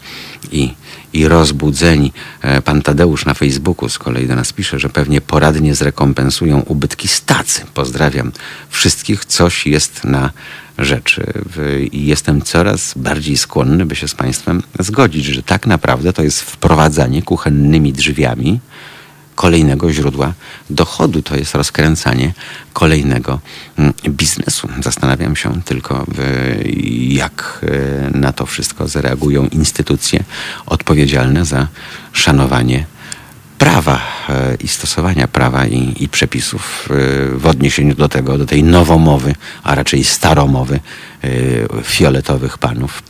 i, 0.51 0.73
i 1.13 1.27
rozbudzeni. 1.27 2.11
Pan 2.65 2.81
Tadeusz 2.81 3.25
na 3.25 3.33
Facebooku 3.33 3.89
z 3.89 3.99
kolei 3.99 4.27
do 4.27 4.35
nas 4.35 4.53
pisze, 4.53 4.79
że 4.79 4.89
pewnie 4.89 5.21
poradnie 5.21 5.75
zrekompensują 5.75 6.59
ubytki 6.59 7.07
stacy. 7.07 7.61
Pozdrawiam 7.73 8.31
wszystkich. 8.69 9.25
Coś 9.25 9.67
jest 9.67 10.03
na 10.03 10.31
rzeczy 10.77 11.33
i 11.91 12.05
jestem 12.05 12.41
coraz 12.41 12.93
bardziej 12.95 13.37
skłonny, 13.37 13.85
by 13.85 13.95
się 13.95 14.07
z 14.07 14.15
Państwem 14.15 14.63
zgodzić, 14.79 15.25
że 15.25 15.43
tak 15.43 15.67
naprawdę 15.67 16.13
to 16.13 16.23
jest 16.23 16.41
wprowadzanie 16.41 17.21
kuchennymi 17.21 17.93
drzwiami 17.93 18.59
kolejnego 19.35 19.93
źródła 19.93 20.33
dochodu. 20.69 21.21
To 21.21 21.35
jest 21.35 21.55
rozkręcanie 21.55 22.33
kolejnego 22.73 23.39
mm, 23.77 23.93
biznesu. 24.09 24.67
Zastanawiam 24.83 25.35
się 25.35 25.61
tylko, 25.61 26.05
jak 27.07 27.65
e, 28.13 28.17
na 28.17 28.33
to 28.33 28.45
wszystko 28.45 28.87
zareagują 28.87 29.47
instytucje 29.47 30.23
odpowiedzialne 30.65 31.45
za 31.45 31.67
szanowanie 32.13 32.85
prawa 33.57 34.01
e, 34.29 34.55
i 34.55 34.67
stosowania 34.67 35.27
prawa 35.27 35.67
i, 35.67 36.03
i, 36.03 36.09
przepisów 36.09 36.89
e, 36.89 37.37
w 37.37 37.47
odniesieniu 37.47 37.95
do 37.95 38.09
tego, 38.09 38.37
do 38.37 38.45
tej 38.45 38.63
nowomowy, 38.63 39.35
a 39.63 39.75
raczej 39.75 40.03
staromowy 40.03 40.79
fioletowych 41.83 42.57
panów, 42.57 43.03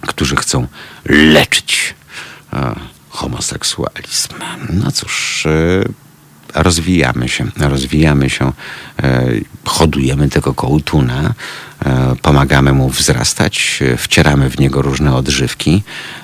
którzy 0.00 0.36
chcą 0.36 0.66
leczyć 1.04 1.94
homoseksualizm. 3.14 4.34
No 4.72 4.92
cóż, 4.92 5.46
rozwijamy 6.54 7.28
się, 7.28 7.46
rozwijamy 7.56 8.30
się, 8.30 8.52
hodujemy 9.64 10.28
tego 10.28 10.54
kołtuna, 10.54 11.34
E, 11.84 12.16
pomagamy 12.22 12.72
mu 12.72 12.88
wzrastać, 12.88 13.78
e, 13.82 13.96
wcieramy 13.96 14.50
w 14.50 14.58
niego 14.58 14.82
różne 14.82 15.14
odżywki, 15.14 15.82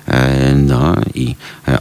e, 0.09 0.55
no 0.55 0.97
i 1.15 1.37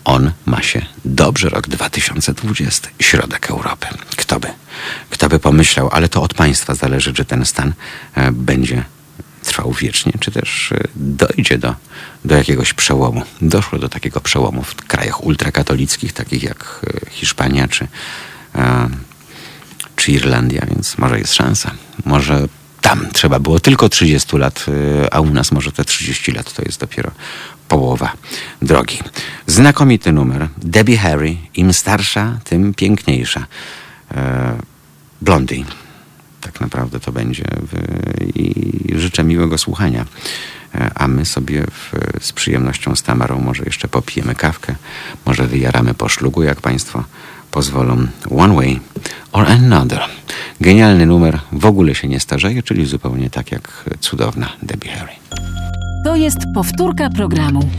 on 0.06 0.32
ma 0.46 0.62
się 0.62 0.86
dobrze. 1.06 1.50
Rok 1.50 1.68
2020, 1.68 2.90
środek 3.00 3.50
Europy. 3.50 3.88
Kto 4.16 4.40
by, 4.40 4.48
kto 5.10 5.30
by 5.30 5.40
pomyślał, 5.40 5.90
ale 5.92 6.10
to 6.10 6.22
od 6.22 6.34
państwa 6.34 6.76
zależy, 6.76 7.14
czy 7.14 7.26
ten 7.26 7.46
stan 7.46 7.74
będzie 8.32 8.84
trwał 9.44 9.74
wiecznie, 9.74 10.14
czy 10.20 10.32
też 10.32 10.72
e, 10.72 10.84
dojdzie 10.96 11.58
do, 11.58 11.76
do 12.26 12.36
jakiegoś 12.36 12.74
przełomu. 12.74 13.24
Doszło 13.42 13.80
do 13.80 13.90
takiego 13.90 14.22
przełomu 14.22 14.64
w 14.64 14.76
krajach 14.76 15.24
ultrakatolickich, 15.24 16.14
takich 16.14 16.44
jak 16.44 16.82
e, 16.88 17.10
Hiszpania 17.10 17.68
czy, 17.68 17.88
e, 18.56 18.90
czy 19.96 20.12
Irlandia, 20.12 20.66
więc 20.66 20.98
może 20.98 21.20
jest 21.20 21.34
szansa. 21.34 21.72
Może 22.06 22.48
tam 22.82 23.08
trzeba 23.14 23.40
było 23.40 23.60
tylko 23.60 23.90
30 23.90 24.38
lat, 24.38 24.66
a 25.12 25.20
u 25.20 25.30
nas 25.30 25.52
może 25.52 25.72
te 25.72 25.86
30 25.86 26.32
lat 26.32 26.54
to 26.54 26.62
jest 26.66 26.80
dopiero 26.80 27.12
połowa 27.68 28.14
drogi. 28.62 29.00
Znakomity 29.48 30.12
numer. 30.12 30.48
Debbie 30.58 30.98
Harry. 30.98 31.38
Im 31.56 31.74
starsza, 31.74 32.40
tym 32.44 32.74
piękniejsza. 32.74 33.46
Blondie. 35.22 35.66
Tak 36.42 36.62
naprawdę 36.62 37.00
to 37.00 37.12
będzie. 37.12 37.44
I 38.36 38.54
życzę 38.96 39.24
miłego 39.24 39.58
słuchania. 39.58 40.06
E, 40.76 40.92
A 40.96 41.08
my 41.08 41.26
sobie 41.26 41.64
w, 41.64 41.92
z 42.26 42.32
przyjemnością 42.34 42.96
z 42.96 43.04
Tamarą 43.04 43.40
może 43.40 43.64
jeszcze 43.64 43.88
popijemy 43.88 44.36
kawkę. 44.36 44.76
Może 45.26 45.48
wyjaramy 45.48 45.94
po 45.94 46.10
szlugu, 46.10 46.44
jak 46.44 46.62
Państwo 46.62 47.04
pozwolą. 47.52 48.08
One 48.38 48.56
way 48.56 48.80
or 49.32 49.46
another. 49.48 50.02
Genialny 50.62 51.06
numer. 51.06 51.40
W 51.52 51.66
ogóle 51.66 51.96
się 51.96 52.08
nie 52.08 52.20
starzeje, 52.20 52.64
czyli 52.64 52.86
zupełnie 52.86 53.30
tak 53.30 53.52
jak 53.52 53.86
cudowna 54.00 54.50
Debbie 54.64 54.92
Harry. 54.92 55.12
To 56.06 56.16
jest 56.16 56.38
powtórka 56.56 57.10
programu. 57.10 57.70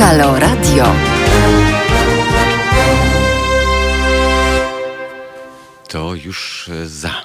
Halo 0.00 0.38
Radio. 0.38 0.94
To 5.88 6.14
już 6.14 6.68
e, 6.68 6.88
za 6.88 7.22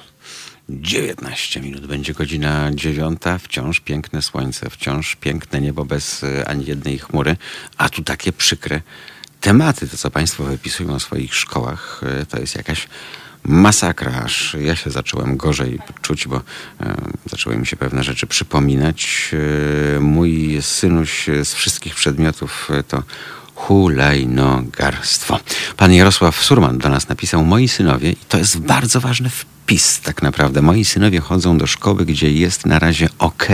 19 0.68 1.60
minut 1.60 1.86
będzie 1.86 2.14
godzina 2.14 2.70
dziewiąta. 2.74 3.38
Wciąż 3.38 3.80
piękne 3.80 4.22
słońce, 4.22 4.70
wciąż 4.70 5.16
piękne 5.16 5.60
niebo 5.60 5.84
bez 5.84 6.24
e, 6.24 6.48
ani 6.48 6.64
jednej 6.64 6.98
chmury, 6.98 7.36
a 7.76 7.88
tu 7.88 8.02
takie 8.02 8.32
przykre 8.32 8.80
tematy. 9.40 9.88
To, 9.88 9.96
co 9.96 10.10
Państwo 10.10 10.44
wypisują 10.44 10.98
w 10.98 11.02
swoich 11.02 11.34
szkołach, 11.34 12.00
e, 12.20 12.26
to 12.26 12.40
jest 12.40 12.56
jakaś 12.56 12.88
masakra, 13.48 14.22
aż 14.24 14.56
ja 14.60 14.76
się 14.76 14.90
zacząłem 14.90 15.36
gorzej 15.36 15.78
czuć, 16.02 16.28
bo 16.28 16.36
e, 16.36 16.42
zaczęły 17.30 17.56
mi 17.56 17.66
się 17.66 17.76
pewne 17.76 18.04
rzeczy 18.04 18.26
przypominać. 18.26 19.30
E, 19.96 20.00
mój 20.00 20.58
synuś 20.60 21.26
z 21.44 21.54
wszystkich 21.54 21.94
przedmiotów 21.94 22.68
e, 22.70 22.82
to 22.82 23.02
hulajnogarstwo. 23.54 25.40
Pan 25.76 25.92
Jarosław 25.92 26.44
Surman 26.44 26.78
do 26.78 26.88
nas 26.88 27.08
napisał, 27.08 27.44
moi 27.44 27.68
synowie, 27.68 28.10
i 28.10 28.16
to 28.28 28.38
jest 28.38 28.58
bardzo 28.58 29.00
ważny 29.00 29.30
wpis 29.66 30.00
tak 30.00 30.22
naprawdę, 30.22 30.62
moi 30.62 30.84
synowie 30.84 31.20
chodzą 31.20 31.58
do 31.58 31.66
szkoły, 31.66 32.04
gdzie 32.06 32.32
jest 32.32 32.66
na 32.66 32.78
razie 32.78 33.08
ok, 33.18 33.48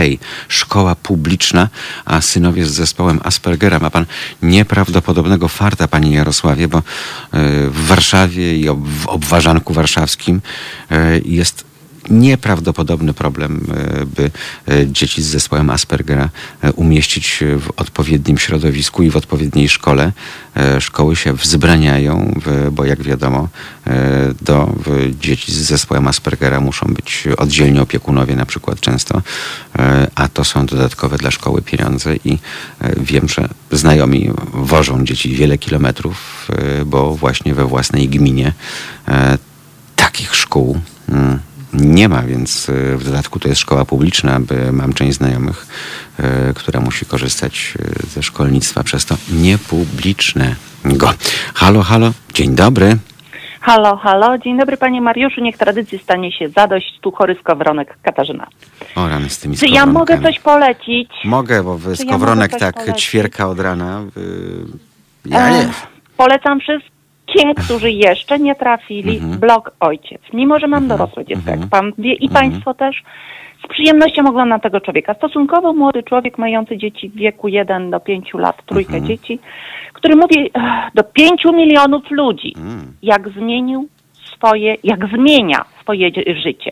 szkoła 0.47 0.95
publiczna, 0.95 1.69
a 2.05 2.21
synowie 2.21 2.65
z 2.65 2.71
zespołem 2.71 3.19
Aspergera. 3.23 3.79
Ma 3.79 3.89
pan 3.89 4.05
nieprawdopodobnego 4.41 5.47
farta, 5.47 5.87
panie 5.87 6.15
Jarosławie, 6.15 6.67
bo 6.67 6.77
e, 6.77 6.81
w 7.69 7.87
Warszawie 7.87 8.57
i 8.57 8.65
w 8.69 9.07
obwarzanku 9.07 9.73
warszawskim 9.73 10.41
e, 10.91 11.19
jest 11.25 11.72
nieprawdopodobny 12.09 13.13
problem, 13.13 13.67
e, 14.01 14.05
by 14.05 14.31
e, 14.67 14.87
dzieci 14.87 15.21
z 15.21 15.25
zespołem 15.25 15.69
Aspergera 15.69 16.29
e, 16.61 16.73
umieścić 16.73 17.43
w 17.59 17.69
odpowiednim 17.77 18.37
środowisku 18.37 19.03
i 19.03 19.09
w 19.09 19.17
odpowiedniej 19.17 19.69
szkole. 19.69 20.11
Szkoły 20.79 21.15
się 21.15 21.33
wzbraniają, 21.33 22.41
bo 22.71 22.85
jak 22.85 23.03
wiadomo, 23.03 23.47
do 24.41 24.75
dzieci 25.19 25.51
z 25.51 25.55
zespołem 25.55 26.07
Aspergera 26.07 26.59
muszą 26.59 26.87
być 26.87 27.27
oddzielni 27.37 27.79
opiekunowie 27.79 28.35
na 28.35 28.45
przykład 28.45 28.79
często, 28.79 29.21
a 30.15 30.27
to 30.27 30.43
są 30.43 30.65
dodatkowe 30.65 31.17
dla 31.17 31.31
szkoły 31.31 31.61
pieniądze 31.61 32.15
i 32.25 32.39
wiem, 32.97 33.29
że 33.29 33.49
znajomi 33.71 34.31
wożą 34.53 35.05
dzieci 35.05 35.35
wiele 35.35 35.57
kilometrów, 35.57 36.47
bo 36.85 37.15
właśnie 37.15 37.53
we 37.53 37.65
własnej 37.65 38.09
gminie 38.09 38.53
takich 39.95 40.35
szkół 40.35 40.79
mm, 41.09 41.39
nie 41.73 42.09
ma, 42.09 42.21
więc 42.21 42.69
e, 42.69 42.97
w 42.97 43.03
dodatku 43.03 43.39
to 43.39 43.47
jest 43.47 43.61
szkoła 43.61 43.85
publiczna, 43.85 44.39
by 44.39 44.71
mam 44.71 44.93
część 44.93 45.17
znajomych, 45.17 45.67
e, 46.19 46.53
która 46.53 46.79
musi 46.79 47.05
korzystać 47.05 47.73
e, 47.79 48.07
ze 48.07 48.23
szkolnictwa 48.23 48.83
przez 48.83 49.05
to 49.05 49.15
niepublicznego. 49.31 51.13
Halo, 51.53 51.81
halo, 51.81 52.11
dzień 52.33 52.55
dobry. 52.55 52.97
Halo, 53.61 53.97
halo. 53.97 54.37
Dzień 54.37 54.57
dobry 54.57 54.77
panie 54.77 55.01
Mariuszu. 55.01 55.41
Niech 55.41 55.57
tradycji 55.57 55.99
stanie 55.99 56.31
się 56.31 56.49
zadość. 56.49 56.99
Tu 57.01 57.11
chory 57.11 57.37
skowronek 57.41 57.97
Katarzyna. 58.01 58.47
O, 58.95 59.09
rany 59.09 59.29
z 59.29 59.39
tymi 59.39 59.57
Czy 59.57 59.67
ja 59.67 59.85
mogę 59.85 60.21
coś 60.21 60.39
polecić? 60.39 61.09
Mogę, 61.25 61.63
bo 61.63 61.79
ja 61.89 61.95
skowronek 61.95 62.51
mogę 62.51 62.59
coś 62.59 62.59
tak 62.59 62.75
polecić? 62.85 63.05
ćwierka 63.05 63.47
od 63.47 63.59
rana. 63.59 64.01
y, 64.17 64.65
Ja 65.25 65.49
Ech, 65.49 65.67
nie. 65.67 65.73
Polecam 66.17 66.59
wszystkim, 66.59 66.92
którzy 67.65 67.91
jeszcze 67.91 68.39
nie 68.39 68.55
trafili, 68.55 69.15
Mhm. 69.17 69.39
blog 69.39 69.71
Ojciec. 69.79 70.21
Mimo, 70.33 70.59
że 70.59 70.67
mam 70.67 70.87
dorosłe 70.87 71.25
dziecko, 71.25 71.51
Mhm. 71.51 71.59
jak 71.59 71.69
pan 71.69 71.91
wie 71.97 72.13
i 72.13 72.25
Mhm. 72.27 72.31
państwo 72.51 72.73
też, 72.73 73.03
z 73.65 73.67
przyjemnością 73.67 74.27
oglądam 74.29 74.59
tego 74.59 74.81
człowieka. 74.81 75.13
Stosunkowo 75.13 75.73
młody 75.73 76.03
człowiek, 76.03 76.37
mający 76.37 76.77
dzieci 76.77 77.09
w 77.09 77.15
wieku 77.15 77.47
1 77.47 77.91
do 77.91 77.99
5 77.99 78.37
lat, 78.37 78.65
trójkę 78.65 78.93
Mhm. 78.97 79.07
dzieci, 79.07 79.39
który 79.93 80.15
mówi 80.15 80.51
do 80.95 81.03
5 81.03 81.51
milionów 81.53 82.11
ludzi, 82.11 82.53
Mm. 82.57 82.93
jak 83.03 83.29
zmienił 83.29 83.87
swoje, 84.35 84.75
jak 84.83 85.07
zmienia 85.07 85.65
swoje 85.81 86.11
życie. 86.43 86.71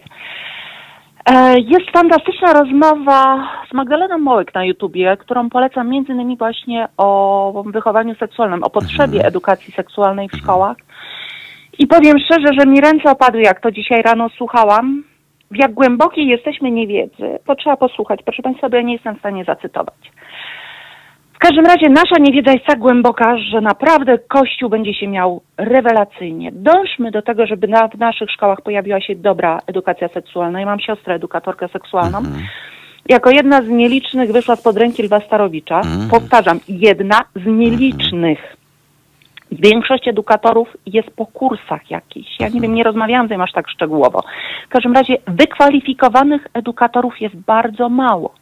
E, 1.25 1.59
Jest 1.59 1.91
fantastyczna 1.93 2.53
rozmowa 2.53 3.49
z 3.71 3.73
Magdaleną 3.73 4.17
Mołyk 4.17 4.53
na 4.53 4.65
YouTubie, 4.65 5.17
którą 5.17 5.49
polecam 5.49 5.89
między 5.89 6.13
innymi 6.13 6.37
właśnie 6.37 6.87
o 6.97 7.63
wychowaniu 7.65 8.15
seksualnym, 8.15 8.63
o 8.63 8.69
potrzebie 8.69 9.25
edukacji 9.25 9.73
seksualnej 9.73 10.29
w 10.29 10.37
szkołach. 10.37 10.77
I 11.79 11.87
powiem 11.87 12.19
szczerze, 12.19 12.47
że 12.59 12.65
mi 12.65 12.81
ręce 12.81 13.11
opadły, 13.11 13.41
jak 13.41 13.61
to 13.61 13.71
dzisiaj 13.71 14.01
rano 14.01 14.29
słuchałam. 14.29 15.03
W 15.51 15.55
jak 15.55 15.73
głębokiej 15.73 16.27
jesteśmy 16.27 16.71
niewiedzy, 16.71 17.39
to 17.45 17.55
trzeba 17.55 17.77
posłuchać. 17.77 18.19
Proszę 18.25 18.41
Państwa, 18.41 18.69
bo 18.69 18.75
ja 18.75 18.81
nie 18.81 18.93
jestem 18.93 19.15
w 19.15 19.19
stanie 19.19 19.43
zacytować. 19.43 20.11
W 21.41 21.43
każdym 21.43 21.65
razie 21.65 21.89
nasza 21.89 22.15
niewiedza 22.19 22.51
jest 22.51 22.65
tak 22.65 22.79
głęboka, 22.79 23.37
że 23.37 23.61
naprawdę 23.61 24.17
Kościół 24.17 24.69
będzie 24.69 24.93
się 24.93 25.07
miał 25.07 25.41
rewelacyjnie. 25.57 26.51
Dążmy 26.53 27.11
do 27.11 27.21
tego, 27.21 27.45
żeby 27.45 27.67
na, 27.67 27.87
w 27.87 27.97
naszych 27.97 28.31
szkołach 28.31 28.61
pojawiła 28.61 29.01
się 29.01 29.15
dobra 29.15 29.59
edukacja 29.67 30.07
seksualna. 30.07 30.59
Ja 30.59 30.65
mam 30.65 30.79
siostrę 30.79 31.15
edukatorkę 31.15 31.67
seksualną. 31.67 32.17
Mhm. 32.17 32.43
Jako 33.09 33.29
jedna 33.31 33.61
z 33.61 33.67
nielicznych 33.67 34.31
wyszła 34.31 34.55
spod 34.55 34.77
ręki 34.77 35.03
Lwa 35.03 35.19
Starowicza. 35.19 35.77
Mhm. 35.77 36.09
Powtarzam, 36.09 36.59
jedna 36.67 37.19
z 37.35 37.45
nielicznych. 37.45 38.57
Większość 39.51 40.07
edukatorów 40.07 40.67
jest 40.85 41.09
po 41.15 41.25
kursach 41.25 41.91
jakichś. 41.91 42.39
Ja 42.39 42.47
nie 42.47 42.61
wiem, 42.61 42.75
nie 42.75 42.83
rozmawiałam 42.83 43.27
z 43.27 43.29
tym 43.29 43.41
aż 43.41 43.51
tak 43.51 43.69
szczegółowo. 43.69 44.23
W 44.65 44.69
każdym 44.69 44.93
razie 44.93 45.17
wykwalifikowanych 45.27 46.47
edukatorów 46.53 47.21
jest 47.21 47.35
bardzo 47.35 47.89
mało. 47.89 48.40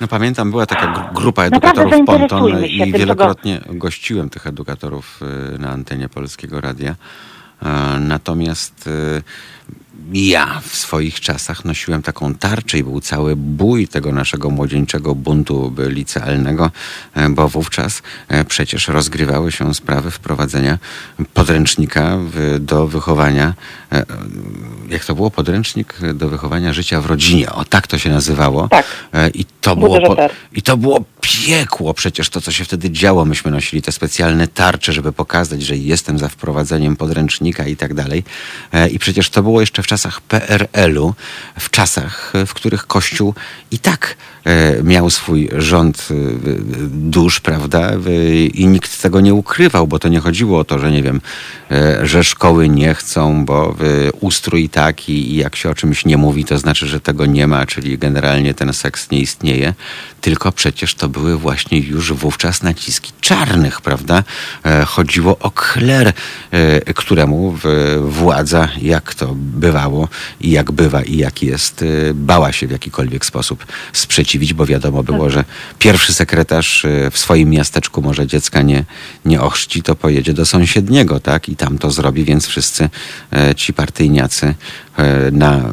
No 0.00 0.08
pamiętam, 0.08 0.50
była 0.50 0.66
taka 0.66 0.86
gru- 0.92 1.12
grupa 1.14 1.42
Naprawdę 1.50 1.80
edukatorów 1.82 2.06
Ponton 2.06 2.28
zainteresujmy 2.42 2.68
się 2.68 2.86
i 2.86 2.92
wielokrotnie 2.92 3.60
gościłem 3.68 4.30
tych 4.30 4.46
edukatorów 4.46 5.20
y, 5.54 5.58
na 5.58 5.70
antenie 5.70 6.08
Polskiego 6.08 6.60
Radia. 6.60 6.94
E, 7.62 7.98
Natomiast 8.00 8.86
y, 8.86 9.22
ja 10.12 10.60
w 10.60 10.76
swoich 10.76 11.20
czasach 11.20 11.64
nosiłem 11.64 12.02
taką 12.02 12.34
tarczę 12.34 12.78
i 12.78 12.84
był 12.84 13.00
cały 13.00 13.36
bój 13.36 13.88
tego 13.88 14.12
naszego 14.12 14.50
młodzieńczego 14.50 15.14
buntu 15.14 15.74
licealnego, 15.78 16.70
e, 17.14 17.28
bo 17.28 17.48
wówczas 17.48 18.02
e, 18.28 18.44
przecież 18.44 18.88
rozgrywały 18.88 19.52
się 19.52 19.74
sprawy 19.74 20.10
wprowadzenia 20.10 20.78
podręcznika 21.34 22.18
do 22.60 22.86
wychowania, 22.86 23.54
e, 23.92 24.04
jak 24.88 25.04
to 25.04 25.14
było, 25.14 25.30
podręcznik 25.30 25.98
do 26.14 26.28
wychowania 26.28 26.72
życia 26.72 27.00
w 27.00 27.06
rodzinie. 27.06 27.52
O 27.52 27.64
tak 27.64 27.86
to 27.86 27.98
się 27.98 28.10
nazywało. 28.10 28.68
Tak. 28.68 28.86
I 29.34 29.44
to 29.60 29.76
było, 29.76 30.00
po. 30.00 30.16
I 30.52 30.62
to 30.62 30.76
było 30.76 31.04
piekło 31.24 31.94
przecież 31.94 32.30
to, 32.30 32.40
co 32.40 32.52
się 32.52 32.64
wtedy 32.64 32.90
działo. 32.90 33.24
Myśmy 33.24 33.50
nosili 33.50 33.82
te 33.82 33.92
specjalne 33.92 34.48
tarcze, 34.48 34.92
żeby 34.92 35.12
pokazać, 35.12 35.62
że 35.62 35.76
jestem 35.76 36.18
za 36.18 36.28
wprowadzeniem 36.28 36.96
podręcznika 36.96 37.66
i 37.66 37.76
tak 37.76 37.94
dalej. 37.94 38.24
E, 38.72 38.88
I 38.88 38.98
przecież 38.98 39.30
to 39.30 39.42
było 39.42 39.60
jeszcze 39.60 39.82
w 39.82 39.86
czasach 39.86 40.20
PRL-u, 40.20 41.14
w 41.58 41.70
czasach, 41.70 42.32
e, 42.34 42.46
w 42.46 42.54
których 42.54 42.86
Kościół 42.86 43.34
i 43.70 43.78
tak 43.78 44.16
e, 44.44 44.82
miał 44.82 45.10
swój 45.10 45.48
rząd 45.56 46.08
dusz, 46.88 47.40
prawda? 47.40 47.92
I 48.54 48.66
nikt 48.66 49.02
tego 49.02 49.20
nie 49.20 49.34
ukrywał, 49.34 49.86
bo 49.86 49.98
to 49.98 50.08
nie 50.08 50.20
chodziło 50.20 50.58
o 50.58 50.64
to, 50.64 50.78
że 50.78 50.92
nie 50.92 51.02
wiem, 51.02 51.20
że 52.02 52.24
szkoły 52.24 52.68
nie 52.68 52.94
chcą, 52.94 53.44
bo 53.44 53.76
ustrój 54.20 54.68
taki 54.68 55.32
i 55.32 55.36
jak 55.36 55.56
się 55.56 55.70
o 55.70 55.74
czymś 55.74 56.04
nie 56.04 56.16
mówi, 56.16 56.44
to 56.44 56.58
znaczy, 56.58 56.86
że 56.86 57.00
tego 57.00 57.26
nie 57.26 57.46
ma, 57.46 57.66
czyli 57.66 57.98
generalnie 57.98 58.54
ten 58.54 58.72
seks 58.72 59.10
nie 59.10 59.18
istnieje. 59.18 59.74
Tylko 60.20 60.52
przecież 60.52 60.94
to 60.94 61.08
były 61.14 61.38
właśnie 61.38 61.78
już 61.78 62.12
wówczas 62.12 62.62
naciski 62.62 63.12
czarnych, 63.20 63.80
prawda? 63.80 64.24
E, 64.64 64.84
chodziło 64.84 65.38
o 65.38 65.50
kler, 65.50 66.12
e, 66.50 66.94
któremu 66.94 67.58
władza, 68.00 68.68
jak 68.82 69.14
to 69.14 69.34
bywało 69.34 70.08
i 70.40 70.50
jak 70.50 70.72
bywa 70.72 71.02
i 71.02 71.16
jak 71.16 71.42
jest, 71.42 71.82
e, 71.82 72.14
bała 72.14 72.52
się 72.52 72.66
w 72.66 72.70
jakikolwiek 72.70 73.26
sposób 73.26 73.66
sprzeciwić, 73.92 74.54
bo 74.54 74.66
wiadomo 74.66 75.02
było, 75.02 75.30
że 75.30 75.44
pierwszy 75.78 76.14
sekretarz 76.14 76.86
w 77.10 77.18
swoim 77.18 77.50
miasteczku 77.50 78.02
może 78.02 78.26
dziecka 78.26 78.62
nie, 78.62 78.84
nie 79.24 79.40
ochrzci, 79.40 79.82
to 79.82 79.94
pojedzie 79.94 80.32
do 80.32 80.46
sąsiedniego, 80.46 81.20
tak? 81.20 81.48
I 81.48 81.56
tam 81.56 81.78
to 81.78 81.90
zrobi, 81.90 82.24
więc 82.24 82.46
wszyscy 82.46 82.90
ci 83.56 83.72
partyjniacy 83.72 84.54
na 85.32 85.72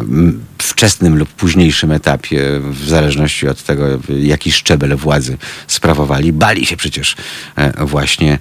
wczesnym 0.61 1.17
lub 1.17 1.29
późniejszym 1.29 1.91
etapie, 1.91 2.59
w 2.59 2.87
zależności 2.87 3.47
od 3.47 3.63
tego, 3.63 3.85
jaki 4.09 4.51
szczebel 4.51 4.97
władzy 4.97 5.37
sprawowali, 5.67 6.33
bali 6.33 6.65
się 6.65 6.77
przecież 6.77 7.15
e, 7.55 7.85
właśnie 7.85 8.39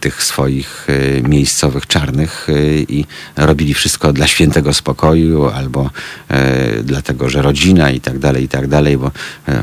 tych 0.00 0.22
swoich 0.22 0.86
e, 0.88 1.28
miejscowych 1.28 1.86
czarnych 1.86 2.48
e, 2.48 2.76
i 2.78 3.06
robili 3.36 3.74
wszystko 3.74 4.12
dla 4.12 4.26
świętego 4.26 4.74
spokoju 4.74 5.48
albo 5.48 5.90
dlatego, 6.82 7.28
że 7.28 7.42
rodzina 7.42 7.90
i 7.90 8.00
tak 8.00 8.18
dalej, 8.18 8.44
i 8.44 8.48
tak 8.48 8.68
dalej, 8.68 8.98
bo 8.98 9.10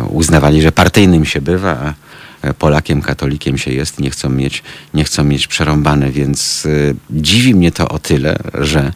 uznawali, 0.09 0.61
że 0.61 0.71
partyjnym 0.71 1.25
się 1.25 1.41
bywa, 1.41 1.71
a 1.71 1.93
Polakiem, 2.53 3.01
katolikiem 3.01 3.57
się 3.57 3.71
jest 3.71 3.99
nie 3.99 4.09
chcą 4.09 4.29
mieć, 4.29 4.63
nie 4.93 5.03
chcą 5.03 5.23
mieć 5.23 5.47
przerąbane, 5.47 6.11
więc 6.11 6.67
dziwi 7.09 7.55
mnie 7.55 7.71
to 7.71 7.89
o 7.89 7.99
tyle, 7.99 8.37
że 8.53 8.91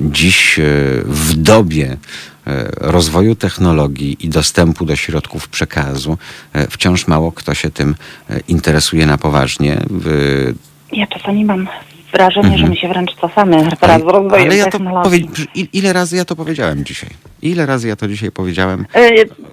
dziś 0.00 0.60
w 1.04 1.34
dobie 1.34 1.96
E, 2.46 2.70
rozwoju 2.80 3.34
technologii 3.34 4.16
i 4.20 4.28
dostępu 4.28 4.84
do 4.84 4.96
środków 4.96 5.48
przekazu 5.48 6.18
e, 6.52 6.66
wciąż 6.66 7.06
mało 7.06 7.32
kto 7.32 7.54
się 7.54 7.70
tym 7.70 7.94
e, 8.30 8.40
interesuje 8.48 9.06
na 9.06 9.18
poważnie. 9.18 9.78
Ja 10.92 11.06
czasami 11.06 11.44
mam 11.44 11.68
wrażenie, 12.12 12.46
mhm. 12.46 12.58
że 12.58 12.68
my 12.68 12.76
się 12.76 12.88
wręcz 12.88 13.14
cofamy 13.14 13.64
wraz 13.80 14.00
z 14.00 14.04
rozwojem 14.04 14.46
ale 14.46 14.56
ja 14.56 14.66
to 14.66 14.78
powie... 15.02 15.18
Ile 15.72 15.92
razy 15.92 16.16
ja 16.16 16.24
to 16.24 16.36
powiedziałem 16.36 16.84
dzisiaj? 16.84 17.10
Ile 17.42 17.66
razy 17.66 17.88
ja 17.88 17.96
to 17.96 18.08
dzisiaj 18.08 18.30
powiedziałem? 18.32 18.86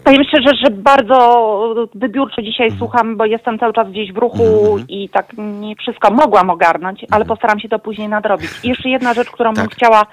Powiem 0.04 0.24
szczerze, 0.24 0.50
że 0.64 0.72
bardzo 0.72 1.90
wybiórczo 1.96 2.42
dzisiaj 2.42 2.68
mhm. 2.68 2.80
słucham, 2.80 3.18
bo 3.18 3.26
jestem 3.26 3.60
cały 3.60 3.74
czas 3.74 3.90
gdzieś 3.90 4.14
w 4.14 4.18
ruchu 4.18 4.72
mhm. 4.72 4.88
i 4.88 5.10
tak 5.10 5.26
nie 5.38 5.76
wszystko 5.76 6.12
mogłam 6.12 6.50
ogarnąć, 6.50 7.06
ale 7.12 7.22
mhm. 7.22 7.28
postaram 7.28 7.60
się 7.60 7.70
to 7.70 7.80
później 7.80 8.10
nadrobić. 8.10 8.50
I 8.64 8.70
jeszcze 8.70 8.90
jedna 8.90 9.14
rzecz, 9.14 9.30
którą 9.30 9.54
tak. 9.54 9.66
bym 9.66 9.76
chciała 9.76 10.06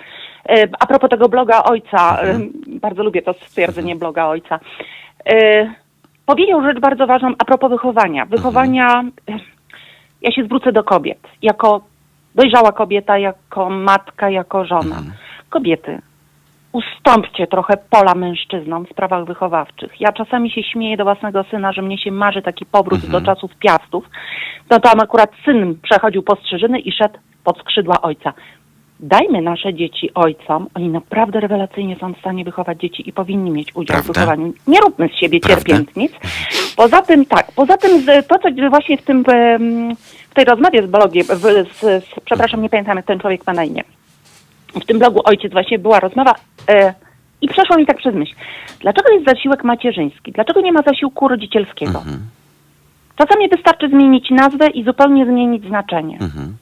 E, 0.48 0.68
a 0.80 0.86
propos 0.86 1.10
tego 1.10 1.28
bloga 1.28 1.62
ojca, 1.64 2.20
mhm. 2.20 2.52
bardzo 2.66 3.02
lubię 3.02 3.22
to 3.22 3.32
stwierdzenie 3.32 3.92
mhm. 3.92 3.98
bloga 3.98 4.26
ojca. 4.26 4.60
E, 5.26 5.66
powiedział 6.26 6.62
rzecz 6.62 6.80
bardzo 6.80 7.06
ważną 7.06 7.34
a 7.38 7.44
propos 7.44 7.70
wychowania. 7.70 8.22
Mhm. 8.22 8.28
Wychowania, 8.28 9.04
ja 10.22 10.32
się 10.32 10.44
zwrócę 10.44 10.72
do 10.72 10.84
kobiet. 10.84 11.18
Jako 11.42 11.80
dojrzała 12.36 12.72
kobieta, 12.72 13.18
jako 13.18 13.70
matka, 13.70 14.30
jako 14.30 14.64
żona. 14.64 15.02
Kobiety, 15.50 15.98
ustąpcie 16.72 17.46
trochę 17.46 17.74
pola 17.90 18.14
mężczyznom 18.14 18.86
w 18.86 18.90
sprawach 18.90 19.24
wychowawczych. 19.24 20.00
Ja 20.00 20.12
czasami 20.12 20.50
się 20.50 20.62
śmieję 20.62 20.96
do 20.96 21.04
własnego 21.04 21.44
syna, 21.50 21.72
że 21.72 21.82
mnie 21.82 21.98
się 21.98 22.10
marzy 22.10 22.42
taki 22.42 22.66
powrót 22.66 23.04
mhm. 23.04 23.12
do 23.12 23.34
czasów 23.34 23.50
piastów. 23.56 24.04
No 24.70 24.80
tam 24.80 25.00
akurat 25.00 25.30
syn 25.44 25.78
przechodził 25.82 26.22
postrzyżyny 26.22 26.78
i 26.78 26.92
szedł 26.92 27.18
pod 27.44 27.58
skrzydła 27.58 28.02
ojca 28.02 28.32
dajmy 29.00 29.42
nasze 29.42 29.74
dzieci 29.74 30.10
ojcom, 30.14 30.66
oni 30.74 30.88
naprawdę 30.88 31.40
rewelacyjnie 31.40 31.96
są 31.96 32.12
w 32.12 32.18
stanie 32.18 32.44
wychować 32.44 32.80
dzieci 32.80 33.08
i 33.08 33.12
powinni 33.12 33.50
mieć 33.50 33.76
udział 33.76 33.94
Prawda? 33.94 34.12
w 34.12 34.14
wychowaniu. 34.14 34.52
Nie 34.66 34.80
róbmy 34.80 35.08
z 35.08 35.20
siebie 35.20 35.40
Prawda? 35.40 35.64
cierpiętnic. 35.64 36.12
Poza 36.76 37.02
tym 37.02 37.24
tak, 37.24 37.52
poza 37.56 37.76
tym 37.76 38.04
to, 38.28 38.38
co 38.38 38.68
właśnie 38.70 38.96
w 38.96 39.02
tym 39.02 39.24
tej 40.36 40.44
rozmowie 40.44 40.82
z 40.82 40.86
blogiem, 40.86 41.26
w, 41.26 41.40
z, 41.40 41.78
z, 41.78 42.04
przepraszam, 42.24 42.62
nie 42.62 42.68
pamiętam 42.68 42.96
jak 42.96 43.06
ten 43.06 43.18
człowiek 43.18 43.46
ma 43.46 43.52
na 43.52 43.64
imię. 43.64 43.82
W 44.74 44.84
tym 44.86 44.98
blogu 44.98 45.20
ojciec 45.24 45.52
właśnie 45.52 45.78
była 45.78 46.00
rozmowa 46.00 46.34
e, 46.68 46.94
i 47.40 47.48
przeszło 47.48 47.76
mi 47.76 47.86
tak 47.86 47.96
przez 47.96 48.14
myśl. 48.14 48.34
Dlaczego 48.80 49.12
jest 49.12 49.26
zasiłek 49.26 49.64
macierzyński? 49.64 50.32
Dlaczego 50.32 50.60
nie 50.60 50.72
ma 50.72 50.82
zasiłku 50.82 51.28
rodzicielskiego? 51.28 51.98
Mhm. 51.98 52.18
Czasami 53.16 53.48
wystarczy 53.48 53.88
zmienić 53.88 54.30
nazwę 54.30 54.68
i 54.68 54.84
zupełnie 54.84 55.26
zmienić 55.26 55.66
znaczenie. 55.66 56.18
Mhm. 56.20 56.56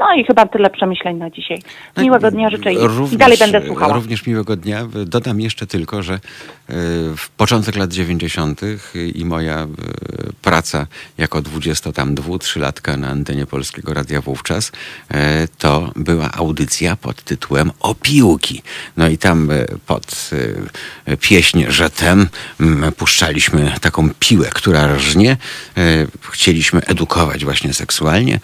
No 0.00 0.14
i 0.14 0.24
chyba 0.24 0.46
tyle 0.46 0.70
przemyśleń 0.70 1.16
na 1.16 1.30
dzisiaj. 1.30 1.62
No 1.96 2.02
miłego 2.02 2.30
dnia 2.30 2.50
życzę 2.50 2.70
również, 2.72 3.12
i 3.12 3.16
dalej 3.16 3.38
będę 3.38 3.66
słuchała. 3.66 3.94
Również 3.94 4.26
miłego 4.26 4.56
dnia. 4.56 4.86
Dodam 5.06 5.40
jeszcze 5.40 5.66
tylko, 5.66 6.02
że 6.02 6.14
e, 6.14 6.18
w 7.16 7.28
początek 7.36 7.76
lat 7.76 7.92
90. 7.92 8.60
i 9.14 9.24
moja 9.24 9.58
e, 9.58 9.66
praca 10.42 10.86
jako 11.18 11.42
20 11.42 11.92
tam 11.92 12.14
dwu, 12.14 12.38
trzylatka 12.38 12.96
na 12.96 13.08
antenie 13.08 13.46
Polskiego 13.46 13.94
Radia 13.94 14.20
wówczas, 14.20 14.72
e, 15.10 15.48
to 15.58 15.92
była 15.96 16.32
audycja 16.32 16.96
pod 16.96 17.22
tytułem 17.22 17.70
Opiłki. 17.80 18.62
No 18.96 19.08
i 19.08 19.18
tam 19.18 19.50
pod 19.86 20.30
pieśń 21.20 21.64
Żetem 21.68 22.28
puszczaliśmy 22.96 23.72
taką 23.80 24.08
piłę, 24.18 24.48
która 24.54 24.94
rżnie. 24.96 25.36
Chcieliśmy 26.30 26.80
edukować 26.80 27.44
właśnie 27.44 27.74
seksualnie. 27.74 28.40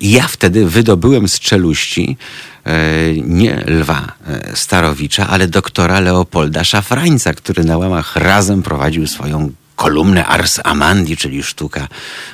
I 0.00 0.10
ja 0.10 0.28
wtedy 0.28 0.66
wydobyłem 0.66 0.93
byłem 0.96 1.28
z 1.28 1.40
czeluści 1.40 2.16
e, 2.64 2.72
nie 3.14 3.64
Lwa 3.66 4.12
e, 4.26 4.56
Starowicza, 4.56 5.28
ale 5.28 5.48
doktora 5.48 6.00
Leopolda 6.00 6.64
Szafrańca, 6.64 7.34
który 7.34 7.64
na 7.64 7.78
łamach 7.78 8.16
razem 8.16 8.62
prowadził 8.62 9.06
swoją 9.06 9.50
kolumnę 9.76 10.26
Ars 10.26 10.60
Amandi, 10.64 11.16
czyli 11.16 11.42
sztuka 11.42 11.88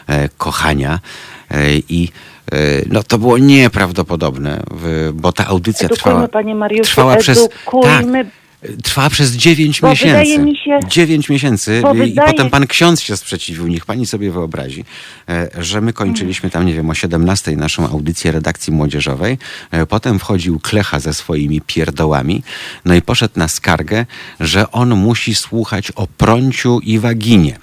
e, 0.06 0.28
kochania. 0.28 1.00
I 1.88 2.08
no 2.90 3.02
to 3.02 3.18
było 3.18 3.38
nieprawdopodobne, 3.38 4.62
bo 5.14 5.32
ta 5.32 5.46
audycja 5.46 5.86
edukujmy, 5.86 6.02
trwała, 6.02 6.28
panie 6.28 6.54
Mariuszu, 6.54 6.84
trwała 6.84 7.16
przez... 7.16 7.48
Tak, 7.82 8.04
Trwa 8.82 9.10
przez 9.10 9.32
9 9.32 9.80
bo 9.80 9.90
miesięcy. 9.90 10.38
Mi 10.38 10.56
się, 10.56 10.80
9 10.88 11.28
miesięcy 11.28 11.82
i 11.94 11.98
wydaje... 11.98 12.32
potem 12.32 12.50
pan 12.50 12.66
ksiądz 12.66 13.00
się 13.00 13.16
sprzeciwił. 13.16 13.66
Niech 13.66 13.86
pani 13.86 14.06
sobie 14.06 14.30
wyobrazi, 14.30 14.84
e, 15.28 15.50
że 15.58 15.80
my 15.80 15.92
kończyliśmy 15.92 16.50
tam, 16.50 16.66
nie 16.66 16.74
wiem, 16.74 16.90
o 16.90 16.94
17 16.94 17.56
naszą 17.56 17.88
audycję 17.88 18.32
redakcji 18.32 18.72
młodzieżowej. 18.72 19.38
E, 19.70 19.86
potem 19.86 20.18
wchodził 20.18 20.60
Klecha 20.60 21.00
ze 21.00 21.14
swoimi 21.14 21.60
pierdołami. 21.60 22.42
No 22.84 22.94
i 22.94 23.02
poszedł 23.02 23.34
na 23.36 23.48
skargę, 23.48 24.06
że 24.40 24.70
on 24.70 24.96
musi 24.96 25.34
słuchać 25.34 25.90
o 25.90 26.06
prąciu 26.06 26.80
i 26.80 26.98
waginie. 26.98 27.58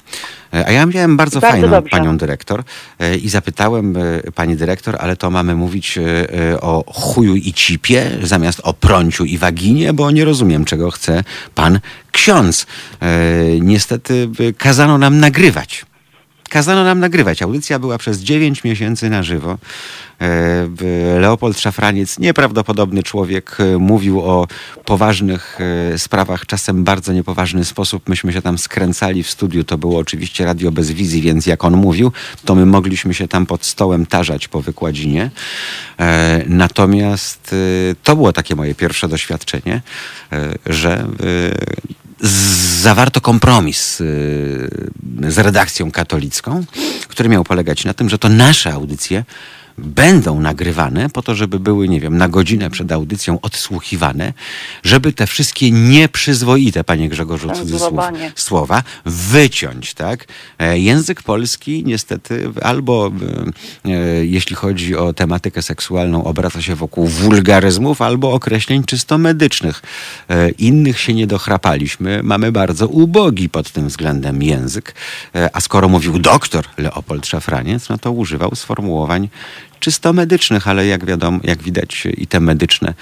E, 0.53 0.67
a 0.67 0.71
ja 0.71 0.85
miałem 0.85 1.17
bardzo, 1.17 1.39
bardzo 1.39 1.53
fajną 1.53 1.69
dobrze. 1.69 1.89
panią 1.89 2.17
dyrektor 2.17 2.63
e, 2.99 3.15
i 3.15 3.29
zapytałem 3.29 3.97
e, 3.97 4.31
pani 4.31 4.55
dyrektor, 4.55 4.95
ale 4.99 5.15
to 5.15 5.29
mamy 5.29 5.55
mówić 5.55 5.99
o 6.61 6.93
chuju 6.93 7.35
i 7.35 7.53
cipie 7.53 8.11
zamiast 8.23 8.61
o 8.63 8.73
prąciu 8.73 9.25
i 9.25 9.37
waginie, 9.37 9.93
bo 9.93 10.11
nie 10.11 10.25
rozumiem, 10.25 10.65
czego 10.65 10.91
chce 10.91 11.23
pan 11.55 11.79
ksiądz. 12.11 12.65
Niestety 13.61 14.29
kazano 14.57 14.97
nam 14.97 15.19
nagrywać. 15.19 15.85
Kazano 16.49 16.83
nam 16.83 16.99
nagrywać. 16.99 17.41
Audycja 17.41 17.79
była 17.79 17.97
przez 17.97 18.19
9 18.19 18.63
miesięcy 18.63 19.09
na 19.09 19.23
żywo. 19.23 19.57
E, 20.21 21.19
Leopold 21.19 21.59
Szafraniec, 21.59 22.19
nieprawdopodobny 22.19 23.03
człowiek, 23.03 23.57
e, 23.59 23.77
mówił 23.77 24.21
o 24.21 24.47
poważnych 24.85 25.57
e, 25.93 25.97
sprawach, 25.99 26.45
czasem 26.45 26.83
bardzo 26.83 27.13
niepoważny 27.13 27.65
sposób. 27.65 28.09
Myśmy 28.09 28.33
się 28.33 28.41
tam 28.41 28.57
skręcali 28.57 29.23
w 29.23 29.29
studiu, 29.29 29.63
to 29.63 29.77
było 29.77 29.99
oczywiście 29.99 30.45
radio 30.45 30.71
bez 30.71 30.91
wizji, 30.91 31.21
więc 31.21 31.45
jak 31.45 31.65
on 31.65 31.77
mówił, 31.77 32.11
to 32.45 32.55
my 32.55 32.65
mogliśmy 32.65 33.13
się 33.13 33.27
tam 33.27 33.45
pod 33.45 33.65
stołem 33.65 34.05
tarzać 34.05 34.47
po 34.47 34.61
wykładzinie. 34.61 35.29
Natomiast 36.47 37.55
to 38.03 38.15
było 38.15 38.33
takie 38.33 38.55
moje 38.55 38.75
pierwsze 38.75 39.07
doświadczenie, 39.07 39.81
że 40.65 41.07
zawarto 42.81 43.21
kompromis 43.21 43.97
z 45.27 45.37
redakcją 45.37 45.91
katolicką, 45.91 46.63
który 47.07 47.29
miał 47.29 47.43
polegać 47.43 47.85
na 47.85 47.93
tym, 47.93 48.09
że 48.09 48.17
to 48.17 48.29
nasze 48.29 48.73
audycje 48.73 49.23
będą 49.77 50.39
nagrywane 50.39 51.09
po 51.09 51.21
to, 51.21 51.35
żeby 51.35 51.59
były, 51.59 51.89
nie 51.89 51.99
wiem, 51.99 52.17
na 52.17 52.29
godzinę 52.29 52.69
przed 52.69 52.91
audycją 52.91 53.41
odsłuchiwane, 53.41 54.33
żeby 54.83 55.13
te 55.13 55.27
wszystkie 55.27 55.71
nieprzyzwoite, 55.71 56.83
panie 56.83 57.09
Grzegorzu, 57.09 57.49
cudzysłów, 57.51 58.01
słowa 58.35 58.83
wyciąć, 59.05 59.93
tak? 59.93 60.25
E, 60.59 60.79
język 60.79 61.23
polski 61.23 61.83
niestety 61.85 62.51
albo 62.61 63.11
e, 63.85 63.91
e, 63.91 64.25
jeśli 64.25 64.55
chodzi 64.55 64.95
o 64.95 65.13
tematykę 65.13 65.61
seksualną 65.61 66.23
obraca 66.23 66.61
się 66.61 66.75
wokół 66.75 67.07
wulgaryzmów 67.07 68.01
albo 68.01 68.33
określeń 68.33 68.83
czysto 68.83 69.17
medycznych. 69.17 69.81
Innych 70.57 70.99
się 70.99 71.13
nie 71.13 71.27
dochrapaliśmy. 71.27 72.23
Mamy 72.23 72.51
bardzo 72.51 72.87
ubogi 72.87 73.49
pod 73.49 73.71
tym 73.71 73.87
względem 73.87 74.43
język. 74.43 74.95
A 75.53 75.61
skoro 75.61 75.89
mówił 75.89 76.19
doktor 76.19 76.65
Leopold 76.77 77.25
Szafraniec, 77.25 77.89
no 77.89 77.97
to 77.97 78.11
używał 78.11 78.55
sformułowań 78.55 79.29
czysto 79.79 80.13
medycznych, 80.13 80.67
ale 80.67 80.87
jak 80.87 81.05
wiadomo, 81.05 81.39
jak 81.43 81.63
widać 81.63 82.07
i 82.17 82.27
te 82.27 82.39
medyczne 82.39 82.93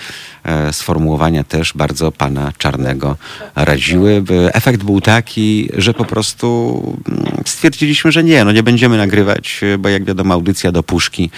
e, 0.43 0.73
sformułowania 0.73 1.43
też 1.43 1.73
bardzo 1.73 2.11
pana 2.11 2.53
Czarnego 2.57 3.17
raziły. 3.55 4.23
Efekt 4.53 4.83
był 4.83 5.01
taki, 5.01 5.69
że 5.77 5.93
po 5.93 6.05
prostu 6.05 6.97
mm, 7.09 7.43
stwierdziliśmy, 7.45 8.11
że 8.11 8.23
nie, 8.23 8.45
no 8.45 8.51
nie 8.51 8.63
będziemy 8.63 8.97
nagrywać, 8.97 9.61
bo 9.79 9.89
jak 9.89 10.05
wiadomo 10.05 10.33
audycja 10.33 10.71
do 10.71 10.83
puszki 10.83 11.29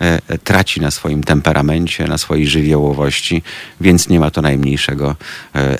e, 0.00 0.18
e, 0.28 0.38
traci 0.38 0.80
na 0.80 0.90
swoim 0.90 1.24
temperamencie, 1.24 2.04
na 2.04 2.18
swojej 2.18 2.46
żywiołowości, 2.46 3.42
więc 3.80 4.08
nie 4.08 4.20
ma 4.20 4.30
to 4.30 4.42
najmniejszego 4.42 5.16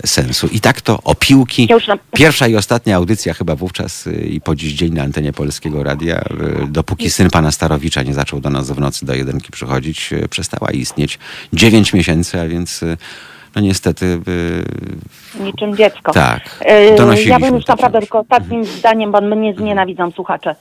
sensu. 0.06 0.46
I 0.46 0.60
tak 0.60 0.80
to 0.80 1.02
o 1.02 1.14
piłki. 1.14 1.68
Pierwsza 2.14 2.48
i 2.48 2.56
ostatnia 2.56 2.96
audycja 2.96 3.34
chyba 3.34 3.56
wówczas 3.56 4.08
i 4.28 4.40
po 4.40 4.56
dziś 4.56 4.72
dzień 4.72 4.92
na 4.92 5.02
antenie 5.02 5.32
Polskiego 5.32 5.82
Radia, 5.82 6.24
dopóki 6.68 7.10
syn 7.10 7.30
pana 7.30 7.52
Starowicza 7.52 8.02
nie 8.02 8.14
zaczął 8.14 8.40
do 8.40 8.50
nas 8.50 8.70
w 8.70 8.78
nocy 8.80 9.05
do 9.06 9.14
jedynki 9.14 9.52
przychodzić, 9.52 10.12
e, 10.12 10.28
przestała 10.28 10.70
istnieć. 10.70 11.18
dziewięć 11.52 11.92
miesięcy, 11.92 12.40
a 12.40 12.46
więc 12.46 12.82
e, 12.82 12.96
no 13.56 13.62
niestety... 13.62 14.20
E, 15.38 15.42
Niczym 15.42 15.76
dziecko. 15.76 16.12
Tak, 16.12 16.64
Ja 17.26 17.38
bym 17.40 17.54
już 17.54 17.66
naprawdę 17.66 18.00
tylko 18.00 18.18
ostatnim 18.18 18.60
mhm. 18.60 18.78
zdaniem, 18.78 19.12
bo 19.12 19.20
mnie 19.20 19.54
znienawidzą 19.54 20.10
słuchacze. 20.10 20.54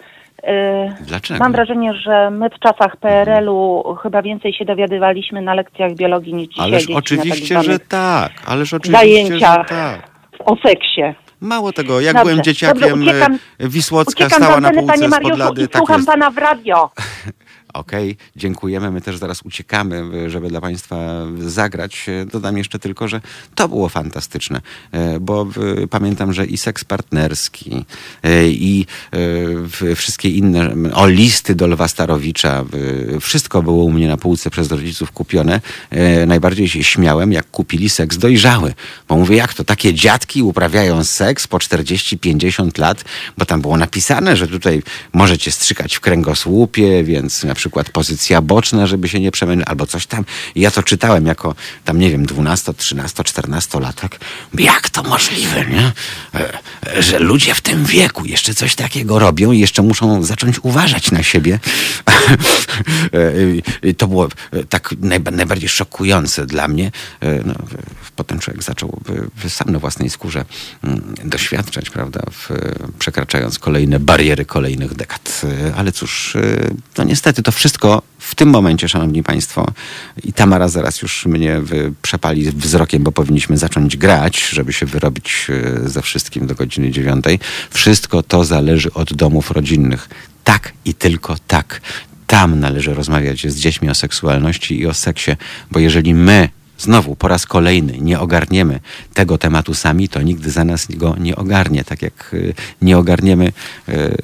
Dlaczego? 1.02 1.40
Mam 1.40 1.52
wrażenie, 1.52 1.94
że 1.94 2.32
my 2.32 2.50
w 2.50 2.60
czasach 2.60 2.98
PRL-u 2.98 3.78
mhm. 3.78 3.98
chyba 3.98 4.22
więcej 4.22 4.54
się 4.54 4.66
dowiadywaliśmy 4.66 5.42
na 5.42 5.54
lekcjach 5.54 5.94
biologii 5.96 6.34
niż 6.34 6.48
dzisiaj. 6.48 6.66
Ależ 6.66 6.88
oczywiście, 6.90 7.56
tak 7.56 7.64
że 7.64 7.80
tak. 7.80 8.32
Ależ 8.46 8.74
oczywiście, 8.74 9.06
zajęciach 9.06 9.70
że 9.70 9.76
tak. 9.76 10.10
o 10.40 10.56
seksie. 10.56 11.02
Mało 11.42 11.74
tego, 11.74 12.02
jak 12.02 12.14
dobrze, 12.14 12.30
byłem 12.30 12.44
dzieciakiem, 12.44 12.90
dobrze, 12.90 13.12
uciekam, 13.12 13.40
Wisłocka 13.60 14.26
uciekam 14.26 14.44
stała 14.44 14.62
na 14.62 14.72
półce 14.72 14.94
panie 14.94 15.08
Mariuszu. 15.08 15.54
I 15.54 15.68
tak 15.68 15.78
słucham 15.78 15.96
jest. 15.96 16.08
pana 16.08 16.32
w 16.32 16.38
radio. 16.38 16.90
Okay, 17.76 18.15
dziękujemy. 18.35 18.91
My 18.91 19.02
też 19.02 19.18
zaraz 19.18 19.41
uciekamy, 19.41 20.30
żeby 20.30 20.49
dla 20.49 20.61
Państwa 20.61 21.26
zagrać. 21.39 22.06
Dodam 22.31 22.57
jeszcze 22.57 22.80
tylko, 22.80 23.07
że 23.07 23.22
to 23.56 23.69
było 23.69 23.89
fantastyczne, 23.89 24.61
e, 24.91 25.19
bo 25.19 25.47
pamiętam, 25.89 26.34
że 26.34 26.45
i 26.45 26.57
seks 26.57 26.84
partnerski, 26.84 27.85
e, 28.23 28.47
i 28.47 28.85
e, 29.91 29.95
wszystkie 29.95 30.30
inne, 30.30 30.73
o 30.93 31.07
listy 31.07 31.56
do 31.56 31.68
Lwa 31.68 31.88
Starowicza, 31.88 32.65
wszystko 33.22 33.64
było 33.64 33.84
u 33.84 33.91
mnie 33.91 34.07
na 34.07 34.18
półce 34.18 34.49
przez 34.49 34.72
rodziców 34.72 35.11
kupione. 35.11 35.61
Najbardziej 36.27 36.69
się 36.69 36.84
śmiałem, 36.84 37.31
jak 37.31 37.52
kupili 37.52 37.89
seks 37.89 38.18
dojrzały, 38.18 38.73
bo 39.07 39.18
mówię, 39.18 39.35
jak 39.35 39.53
to 39.53 39.64
takie 39.64 39.93
dziadki 39.93 40.43
uprawiają 40.43 41.03
seks 41.03 41.47
po 41.47 41.57
40-50 41.57 42.80
lat, 42.80 43.06
bo 43.38 43.45
tam 43.45 43.61
było 43.61 43.77
napisane, 43.77 44.38
że 44.38 44.47
tutaj 44.47 44.84
możecie 45.14 45.52
strzykać 45.52 45.95
w 45.95 45.99
kręgosłupie, 45.99 47.03
więc 47.03 47.43
na 47.43 47.56
przykład 47.56 47.65
przykład 47.66 47.90
pozycja 47.90 48.42
boczna, 48.42 48.88
żeby 48.88 49.10
się 49.10 49.20
nie 49.20 49.32
przemęczyć, 49.32 49.68
albo 49.68 49.86
coś 49.86 50.08
tam. 50.08 50.26
I 50.56 50.62
ja 50.62 50.72
to 50.72 50.84
czytałem 50.84 51.26
jako 51.26 51.56
tam, 51.86 52.00
nie 52.00 52.12
wiem, 52.12 52.26
12, 52.26 52.74
13, 52.74 53.24
14 53.24 53.80
latek. 53.80 54.20
Jak 54.54 54.90
to 54.90 55.04
możliwe, 55.04 55.66
nie? 55.66 55.92
E, 56.36 57.04
że 57.04 57.20
ludzie 57.20 57.56
w 57.56 57.62
tym 57.62 57.86
wieku 57.86 58.26
jeszcze 58.26 58.54
coś 58.54 58.76
takiego 58.76 59.20
robią 59.20 59.52
i 59.52 59.60
jeszcze 59.60 59.82
muszą 59.82 60.24
zacząć 60.24 60.60
uważać 60.64 61.12
na 61.12 61.24
siebie. 61.24 61.60
E, 63.84 63.94
to 63.94 64.08
było 64.08 64.28
e, 64.52 64.64
tak 64.64 64.94
najbardziej 65.32 65.70
szokujące 65.70 66.46
dla 66.46 66.68
mnie. 66.68 66.92
No, 67.46 67.56
potem 68.16 68.40
człowiek 68.40 68.64
zaczął 68.64 69.02
sam 69.50 69.70
na 69.70 69.80
własnej 69.80 70.10
skórze 70.10 70.46
mm, 70.84 71.16
doświadczać, 71.24 71.90
prawda, 71.90 72.22
w, 72.32 72.50
przekraczając 73.00 73.60
kolejne 73.60 74.00
bariery 74.00 74.46
kolejnych 74.46 74.94
dekad. 74.94 75.42
Ale 75.76 75.92
cóż, 75.92 76.38
no 76.98 77.04
niestety 77.04 77.44
to 77.44 77.52
wszystko 77.56 78.02
w 78.19 78.36
tym 78.36 78.49
momencie, 78.49 78.90
szanowni 78.90 79.23
państwo, 79.23 79.68
i 80.23 80.34
Tamara 80.34 80.68
zaraz 80.68 81.02
już 81.02 81.26
mnie 81.26 81.61
przepali 82.02 82.52
wzrokiem, 82.52 83.03
bo 83.03 83.11
powinniśmy 83.11 83.57
zacząć 83.57 83.98
grać, 83.98 84.48
żeby 84.48 84.73
się 84.73 84.86
wyrobić 84.86 85.48
e, 85.49 85.90
ze 85.90 86.02
wszystkim 86.02 86.48
do 86.48 86.56
godziny 86.56 86.91
dziewiątej. 86.91 87.40
Wszystko 87.69 88.23
to 88.23 88.45
zależy 88.45 88.94
od 88.94 89.14
domów 89.14 89.52
rodzinnych. 89.52 90.10
Tak 90.44 90.73
i 90.86 90.94
tylko 90.94 91.36
tak. 91.48 91.82
Tam 92.27 92.60
należy 92.60 92.94
rozmawiać 92.94 93.48
z 93.48 93.56
dziećmi 93.56 93.90
o 93.90 93.95
seksualności 93.95 94.80
i 94.80 94.88
o 94.88 94.94
seksie, 94.94 95.32
bo 95.72 95.80
jeżeli 95.80 96.14
my 96.14 96.49
znowu 96.77 97.15
po 97.15 97.27
raz 97.27 97.45
kolejny 97.45 97.97
nie 98.02 98.19
ogarniemy 98.19 98.80
tego 99.14 99.38
tematu 99.38 99.73
sami, 99.73 100.10
to 100.10 100.22
nigdy 100.22 100.52
za 100.52 100.64
nas 100.64 100.88
go 100.89 101.15
nie 101.19 101.35
ogarnie. 101.35 101.84
Tak 101.84 102.02
jak 102.02 102.31
y, 102.34 102.53
nie 102.81 102.97
ogarniemy 102.97 103.52
y, 103.89 104.18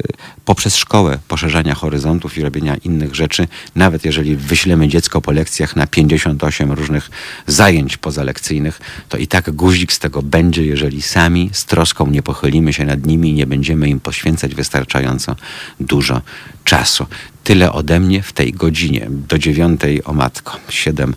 poprzez 0.45 0.75
szkołę 0.75 1.19
poszerzania 1.27 1.75
horyzontów 1.75 2.37
i 2.37 2.41
robienia 2.41 2.75
innych 2.75 3.15
rzeczy, 3.15 3.47
nawet 3.75 4.05
jeżeli 4.05 4.35
wyślemy 4.35 4.87
dziecko 4.87 5.21
po 5.21 5.31
lekcjach 5.31 5.75
na 5.75 5.87
58 5.87 6.71
różnych 6.71 7.09
zajęć 7.47 7.97
pozalekcyjnych, 7.97 8.81
to 9.09 9.17
i 9.17 9.27
tak 9.27 9.51
guzik 9.51 9.93
z 9.93 9.99
tego 9.99 10.21
będzie, 10.21 10.65
jeżeli 10.65 11.01
sami 11.01 11.49
z 11.53 11.65
troską 11.65 12.07
nie 12.07 12.23
pochylimy 12.23 12.73
się 12.73 12.85
nad 12.85 13.05
nimi 13.05 13.29
i 13.29 13.33
nie 13.33 13.47
będziemy 13.47 13.89
im 13.89 13.99
poświęcać 13.99 14.55
wystarczająco 14.55 15.35
dużo 15.79 16.21
czasu. 16.63 17.05
Tyle 17.43 17.71
ode 17.71 17.99
mnie 17.99 18.21
w 18.21 18.33
tej 18.33 18.53
godzinie. 18.53 19.07
Do 19.09 19.37
dziewiątej 19.37 20.03
o 20.03 20.13
matko. 20.13 20.57
Siedem 20.69 21.15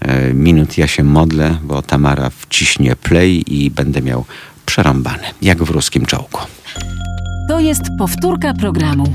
e, 0.00 0.34
minut 0.34 0.78
ja 0.78 0.86
się 0.86 1.02
modlę, 1.02 1.58
bo 1.62 1.82
Tamara 1.82 2.30
wciśnie 2.30 2.96
play 2.96 3.44
i 3.46 3.70
będę 3.70 4.02
miał 4.02 4.24
przerąbane, 4.66 5.30
jak 5.42 5.62
w 5.62 5.70
ruskim 5.70 6.06
czołgu. 6.06 6.40
To 7.48 7.60
jest 7.60 7.82
powtórka 7.98 8.54
programu. 8.54 9.14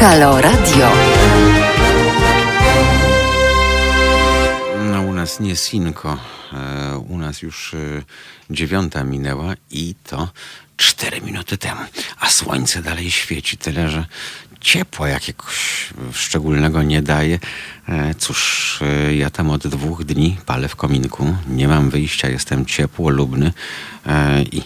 Halo 0.00 0.40
Radio. 0.40 0.88
Nas 5.30 5.40
nie 5.40 5.56
Sinko. 5.56 6.18
E, 6.52 6.98
u 6.98 7.18
nas 7.18 7.42
już 7.42 7.74
e, 7.74 8.02
dziewiąta 8.50 9.04
minęła 9.04 9.54
i 9.70 9.94
to 10.04 10.28
cztery 10.76 11.20
minuty 11.20 11.58
temu. 11.58 11.80
A 12.20 12.30
słońce 12.30 12.82
dalej 12.82 13.10
świeci, 13.10 13.56
tyle 13.56 13.90
że 13.90 14.06
ciepła 14.60 15.08
jakiegoś 15.08 15.90
szczególnego 16.12 16.82
nie 16.82 17.02
daje. 17.02 17.38
E, 17.88 18.14
cóż, 18.14 18.80
ja 19.16 19.30
tam 19.30 19.50
od 19.50 19.66
dwóch 19.66 20.04
dni 20.04 20.36
palę 20.46 20.68
w 20.68 20.76
kominku. 20.76 21.36
Nie 21.48 21.68
mam 21.68 21.90
wyjścia, 21.90 22.28
jestem 22.28 22.66
ciepłolubny 22.66 23.52
i 24.52 24.62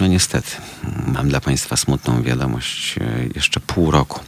no 0.00 0.06
niestety, 0.06 0.50
mam 1.06 1.28
dla 1.28 1.40
Państwa 1.40 1.76
smutną 1.76 2.22
wiadomość. 2.22 2.94
Jeszcze 3.34 3.60
pół 3.60 3.90
roku 3.90 4.20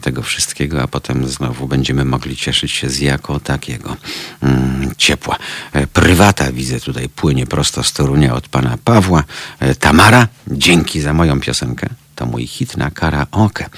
tego 0.00 0.22
wszystkiego, 0.22 0.82
a 0.82 0.86
potem 0.86 1.28
znowu 1.28 1.66
będziemy 1.66 2.04
mogli 2.04 2.36
cieszyć 2.36 2.72
się 2.72 2.88
z 2.88 2.98
jako 2.98 3.40
takiego 3.40 3.96
mm, 4.42 4.92
ciepła. 4.96 5.36
E, 5.72 5.86
prywata 5.86 6.52
widzę 6.52 6.80
tutaj 6.80 7.08
płynie 7.08 7.46
prosto 7.46 7.82
z 7.82 7.92
Torunia 7.92 8.34
od 8.34 8.48
pana 8.48 8.78
Pawła. 8.84 9.24
E, 9.60 9.74
Tamara, 9.74 10.28
dzięki 10.48 11.00
za 11.00 11.12
moją 11.12 11.40
piosenkę. 11.40 11.88
To 12.14 12.26
mój 12.26 12.46
hit 12.46 12.76
na 12.76 12.90
karaoke. 12.90 13.68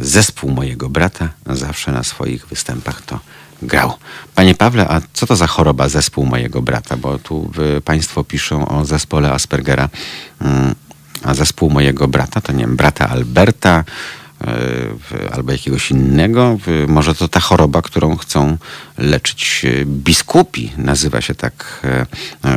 Zespół 0.00 0.50
mojego 0.50 0.88
brata 0.88 1.28
zawsze 1.46 1.92
na 1.92 2.02
swoich 2.02 2.46
występach 2.46 3.02
to 3.02 3.20
grał. 3.62 3.92
Panie 4.34 4.54
Pawle, 4.54 4.88
a 4.88 5.00
co 5.12 5.26
to 5.26 5.36
za 5.36 5.46
choroba 5.46 5.88
zespół 5.88 6.26
mojego 6.26 6.62
brata? 6.62 6.96
Bo 6.96 7.18
tu 7.18 7.50
Państwo 7.84 8.24
piszą 8.24 8.68
o 8.68 8.84
zespole 8.84 9.32
Aspergera, 9.32 9.88
mm, 10.40 10.74
a 11.22 11.34
zespół 11.34 11.70
mojego 11.70 12.08
brata 12.08 12.40
to 12.40 12.52
nie 12.52 12.64
wiem, 12.64 12.76
brata 12.76 13.08
Alberta, 13.08 13.84
albo 15.32 15.52
jakiegoś 15.52 15.90
innego. 15.90 16.58
Może 16.88 17.14
to 17.14 17.28
ta 17.28 17.40
choroba, 17.40 17.82
którą 17.82 18.16
chcą 18.16 18.56
leczyć 18.98 19.66
biskupi. 19.84 20.72
Nazywa 20.76 21.20
się 21.20 21.34
tak, 21.34 21.80
e, 21.84 22.06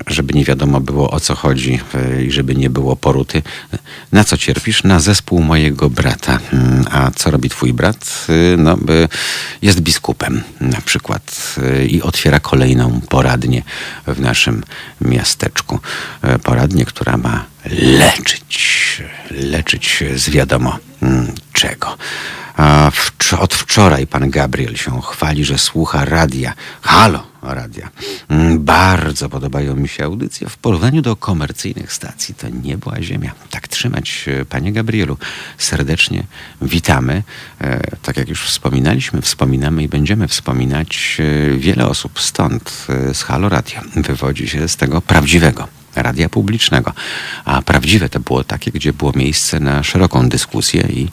żeby 0.07 0.33
nie 0.33 0.45
wiadomo 0.45 0.79
było 0.79 1.11
o 1.11 1.19
co 1.19 1.35
chodzi 1.35 1.79
e, 1.93 2.23
i 2.23 2.31
żeby 2.31 2.55
nie 2.55 2.69
było 2.69 2.95
poruty. 2.95 3.41
Na 4.11 4.23
co 4.23 4.37
cierpisz? 4.37 4.83
Na 4.83 4.99
zespół 4.99 5.41
mojego 5.41 5.89
brata. 5.89 6.39
Mm, 6.53 6.85
a 6.91 7.11
co 7.11 7.31
robi 7.31 7.49
twój 7.49 7.73
brat? 7.73 8.27
E, 8.29 8.57
no, 8.57 8.77
jest 9.61 9.79
biskupem 9.79 10.43
na 10.61 10.81
przykład 10.81 11.55
i 11.89 12.01
otwiera 12.01 12.39
kolejną 12.39 13.01
poradnię 13.09 13.63
w 14.07 14.19
naszym 14.19 14.63
miasteczku. 15.01 15.79
Poradnię, 16.43 16.85
która 16.85 17.17
ma 17.17 17.45
leczyć, 17.81 19.01
leczyć 19.31 20.03
z 20.15 20.29
wiadomo 20.29 20.79
mm, 21.65 21.69
czego. 21.79 21.97
A 22.57 22.91
od 23.39 23.53
wczoraj 23.53 24.07
pan 24.07 24.29
Gabriel 24.29 24.75
się 24.75 25.01
chwali, 25.01 25.45
że 25.45 25.57
słucha 25.57 26.05
radia. 26.05 26.53
Halo, 26.81 27.23
radia. 27.41 27.89
Mm, 28.29 28.63
Bardzo 28.63 29.29
podobają 29.29 29.75
mi 29.75 29.87
się 29.87 30.03
audycje 30.05 30.49
w 30.49 30.57
porównaniu 30.57 31.01
do 31.01 31.15
komercyjnych 31.15 31.93
stacji. 31.93 32.35
To 32.35 32.49
nie 32.49 32.77
była 32.77 33.01
ziemia. 33.01 33.31
Tak 33.49 33.67
trzymać, 33.67 34.25
e, 34.27 34.45
panie 34.45 34.73
Gabrielu. 34.73 35.17
Serdecznie 35.57 36.23
witamy. 36.61 37.23
E, 37.61 37.79
Tak 38.01 38.17
jak 38.17 38.29
już 38.29 38.43
wspominaliśmy, 38.45 39.21
wspominamy 39.21 39.83
i 39.83 39.87
będziemy 39.89 40.27
wspominać. 40.27 41.17
e, 41.19 41.57
Wiele 41.57 41.87
osób 41.87 42.19
stąd, 42.21 42.87
z 43.13 43.23
Halo 43.23 43.49
Radio, 43.49 43.81
wywodzi 43.95 44.47
się 44.47 44.67
z 44.67 44.75
tego 44.77 45.01
prawdziwego 45.01 45.67
radia 45.95 46.29
publicznego. 46.29 46.93
A 47.45 47.61
prawdziwe 47.61 48.09
to 48.09 48.19
było 48.19 48.43
takie, 48.43 48.71
gdzie 48.71 48.93
było 48.93 49.11
miejsce 49.15 49.59
na 49.59 49.83
szeroką 49.83 50.29
dyskusję 50.29 50.81
i 50.81 51.07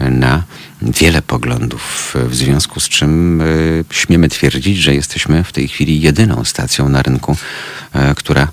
na 0.00 0.42
wiele 0.82 1.22
poglądów, 1.22 2.14
w 2.28 2.34
związku 2.34 2.80
z 2.80 2.88
czym 2.88 3.40
y, 3.40 3.84
śmiemy 3.90 4.28
twierdzić, 4.28 4.78
że 4.78 4.94
jesteśmy 4.94 5.44
w 5.44 5.52
tej 5.52 5.68
chwili 5.68 6.00
jedyną 6.00 6.44
stacją 6.44 6.88
na 6.88 7.02
rynku, 7.02 7.36
y, 7.94 8.14
która 8.14 8.48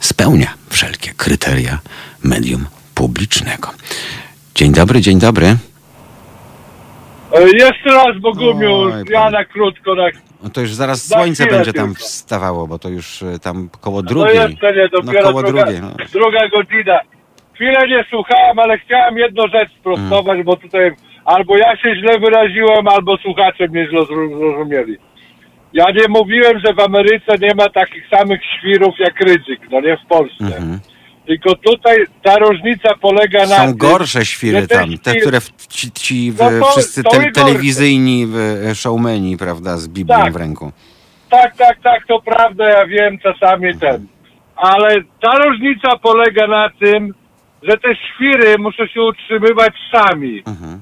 spełnia 0.00 0.54
wszelkie 0.70 1.14
kryteria 1.14 1.78
medium 2.22 2.66
publicznego. 2.94 3.70
Dzień 4.54 4.72
dobry, 4.72 5.00
dzień 5.00 5.18
dobry. 5.18 5.56
E, 7.38 7.42
Jeszcze 7.42 7.90
raz, 7.90 8.18
Bogumiu, 8.20 8.74
Oj, 8.76 8.92
ja 9.10 9.30
na 9.30 9.44
krótko. 9.44 9.94
Na... 9.94 10.04
No 10.42 10.50
to 10.50 10.60
już 10.60 10.70
zaraz 10.74 11.06
Za 11.06 11.16
słońce 11.16 11.42
chwilę 11.44 11.58
będzie 11.58 11.72
tam 11.72 11.86
tylko. 11.86 12.00
wstawało, 12.00 12.66
bo 12.66 12.78
to 12.78 12.88
już 12.88 13.22
y, 13.22 13.38
tam 13.42 13.68
koło 13.80 13.96
No 13.96 14.02
drugiej. 14.02 14.36
jeszcze 14.36 14.72
nie, 14.76 14.88
No 14.92 15.00
dopiero 15.02 15.28
koło 15.28 15.42
druga, 15.42 15.64
drugiej. 15.64 15.80
No. 15.82 15.90
druga 16.12 16.48
godzina. 16.48 17.00
Chwilę 17.54 17.88
nie 17.88 18.04
słuchałem, 18.10 18.58
ale 18.58 18.78
chciałem 18.78 19.18
jedną 19.18 19.42
rzecz 19.48 19.70
sprostować, 19.80 20.42
bo 20.42 20.56
tutaj 20.56 20.90
albo 21.24 21.56
ja 21.56 21.76
się 21.76 21.96
źle 21.96 22.18
wyraziłem, 22.18 22.88
albo 22.88 23.16
słuchacze 23.16 23.68
mnie 23.68 23.86
źle 23.90 24.00
zro- 24.00 24.38
zrozumieli. 24.38 24.96
Ja 25.72 25.84
nie 25.94 26.08
mówiłem, 26.08 26.58
że 26.66 26.74
w 26.74 26.80
Ameryce 26.80 27.32
nie 27.40 27.54
ma 27.54 27.68
takich 27.68 28.08
samych 28.08 28.40
świrów 28.58 28.94
jak 28.98 29.20
Rydzyk, 29.20 29.60
no 29.70 29.80
nie 29.80 29.96
w 29.96 30.06
Polsce. 30.08 30.44
Mhm. 30.44 30.80
Tylko 31.26 31.54
tutaj 31.54 31.96
ta 32.22 32.38
różnica 32.38 32.94
polega 33.00 33.40
na 33.40 33.56
Są 33.56 33.66
tym, 33.66 33.76
gorsze 33.76 34.24
świry 34.26 34.66
tam, 34.68 34.98
te, 34.98 35.14
które 35.16 35.40
w, 35.40 35.66
ci, 35.66 35.92
ci 35.92 36.32
w, 36.32 36.38
No 36.38 36.50
to- 36.66 36.70
wszyscy 36.72 37.02
to 37.02 37.10
te, 37.10 37.16
i 37.16 37.20
gorsze. 37.20 37.32
telewizyjni 37.32 38.26
w, 38.26 38.36
showmeni, 38.74 39.36
prawda, 39.36 39.76
z 39.76 39.88
Biblią 39.88 40.16
Tak. 40.16 40.32
w 40.32 40.36
ręku. 40.36 40.72
Tak, 41.30 41.56
tak, 41.56 41.78
tak, 41.82 42.06
to 42.06 42.20
prawda, 42.20 42.70
ja 42.70 42.86
wiem, 42.86 43.18
czasami 43.18 43.78
ten. 43.78 44.06
Ale 44.56 44.96
ta 45.20 45.38
różnica 45.38 45.96
polega 46.02 46.46
na 46.46 46.70
tym, 46.80 47.14
że 47.62 47.76
te 47.78 47.88
świry 47.96 48.58
muszą 48.58 48.86
się 48.86 49.02
utrzymywać 49.02 49.74
sami. 49.92 50.42
Mhm. 50.46 50.80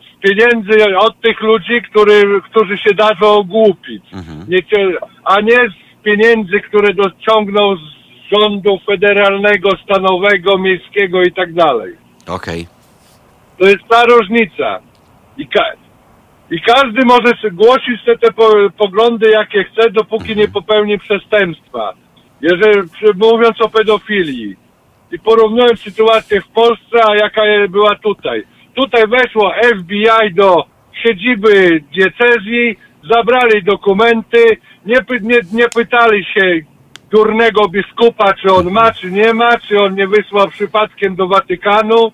Z 0.00 0.22
pieniędzy 0.28 0.96
od 0.98 1.20
tych 1.20 1.40
ludzi, 1.40 1.82
który, 1.90 2.40
którzy 2.50 2.78
się 2.78 2.94
dadzą 2.94 3.26
ogłupić. 3.26 4.02
Mhm. 4.12 4.44
Nie, 4.48 4.62
cie- 4.62 4.96
a 5.24 5.40
nie 5.40 5.56
z 5.56 6.02
pieniędzy, 6.04 6.60
które 6.60 6.94
dociągną 6.94 7.76
z 7.76 7.99
rządu 8.32 8.78
federalnego, 8.86 9.70
stanowego, 9.84 10.58
miejskiego 10.58 11.22
i 11.22 11.32
tak 11.32 11.52
dalej. 11.52 11.94
Okej. 12.28 12.66
To 13.58 13.66
jest 13.66 13.84
ta 13.88 14.04
różnica. 14.04 14.80
I, 15.38 15.46
ka- 15.48 15.72
i 16.50 16.60
każdy 16.60 17.04
może 17.04 17.36
sobie 17.40 17.50
głosić 17.50 18.04
te, 18.06 18.18
te 18.18 18.32
po, 18.32 18.48
poglądy, 18.78 19.30
jakie 19.30 19.64
chce, 19.64 19.90
dopóki 19.90 20.36
nie 20.36 20.48
popełni 20.48 20.98
przestępstwa. 20.98 21.92
Jeżeli, 22.40 22.88
przy- 22.88 23.14
mówiąc 23.16 23.60
o 23.60 23.68
pedofilii 23.68 24.56
i 25.12 25.18
porównując 25.18 25.80
sytuację 25.80 26.40
w 26.40 26.48
Polsce, 26.48 27.04
a 27.08 27.14
jaka 27.16 27.42
była 27.68 27.94
tutaj. 27.96 28.42
Tutaj 28.74 29.02
weszło 29.08 29.52
FBI 29.78 30.34
do 30.34 30.64
siedziby 31.02 31.82
diecezji, 31.94 32.76
zabrali 33.14 33.62
dokumenty, 33.62 34.44
nie, 34.86 34.96
py- 34.96 35.20
nie, 35.22 35.40
nie 35.52 35.68
pytali 35.68 36.24
się 36.24 36.60
durnego 37.10 37.68
biskupa, 37.68 38.34
czy 38.34 38.52
on 38.52 38.70
ma, 38.70 38.92
czy 38.92 39.10
nie 39.10 39.34
ma, 39.34 39.58
czy 39.58 39.80
on 39.82 39.94
nie 39.94 40.06
wysłał 40.08 40.48
przypadkiem 40.48 41.16
do 41.16 41.28
Watykanu. 41.28 42.12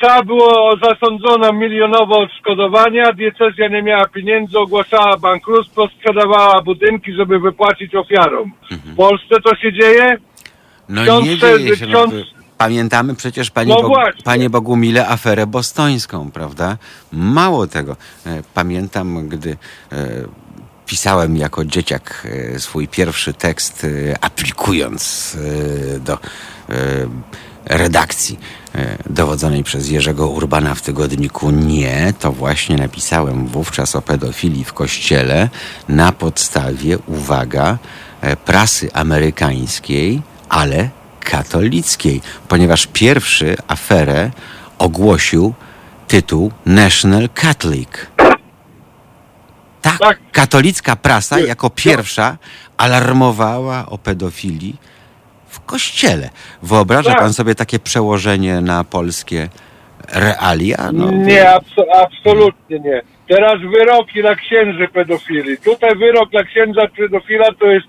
Trzeba 0.00 0.22
było 0.22 0.74
zasądzono 0.84 1.52
milionowe 1.52 2.14
odszkodowania, 2.14 3.12
diecezja 3.12 3.68
nie 3.68 3.82
miała 3.82 4.08
pieniędzy, 4.08 4.58
ogłaszała 4.58 5.16
bankructwo, 5.16 5.88
sprzedawała 5.88 6.62
budynki, 6.62 7.12
żeby 7.12 7.38
wypłacić 7.38 7.94
ofiarom. 7.94 8.52
W 8.70 8.96
Polsce 8.96 9.40
to 9.44 9.56
się 9.56 9.72
dzieje? 9.72 10.16
No 10.88 11.02
Ksiądz 11.02 11.26
nie 11.26 11.36
dzieje 11.38 11.76
się. 11.76 11.86
No, 11.86 11.98
ksiądz- 11.98 12.10
wy- 12.14 12.24
pamiętamy 12.58 13.14
przecież, 13.14 13.50
panie, 13.50 13.74
No 13.82 13.88
Bo, 13.88 13.96
panie 14.24 14.50
Bogumile, 14.50 15.08
aferę 15.08 15.46
bostońską, 15.46 16.30
prawda? 16.30 16.76
Mało 17.12 17.66
tego. 17.66 17.96
e, 18.26 18.42
Pamiętam, 18.54 19.28
gdy 19.28 19.56
e, 19.92 19.96
pisałem 20.88 21.36
jako 21.36 21.64
dzieciak 21.64 22.26
e, 22.54 22.60
swój 22.60 22.88
pierwszy 22.88 23.34
tekst, 23.34 23.84
e, 23.84 24.24
aplikując 24.24 25.36
e, 25.96 26.00
do 26.00 26.18
redakcji 27.64 28.38
dowodzonej 29.10 29.64
przez 29.64 29.88
Jerzego 29.88 30.28
Urbana 30.28 30.74
w 30.74 30.82
tygodniku 30.82 31.50
Nie, 31.50 32.12
to 32.18 32.32
właśnie 32.32 32.76
napisałem 32.76 33.46
wówczas 33.46 33.96
o 33.96 34.02
pedofilii 34.02 34.64
w 34.64 34.72
kościele 34.72 35.48
na 35.88 36.12
podstawie, 36.12 36.98
uwaga, 36.98 37.78
prasy 38.44 38.92
amerykańskiej, 38.92 40.22
ale 40.48 40.88
katolickiej, 41.20 42.20
ponieważ 42.48 42.88
pierwszy 42.92 43.56
aferę 43.68 44.30
ogłosił 44.78 45.54
tytuł 46.08 46.52
National 46.66 47.28
Catholic. 47.34 48.10
Ta 49.92 49.98
Tak. 49.98 50.18
katolicka 50.32 50.96
prasa 50.96 51.38
jako 51.40 51.70
pierwsza 51.70 52.36
alarmowała 52.76 53.86
o 53.86 53.98
pedofilii 53.98 54.76
w 55.48 55.60
kościele. 55.60 56.30
Wyobraża 56.62 57.10
Tak. 57.10 57.18
pan 57.18 57.32
sobie 57.32 57.54
takie 57.54 57.78
przełożenie 57.78 58.60
na 58.60 58.84
polskie 58.84 59.48
realia? 60.12 60.90
No, 60.92 61.10
nie, 61.10 61.44
abso- 61.44 61.90
absolutnie 62.02 62.78
nie. 62.80 63.02
Teraz 63.28 63.54
wyroki 63.60 64.22
na 64.22 64.34
księży 64.34 64.88
pedofili. 64.88 65.58
Tutaj 65.58 65.96
wyrok 65.96 66.32
na 66.32 66.44
księdza 66.44 66.80
pedofila 66.96 67.46
to 67.60 67.66
jest 67.66 67.86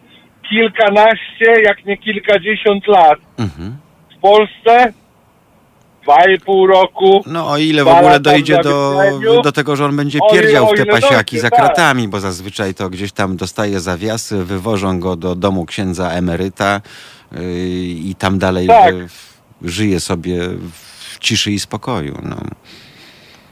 kilkanaście, 0.49 1.61
jak 1.63 1.85
nie 1.85 1.97
kilkadziesiąt 1.97 2.87
lat. 2.87 3.19
Mhm. 3.37 3.77
W 4.17 4.21
Polsce 4.21 4.93
dwa 6.03 6.29
i 6.29 6.39
pół 6.39 6.67
roku. 6.67 7.23
No 7.27 7.49
o 7.49 7.57
ile 7.57 7.83
w 7.83 7.87
ogóle 7.87 8.19
dojdzie 8.19 8.57
do, 8.63 9.01
do 9.43 9.51
tego, 9.51 9.75
że 9.75 9.85
on 9.85 9.95
będzie 9.95 10.19
pierdział 10.31 10.67
w 10.67 10.77
te 10.77 10.85
pasiaki 10.85 11.39
za 11.39 11.49
tak. 11.49 11.59
kratami, 11.59 12.07
bo 12.07 12.19
zazwyczaj 12.19 12.73
to 12.73 12.89
gdzieś 12.89 13.11
tam 13.11 13.37
dostaje 13.37 13.79
zawiasy, 13.79 14.43
wywożą 14.43 14.99
go 14.99 15.15
do 15.15 15.35
domu 15.35 15.65
księdza 15.65 16.11
emeryta 16.11 16.81
yy, 17.31 17.41
i 17.85 18.15
tam 18.19 18.39
dalej 18.39 18.67
Tak. 18.67 18.95
yy, 18.95 19.07
żyje 19.61 19.99
sobie 19.99 20.39
w 20.71 21.19
ciszy 21.19 21.51
i 21.51 21.59
spokoju. 21.59 22.17
No, 22.23 22.35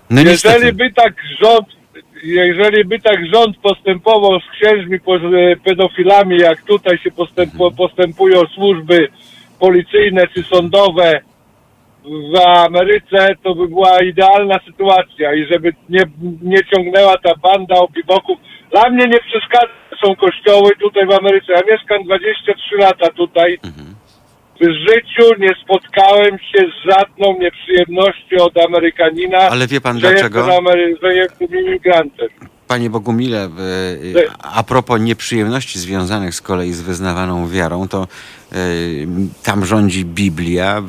no 0.09 0.21
Jeżeli 0.21 0.73
by 0.73 0.91
tak 0.91 1.13
rząd, 1.41 1.67
jeżeli 2.23 2.85
by 2.85 2.99
tak 2.99 3.25
rząd 3.33 3.57
postępował 3.57 4.39
z 4.39 4.43
księżmi 4.51 4.99
po- 4.99 5.19
pedofilami, 5.63 6.37
jak 6.37 6.61
tutaj 6.61 6.97
się 6.97 7.11
postępu, 7.11 7.71
postępują 7.71 8.45
służby 8.55 9.09
policyjne 9.59 10.27
czy 10.27 10.43
sądowe 10.43 11.21
w 12.07 12.47
Ameryce, 12.65 13.35
to 13.43 13.55
by 13.55 13.67
była 13.67 13.99
idealna 14.03 14.55
sytuacja 14.65 15.34
i 15.34 15.45
żeby 15.51 15.73
nie, 15.89 16.01
nie 16.41 16.59
ciągnęła 16.73 17.17
ta 17.17 17.35
banda 17.43 17.75
opiwoków. 17.75 18.38
Dla 18.71 18.89
mnie 18.89 19.05
nie 19.05 19.19
przeszkadza, 19.19 19.73
są 20.05 20.15
kościoły 20.15 20.71
tutaj 20.79 21.05
w 21.07 21.11
Ameryce. 21.11 21.53
Ja 21.53 21.61
mieszkam 21.71 22.03
23 22.03 22.75
lata 22.77 23.09
tutaj. 23.09 23.59
W 24.61 24.65
życiu 24.89 25.34
nie 25.39 25.49
spotkałem 25.63 26.39
się 26.39 26.59
z 26.59 26.91
żadną 26.91 27.39
nieprzyjemnością 27.39 28.38
od 28.39 28.57
Amerykanina. 28.65 29.38
Ale 29.38 29.67
wie 29.67 29.81
pan 29.81 29.99
dlaczego? 29.99 30.39
Jestem, 30.39 30.65
Amery- 30.65 30.95
że 31.01 31.15
jestem 31.15 31.47
imigrantem. 31.59 32.27
Panie 32.68 32.89
Bogumile, 32.89 33.49
Ty- 34.14 34.27
a 34.39 34.64
propos 34.64 35.02
nieprzyjemności 35.02 35.80
związanych 35.80 36.35
z 36.35 36.41
kolei 36.41 36.73
z 36.73 36.81
wyznawaną 36.81 37.48
wiarą, 37.49 37.88
to 37.88 38.07
yy, 38.52 38.57
tam 39.44 39.65
rządzi 39.65 40.06
Biblia, 40.06 40.81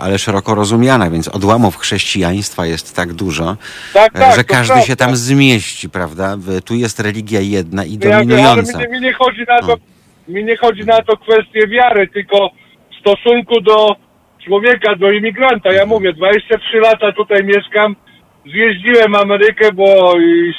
ale 0.00 0.18
szeroko 0.18 0.54
rozumiana, 0.54 1.10
więc 1.10 1.28
odłamów 1.28 1.76
chrześcijaństwa 1.78 2.66
jest 2.66 2.96
tak 2.96 3.12
dużo, 3.12 3.56
Tak, 3.94 4.12
tak, 4.12 4.36
że 4.36 4.44
każdy 4.44 4.66
prawda. 4.72 4.86
się 4.86 4.96
tam 4.96 5.16
zmieści, 5.16 5.90
prawda? 5.90 6.36
Tu 6.64 6.74
jest 6.74 7.00
religia 7.00 7.40
jedna 7.40 7.84
i 7.84 7.92
Ja 7.92 7.98
wiem, 7.98 8.10
dominująca. 8.12 8.78
mi, 8.78 8.88
mi 8.88 9.00
nie 9.00 9.12
chodzi 9.12 9.44
na 9.48 9.60
to, 9.60 9.76
mi 10.28 10.44
nie 10.44 10.56
chodzi 10.56 10.84
na 10.84 11.02
to 11.02 11.16
kwestię 11.16 11.66
wiary, 11.68 12.08
tylko 12.08 12.50
w 12.92 13.00
stosunku 13.00 13.60
do 13.60 13.96
człowieka, 14.44 14.96
do 14.96 15.10
imigranta. 15.10 15.72
Ja 15.72 15.86
mówię, 15.86 16.12
23 16.12 16.76
lata 16.78 17.12
tutaj 17.12 17.44
mieszkam, 17.44 17.96
zjeździłem 18.52 19.14
Amerykę, 19.14 19.72
bo 19.72 20.14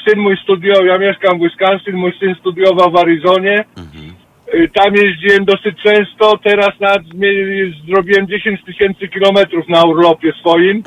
syn 0.08 0.20
mój 0.20 0.38
studiował, 0.44 0.86
ja 0.86 0.98
mieszkam 0.98 1.40
w 1.40 1.42
Wisconsin, 1.42 1.96
mój 1.96 2.14
syn 2.20 2.36
studiował 2.40 2.92
w 2.92 2.96
Arizonie. 2.98 3.66
Y, 4.54 4.70
Tam 4.74 4.96
jeździłem 4.96 5.46
dosyć 5.46 5.76
często, 5.84 6.38
teraz 6.44 6.72
zrobiłem 7.90 8.28
10 8.28 8.64
tysięcy 8.64 9.08
kilometrów 9.08 9.70
na 9.70 9.84
urlopie 9.84 10.34
swoim, 10.40 10.84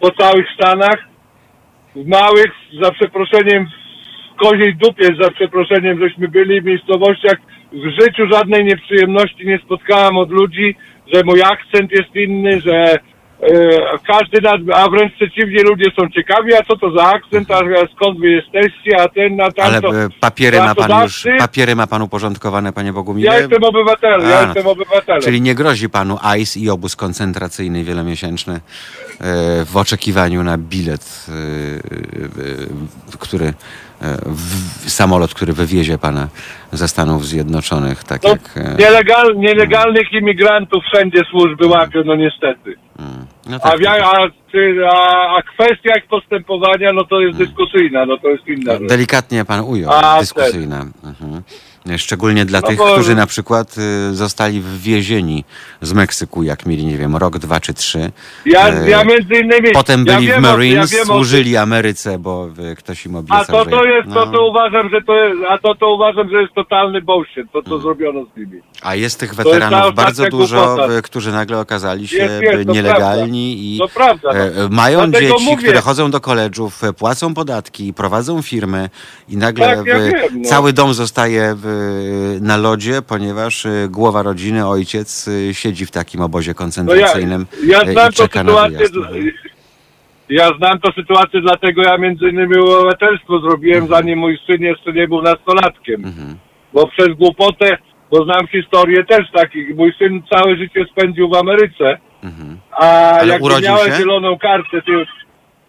po 0.00 0.10
całych 0.10 0.46
Stanach. 0.54 1.08
w 1.96 2.06
małych, 2.08 2.52
za 2.82 2.90
przeproszeniem, 2.90 3.66
w 4.34 4.38
koziej 4.44 4.74
dupie, 4.74 5.08
za 5.20 5.30
przeproszeniem, 5.30 6.00
żeśmy 6.00 6.28
byli 6.28 6.60
w 6.60 6.64
miejscowościach. 6.64 7.36
W 7.72 8.02
życiu 8.02 8.26
żadnej 8.32 8.64
nieprzyjemności 8.64 9.46
nie 9.46 9.58
spotkałem 9.58 10.16
od 10.16 10.30
ludzi, 10.30 10.76
że 11.14 11.22
mój 11.24 11.42
akcent 11.42 11.92
jest 11.92 12.16
inny, 12.16 12.60
że 12.60 12.96
każdy, 14.06 14.40
nad, 14.40 14.60
a 14.74 14.88
wręcz 14.90 15.12
przeciwnie, 15.14 15.62
ludzie 15.62 15.84
są 16.00 16.08
ciekawi, 16.08 16.54
a 16.54 16.62
co 16.62 16.76
to 16.76 16.90
za 16.90 17.04
akcent, 17.04 17.50
a 17.50 17.60
skąd 17.94 18.20
wy 18.20 18.28
jesteście, 18.28 19.00
a 19.00 19.08
ten, 19.08 19.40
a 19.40 19.44
Ale 19.44 19.82
tamto. 19.82 20.00
e, 20.00 20.08
papiery 20.20 20.58
ma 20.58 20.74
pan 20.74 21.02
już, 21.02 21.26
papiery 21.38 21.76
ma 21.76 21.86
pan 21.86 22.02
uporządkowane, 22.02 22.72
panie 22.72 22.92
Bogumile? 22.92 23.26
Ja 23.26 23.38
jestem 23.38 23.64
obywatelem, 23.64 24.30
ja 24.30 24.40
no 24.40 24.46
jestem 24.46 24.66
obywatelem. 24.66 25.22
Czyli 25.22 25.40
nie 25.40 25.54
grozi 25.54 25.88
panu 25.90 26.18
ICE 26.38 26.60
i 26.60 26.70
obóz 26.70 26.96
koncentracyjny 26.96 27.84
wielomiesięczny 27.84 28.54
e, 28.54 28.60
w 29.64 29.76
oczekiwaniu 29.76 30.42
na 30.42 30.58
bilet, 30.58 31.26
e, 31.28 31.32
e, 31.32 33.18
który, 33.18 33.46
e, 33.46 33.54
samolot, 34.86 35.34
który 35.34 35.52
wywiezie 35.52 35.98
pana 35.98 36.28
ze 36.72 36.88
Stanów 36.88 37.26
Zjednoczonych, 37.26 38.04
tak 38.04 38.22
No, 38.22 38.28
jak... 38.30 38.40
e, 38.56 38.74
nielegal, 38.78 39.36
nielegalnych 39.36 40.12
imigrantów 40.12 40.84
wszędzie 40.92 41.20
służby 41.30 41.66
łapią, 41.66 42.02
no 42.04 42.16
niestety. 42.16 42.74
mm, 42.98 43.26
no 43.46 43.56
A, 43.56 43.70
tak, 43.70 43.86
a, 43.86 43.92
a, 44.92 45.36
a 45.36 45.42
kwestia 45.42 45.98
ich 45.98 46.06
postępowania, 46.06 46.90
no 46.94 47.04
to 47.04 47.20
jest 47.20 47.38
dyskusyjna, 47.38 48.06
no 48.06 48.16
to 48.18 48.28
jest 48.28 48.48
inna 48.48 48.72
rzecz. 48.72 48.88
Delikatnie 48.88 49.44
pan 49.44 49.60
ujął, 49.60 49.90
dyskusyjna. 50.20 50.80
Mhm. 51.04 51.42
Szczególnie 51.96 52.44
dla 52.44 52.60
No 52.60 52.66
tych, 52.68 52.78
bo- 52.78 52.92
którzy 52.92 53.14
na 53.14 53.26
przykład 53.26 53.74
y, 54.10 54.14
zostali 54.14 54.60
wywiezieni 54.60 55.44
z 55.82 55.92
Meksyku, 55.92 56.42
jak 56.42 56.66
mieli, 56.66 56.84
nie 56.86 56.98
wiem, 56.98 57.16
rok, 57.16 57.38
dwa 57.38 57.60
czy 57.60 57.74
trzy. 57.74 58.10
Ja, 58.46 58.68
E, 58.68 58.90
ja 58.90 59.04
między 59.04 59.34
innymi... 59.34 59.70
Potem 59.74 60.06
ja 60.06 60.14
byli 60.14 60.26
wiem 60.26 60.38
w 60.40 60.42
Marines, 60.42 60.92
ja 60.92 60.98
wiem 60.98 61.06
służyli 61.06 61.56
Ameryce, 61.56 62.18
bo 62.18 62.48
y, 62.72 62.76
ktoś 62.76 63.06
im 63.06 63.16
obiecał, 63.16 63.38
A 63.40 63.44
to, 63.44 63.66
to 63.66 63.84
jest, 63.84 64.08
to, 64.08 64.26
no. 64.26 64.32
to 64.32 64.46
uważam, 64.50 64.88
że 64.90 65.02
to 65.02 65.14
jest, 65.14 65.40
a 65.50 65.58
to, 65.58 65.74
to 65.74 65.94
uważam, 65.94 66.30
że 66.30 66.42
jest 66.42 66.54
totalny 66.54 67.02
bullshit, 67.02 67.52
to, 67.52 67.62
co 67.62 67.78
zrobiono 67.78 68.20
z 68.34 68.36
nimi. 68.38 68.60
A 68.82 68.94
jest 68.94 69.20
tych 69.20 69.28
jest 69.30 69.42
weteranów 69.42 69.78
ostatnia 69.80 70.04
bardzo 70.04 70.26
dużo, 70.26 70.66
głupota. 70.66 70.92
y, 70.98 71.02
którzy 71.02 71.32
nagle 71.32 71.58
okazali 71.60 72.08
się 72.08 72.16
Jest, 72.16 72.42
jest, 72.42 72.58
y, 72.60 72.64
to 72.64 72.72
nielegalni 72.72 73.74
i 73.74 73.78
To 73.78 73.88
prawda. 73.88 74.28
No. 74.32 74.38
e, 74.64 74.68
mają 74.70 75.10
Dlatego 75.10 75.32
dzieci, 75.34 75.44
mówię. 75.50 75.62
które 75.62 75.80
chodzą 75.80 76.10
do 76.10 76.20
koledżów, 76.20 76.80
płacą 76.98 77.34
podatki, 77.34 77.92
prowadzą 77.94 78.42
firmy 78.42 78.90
i 79.28 79.36
nagle 79.36 79.76
Tak, 79.76 79.86
ja 79.86 79.98
wiem, 79.98 80.12
no. 80.32 80.48
cały 80.48 80.72
dom 80.72 80.94
zostaje 80.94 81.54
w, 81.56 81.66
na 82.40 82.56
lodzie, 82.56 83.02
ponieważ 83.02 83.66
e, 83.66 83.88
głowa 83.90 84.22
rodziny, 84.22 84.66
ojciec 84.68 85.28
e, 85.50 85.54
siedzi 85.54 85.86
w 85.86 85.90
takim 85.90 86.20
obozie 86.20 86.50
No 86.50 86.52
ja, 86.52 86.54
koncentracyjnym 86.54 87.46
ja 87.66 87.80
znam 87.92 88.10
i 88.10 88.14
czeka 88.14 88.44
na 88.44 88.50
sytuację, 88.52 88.78
wyjazd. 88.78 88.94
ja 90.28 90.48
znam 90.58 90.78
tą 90.80 90.92
sytuację, 90.92 91.40
dlatego 91.40 91.82
ja 91.82 91.98
między 91.98 92.28
innymi 92.28 92.56
obywatelstwo 92.56 93.40
zrobiłem, 93.40 93.82
Mhm. 93.82 94.00
zanim 94.02 94.18
mój 94.18 94.38
syn 94.46 94.62
jeszcze 94.62 94.92
nie 94.92 95.08
był 95.08 95.22
nastolatkiem. 95.22 96.04
Mhm. 96.04 96.36
Bo 96.72 96.86
przez 96.88 97.08
głupotę, 97.08 97.78
bo 98.10 98.24
znam 98.24 98.46
historię 98.46 99.04
też 99.04 99.30
takich, 99.32 99.76
mój 99.76 99.92
syn 99.98 100.22
całe 100.32 100.56
życie 100.56 100.84
spędził 100.92 101.28
w 101.28 101.34
Ameryce, 101.34 101.98
Mhm. 102.24 102.58
a 102.72 102.84
Ale 103.10 103.32
jak 103.32 103.42
miałem 103.62 103.90
się? 103.92 103.96
zieloną 103.98 104.38
kartę, 104.38 104.82
to 104.82 104.92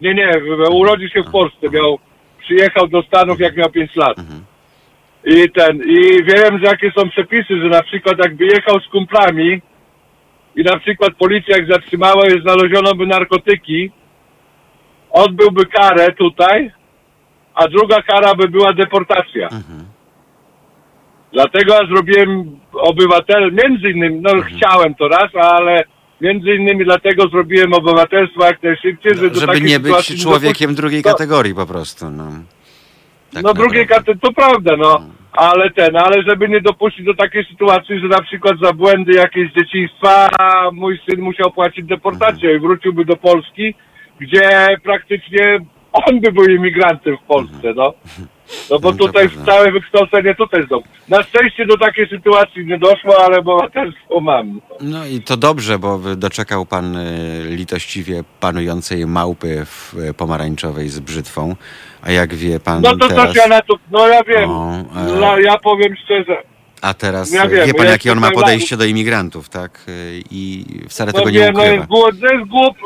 nie, 0.00 0.14
nie, 0.14 0.32
urodził 0.70 1.08
się 1.08 1.22
w 1.22 1.30
Polsce, 1.30 1.68
miał, 1.72 1.98
przyjechał 2.40 2.88
do 2.88 3.02
Stanów 3.02 3.40
jak 3.40 3.56
miał 3.56 3.70
5 3.70 3.96
lat. 3.96 4.16
I 5.24 5.50
ten, 5.50 5.76
i 5.76 6.24
wiem, 6.24 6.58
że 6.58 6.64
jakie 6.66 6.92
są 6.98 7.10
przepisy, 7.10 7.58
że 7.62 7.68
na 7.68 7.82
przykład 7.82 8.18
jakby 8.24 8.44
jechał 8.46 8.80
z 8.80 8.88
kumplami 8.88 9.60
i 10.56 10.62
na 10.62 10.78
przykład 10.78 11.14
policja 11.18 11.56
jak 11.56 11.72
zatrzymała 11.72 12.26
i 12.26 12.40
znaleziono 12.42 12.94
by 12.94 13.06
narkotyki, 13.06 13.90
odbyłby 15.10 15.66
karę 15.66 16.12
tutaj, 16.12 16.70
a 17.54 17.68
druga 17.68 18.02
kara 18.02 18.34
by 18.34 18.48
była 18.48 18.72
deportacja. 18.72 19.44
Mhm. 19.48 19.84
Dlatego 21.32 21.74
ja 21.74 21.86
zrobiłem 21.86 22.60
obywatel, 22.72 23.52
między 23.52 23.90
innymi, 23.90 24.20
no 24.20 24.30
Mhm. 24.30 24.54
chciałem 24.56 24.94
to 24.94 25.08
raz, 25.08 25.30
ale 25.34 25.84
między 26.20 26.54
innymi 26.54 26.84
dlatego 26.84 27.28
zrobiłem 27.28 27.72
obywatelstwo 27.74 28.44
jak 28.44 28.62
najszybciej, 28.62 29.14
że 29.14 29.20
Żeby 29.34 29.46
takiej 29.46 29.62
nie 29.62 29.80
być 29.80 30.22
człowiekiem 30.22 30.74
drugiej 30.74 31.02
to- 31.02 31.10
kategorii 31.10 31.54
po 31.54 31.66
prostu. 31.66 32.10
No, 32.10 32.24
Tak 33.32 33.42
no 33.42 33.54
drugiej 33.54 33.86
kategorii, 33.86 34.20
to 34.20 34.32
prawda, 34.32 34.76
no. 34.76 35.00
Ale 35.32 35.70
ten, 35.70 35.96
ale 35.96 36.22
żeby 36.22 36.48
nie 36.48 36.60
dopuścić 36.60 37.04
do 37.04 37.14
takiej 37.14 37.44
sytuacji, 37.44 38.00
że 38.00 38.08
na 38.08 38.22
przykład 38.22 38.54
za 38.62 38.72
błędy 38.72 39.12
jakieś 39.12 39.52
dzieciństwa 39.52 40.28
mój 40.72 41.00
syn 41.10 41.20
musiał 41.20 41.50
płacić 41.50 41.86
deportację 41.86 42.56
i 42.56 42.60
wróciłby 42.60 43.04
do 43.04 43.16
Polski, 43.16 43.74
gdzie 44.20 44.68
praktycznie 44.84 45.60
on 45.92 46.20
by 46.20 46.32
był 46.32 46.44
imigrantem 46.44 47.16
w 47.16 47.26
Polsce, 47.26 47.72
no. 47.76 47.94
No 48.70 48.78
bo 48.78 48.90
No 48.90 48.96
to 48.96 49.04
tutaj 49.06 49.30
całe 49.46 49.72
wykształcenie 49.72 50.34
tutaj 50.34 50.66
są. 50.68 50.80
Na 51.08 51.22
szczęście 51.22 51.66
do 51.66 51.78
takiej 51.78 52.08
sytuacji 52.08 52.66
nie 52.66 52.78
doszło, 52.78 53.24
ale 53.24 53.38
obywatelstwo 53.38 54.20
mam. 54.20 54.60
No 54.80 55.06
i 55.06 55.22
to 55.22 55.36
dobrze, 55.36 55.78
bo 55.78 55.98
doczekał 56.16 56.66
pan 56.66 56.96
e, 56.96 57.04
litościwie 57.44 58.24
panującej 58.40 59.06
małpy 59.06 59.64
w 59.64 59.94
e, 59.98 60.14
pomarańczowej 60.14 60.88
z 60.88 61.00
brzytwą, 61.00 61.56
a 62.02 62.10
jak 62.10 62.34
wie 62.34 62.60
pan 62.60 62.82
No 62.82 62.96
to 62.96 63.08
teraz... 63.08 63.26
coś 63.26 63.36
ja 63.36 63.46
na 63.48 63.60
to, 63.62 63.74
no 63.90 64.08
ja 64.08 64.22
wiem, 64.24 64.50
O, 64.50 64.72
e. 64.96 65.20
no, 65.20 65.38
ja 65.38 65.58
powiem 65.58 65.96
szczerze, 66.04 66.36
A 66.82 66.94
teraz 66.94 67.32
Ja 67.32 67.44
e, 67.44 67.48
wiem, 67.48 67.66
wie 67.66 67.74
pan, 67.74 67.86
ja 67.86 67.92
jakie 67.92 68.12
on 68.12 68.20
ma 68.20 68.30
podejście 68.30 68.76
do 68.76 68.84
imigrantów, 68.84 69.48
tak? 69.48 69.84
E, 69.88 69.90
I 70.30 70.64
wcale 70.88 71.12
no 71.14 71.18
tego 71.18 71.30
nie 71.30 71.38
wiem, 71.38 71.54
no 71.54 71.60
ukrywa. 71.60 71.74
jest, 71.76 71.88
głup, 71.88 72.12
jest, 72.22 72.44
głup, 72.50 72.76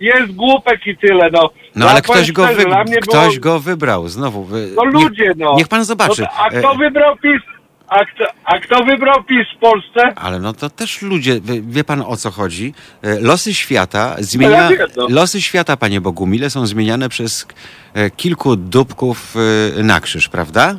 jest 0.00 0.32
głupek 0.32 0.86
i 0.86 0.96
tyle, 0.96 1.30
no. 1.32 1.50
No 1.76 1.84
Ja 1.86 1.90
ale 1.92 2.02
powiem 2.02 2.22
ktoś 2.22 2.32
go, 2.32 2.44
szczerze, 2.46 2.58
wy, 2.60 2.64
dla 2.66 2.84
mnie 2.84 2.96
ktoś 2.96 3.38
było, 3.38 3.54
go 3.54 3.60
wybrał, 3.60 4.08
znowu. 4.08 4.44
wy- 4.44 4.68
No 4.76 4.84
ludzie, 4.84 5.32
no. 5.36 5.54
Niech 5.56 5.68
pan 5.68 5.84
zobaczy. 5.84 6.22
No, 6.22 6.28
to- 6.28 6.34
a 6.38 6.48
E, 6.48 6.58
kto 6.58 6.74
wybrał 6.74 7.16
PiS? 7.16 7.42
A 7.92 8.04
kto, 8.04 8.24
a 8.44 8.58
kto 8.58 8.84
wybrał 8.84 9.24
PiS 9.24 9.46
w 9.56 9.58
Polsce? 9.58 10.00
Ale 10.16 10.40
no 10.40 10.52
to 10.52 10.70
też 10.70 11.02
ludzie, 11.02 11.40
wie, 11.40 11.62
wie 11.62 11.84
pan 11.84 12.02
o 12.06 12.16
co 12.16 12.30
chodzi? 12.30 12.74
E, 13.02 13.20
Losy 13.20 13.54
świata 13.54 14.16
zmienia, 14.18 14.70
no. 14.96 15.06
losy 15.08 15.42
świata, 15.42 15.76
panie 15.76 16.00
Bogumile, 16.00 16.50
są 16.50 16.66
zmieniane 16.66 17.08
przez 17.08 17.46
e, 17.94 18.10
kilku 18.10 18.56
dupków 18.56 19.34
e, 19.78 19.82
na 19.82 20.00
krzyż, 20.00 20.28
prawda? 20.28 20.76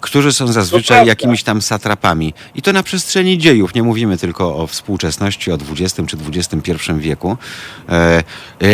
Którzy 0.00 0.32
są 0.32 0.46
zazwyczaj 0.46 1.06
jakimiś 1.06 1.42
tam 1.42 1.62
satrapami. 1.62 2.34
I 2.54 2.62
to 2.62 2.72
na 2.72 2.82
przestrzeni 2.82 3.38
dziejów. 3.38 3.74
Nie 3.74 3.82
mówimy 3.82 4.18
tylko 4.18 4.56
o 4.56 4.66
współczesności, 4.66 5.52
o 5.52 5.54
XX 5.54 6.08
czy 6.08 6.16
XXI 6.28 6.72
wieku, 6.96 7.36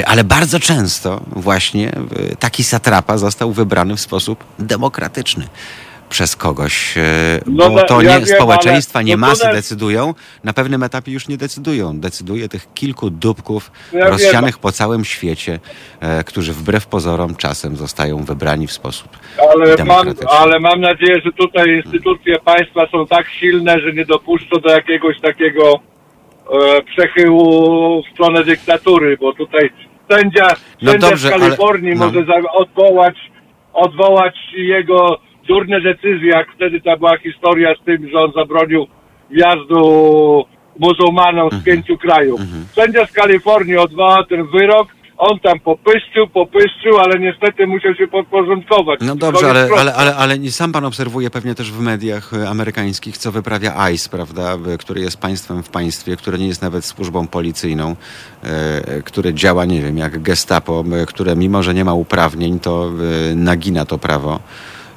ale 0.06 0.24
bardzo 0.24 0.60
często 0.60 1.20
właśnie 1.26 1.92
taki 2.38 2.64
satrapa 2.64 3.18
został 3.18 3.52
wybrany 3.52 3.96
w 3.96 4.00
sposób 4.00 4.44
demokratyczny 4.58 5.48
przez 6.08 6.36
kogoś, 6.36 6.98
e, 6.98 7.02
No, 7.46 7.70
bo 7.70 7.76
no, 7.76 7.82
to 7.84 8.02
ja 8.02 8.18
nie 8.18 8.26
wiem, 8.26 8.36
społeczeństwa, 8.36 8.98
ale 8.98 9.04
nie 9.04 9.16
no 9.16 9.26
to 9.26 9.30
masy 9.30 9.48
decydują, 9.52 10.14
na 10.44 10.52
pewnym 10.52 10.82
etapie 10.82 11.12
już 11.12 11.28
nie 11.28 11.36
decydują. 11.36 12.00
Decyduje 12.00 12.48
tych 12.48 12.74
kilku 12.74 13.10
dupków 13.10 13.70
Ja 13.92 14.08
rozsianych 14.10 14.58
po 14.58 14.72
całym 14.72 15.04
świecie, 15.04 15.58
e, 16.00 16.24
którzy 16.24 16.52
wbrew 16.52 16.86
pozorom 16.86 17.36
czasem 17.36 17.76
zostają 17.76 18.18
wybrani 18.24 18.66
w 18.66 18.72
sposób 18.72 19.08
Ale 19.52 19.66
mam, 19.66 19.76
demokratyczny. 19.76 20.28
ale 20.28 20.60
mam 20.60 20.80
nadzieję, 20.80 21.20
że 21.24 21.32
tutaj 21.32 21.82
instytucje 21.84 22.38
państwa 22.38 22.86
są 22.92 23.06
tak 23.06 23.26
silne, 23.28 23.80
że 23.80 23.92
nie 23.92 24.04
dopuszczą 24.04 24.56
do 24.60 24.70
jakiegoś 24.70 25.20
takiego 25.20 25.80
e, 26.52 26.82
przechyłu 26.82 28.02
w 28.02 28.14
stronę 28.14 28.44
dyktatury, 28.44 29.16
bo 29.20 29.32
tutaj 29.34 29.70
sędzia, 30.10 30.48
No 30.82 30.92
sędzia 30.92 31.08
dobrze, 31.08 31.28
z 31.28 31.32
ale- 31.32 31.40
Kalifornii 31.44 31.94
no. 31.94 32.06
może 32.06 32.24
za, 32.24 32.34
odwołać, 32.52 33.16
odwołać 33.72 34.34
jego 34.56 35.18
durne 35.48 35.80
decyzje, 35.80 36.28
jak 36.28 36.46
wtedy 36.56 36.80
ta 36.80 36.96
była 36.96 37.18
historia 37.18 37.74
z 37.82 37.84
tym, 37.84 38.08
że 38.08 38.18
on 38.20 38.32
zabronił 38.36 38.86
wjazdu 39.30 40.44
muzułmanom 40.78 41.44
Mhm. 41.44 41.62
z 41.62 41.64
pięciu 41.64 41.98
krajów. 41.98 42.40
Sędzia 42.72 43.06
z 43.06 43.12
Kalifornii 43.12 43.76
odwołał 43.76 44.24
ten 44.24 44.46
wyrok, 44.46 44.88
on 45.18 45.38
tam 45.40 45.60
popyszczył, 45.60 46.28
popyszczył, 46.28 46.98
ale 46.98 47.18
niestety 47.18 47.66
musiał 47.66 47.94
się 47.94 48.08
podporządkować. 48.08 49.00
No 49.02 49.16
dobrze, 49.16 49.50
ale, 49.50 49.68
ale, 49.78 49.94
ale, 49.94 50.16
ale 50.16 50.50
sam 50.50 50.72
pan 50.72 50.84
obserwuje 50.84 51.30
pewnie 51.30 51.54
też 51.54 51.72
w 51.72 51.80
mediach 51.80 52.34
e, 52.34 52.48
amerykańskich, 52.48 53.18
co 53.18 53.32
wyprawia 53.32 53.88
ICE, 53.90 54.08
prawda, 54.10 54.58
który 54.78 55.00
jest 55.00 55.20
państwem 55.20 55.62
w 55.62 55.68
państwie, 55.68 56.16
które 56.16 56.38
nie 56.38 56.46
jest 56.46 56.62
nawet 56.62 56.84
służbą 56.84 57.26
policyjną, 57.26 57.96
e, 58.42 59.02
które 59.02 59.34
działa, 59.34 59.64
nie 59.64 59.82
wiem, 59.82 59.98
jak 59.98 60.22
gestapo, 60.22 60.84
e, 61.02 61.06
które 61.06 61.36
mimo, 61.36 61.62
że 61.62 61.74
nie 61.74 61.84
ma 61.84 61.94
uprawnień, 61.94 62.60
to 62.60 62.90
e, 63.32 63.34
nagina 63.34 63.84
to 63.84 63.98
prawo. 63.98 64.40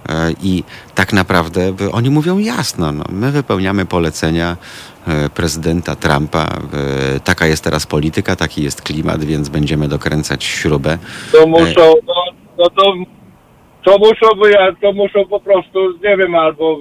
E, 0.09 0.31
I 0.43 0.63
tak 0.95 1.13
naprawdę 1.13 1.61
e, 1.61 1.91
oni 1.91 2.09
mówią 2.09 2.37
jasno, 2.37 2.91
no, 2.91 3.03
my 3.09 3.31
wypełniamy 3.31 3.85
polecenia 3.85 4.57
e, 5.07 5.29
prezydenta 5.29 5.95
Trumpa, 5.95 6.43
e, 6.43 7.19
taka 7.19 7.47
jest 7.47 7.63
teraz 7.63 7.85
polityka, 7.85 8.35
taki 8.35 8.63
jest 8.63 8.81
klimat, 8.81 9.23
więc 9.23 9.49
będziemy 9.49 9.87
dokręcać 9.87 10.43
śrubę. 10.43 10.97
To 11.31 11.47
muszą, 11.47 11.93
no, 12.07 12.23
no 12.57 12.69
to, 12.69 12.93
to 13.83 13.97
muszą, 13.97 14.27
to 14.81 14.93
muszą 14.93 15.25
po 15.25 15.39
prostu, 15.39 15.79
nie 16.03 16.17
wiem, 16.17 16.35
albo 16.35 16.77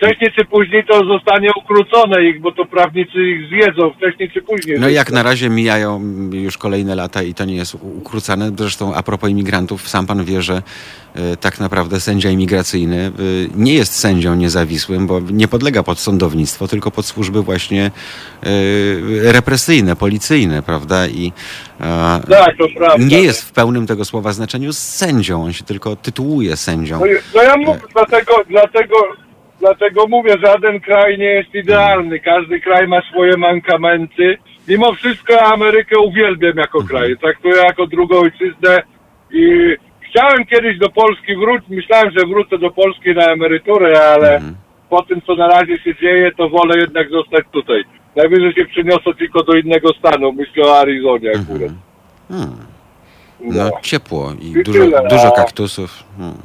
wcześniej 0.00 0.32
czy 0.38 0.44
później 0.44 0.84
to 0.84 1.04
zostanie 1.04 1.50
ukrócone 1.56 2.24
ich, 2.24 2.40
bo 2.40 2.52
to 2.52 2.64
prawnicy 2.66 3.18
ich 3.30 3.48
zjedzą 3.48 3.90
wcześniej 3.90 4.30
czy 4.30 4.42
później. 4.42 4.80
No 4.80 4.88
i 4.88 4.94
jak 4.94 5.10
na 5.12 5.22
razie 5.22 5.48
mijają 5.50 6.00
już 6.32 6.58
kolejne 6.58 6.94
lata 6.94 7.22
i 7.22 7.34
to 7.34 7.44
nie 7.44 7.56
jest 7.56 7.74
ukrócane. 7.74 8.50
Zresztą 8.58 8.94
a 8.94 9.02
propos 9.02 9.30
imigrantów, 9.30 9.88
sam 9.88 10.06
pan 10.06 10.24
wie, 10.24 10.42
że 10.42 10.62
e, 11.14 11.36
tak 11.36 11.60
naprawdę 11.60 12.00
sędzia 12.00 12.30
imigracyjny 12.30 12.96
e, 12.96 13.10
nie 13.56 13.74
jest 13.74 13.94
sędzią 13.98 14.34
niezawisłym, 14.34 15.06
bo 15.06 15.20
nie 15.20 15.48
podlega 15.48 15.82
pod 15.82 15.98
sądownictwo, 15.98 16.68
tylko 16.68 16.90
pod 16.90 17.06
służby 17.06 17.42
właśnie 17.42 17.90
e, 18.42 19.32
represyjne, 19.32 19.96
policyjne, 19.96 20.62
prawda? 20.62 21.08
I 21.08 21.32
Tak, 22.28 22.56
to 22.58 22.66
prawda. 22.76 23.04
nie 23.04 23.22
jest 23.22 23.44
w 23.44 23.52
pełnym 23.52 23.86
tego 23.86 24.04
słowa 24.04 24.32
znaczeniu 24.32 24.72
sędzią, 24.72 25.44
on 25.44 25.52
się 25.52 25.64
tylko 25.64 25.96
tytułuje 25.96 26.56
sędzią. 26.56 27.00
No, 27.00 27.06
no 27.34 27.42
ja 27.42 27.56
mówię, 27.56 27.80
dlatego, 27.94 28.32
dlatego, 28.48 28.96
dlatego 29.60 30.06
mówię, 30.06 30.36
żaden 30.42 30.80
kraj 30.80 31.18
nie 31.18 31.24
jest 31.24 31.54
idealny. 31.54 32.20
Każdy 32.20 32.60
kraj 32.60 32.88
ma 32.88 33.02
swoje 33.02 33.36
mankamenty. 33.36 34.38
Mimo 34.68 34.92
wszystko 34.92 35.32
ja 35.32 35.40
Amerykę 35.40 35.98
uwielbiam 35.98 36.56
jako 36.56 36.84
kraj. 36.84 37.16
Traktuję 37.18 37.56
jako 37.56 37.86
drugą 37.86 38.18
ojczyznę 38.18 38.82
i 39.32 39.74
chciałem 40.00 40.46
kiedyś 40.46 40.78
do 40.78 40.90
Polski 40.90 41.36
wrócić. 41.36 41.68
Myślałem, 41.68 42.10
że 42.10 42.26
wrócę 42.26 42.58
do 42.58 42.70
Polski 42.70 43.14
na 43.14 43.24
emeryturę, 43.24 44.12
ale 44.14 44.40
po 44.90 45.02
tym, 45.02 45.22
co 45.26 45.34
na 45.34 45.48
razie 45.48 45.78
się 45.78 45.94
dzieje, 45.94 46.32
to 46.36 46.48
wolę 46.48 46.78
jednak 46.78 47.10
zostać 47.10 47.44
tutaj. 47.52 47.84
Najwyżej 48.16 48.52
się 48.54 48.64
przyniosę 48.64 49.14
tylko 49.18 49.42
do 49.42 49.54
innego 49.54 49.88
stanu. 49.92 50.32
Myślę 50.32 50.64
o 50.64 50.78
Arizonie 50.80 51.30
akurat. 51.30 51.72
Hmm. 52.28 52.56
No. 53.40 53.64
No 53.64 53.70
ciepło 53.82 54.32
i 54.40 54.46
I 54.50 54.62
dużo, 54.62 54.78
tyle, 54.78 55.08
dużo 55.08 55.30
kaktusów. 55.32 56.04
Hmm. 56.18 56.38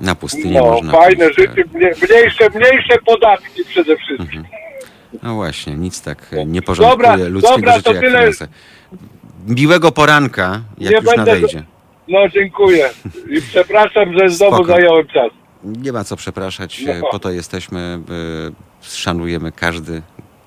Na 0.00 0.14
pustyni 0.14 0.54
No, 0.54 0.64
można 0.64 0.92
fajne 0.92 1.24
pójść, 1.24 1.36
tak. 1.36 1.56
życie, 1.56 1.68
mnie- 1.74 1.90
mniejsze, 2.08 2.50
mniejsze 2.50 2.98
podatki 3.06 3.64
przede 3.64 3.96
wszystkim. 3.96 4.44
No 5.22 5.34
właśnie, 5.34 5.74
nic 5.74 6.02
tak 6.02 6.18
e, 6.32 6.46
nie 6.46 6.62
porządkuje 6.62 7.08
Dobra, 7.08 7.28
ludzkiego 7.28 7.56
dobra, 7.56 7.72
życia 7.76 7.82
to 7.82 7.92
jak 7.92 8.00
tyle. 8.04 8.18
finanse. 8.18 8.48
Miłego 9.48 9.92
poranka, 9.92 10.60
jak 10.78 10.90
Nie 10.90 10.96
już 10.96 11.04
będę- 11.06 11.16
nadejdzie. 11.32 11.62
No 12.08 12.28
dziękuję. 12.28 12.90
I 13.30 13.42
przepraszam, 13.42 14.18
że 14.18 14.28
znowu 14.36 14.54
Spoko. 14.56 14.72
zająłem 14.72 15.06
czas. 15.06 15.30
Nie 15.64 15.92
ma 15.92 16.04
co 16.04 16.16
przepraszać, 16.16 16.82
No. 16.86 16.92
e, 16.92 17.00
po 17.10 17.18
to 17.18 17.30
jesteśmy, 17.30 17.80
e, 17.80 18.86
szanujemy 18.88 19.52
każdy 19.52 20.02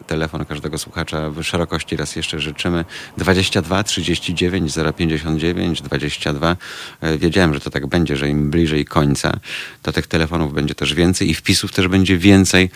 telefon 0.09 0.45
każdego 0.45 0.77
słuchacza 0.77 1.29
w 1.29 1.43
szerokości. 1.43 1.95
Raz 1.95 2.15
jeszcze 2.15 2.39
życzymy. 2.39 2.85
22 3.17 3.83
39 3.83 4.73
059 4.97 5.81
22 5.81 6.57
E, 7.01 7.17
wiedziałem, 7.17 7.53
że 7.53 7.59
to 7.59 7.69
tak 7.69 7.87
będzie, 7.87 8.17
że 8.17 8.29
im 8.29 8.49
bliżej 8.49 8.85
końca 8.85 9.39
to 9.81 9.91
tych 9.91 10.07
telefonów 10.07 10.53
będzie 10.53 10.75
też 10.75 10.93
więcej 10.93 11.29
i 11.29 11.33
wpisów 11.33 11.71
też 11.71 11.87
będzie 11.87 12.17
więcej. 12.17 12.69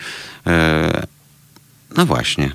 E, 0.46 1.06
no 1.96 2.06
właśnie, 2.06 2.52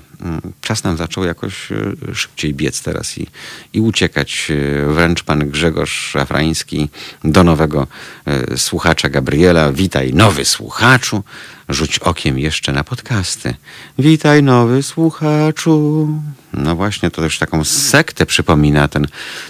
czas 0.60 0.84
nam 0.84 0.96
zaczął 0.96 1.24
jakoś 1.24 1.72
e, 1.72 2.14
szybciej 2.14 2.54
biec 2.54 2.82
teraz 2.82 3.18
i, 3.18 3.26
i 3.72 3.80
uciekać. 3.80 4.50
E, 4.50 4.92
Wręcz 4.92 5.22
pan 5.22 5.50
Grzegorz 5.50 5.92
Szafrański 5.92 6.88
do 7.24 7.44
nowego 7.44 7.86
e, 8.26 8.56
słuchacza 8.56 9.08
Gabriela. 9.08 9.72
Witaj, 9.72 10.14
nowy 10.14 10.44
słuchaczu. 10.44 11.22
Rzuć 11.68 11.98
okiem 11.98 12.38
jeszcze 12.38 12.72
na 12.72 12.84
podcasty. 12.84 13.54
Witaj, 13.98 14.42
nowy 14.42 14.82
słuchaczu. 14.82 16.08
No 16.52 16.76
właśnie, 16.76 17.10
to 17.10 17.24
już 17.24 17.38
taką 17.38 17.64
sektę 17.64 18.26
przypomina 18.26 18.88
ten, 18.88 19.06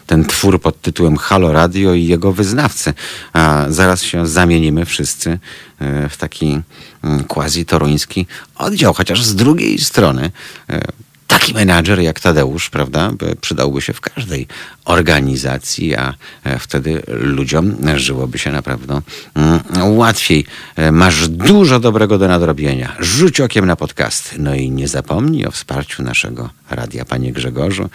ten 0.07 0.25
twór 0.25 0.61
pod 0.61 0.81
tytułem 0.81 1.17
Halo 1.17 1.53
Radio 1.53 1.95
i 1.95 2.07
jego 2.07 2.33
wyznawcy. 2.33 2.95
A 3.33 3.65
zaraz 3.69 4.03
się 4.03 4.27
zamienimy 4.27 4.85
wszyscy 4.85 5.39
w 6.11 6.17
taki 6.17 6.61
quasi-toruński 7.29 8.27
oddział, 8.57 8.95
chociaż 8.95 9.23
z 9.23 9.35
drugiej 9.35 9.79
strony 9.79 10.31
e, 10.71 10.81
taki 11.27 11.55
menadżer 11.55 12.01
jak 12.01 12.21
Tadeusz, 12.21 12.71
prawda, 12.71 13.13
by- 13.13 13.37
przydałby 13.41 13.81
się 13.83 13.93
w 13.93 14.01
każdej 14.01 14.47
organizacji, 14.85 15.97
a 15.97 16.15
e, 16.45 16.59
wtedy 16.59 17.03
ludziom 17.09 17.77
żyłoby 17.97 18.39
się 18.39 18.53
naprawdę 18.53 19.01
mm, 19.35 19.61
łatwiej. 19.97 20.47
E, 20.77 20.93
Masz 20.93 21.29
dużo 21.29 21.81
dobrego 21.81 22.19
do 22.19 22.29
nadrobienia. 22.29 22.97
Rzuć 23.01 23.41
okiem 23.41 23.67
na 23.67 23.77
podcast. 23.77 24.35
No 24.39 24.55
i 24.55 24.71
nie 24.71 24.89
zapomnij 24.89 25.47
o 25.47 25.51
wsparciu 25.51 26.03
naszego 26.03 26.51
radia, 26.71 27.05
panie 27.05 27.33
Grzegorzu. 27.33 27.91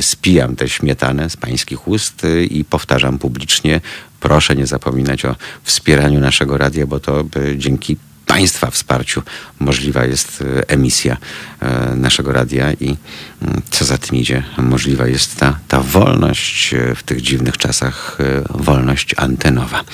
Spijam 0.00 0.56
tę 0.56 0.68
śmietanę 0.68 1.30
z 1.30 1.36
pańskich 1.36 1.88
ust 1.88 2.22
i 2.50 2.64
powtarzam 2.64 3.18
publicznie, 3.18 3.80
proszę 4.20 4.56
nie 4.56 4.66
zapominać 4.66 5.24
o 5.24 5.34
wspieraniu 5.62 6.20
naszego 6.20 6.58
radia, 6.58 6.86
bo 6.86 7.00
to 7.00 7.24
dzięki 7.56 7.96
Państwa 8.28 8.70
wsparciu 8.70 9.22
możliwa 9.60 10.04
jest 10.04 10.42
e, 10.42 10.68
emisja 10.68 11.16
e, 11.60 11.94
naszego 11.94 12.32
radia 12.32 12.72
i 12.72 12.96
mm, 13.42 13.62
co 13.70 13.84
za 13.84 13.98
tym 13.98 14.18
idzie, 14.18 14.42
możliwa 14.58 15.06
jest 15.06 15.36
ta, 15.36 15.58
ta 15.68 15.80
wolność 15.80 16.74
e, 16.74 16.94
w 16.94 17.02
tych 17.02 17.20
dziwnych 17.20 17.56
czasach, 17.56 18.18
wolność 18.50 19.14
antenowa. 19.16 19.84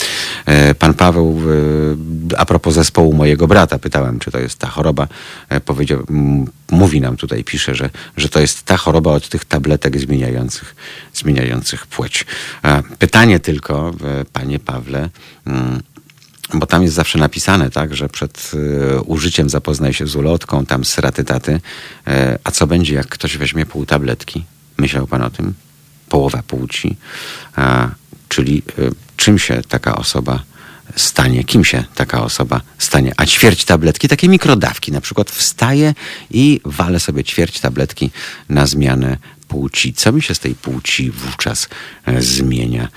Pan 0.79 0.95
Paweł, 0.95 1.41
a 2.39 2.47
propos 2.47 2.75
zespołu 2.75 3.13
mojego 3.13 3.47
brata, 3.47 3.79
pytałem, 3.79 4.19
czy 4.19 4.31
to 4.31 4.39
jest 4.39 4.59
ta 4.59 4.69
choroba, 4.69 5.09
powiedział, 5.65 6.07
mówi 6.71 7.01
nam 7.01 7.17
tutaj, 7.17 7.45
pisze, 7.45 7.75
że, 7.75 7.91
że 8.17 8.29
to 8.29 8.41
jest 8.41 8.63
ta 8.63 8.77
choroba 8.77 9.13
od 9.13 9.29
tych 9.29 9.45
tabletek 9.45 9.99
zmieniających, 9.99 10.75
zmieniających 11.15 11.87
płeć. 11.87 12.27
Pytanie 12.99 13.41
tylko, 13.41 13.95
panie 14.33 14.59
Pawle, 14.59 15.09
mm, 15.47 15.83
bo 16.55 16.67
tam 16.67 16.83
jest 16.83 16.95
zawsze 16.95 17.19
napisane, 17.19 17.71
tak, 17.71 17.97
że 17.97 18.09
przed 18.09 18.53
e, 18.55 19.01
użyciem 19.01 19.51
zapoznaj 19.51 19.95
się 19.95 20.07
z 20.07 20.17
ulotką, 20.17 20.67
tam 20.67 20.85
sraty 20.85 21.25
taty. 21.25 21.61
E, 22.07 22.39
a 22.45 22.51
co 22.51 22.67
będzie, 22.67 22.95
jak 22.95 23.07
ktoś 23.07 23.37
weźmie 23.37 23.67
pół 23.67 23.87
tabletki? 23.87 24.45
Myślał 24.79 25.07
pan 25.07 25.23
o 25.23 25.31
tym? 25.31 25.55
Połowa 26.09 26.43
płci. 26.43 26.97
A, 27.57 27.89
czyli 28.29 28.63
e, 28.79 28.91
czym 29.17 29.39
się 29.39 29.63
taka 29.69 29.97
osoba 29.97 30.43
stanie, 30.97 31.45
kim 31.45 31.65
się 31.65 31.85
taka 31.95 32.23
osoba 32.23 32.61
stanie. 32.79 33.13
A 33.17 33.27
ćwierć 33.27 33.65
tabletki, 33.65 34.09
takie 34.09 34.29
mikrodawki, 34.29 34.93
na 34.93 35.01
przykład 35.01 35.31
wstaje 35.31 35.95
i 36.31 36.61
wale 36.65 37.01
sobie 37.01 37.25
ćwierć 37.25 37.61
tabletki 37.61 38.11
na 38.49 38.67
zmianę 38.67 39.17
płci. 39.49 39.95
Co 39.95 40.13
mi 40.13 40.23
się 40.23 40.35
z 40.35 40.39
tej 40.39 40.55
płci 40.55 41.11
wówczas 41.11 41.69
e, 42.07 42.23
zmienia? 42.23 42.89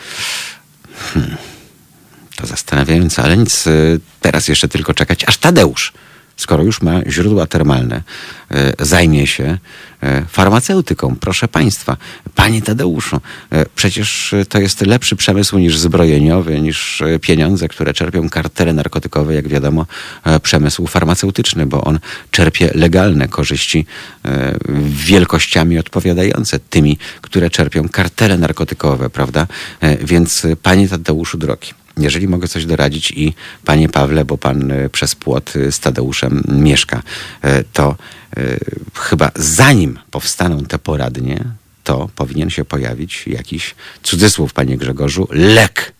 To 2.37 2.47
zastanawiające, 2.47 3.23
ale 3.23 3.37
nic. 3.37 3.67
y, 3.67 3.99
Teraz 4.21 4.47
jeszcze 4.47 4.67
tylko 4.67 4.93
czekać, 4.93 5.23
aż 5.27 5.37
Tadeusz, 5.37 5.93
skoro 6.37 6.63
już 6.63 6.81
ma 6.81 7.01
źródła 7.09 7.45
termalne, 7.45 8.03
y, 8.51 8.85
zajmie 8.85 9.27
się 9.27 9.57
y, 10.03 10.25
farmaceutyką. 10.29 11.15
Proszę 11.15 11.47
Państwa, 11.47 11.97
Panie 12.35 12.61
Tadeuszu, 12.61 13.21
przecież 13.75 14.35
to 14.49 14.59
jest 14.59 14.81
lepszy 14.81 15.15
przemysł 15.15 15.57
niż 15.57 15.77
zbrojeniowy, 15.77 16.61
niż 16.61 17.03
pieniądze, 17.21 17.67
które 17.67 17.93
czerpią 17.93 18.29
kartele 18.29 18.73
narkotykowe, 18.73 19.33
jak 19.35 19.47
wiadomo, 19.47 19.85
przemysł 20.43 20.87
farmaceutyczny, 20.87 21.65
bo 21.65 21.83
on 21.83 21.99
czerpie 22.31 22.71
legalne 22.75 23.27
korzyści 23.27 23.85
wielkościami 24.89 25.79
odpowiadające 25.79 26.59
tymi, 26.59 26.97
które 27.21 27.49
czerpią 27.49 27.89
kartele 27.89 28.37
narkotykowe, 28.37 29.09
prawda? 29.09 29.47
Więc 30.01 30.47
Panie 30.63 30.89
Tadeuszu 30.89 31.37
drogi, 31.37 31.73
jeżeli 31.97 32.27
mogę 32.27 32.47
coś 32.47 32.65
doradzić 32.65 33.11
i 33.11 33.33
panie 33.65 33.89
Pawle, 33.89 34.25
bo 34.25 34.37
pan 34.37 34.71
y, 34.71 34.89
przez 34.89 35.15
płot 35.15 35.55
y, 35.55 35.71
z 35.71 35.79
Tadeuszem 35.79 36.43
mieszka, 36.47 37.01
y, 37.45 37.63
to 37.73 37.95
chyba 38.93 39.31
zanim 39.35 39.99
powstaną 40.11 40.65
te 40.65 40.79
poradnie, 40.79 41.43
to 41.83 42.09
powinien 42.15 42.49
się 42.49 42.65
pojawić 42.65 43.27
jakiś 43.27 43.75
cudzysłów, 44.03 44.53
panie 44.53 44.77
Grzegorzu, 44.77 45.27
lek. 45.31 45.93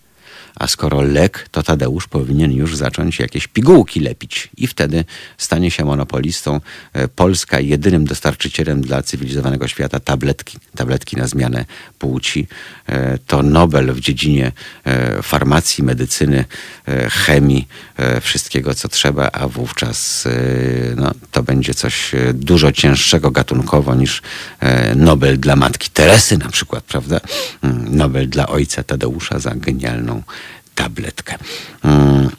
A 0.59 0.67
skoro 0.67 1.01
lek, 1.01 1.47
to 1.51 1.63
Tadeusz 1.63 2.07
powinien 2.07 2.51
już 2.51 2.75
zacząć 2.75 3.19
jakieś 3.19 3.47
pigułki 3.47 3.99
lepić. 3.99 4.49
I 4.57 4.67
wtedy 4.67 5.05
stanie 5.37 5.71
się 5.71 5.85
monopolistą. 5.85 6.61
E, 6.93 7.07
Polska 7.07 7.59
jedynym 7.59 8.05
dostarczycielem 8.05 8.81
dla 8.81 9.03
cywilizowanego 9.03 9.67
świata 9.67 9.99
tabletki, 9.99 10.57
tabletki 10.75 11.15
na 11.15 11.27
zmianę 11.27 11.65
płci. 11.99 12.47
E, 12.89 13.17
To 13.17 13.43
Nobel 13.43 13.93
w 13.93 13.99
dziedzinie 13.99 14.51
e, 14.83 15.21
farmacji, 15.23 15.83
medycyny, 15.83 16.45
chemii, 17.09 17.67
wszystkiego 18.21 18.75
co 18.75 18.87
trzeba, 18.87 19.29
a 19.31 19.47
wówczas 19.47 20.27
no, 20.95 21.11
to 21.31 21.43
będzie 21.43 21.73
coś 21.73 22.11
dużo 22.33 22.71
cięższego 22.71 23.31
gatunkowo 23.31 23.95
niż 23.95 24.21
Nobel 24.95 25.39
dla 25.39 25.55
matki 25.55 25.89
Teresy 25.89 26.37
na 26.37 26.49
przykład, 26.49 26.83
prawda? 26.83 27.19
Mm, 27.61 27.95
Nobel 27.95 28.29
dla 28.29 28.47
ojca 28.47 28.83
Tadeusza 28.83 29.39
za 29.39 29.55
genialną 29.55 30.23
tabletkę. 30.77 31.37
Mm. 31.83 32.29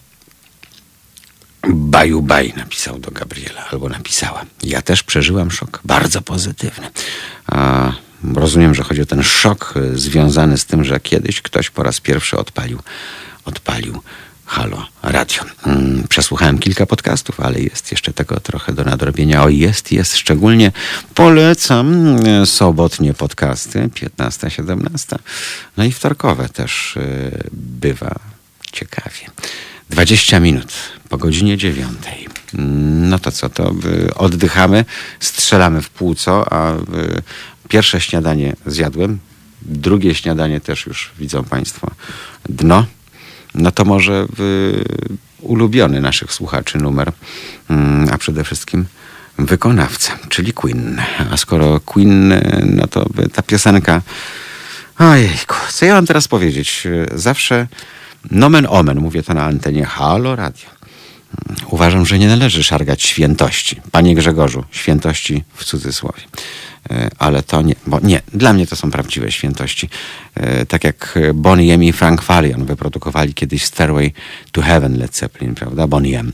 Baju 1.68 2.22
baj 2.22 2.52
napisał 2.56 2.98
do 2.98 3.10
Gabriela, 3.10 3.68
albo 3.70 3.88
napisała. 3.88 4.44
Ja 4.62 4.82
też 4.82 5.02
przeżyłam 5.02 5.50
szok, 5.50 5.80
bardzo 5.84 6.22
pozytywny. 6.22 6.90
A, 7.46 7.92
rozumiem, 8.34 8.74
że 8.74 8.82
chodzi 8.82 9.02
o 9.02 9.06
ten 9.06 9.22
szok 9.22 9.74
y, 9.76 9.98
związany 9.98 10.58
z 10.58 10.66
tym, 10.66 10.84
że 10.84 11.00
kiedyś 11.00 11.42
ktoś 11.42 11.70
po 11.70 11.82
raz 11.82 12.00
pierwszy 12.00 12.36
odpalił, 12.36 12.78
odpalił 13.44 14.02
Halo 14.48 14.86
Radio. 15.02 15.42
Mm, 15.66 16.08
przesłuchałem 16.08 16.58
kilka 16.58 16.86
podcastów, 16.86 17.40
ale 17.40 17.60
jest 17.60 17.90
jeszcze 17.90 18.12
tego 18.12 18.40
trochę 18.40 18.72
do 18.72 18.84
nadrobienia. 18.84 19.42
O, 19.42 19.48
jest, 19.48 19.92
jest. 19.92 20.16
Szczególnie 20.16 20.72
polecam 21.14 22.16
e, 22.26 22.46
sobotnie 22.46 23.14
podcasty, 23.14 23.88
15-17. 24.18 25.16
No 25.76 25.84
i 25.84 25.92
wtorkowe 25.92 26.48
też 26.48 26.96
e, 26.96 27.00
bywa 27.52 28.14
ciekawie. 28.72 29.30
20 29.90 30.40
minut 30.40 30.72
po 31.08 31.18
godzinie 31.18 31.56
9. 31.56 31.88
Mm, 32.54 33.08
no 33.08 33.18
to 33.18 33.32
co, 33.32 33.48
to 33.48 33.74
oddychamy, 34.16 34.84
strzelamy 35.20 35.82
w 35.82 35.90
płuco, 35.90 36.52
a 36.52 36.74
pierwsze 37.68 38.00
śniadanie 38.00 38.56
zjadłem, 38.66 39.18
drugie 39.62 40.14
śniadanie 40.14 40.60
też 40.60 40.86
już 40.86 41.10
widzą 41.18 41.44
Państwo 41.44 41.90
dno 42.48 42.86
no 43.54 43.70
to 43.70 43.84
może 43.84 44.26
ulubiony 45.40 46.00
naszych 46.00 46.32
słuchaczy 46.32 46.78
numer, 46.78 47.12
mm, 47.70 48.08
a 48.12 48.18
przede 48.18 48.44
wszystkim 48.44 48.86
wykonawca, 49.38 50.18
czyli 50.28 50.52
Queen. 50.52 51.00
A 51.32 51.36
skoro 51.36 51.80
Queen, 51.80 52.34
no 52.64 52.86
to 52.86 53.06
ta 53.32 53.42
piosenka... 53.42 54.02
Ojejku, 54.98 55.54
co 55.72 55.86
ja 55.86 55.94
mam 55.94 56.06
teraz 56.06 56.28
powiedzieć? 56.28 56.86
Zawsze 57.14 57.66
nomen 58.30 58.66
omen, 58.70 59.00
mówię 59.00 59.22
to 59.22 59.34
na 59.34 59.44
antenie 59.44 59.84
Halo 59.84 60.36
Radio. 60.36 60.77
Uważam, 61.70 62.06
że 62.06 62.18
nie 62.18 62.28
należy 62.28 62.64
szargać 62.64 63.02
świętości. 63.02 63.80
Panie 63.90 64.14
Grzegorzu, 64.14 64.64
świętości 64.70 65.44
w 65.54 65.64
cudzysłowie. 65.64 66.22
E, 66.90 67.10
ale 67.18 67.42
to 67.42 67.62
nie, 67.62 67.74
bo 67.86 68.00
nie, 68.00 68.20
dla 68.34 68.52
mnie 68.52 68.66
to 68.66 68.76
są 68.76 68.90
prawdziwe 68.90 69.32
świętości. 69.32 69.88
E, 70.34 70.66
tak 70.66 70.84
jak 70.84 71.18
Bonnie 71.34 71.74
M 71.74 71.84
i 71.84 71.92
Frank 71.92 72.22
Farian 72.22 72.64
wyprodukowali 72.64 73.34
kiedyś 73.34 73.64
Stairway 73.64 74.12
to 74.52 74.62
Heaven 74.62 74.98
Led 74.98 75.16
Zeppelin, 75.16 75.54
prawda? 75.54 75.86
Bonnie 75.86 76.20
M. 76.20 76.32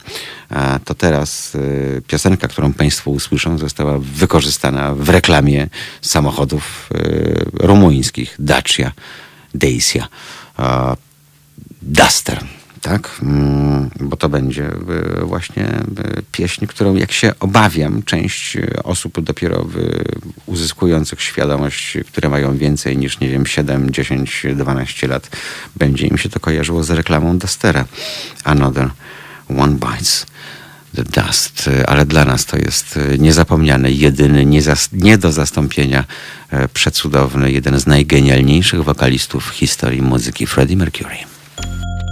To 0.85 0.95
teraz 0.95 1.55
e, 1.55 1.59
piosenka, 2.01 2.49
którą 2.49 2.73
Państwo 2.73 3.11
usłyszą, 3.11 3.59
została 3.59 3.99
wykorzystana 3.99 4.95
w 4.95 5.09
reklamie 5.09 5.69
samochodów 6.03 6.91
rumuńskich 7.55 8.37
Dacia, 8.39 8.93
Dacia, 9.55 10.09
Duster 11.83 12.45
tak? 12.85 13.21
Mm, 13.23 13.91
bo 14.01 14.17
to 14.17 14.29
będzie 14.29 14.71
y, 15.21 15.25
właśnie 15.25 15.69
y, 16.19 16.23
pieśń, 16.33 16.67
którą 16.67 16.95
jak 16.95 17.13
się 17.13 17.33
obawiam, 17.41 18.03
część 18.03 18.57
osób 18.85 19.21
dopiero 19.21 19.67
uzyskujących 20.47 21.23
świadomość, 21.23 21.99
które 22.07 22.29
mają 22.29 22.57
więcej 22.57 22.99
niż, 22.99 23.21
nie 23.21 23.29
wiem, 23.29 23.47
7, 23.47 23.91
10, 23.91 24.47
12 24.55 25.09
lat, 25.09 25.31
będzie 25.77 26.07
im 26.07 26.19
się 26.19 26.29
to 26.29 26.41
kojarzyło 26.41 26.85
z 26.85 26.91
reklamą 26.91 27.39
Dustera. 27.39 27.85
Another 28.45 28.91
One 29.49 29.75
Bites 29.75 30.27
the 30.95 31.05
Dust. 31.05 31.71
Ale 31.87 32.07
dla 32.07 32.25
nas 32.25 32.47
to 32.47 32.57
jest 32.57 32.99
niezapomniany, 33.19 33.93
jedyny, 33.93 34.47
nie, 34.47 34.61
nie 34.93 35.19
do 35.19 35.33
zastąpienia 35.33 36.05
e, 36.51 36.69
przecudowny, 36.69 37.53
jeden 37.53 37.81
z 37.81 37.87
najgenialniejszych 37.87 38.85
wokalistów 38.85 39.45
w 39.45 39.55
historii 39.55 40.03
muzyki, 40.03 40.47
Freddie 40.47 40.77
Mercury. 40.77 41.34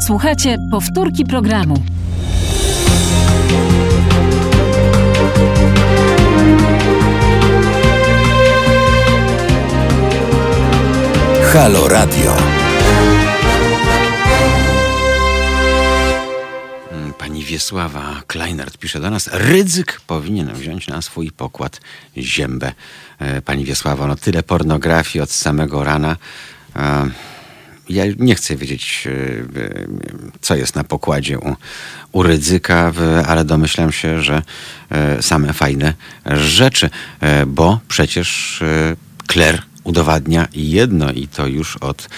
Słuchajcie 0.07 0.59
powtórki 0.71 1.25
programu. 1.25 1.75
Halo 11.53 11.89
Radio. 11.89 12.37
Mm, 16.93 17.13
pani 17.19 17.45
Wiesława 17.45 18.23
Kleinert 18.27 18.79
pisze 18.79 19.01
do 19.01 19.11
nas, 19.11 19.31
Rydzyk 19.33 20.01
powinien 20.07 20.53
wziąć 20.55 20.89
na 20.89 21.03
swój 21.03 21.31
pokład 21.31 21.81
ziębę. 22.17 22.73
E, 23.19 23.43
pani 23.43 23.65
Wiesława, 23.65 24.07
no 24.07 24.17
tyle 24.17 24.43
pornografii 24.43 25.23
od 25.23 25.31
samego 25.31 25.85
rana. 25.85 26.17
Ja 27.93 28.05
nie 28.19 28.35
chcę 28.35 28.57
wiedzieć, 28.57 29.05
e, 29.07 29.11
e, 29.11 29.87
co 30.41 30.55
jest 30.55 30.75
na 30.75 30.85
pokładzie 30.85 31.39
u, 31.39 31.57
u 32.13 32.23
Rydzyka, 32.23 32.93
ale 33.27 33.45
domyślam 33.45 33.93
się, 33.93 34.23
że 34.23 34.43
e, 34.91 35.23
same 35.23 35.53
fajne 35.53 35.95
rzeczy, 36.27 36.91
bo 37.47 37.81
przecież 37.89 38.61
Kler 39.27 39.63
udowadnia 39.85 40.49
jedno 40.55 41.13
i 41.13 41.29
to 41.29 41.47
już 41.47 41.77
od 41.77 42.09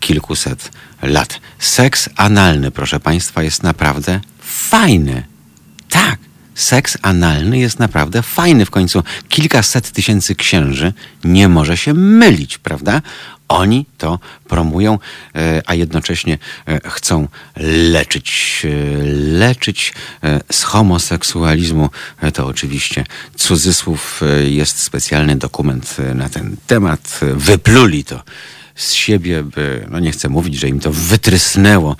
kilkuset 0.00 0.70
lat. 1.02 1.40
Seks 1.58 2.08
analny, 2.16 2.70
proszę 2.70 3.00
Państwa, 3.00 3.42
jest 3.42 3.62
naprawdę 3.62 4.20
fajny. 4.40 5.22
Tak, 5.88 6.18
seks 6.56 6.98
analny 7.02 7.58
jest 7.58 7.78
naprawdę 7.78 8.22
fajny. 8.22 8.64
W 8.64 8.70
końcu 8.70 9.02
kilkaset 9.28 9.90
tysięcy 9.90 10.34
księży 10.34 10.92
nie 11.24 11.48
może 11.48 11.76
się 11.76 11.94
mylić, 11.94 12.58
prawda? 12.58 13.02
Oni 13.48 13.86
to 13.98 14.18
promują, 14.48 14.98
e, 15.34 15.62
a 15.66 15.74
jednocześnie 15.74 16.38
e, 16.68 16.90
chcą 16.90 17.28
leczyć. 17.90 18.62
E, 18.64 18.68
leczyć 19.38 19.94
z 20.52 20.62
homoseksualizmu. 20.62 21.90
To 22.34 22.46
oczywiście 22.46 23.04
cudzysłów 23.36 24.20
jest 24.46 24.78
specjalny 24.78 25.36
dokument 25.36 25.96
na 26.14 26.28
ten 26.28 26.56
temat. 26.66 27.20
Wypluli 27.34 28.04
to 28.04 28.22
z 28.76 28.92
siebie, 28.92 29.42
by, 29.42 29.86
no 29.90 30.00
nie 30.00 30.12
chcę 30.12 30.28
mówić, 30.28 30.54
że 30.54 30.68
im 30.68 30.80
to 30.80 30.92
wytrysnęło 30.92 31.96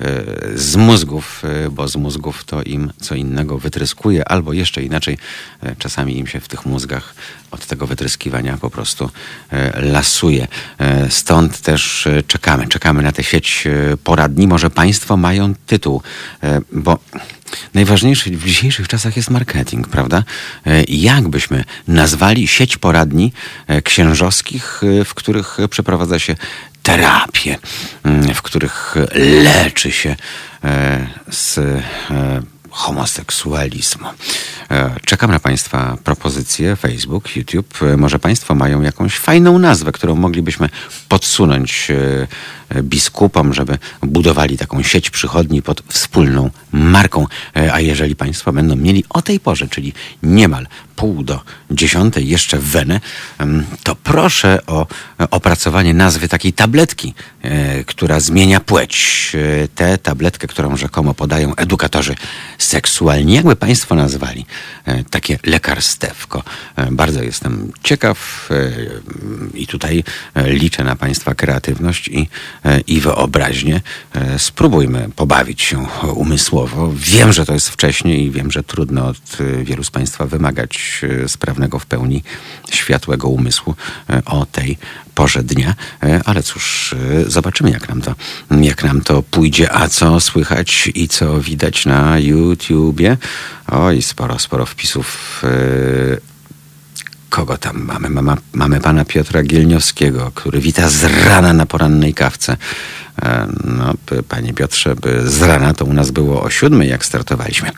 e, 0.00 0.22
z 0.54 0.76
mózgów, 0.76 1.42
e, 1.44 1.70
bo 1.70 1.88
z 1.88 1.96
mózgów 1.96 2.44
to 2.44 2.62
im 2.62 2.92
co 3.00 3.14
innego 3.14 3.58
wytryskuje, 3.58 4.28
albo 4.28 4.52
jeszcze 4.52 4.82
inaczej, 4.82 5.18
e, 5.62 5.76
czasami 5.76 6.18
im 6.18 6.26
się 6.26 6.40
w 6.40 6.48
tych 6.48 6.66
mózgach 6.66 7.14
od 7.50 7.66
tego 7.66 7.86
wytryskiwania 7.86 8.56
po 8.56 8.70
prostu 8.70 9.10
lasuje. 9.82 10.48
Stąd 11.08 11.60
też 11.60 12.08
czekamy, 12.26 12.68
czekamy 12.68 13.02
na 13.02 13.12
tę 13.12 13.22
sieć 13.22 13.68
poradni. 14.04 14.46
Może 14.46 14.70
Państwo 14.70 15.16
mają 15.16 15.54
tytuł, 15.66 16.02
bo 16.72 16.98
Najważniejszy 17.74 18.30
w 18.30 18.44
dzisiejszych 18.44 18.88
czasach 18.88 19.16
jest 19.16 19.30
marketing, 19.30 19.88
prawda? 19.88 20.24
E, 20.66 20.82
jak 20.88 21.28
byśmy 21.28 21.64
nazwali 21.88 22.48
sieć 22.48 22.76
poradni 22.76 23.32
e, 23.66 23.82
księżowskich, 23.82 24.80
e, 25.00 25.04
w 25.04 25.14
których 25.14 25.58
przeprowadza 25.70 26.18
się 26.18 26.36
terapię, 26.82 27.58
mm, 28.04 28.34
w 28.34 28.42
których 28.42 28.94
leczy 29.44 29.92
się 29.92 30.16
z 31.30 31.60
homoseksualizmu. 32.70 34.06
Czekam 35.04 35.30
na 35.30 35.40
Państwa 35.40 35.96
propozycje. 36.04 36.76
Facebook, 36.76 37.36
YouTube. 37.36 37.80
Może 37.96 38.18
Państwo 38.18 38.54
mają 38.54 38.82
jakąś 38.82 39.18
fajną 39.18 39.58
nazwę, 39.58 39.92
którą 39.92 40.16
moglibyśmy 40.16 40.68
podsunąć 41.08 41.88
biskupom, 42.82 43.54
żeby 43.54 43.78
budowali 44.02 44.58
taką 44.58 44.82
sieć 44.82 45.10
przychodni 45.10 45.62
pod 45.62 45.82
wspólną 45.88 46.50
marką. 46.72 47.26
E, 47.56 47.72
a 47.72 47.80
jeżeli 47.80 48.16
Państwo 48.16 48.52
będą 48.52 48.76
mieli 48.76 49.04
o 49.08 49.22
tej 49.22 49.40
porze, 49.40 49.68
czyli 49.68 49.92
niemal 50.22 50.66
pół 50.96 51.22
do 51.22 51.40
dziesiątej 51.70 52.28
jeszcze 52.28 52.58
wenę, 52.58 53.00
to 53.82 53.94
proszę 53.94 54.58
o 54.66 54.86
opracowanie 55.30 55.94
nazwy 55.94 56.28
takiej 56.28 56.52
tabletki, 56.52 57.14
e, 57.42 57.84
która 57.84 58.20
zmienia 58.20 58.60
płeć. 58.60 59.32
E, 59.64 59.68
tę 59.68 59.98
tabletkę, 59.98 60.46
którą 60.46 60.76
rzekomo 60.76 61.14
podają 61.14 61.54
edukatorzy 61.54 62.14
seksualni. 62.62 63.32
Jakby 63.32 63.56
Państwo 63.56 63.94
nazwali 63.94 64.46
takie 65.10 65.38
lekarstewko? 65.44 66.42
Bardzo 66.90 67.22
jestem 67.22 67.72
ciekaw 67.82 68.48
i 69.54 69.66
tutaj 69.66 70.04
liczę 70.36 70.84
na 70.84 70.96
Państwa 70.96 71.34
kreatywność 71.34 72.08
i 72.08 72.28
i 72.86 73.00
wyobraźnię. 73.00 73.80
E, 74.14 74.38
spróbujmy 74.38 75.08
pobawić 75.16 75.62
się 75.62 75.86
umysłowo. 76.14 76.92
Wiem, 76.96 77.32
że 77.32 77.46
to 77.46 77.52
jest 77.52 77.68
wcześnie 77.68 78.18
i 78.18 78.30
wiem, 78.30 78.50
że 78.50 78.62
trudno 78.62 79.06
od 79.06 79.16
e, 79.40 79.64
wielu 79.64 79.84
z 79.84 79.90
Państwa 79.90 80.26
wymagać 80.26 81.02
e, 81.24 81.28
sprawnego 81.28 81.78
w 81.78 81.86
pełni 81.86 82.22
światłego 82.70 83.28
umysłu 83.28 83.74
o 84.24 84.46
tej 84.46 84.78
porze 85.20 85.42
dnia, 85.42 85.74
ale 86.24 86.42
cóż, 86.42 86.94
zobaczymy 87.26 87.70
jak 87.70 87.88
nam 87.88 88.00
to, 88.00 88.14
jak 88.60 88.84
nam 88.84 89.00
to 89.00 89.22
pójdzie, 89.22 89.72
a 89.72 89.88
co 89.88 90.20
słychać 90.20 90.90
i 90.94 91.08
co 91.08 91.40
widać 91.40 91.86
na 91.86 92.18
YouTubie. 92.18 93.16
Oj, 93.68 94.02
sporo, 94.02 94.38
sporo 94.38 94.66
wpisów 94.66 95.42
kogo 97.30 97.56
tam 97.56 97.84
mamy? 97.84 98.08
Mama, 98.10 98.36
mamy 98.52 98.80
pana 98.80 99.04
Piotra 99.04 99.42
Gielniowskiego, 99.42 100.32
który 100.34 100.60
wita 100.60 100.88
z 100.88 101.04
rana 101.04 101.52
na 101.52 101.66
porannej 101.66 102.14
kawce. 102.14 102.56
E, 103.22 103.46
no, 103.64 103.94
panie 104.28 104.54
Piotrze, 104.54 104.94
z 105.24 105.42
rana 105.42 105.74
to 105.74 105.84
u 105.84 105.92
nas 105.92 106.10
było 106.10 106.42
o 106.42 106.50
siódmej, 106.50 106.88
jak 106.88 107.04
startowaliśmy. 107.04 107.70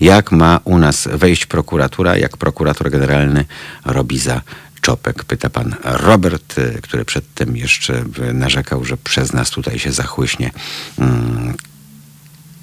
Jak 0.00 0.32
ma 0.32 0.60
u 0.64 0.78
nas 0.78 1.08
wejść 1.12 1.46
prokuratura, 1.46 2.16
jak 2.16 2.36
prokurator 2.36 2.90
generalny 2.90 3.44
robi 3.84 4.18
za 4.18 4.40
Czopek, 4.80 5.24
pyta 5.24 5.50
pan 5.50 5.76
Robert, 5.84 6.58
e, 6.58 6.80
który 6.80 7.04
przedtem 7.04 7.56
jeszcze 7.56 8.04
narzekał, 8.34 8.84
że 8.84 8.96
przez 8.96 9.32
nas 9.32 9.50
tutaj 9.50 9.78
się 9.78 9.92
zachłyśnie 9.92 10.50
mm, 10.98 11.54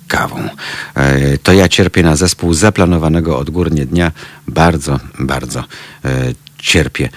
kawą. 0.08 0.50
E, 0.96 1.38
to 1.38 1.54
ja 1.54 1.70
cierpię 1.70 2.04
na 2.04 2.16
zespół 2.16 2.54
zaplanowanego 2.54 3.38
odgórnie 3.38 3.86
dnia. 3.86 4.12
Bardzo, 4.48 5.00
bardzo 5.20 5.64
cierpię. 6.58 7.10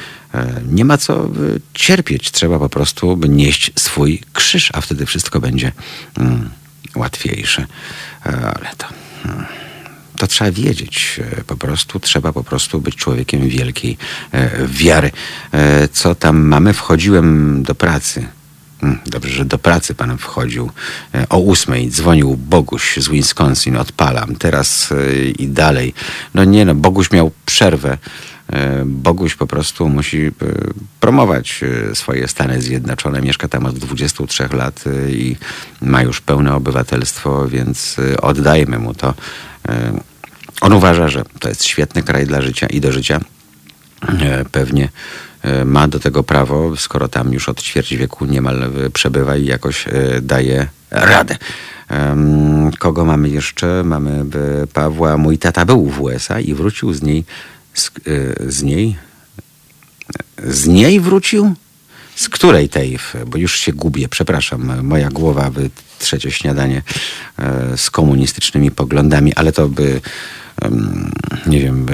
Nie 0.69 0.85
ma 0.85 0.99
co 0.99 1.31
cierpieć. 1.75 2.31
Trzeba 2.31 2.59
po 2.59 2.69
prostu 2.69 3.21
nieść 3.29 3.73
swój 3.77 4.23
krzyż, 4.33 4.71
a 4.75 4.81
wtedy 4.81 5.07
wszystko 5.07 5.41
będzie 5.41 5.73
mm, 6.19 6.51
łatwiejsze. 6.97 7.67
Ale 8.25 8.71
to... 8.79 8.87
To 10.19 10.27
trzeba 10.27 10.51
wiedzieć. 10.51 11.21
Po 11.47 11.57
prostu 11.57 12.01
trzeba 12.01 12.33
po 12.33 12.45
prostu 12.45 12.81
być 12.81 12.97
człowiekiem 12.97 13.49
wielkiej 13.49 13.97
wiary. 14.67 15.11
Co 15.93 16.15
tam 16.15 16.39
mamy? 16.39 16.73
Wchodziłem 16.73 17.63
do 17.63 17.75
pracy 17.75 18.27
Mm, 18.83 18.99
dobrze, 19.07 19.31
że 19.31 19.45
do 19.45 19.59
pracy 19.59 19.95
pan 19.95 20.19
wchodził. 20.19 20.71
E, 21.15 21.29
o 21.29 21.39
ósmej 21.39 21.91
dzwonił 21.91 22.37
Boguś 22.37 22.97
z 22.97 23.09
Wisconsin, 23.09 23.77
odpalam. 23.77 24.37
Teraz 24.37 24.93
e, 24.93 25.25
i 25.25 25.49
dalej. 25.49 25.95
No 26.35 26.45
nie 26.45 26.65
no, 26.65 26.75
Boguś 26.75 27.11
miał 27.11 27.31
przerwę. 27.47 27.99
E, 28.53 28.83
Boguś 28.85 29.35
po 29.35 29.47
prostu 29.47 29.89
musi 29.89 30.31
promować 31.01 31.61
swoje 31.95 32.29
Stany 32.29 32.63
Zjednoczone. 32.63 33.23
Mieszka 33.23 33.49
tam 33.49 33.67
od 33.67 33.79
23 33.79 34.49
lat 34.53 34.85
i 35.11 35.37
ma 35.83 36.03
już 36.03 36.21
pełne 36.21 36.55
obywatelstwo, 36.55 37.49
więc 37.49 37.97
oddajmy 38.23 38.79
mu 38.79 38.95
to. 38.95 39.15
On 40.61 40.73
uważa, 40.73 41.09
że 41.09 41.25
to 41.41 41.49
jest 41.49 41.65
świetny 41.65 42.03
kraj 42.03 42.27
dla 42.27 42.43
życia 42.43 42.67
i 42.67 42.81
do 42.81 42.93
życia. 42.93 43.21
Pewnie 44.53 44.89
E, 45.43 45.65
ma 45.65 45.89
do 45.89 46.01
tego 46.01 46.23
prawo, 46.23 46.77
skoro 46.77 47.09
tam 47.09 47.33
już 47.33 47.49
od 47.49 47.63
ćwierć 47.63 47.97
wieku 47.97 48.25
niemal 48.25 48.63
e, 48.63 48.91
przebywa 48.91 49.37
i 49.37 49.45
jakoś 49.45 49.89
e, 49.89 49.93
daje 50.23 50.69
radę. 50.91 51.37
Kogo 52.79 53.05
mamy 53.05 53.29
jeszcze? 53.29 53.83
Mamy 53.85 54.25
Pawła. 54.73 55.17
Mój 55.17 55.39
tata 55.39 55.65
był 55.65 55.87
w 55.87 56.01
USA 56.01 56.41
i 56.41 56.55
wrócił 56.55 56.93
z 56.93 57.03
niej. 57.03 57.25
Z, 57.75 57.91
z 58.47 58.63
niej? 58.63 58.97
Z 60.45 60.67
niej 60.67 61.01
wrócił? 61.01 61.55
Z 62.15 62.29
której 62.29 62.69
tej? 62.69 62.99
Bo 63.27 63.39
już 63.39 63.57
się 63.57 63.73
gubię, 63.73 64.09
przepraszam. 64.09 64.83
Moja 64.83 65.09
głowa 65.09 65.51
by 65.51 65.71
trzecie 65.99 66.31
śniadanie 66.31 66.83
z 67.77 67.91
komunistycznymi 67.91 68.71
poglądami, 68.71 69.35
ale 69.35 69.53
to 69.53 69.69
by 69.69 70.01
nie 71.47 71.61
wiem, 71.61 71.87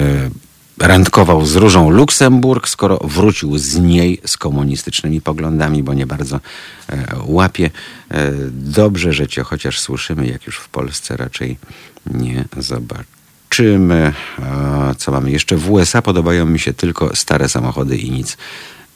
randkował 0.78 1.46
z 1.46 1.56
Różą 1.56 1.90
Luksemburg, 1.90 2.68
skoro 2.68 2.98
wrócił 3.04 3.58
z 3.58 3.76
niej 3.76 4.20
z 4.26 4.36
komunistycznymi 4.36 5.20
poglądami, 5.20 5.82
bo 5.82 5.94
nie 5.94 6.06
bardzo 6.06 6.40
e, 6.88 7.06
łapie. 7.26 7.70
E, 8.10 8.32
dobrze, 8.50 9.12
że 9.12 9.28
cię 9.28 9.42
chociaż 9.42 9.80
słyszymy, 9.80 10.26
jak 10.26 10.46
już 10.46 10.56
w 10.56 10.68
Polsce 10.68 11.16
raczej 11.16 11.58
nie 12.06 12.44
zobaczymy. 12.56 14.12
E, 14.38 14.94
co 14.98 15.12
mamy 15.12 15.30
jeszcze? 15.30 15.56
W 15.56 15.70
USA 15.70 16.02
podobają 16.02 16.46
mi 16.46 16.58
się 16.58 16.72
tylko 16.74 17.16
stare 17.16 17.48
samochody 17.48 17.96
i 17.96 18.10
nic 18.10 18.36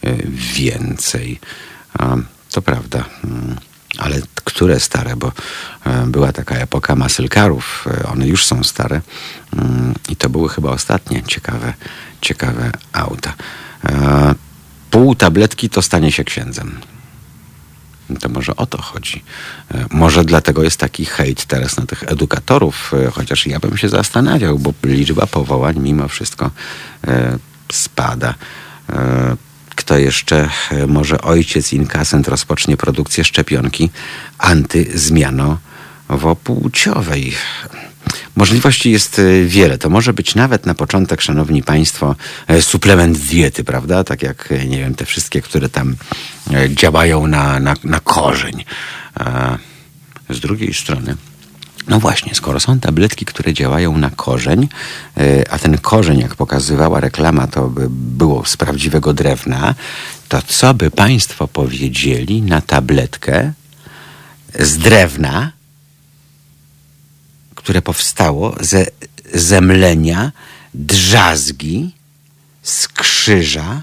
e, 0.04 0.16
więcej. 0.54 1.40
E, 2.00 2.22
to 2.52 2.62
prawda. 2.62 3.04
Ale 3.98 4.20
które 4.44 4.80
stare, 4.80 5.16
bo 5.16 5.32
e, 5.84 6.06
była 6.06 6.32
taka 6.32 6.54
epoka 6.54 6.96
masylkarów, 6.96 7.84
e, 7.86 8.08
one 8.08 8.26
już 8.26 8.46
są 8.46 8.64
stare 8.64 9.00
mm, 9.52 9.94
i 10.08 10.16
to 10.16 10.28
były 10.28 10.48
chyba 10.48 10.70
ostatnie 10.70 11.22
ciekawe, 11.22 11.74
ciekawe 12.20 12.72
auta. 12.92 13.34
E, 13.84 14.34
pół 14.90 15.14
tabletki 15.14 15.70
to 15.70 15.82
stanie 15.82 16.12
się 16.12 16.24
księdzem. 16.24 16.80
To 18.20 18.28
może 18.28 18.56
o 18.56 18.66
to 18.66 18.82
chodzi. 18.82 19.24
Może 19.90 20.24
dlatego 20.24 20.62
jest 20.62 20.80
taki 20.80 21.04
hejt 21.04 21.44
teraz 21.44 21.76
na 21.76 21.86
tych 21.86 22.02
edukatorów, 22.02 22.92
chociaż 23.12 23.46
ja 23.46 23.60
bym 23.60 23.76
się 23.76 23.88
zastanawiał, 23.88 24.58
bo 24.58 24.72
liczba 24.84 25.26
powołań 25.26 25.78
mimo 25.78 26.08
wszystko 26.08 26.50
spada. 27.72 28.34
Kto 29.78 29.98
jeszcze? 29.98 30.48
E, 30.70 30.86
może 30.86 31.20
ojciec 31.20 31.72
inkasent 31.72 32.28
rozpocznie 32.28 32.76
produkcję 32.76 33.24
szczepionki 33.24 33.90
antyzmianowopłciowej. 34.38 37.32
Możliwości 38.36 38.90
jest 38.90 39.18
e, 39.18 39.44
wiele. 39.44 39.78
To 39.78 39.90
może 39.90 40.12
być 40.12 40.34
nawet 40.34 40.66
na 40.66 40.74
początek, 40.74 41.20
szanowni 41.20 41.62
państwo, 41.62 42.16
e, 42.46 42.62
suplement 42.62 43.18
diety, 43.18 43.64
prawda? 43.64 44.04
Tak 44.04 44.22
jak, 44.22 44.48
nie 44.68 44.78
wiem, 44.78 44.94
te 44.94 45.04
wszystkie, 45.04 45.42
które 45.42 45.68
tam 45.68 45.96
działają 46.68 47.26
na, 47.26 47.60
na, 47.60 47.74
na 47.84 48.00
korzeń. 48.00 48.64
Z 50.30 50.40
drugiej 50.40 50.74
strony, 50.74 51.16
no 51.88 52.00
właśnie, 52.00 52.34
skoro 52.34 52.60
są 52.60 52.80
tabletki, 52.80 53.24
które 53.24 53.52
działają 53.52 53.98
na 53.98 54.10
korzeń, 54.10 54.68
e, 55.16 55.52
a 55.52 55.58
ten 55.58 55.78
korzeń, 55.78 56.20
jak 56.20 56.34
pokazywała 56.34 57.00
reklama, 57.00 57.46
to 57.46 57.68
by 57.68 57.86
było 57.90 58.44
z 58.44 58.56
prawdziwego 58.56 59.14
drewna, 59.14 59.74
to 60.28 60.42
co 60.42 60.74
by 60.74 60.90
Państwo 60.90 61.48
powiedzieli 61.48 62.42
na 62.42 62.60
tabletkę 62.60 63.52
z 64.58 64.78
drewna, 64.78 65.52
które 67.54 67.82
powstało 67.82 68.56
ze 68.60 68.86
zemlenia 69.34 70.32
drzazgi 70.74 71.94
z 72.62 72.88
krzyża 72.88 73.82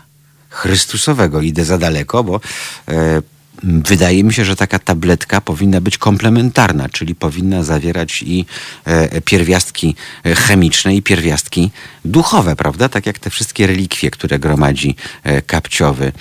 Chrystusowego. 0.49 1.41
Idę 1.41 1.65
za 1.65 1.77
daleko, 1.77 2.23
bo 2.23 2.41
e, 2.87 3.21
Wydaje 3.63 4.23
mi 4.23 4.33
się, 4.33 4.45
że 4.45 4.55
taka 4.55 4.79
tabletka 4.79 5.41
powinna 5.41 5.81
być 5.81 5.97
komplementarna, 5.97 6.89
czyli 6.89 7.15
powinna 7.15 7.63
zawierać 7.63 8.23
i 8.23 8.45
e, 8.85 9.21
pierwiastki 9.21 9.95
e, 10.25 10.35
chemiczne, 10.35 10.95
i 10.95 11.01
pierwiastki 11.01 11.71
duchowe, 12.05 12.55
prawda? 12.55 12.89
Tak 12.89 13.05
jak 13.05 13.19
te 13.19 13.29
wszystkie 13.29 13.67
relikwie, 13.67 14.11
które 14.11 14.39
gromadzi 14.39 14.95
e, 15.23 15.41
kapciowy 15.41 16.11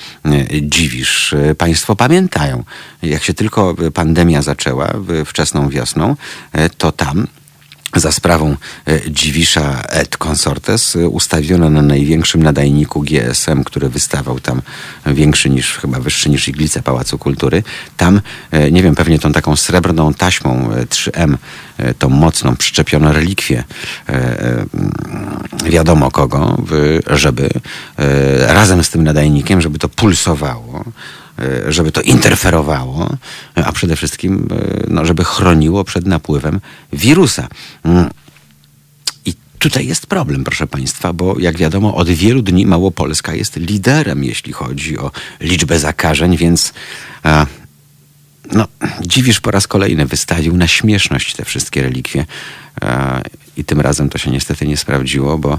dziwisz. 0.63 1.35
Państwo 1.59 1.97
pamiętają, 1.97 2.65
jak 3.03 3.23
się 3.25 3.35
tylko 3.35 3.75
pandemia 3.95 4.43
zaczęła 4.43 4.93
wczesną 5.27 5.69
wiosną, 5.69 6.17
to 6.79 6.93
tam 6.93 7.27
za 7.97 8.13
sprawą 8.13 8.57
e, 8.87 9.11
Dziwisza 9.11 9.83
et 9.89 10.17
Consortes 10.17 10.97
e, 10.97 11.09
ustawiono 11.09 11.71
na 11.71 11.83
największym 11.83 12.43
nadajniku 12.43 13.03
GSM, 13.03 13.65
który 13.65 13.89
wystawał 13.89 14.41
tam 14.41 14.63
większy 15.07 15.51
niż, 15.51 15.79
chyba 15.79 16.01
wyższy 16.01 16.31
niż 16.31 16.49
iglica 16.49 16.83
Pałacu 16.83 17.19
Kultury. 17.19 17.63
Tam, 17.97 18.21
e, 18.51 18.71
nie 18.71 18.83
wiem, 18.83 18.95
pewnie 18.95 19.19
tą 19.19 19.33
taką 19.33 19.57
srebrną 19.57 20.15
taśmą 20.15 20.71
3M, 20.91 21.37
tą 21.99 22.09
mocną, 22.09 22.57
przyczepiono 22.57 23.13
relikwię 23.13 23.65
wiadomo 25.65 26.11
kogo, 26.11 26.59
żeby 27.07 27.51
razem 28.47 28.85
z 28.85 28.91
tym 28.91 29.05
nadajnikiem, 29.05 29.61
żeby 29.61 29.79
to 29.79 29.89
pulsowało 29.89 30.85
żeby 31.69 31.93
to 31.93 32.01
interferowało, 32.01 33.17
a 33.55 33.73
przede 33.73 33.97
wszystkim, 33.97 34.49
e, 34.51 34.85
no, 34.89 35.05
żeby 35.05 35.25
chroniło 35.25 35.85
przed 35.85 36.07
napływem 36.07 36.61
wirusa. 36.93 37.49
Mm. 37.85 38.11
I 39.25 39.35
tutaj 39.59 39.87
jest 39.87 40.07
problem, 40.07 40.45
proszę 40.45 40.67
Państwa, 40.67 41.13
bo 41.13 41.39
jak 41.39 41.57
wiadomo, 41.57 41.95
od 41.95 42.09
wielu 42.09 42.43
dni 42.43 42.67
Małopolska 42.67 43.35
jest 43.35 43.57
liderem, 43.57 44.25
jeśli 44.25 44.53
chodzi 44.53 44.99
o 44.99 45.11
liczbę 45.41 45.79
zakażeń, 45.79 46.37
więc 46.37 46.73
e, 47.25 47.47
no, 48.53 48.69
dziwisz 49.01 49.41
po 49.41 49.51
raz 49.51 49.67
kolejny 49.67 50.07
wystawił 50.07 50.57
na 50.57 50.69
śmieszność 50.69 51.35
te 51.35 51.45
wszystkie 51.45 51.83
relikwie. 51.83 52.27
I 53.57 53.65
tym 53.65 53.81
razem 53.81 54.09
to 54.09 54.19
się 54.19 54.31
niestety 54.31 54.67
nie 54.67 54.77
sprawdziło, 54.77 55.39
bo 55.39 55.59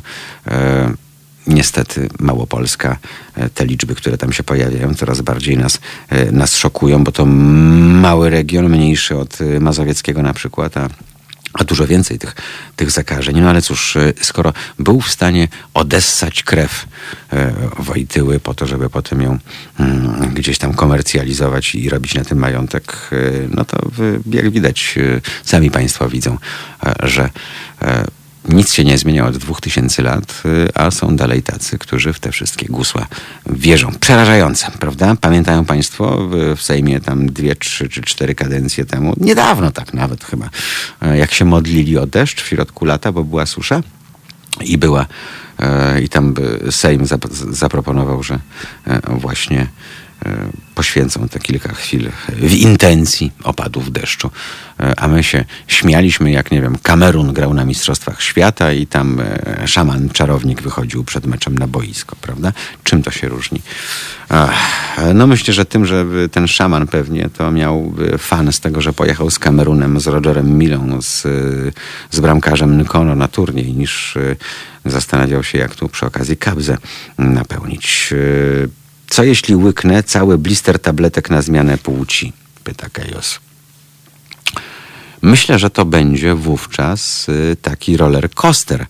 niestety 1.48 2.10
Małopolska, 2.20 2.98
e, 3.36 3.50
te 3.50 3.66
liczby, 3.66 3.96
które 3.96 4.18
tam 4.18 4.34
się 4.34 4.44
pojawiają, 4.44 4.94
coraz 4.94 5.22
bardziej 5.22 5.58
nas, 5.58 5.80
e, 6.10 6.32
nas 6.32 6.58
szokują, 6.58 7.04
bo 7.04 7.12
to 7.12 7.26
mały 7.26 8.30
region, 8.30 8.70
mniejszy 8.70 9.18
od 9.18 9.42
e, 9.42 9.60
Mazowieckiego 9.60 10.22
na 10.22 10.34
przykład, 10.34 10.78
a 10.78 10.90
a 11.60 11.64
dużo 11.64 11.88
więcej 11.88 12.20
tych, 12.20 12.36
tych 12.76 12.92
zakażeń. 12.92 13.42
No 13.42 13.50
ale 13.50 13.62
cóż, 13.62 13.98
skoro 14.22 14.54
był 14.80 15.02
w 15.02 15.10
stanie 15.10 15.48
odessać 15.74 16.44
krew 16.44 16.88
Wojtyły 17.80 18.40
po 18.40 18.54
to, 18.54 18.68
żeby 18.68 18.90
potem 18.90 19.22
ją 19.22 19.40
mm, 19.80 20.34
gdzieś 20.34 20.58
tam 20.58 20.74
komercjalizować 20.74 21.76
i 21.76 21.90
robić 21.90 22.16
na 22.16 22.24
tym 22.24 22.38
majątek, 22.38 23.10
no 23.50 23.66
to 23.66 23.78
jak 24.32 24.50
widać, 24.50 24.96
sami 25.44 25.72
Państwo 25.72 26.10
widzą, 26.10 26.38
że 27.04 27.30
nic 28.50 28.74
się 28.74 28.84
nie 28.84 28.98
zmienia 28.98 29.26
od 29.26 29.38
dwóch 29.38 29.62
tysięcy 29.62 30.02
lat, 30.02 30.44
y, 30.46 30.70
a 30.76 30.92
są 30.92 31.16
dalej 31.16 31.44
tacy, 31.44 31.78
którzy 31.78 32.14
w 32.14 32.20
te 32.20 32.32
wszystkie 32.32 32.66
gusła 32.66 33.08
wierzą. 33.46 33.92
Przerażające, 34.00 34.72
prawda? 34.80 35.16
Pamiętają 35.22 35.66
Państwo 35.66 36.30
w 36.56 36.62
Sejmie 36.62 37.02
tam 37.02 37.28
dwie, 37.28 37.56
trzy 37.56 37.90
czy 37.90 38.02
cztery 38.02 38.36
kadencje 38.36 38.86
temu, 38.86 39.14
niedawno 39.18 39.72
tak 39.72 39.94
nawet 39.94 40.24
chyba, 40.24 40.50
e, 41.02 41.18
jak 41.18 41.32
się 41.32 41.46
modlili 41.46 41.98
o 41.98 42.08
deszcz 42.08 42.42
w 42.42 42.48
środku 42.48 42.86
lata, 42.86 43.12
bo 43.12 43.24
była 43.24 43.46
susza? 43.46 43.82
i 44.62 44.78
była 44.78 45.06
e, 45.60 46.02
i 46.02 46.10
tam 46.10 46.34
by 46.34 46.60
Sejm 46.72 47.04
zap- 47.04 47.54
zaproponował, 47.54 48.24
że 48.24 48.40
e, 48.88 49.02
właśnie 49.18 49.60
e, 49.60 49.68
poświęcą 50.76 51.30
te 51.30 51.40
kilka 51.40 51.74
chwil 51.74 52.10
w 52.30 52.54
intencji 52.54 53.32
opadów 53.44 53.92
deszczu. 53.92 54.32
E, 54.80 55.00
A 55.00 55.08
my 55.08 55.24
się 55.24 55.46
śmialiśmy, 55.68 56.32
jak 56.32 56.52
nie 56.52 56.62
wiem, 56.62 56.78
Kamerun 56.84 57.34
grał 57.34 57.54
na 57.54 57.66
Mistrzostwach 57.66 58.22
Świata 58.22 58.74
i 58.74 58.88
tam 58.88 59.20
e, 59.20 59.68
szaman, 59.68 60.10
czarownik 60.10 60.62
wychodził 60.62 61.04
przed 61.04 61.26
meczem 61.26 61.58
na 61.58 61.68
boisko, 61.68 62.16
prawda? 62.22 62.54
Czym 62.84 63.04
to 63.04 63.12
się 63.12 63.28
różni? 63.28 63.62
No 65.14 65.28
myślę, 65.28 65.54
że 65.54 65.66
tym, 65.66 65.86
że 65.86 66.06
ten 66.32 66.48
szaman 66.48 66.88
pewnie 66.88 67.30
to 67.30 67.52
miał 67.52 67.94
e, 68.14 68.18
fan 68.18 68.54
z 68.54 68.60
tego, 68.60 68.82
że 68.82 68.94
pojechał 68.94 69.32
z 69.32 69.40
Kamerunem, 69.40 70.00
z 70.00 70.08
Rogerem 70.08 70.58
Milą, 70.58 71.02
z, 71.02 71.26
e, 71.26 71.30
z 72.12 72.20
bramkarzem 72.20 72.78
Nykono 72.78 73.16
na 73.16 73.28
turniej, 73.28 73.74
niż 73.74 74.18
e, 74.18 74.36
zastanawiał 74.86 75.44
się, 75.44 75.58
jak 75.58 75.76
tu 75.76 75.90
przy 75.90 76.06
okazji 76.06 76.38
kabzę 76.38 76.78
napełnić. 77.18 78.14
Co 79.08 79.24
jeśli 79.24 79.56
łyknę 79.56 80.04
cały 80.04 80.38
blister 80.38 80.80
tabletek 80.80 81.30
na 81.30 81.42
zmianę 81.42 81.78
płci? 81.78 82.34
Pyta 82.64 82.90
Kajos. 82.90 83.40
Myślę, 85.22 85.60
że 85.60 85.70
to 85.70 85.86
będzie 85.86 86.36
wówczas 86.36 87.30
y, 87.30 87.58
taki 87.62 87.98
roller 87.98 88.30
coaster. 88.30 88.86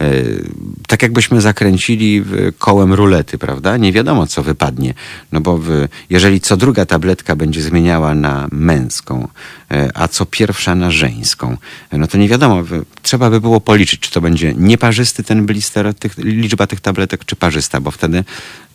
Y, 0.00 0.44
Tak 0.86 1.02
jakbyśmy 1.02 1.40
zakręcili 1.40 2.24
kołem 2.58 2.92
rulety, 2.92 3.38
prawda? 3.38 3.76
Nie 3.76 3.92
wiadomo, 3.92 4.26
co 4.26 4.42
wypadnie. 4.42 4.94
No 5.32 5.40
bo 5.40 5.58
w, 5.58 5.88
jeżeli 6.10 6.40
co 6.40 6.56
druga 6.56 6.86
tabletka 6.86 7.36
będzie 7.36 7.62
zmieniała 7.62 8.14
na 8.14 8.48
męską, 8.52 9.28
y, 9.72 9.90
a 9.94 10.08
co 10.08 10.26
pierwsza 10.26 10.74
na 10.74 10.90
żeńską, 10.90 11.56
no 11.92 12.06
to 12.06 12.18
nie 12.18 12.28
wiadomo. 12.28 12.64
Trzeba 13.02 13.30
by 13.30 13.40
było 13.40 13.60
policzyć, 13.60 14.00
czy 14.00 14.10
to 14.10 14.20
będzie 14.20 14.54
nieparzysty 14.54 15.24
ten 15.24 15.46
blister, 15.46 15.94
tych, 15.94 16.18
liczba 16.18 16.66
tych 16.66 16.80
tabletek, 16.80 17.24
czy 17.24 17.36
parzysta, 17.36 17.80
bo 17.80 17.90
wtedy 17.90 18.24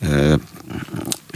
y, 0.04 0.08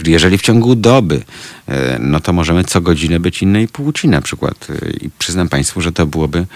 jeżeli 0.06 0.38
w 0.38 0.42
ciągu 0.42 0.74
doby, 0.74 1.22
e, 1.68 1.98
no 2.00 2.20
to 2.20 2.32
możemy 2.32 2.64
co 2.64 2.80
godzinę 2.80 3.20
być 3.20 3.42
innej 3.42 3.68
płci 3.68 4.08
na 4.08 4.20
przykład. 4.20 4.66
E, 4.70 4.90
I 4.90 5.10
przyznam 5.18 5.48
Państwu, 5.48 5.80
że 5.80 5.92
to 5.92 6.06
byłoby 6.06 6.46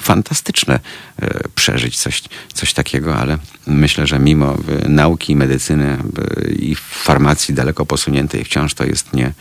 fantastyczne 0.00 0.80
e, 1.22 1.40
przeżyć 1.54 1.98
coś, 1.98 2.22
coś 2.54 2.72
takiego, 2.72 3.16
ale 3.16 3.38
myślę, 3.66 4.06
że 4.06 4.18
mimo 4.18 4.54
e, 4.54 4.88
nauki 4.88 5.36
medycyny 5.36 5.86
e, 5.86 6.50
i 6.50 6.74
farmacji 6.74 7.54
daleko 7.54 7.86
posuniętej 7.86 8.44
wciąż 8.44 8.74
to 8.74 8.84
jest 8.84 9.12
nie, 9.12 9.32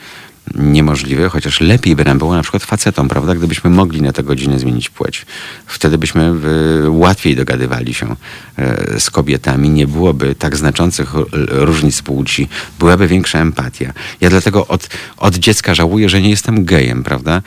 niemożliwe, 0.56 1.30
chociaż 1.30 1.62
lepiej 1.62 1.96
by 1.96 2.06
nam 2.06 2.18
było 2.18 2.36
na 2.36 2.42
przykład 2.42 2.64
facetom, 2.64 3.08
prawda, 3.08 3.36
gdybyśmy 3.36 3.70
mogli 3.70 4.02
na 4.02 4.14
tę 4.14 4.24
godzinę 4.24 4.60
zmienić 4.60 4.90
płeć. 4.90 5.26
Wtedy 5.66 5.98
byśmy 5.98 6.34
łatwiej 6.90 7.36
dogadywali 7.36 7.94
się 7.94 8.16
z 8.98 9.10
kobietami, 9.10 9.70
nie 9.70 9.88
byłoby 9.88 10.36
tak 10.36 10.56
znaczących 10.56 11.14
różnic 11.48 12.02
płci, 12.02 12.50
byłaby 12.80 13.08
większa 13.08 13.40
empatia. 13.40 13.94
Ja 14.22 14.30
dlatego 14.30 14.68
od, 14.68 14.90
od 15.18 15.36
dziecka 15.36 15.76
żałuję, 15.76 16.10
że 16.10 16.22
nie 16.22 16.30
jestem 16.30 16.66
gejem, 16.66 17.04
prawda? 17.04 17.42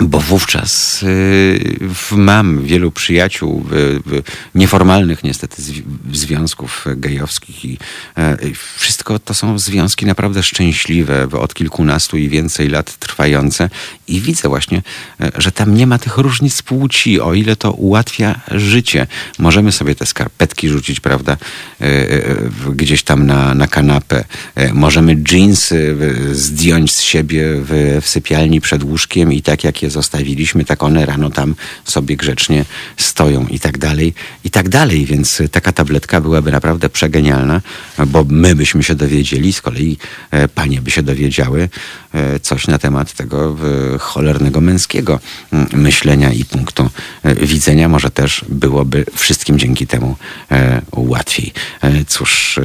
Bo 0.00 0.20
wówczas 0.20 1.02
y, 1.02 1.78
mam 2.16 2.64
wielu 2.64 2.90
przyjaciół 2.92 3.66
nieformalnych 4.54 5.24
niestety 5.24 5.62
zwi- 5.62 5.82
związków 6.12 6.84
gejowskich 6.96 7.64
i 7.64 7.78
e, 8.16 8.36
i 8.48 8.54
wszystko 8.76 9.18
to 9.18 9.34
są 9.34 9.58
związki 9.58 10.06
naprawdę 10.06 10.42
szczęśliwe, 10.42 11.28
od 11.40 11.54
kilkunastu 11.54 12.16
i 12.16 12.28
więcej 12.28 12.68
lat 12.68 12.98
trwające 12.98 13.70
i 14.08 14.20
widzę 14.20 14.48
właśnie, 14.48 14.82
e, 15.20 15.30
że 15.38 15.52
tam 15.52 15.74
nie 15.74 15.86
ma 15.86 15.98
tych 15.98 16.18
różnic 16.18 16.62
płci, 16.62 17.20
o 17.20 17.34
ile 17.34 17.56
to 17.56 17.72
ułatwia 17.72 18.40
życie. 18.50 19.06
Możemy 19.38 19.72
sobie 19.72 19.94
te 19.94 20.06
skarpetki 20.06 20.68
rzucić, 20.68 21.00
prawda, 21.00 21.36
e, 21.80 21.86
gdzieś 22.74 23.02
tam 23.02 23.26
na, 23.26 23.54
na 23.54 23.66
kanapę. 23.66 24.24
Możemy 24.72 25.12
e, 25.12 26.34
zdjąć 26.34 26.92
z 26.92 27.00
siebie 27.00 27.42
w, 27.54 27.98
w 28.02 28.08
sypialni 28.08 28.60
przed 28.60 28.84
łóżkiem 28.84 29.32
i 29.32 29.42
tak 29.42 29.64
jak 29.64 29.82
je 29.82 29.89
zostawiliśmy, 29.90 30.64
tak 30.64 30.82
one 30.82 31.06
rano 31.06 31.30
tam 31.30 31.54
sobie 31.84 32.16
grzecznie 32.16 32.64
stoją 32.96 33.46
i 33.46 33.60
tak 33.60 33.78
dalej, 33.78 34.14
i 34.44 34.50
tak 34.50 34.68
dalej. 34.68 35.06
Więc 35.06 35.42
taka 35.50 35.72
tabletka 35.72 36.20
byłaby 36.20 36.52
naprawdę 36.52 36.88
przegenialna, 36.88 37.60
bo 38.06 38.24
my 38.28 38.54
byśmy 38.54 38.82
się 38.82 38.94
dowiedzieli, 38.94 39.52
z 39.52 39.60
kolei 39.60 39.96
e, 40.30 40.48
panie 40.48 40.80
by 40.80 40.90
się 40.90 41.02
dowiedziały 41.02 41.68
e, 42.14 42.40
coś 42.40 42.66
na 42.66 42.78
temat 42.78 43.12
tego 43.12 43.56
cholernego 43.98 44.60
męskiego 44.60 45.20
mm, 45.52 45.68
myślenia 45.72 46.32
i 46.32 46.44
punktu 46.44 46.90
e, 47.22 47.34
widzenia. 47.34 47.88
Może 47.88 48.10
też 48.10 48.44
byłoby 48.48 49.04
wszystkim 49.16 49.58
dzięki 49.58 49.86
temu 49.86 50.16
łatwiej. 50.92 51.52
Cóż, 52.06 52.60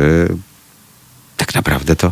tak 1.38 1.56
naprawdę 1.56 1.96
to 1.96 2.12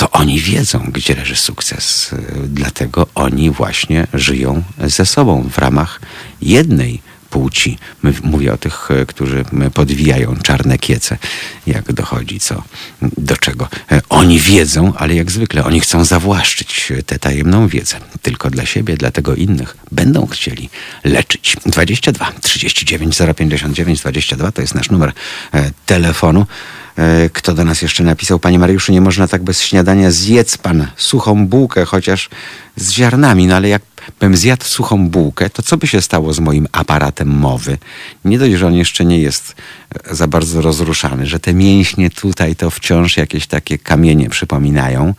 to 0.00 0.10
oni 0.10 0.40
wiedzą, 0.40 0.90
gdzie 0.92 1.14
leży 1.14 1.36
sukces. 1.36 2.10
Dlatego 2.46 3.06
oni 3.14 3.50
właśnie 3.50 4.06
żyją 4.14 4.62
ze 4.84 5.06
sobą 5.06 5.48
w 5.50 5.58
ramach 5.58 6.00
jednej 6.42 7.02
płci. 7.30 7.78
Mówię 8.22 8.52
o 8.52 8.56
tych, 8.56 8.88
którzy 9.06 9.44
podwijają 9.74 10.36
czarne 10.36 10.78
kiece, 10.78 11.18
jak 11.66 11.92
dochodzi 11.92 12.40
co 12.40 12.62
do 13.02 13.36
czego. 13.36 13.68
Oni 14.08 14.38
wiedzą, 14.38 14.92
ale 14.96 15.14
jak 15.14 15.30
zwykle 15.30 15.64
oni 15.64 15.80
chcą 15.80 16.04
zawłaszczyć 16.04 16.92
tę 17.06 17.18
tajemną 17.18 17.68
wiedzę. 17.68 17.96
Tylko 18.22 18.50
dla 18.50 18.66
siebie, 18.66 18.96
dlatego 18.96 19.34
innych 19.34 19.76
będą 19.92 20.26
chcieli 20.26 20.68
leczyć. 21.04 21.56
22 21.66 22.32
39 22.40 23.18
059 23.36 24.00
22 24.00 24.52
to 24.52 24.60
jest 24.60 24.74
nasz 24.74 24.90
numer 24.90 25.12
e, 25.52 25.70
telefonu. 25.86 26.46
E, 27.00 27.30
Kto 27.32 27.54
do 27.54 27.64
nas 27.64 27.82
jeszcze 27.82 28.04
napisał? 28.04 28.38
Panie 28.38 28.58
Mariuszu, 28.58 28.92
nie 28.92 29.00
można 29.00 29.28
tak 29.28 29.42
bez 29.42 29.62
śniadania 29.62 30.10
zjedz 30.10 30.58
pan 30.58 30.86
suchą 30.96 31.46
bułkę, 31.46 31.84
chociaż 31.84 32.28
z 32.76 32.90
ziarnami, 32.90 33.46
no 33.46 33.56
ale 33.56 33.68
jak 33.68 33.82
bym 34.20 34.36
zjadł 34.36 34.64
suchą 34.64 35.08
bułkę, 35.08 35.50
to 35.50 35.62
co 35.62 35.76
by 35.76 35.86
się 35.86 36.02
stało 36.02 36.32
z 36.32 36.40
moim 36.40 36.66
aparatem 36.72 37.28
mowy? 37.28 37.78
Nie 38.24 38.38
dość, 38.38 38.54
że 38.54 38.66
on 38.66 38.74
jeszcze 38.74 39.04
nie 39.04 39.18
jest 39.18 39.54
e, 40.10 40.14
za 40.14 40.26
bardzo 40.26 40.62
rozruszany, 40.62 41.26
że 41.26 41.40
te 41.40 41.54
mięśnie 41.54 42.10
tutaj 42.10 42.56
to 42.56 42.70
wciąż 42.70 43.16
jakieś 43.16 43.46
takie 43.46 43.78
kamienie 43.78 44.30
przypominają. 44.30 45.14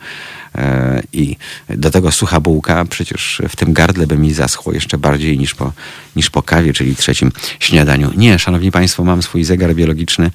E, 0.54 1.02
I 1.12 1.36
do 1.68 1.90
tego 1.90 2.12
sucha 2.12 2.40
bułka, 2.40 2.84
przecież 2.84 3.42
w 3.48 3.56
tym 3.56 3.72
gardle 3.72 4.06
by 4.06 4.18
mi 4.18 4.32
zaschło 4.32 4.72
jeszcze 4.72 4.98
bardziej 4.98 5.38
niż 5.38 5.54
po, 5.54 5.72
niż 6.16 6.30
po 6.30 6.42
kawie, 6.42 6.72
czyli 6.72 6.96
trzecim 6.96 7.32
śniadaniu. 7.60 8.12
Nie, 8.16 8.38
szanowni 8.38 8.70
państwo, 8.70 9.04
mam 9.04 9.22
swój 9.22 9.44
zegar 9.44 9.74
biologiczny 9.74 10.30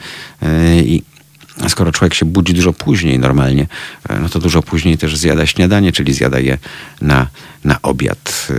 i 0.86 1.04
skoro 1.68 1.92
człowiek 1.92 2.14
się 2.14 2.26
budzi 2.26 2.54
dużo 2.54 2.74
później 2.74 3.20
normalnie, 3.20 3.68
e, 4.10 4.20
no 4.20 4.30
to 4.30 4.40
dużo 4.40 4.62
później 4.62 4.98
też 4.98 5.18
zjada 5.18 5.46
śniadanie, 5.46 5.92
czyli 5.92 6.14
zjada 6.14 6.40
je 6.40 6.58
na, 7.02 7.28
na 7.64 7.82
obiad. 7.82 8.48
E, 8.50 8.54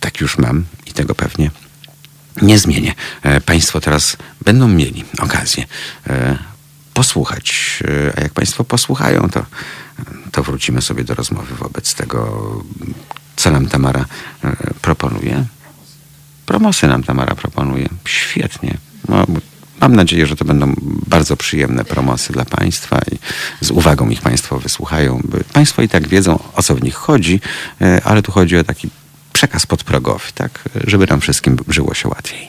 Tak 0.00 0.20
już 0.20 0.38
mam 0.38 0.64
i 0.86 0.92
tego 0.92 1.14
pewnie 1.14 1.50
nie 2.42 2.58
zmienię. 2.58 2.94
E, 3.22 3.40
Państwo 3.40 3.80
teraz 3.80 4.16
będą 4.44 4.68
mieli 4.68 5.04
okazję 5.18 5.66
posłuchać, 6.94 7.78
a 8.16 8.20
jak 8.20 8.32
Państwo 8.32 8.64
posłuchają, 8.64 9.28
to, 9.30 9.46
to 10.32 10.42
wrócimy 10.42 10.82
sobie 10.82 11.04
do 11.04 11.14
rozmowy 11.14 11.54
wobec 11.54 11.94
tego, 11.94 12.18
co 13.36 13.50
nam 13.50 13.66
Tamara 13.66 14.04
proponuje. 14.82 15.44
Promosy 16.46 16.88
nam 16.88 17.02
Tamara 17.02 17.34
proponuje. 17.34 17.88
Świetnie. 18.04 18.78
No, 19.08 19.26
mam 19.80 19.96
nadzieję, 19.96 20.26
że 20.26 20.36
to 20.36 20.44
będą 20.44 20.74
bardzo 21.06 21.36
przyjemne 21.36 21.84
promosy 21.84 22.32
dla 22.32 22.44
Państwa 22.44 23.00
i 23.12 23.18
z 23.64 23.70
uwagą 23.70 24.08
ich 24.08 24.20
Państwo 24.20 24.58
wysłuchają. 24.58 25.22
Państwo 25.52 25.82
i 25.82 25.88
tak 25.88 26.08
wiedzą, 26.08 26.38
o 26.54 26.62
co 26.62 26.74
w 26.74 26.82
nich 26.82 26.94
chodzi, 26.94 27.40
e, 27.80 28.00
ale 28.04 28.22
tu 28.22 28.32
chodzi 28.32 28.56
o 28.56 28.64
taki 28.64 28.88
przekaz 29.32 29.66
podprogowy, 29.66 30.32
tak, 30.34 30.68
żeby 30.86 31.06
nam 31.06 31.20
wszystkim 31.20 31.56
żyło 31.68 31.94
się 31.94 32.08
łatwiej. 32.08 32.48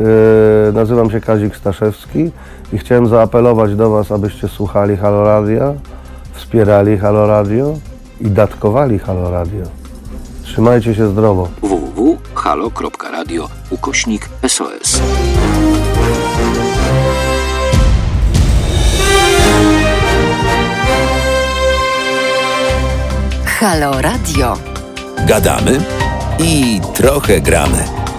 Yy, 0.00 0.72
Nazywam 0.72 1.10
się 1.10 1.20
Kazik 1.20 1.56
Staszewski 1.56 2.30
i 2.72 2.78
chciałem 2.78 3.06
zaapelować 3.06 3.74
do 3.74 3.90
Was, 3.90 4.12
abyście 4.12 4.48
słuchali 4.48 4.96
Halo 4.96 5.24
Radia, 5.24 5.72
wspierali 6.32 6.98
Halo 6.98 7.26
Radio 7.26 7.74
i 8.20 8.30
datkowali 8.30 8.98
Halo 8.98 9.30
Radio. 9.30 9.64
Trzymajcie 10.42 10.94
się 10.94 11.08
zdrowo. 11.08 11.48
www.halo.radio 11.62 13.48
ukośnik 13.70 14.28
SOS. 14.48 15.00
Halo 23.44 24.02
Radio. 24.02 24.56
Gadamy 25.26 25.80
i 26.38 26.80
trochę 26.94 27.40
gramy. 27.40 28.09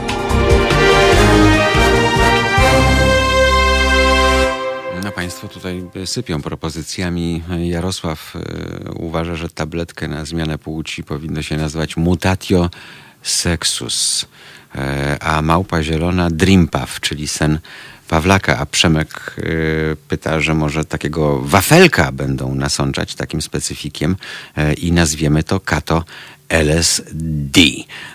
Państwo 5.16 5.48
tutaj 5.48 5.84
sypią 6.06 6.42
propozycjami. 6.42 7.44
Jarosław 7.60 8.36
e, 8.36 8.92
uważa, 8.92 9.36
że 9.36 9.50
tabletkę 9.50 10.08
na 10.08 10.26
zmianę 10.26 10.58
płci 10.58 11.04
powinno 11.04 11.42
się 11.42 11.58
nazwać 11.58 11.98
mutatio 11.98 12.70
sexus, 13.22 14.26
e, 14.76 15.18
a 15.24 15.42
małpa 15.42 15.84
zielona 15.84 16.30
dreampaw, 16.30 17.00
czyli 17.00 17.28
sen 17.28 17.60
Pawlaka, 18.08 18.58
a 18.58 18.66
Przemek 18.66 19.36
e, 19.38 19.42
pyta, 20.08 20.40
że 20.40 20.54
może 20.54 20.86
takiego 20.86 21.42
wafelka 21.42 22.12
będą 22.12 22.56
nasączać 22.56 23.16
takim 23.16 23.42
specyfikiem 23.42 24.16
i 24.78 24.92
nazwiemy 24.92 25.44
to 25.44 25.60
kato 25.60 26.04
LSD. 26.50 27.62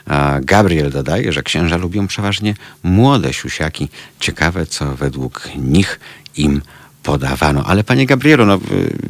A 0.06 0.39
Gabriel 0.43 0.90
dodaje, 0.90 1.32
że 1.32 1.43
księża 1.43 1.77
lubią 1.77 2.06
przeważnie 2.06 2.55
młode 2.82 3.32
siusiaki. 3.32 3.89
Ciekawe, 4.20 4.66
co 4.66 4.97
według 4.97 5.48
nich 5.56 6.01
im 6.36 6.62
podawano. 7.06 7.62
Ale 7.66 7.84
panie 7.84 8.06
Gabrielu, 8.06 8.46
no, 8.46 8.54
y, 8.54 8.58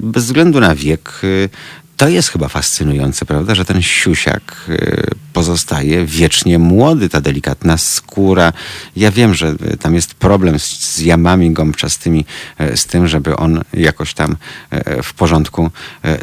bez 0.02 0.24
względu 0.24 0.60
na 0.60 0.74
wiek, 0.74 1.20
y, 1.24 1.48
to 1.97 2.09
jest 2.09 2.28
chyba 2.28 2.48
fascynujące, 2.48 3.27
prawda, 3.27 3.55
że 3.55 3.64
ten 3.64 3.82
siusiak 3.82 4.55
y, 4.68 5.10
pozostaje 5.32 6.06
wiecznie 6.06 6.59
młody, 6.59 7.09
ta 7.09 7.20
delikatna 7.20 7.78
skóra. 7.78 8.52
Ja 8.97 9.10
wiem, 9.10 9.35
że 9.35 9.55
y, 9.73 9.77
tam 9.77 9.94
jest 9.94 10.14
problem 10.14 10.59
z, 10.59 10.64
z 10.64 11.01
jamami 11.01 11.51
gąbczastymi, 11.51 12.24
y, 12.60 12.77
z 12.77 12.86
tym, 12.86 13.09
żeby 13.09 13.36
on 13.36 13.62
jakoś 13.73 14.14
tam 14.14 14.36
w 15.02 15.14
porządku 15.14 15.70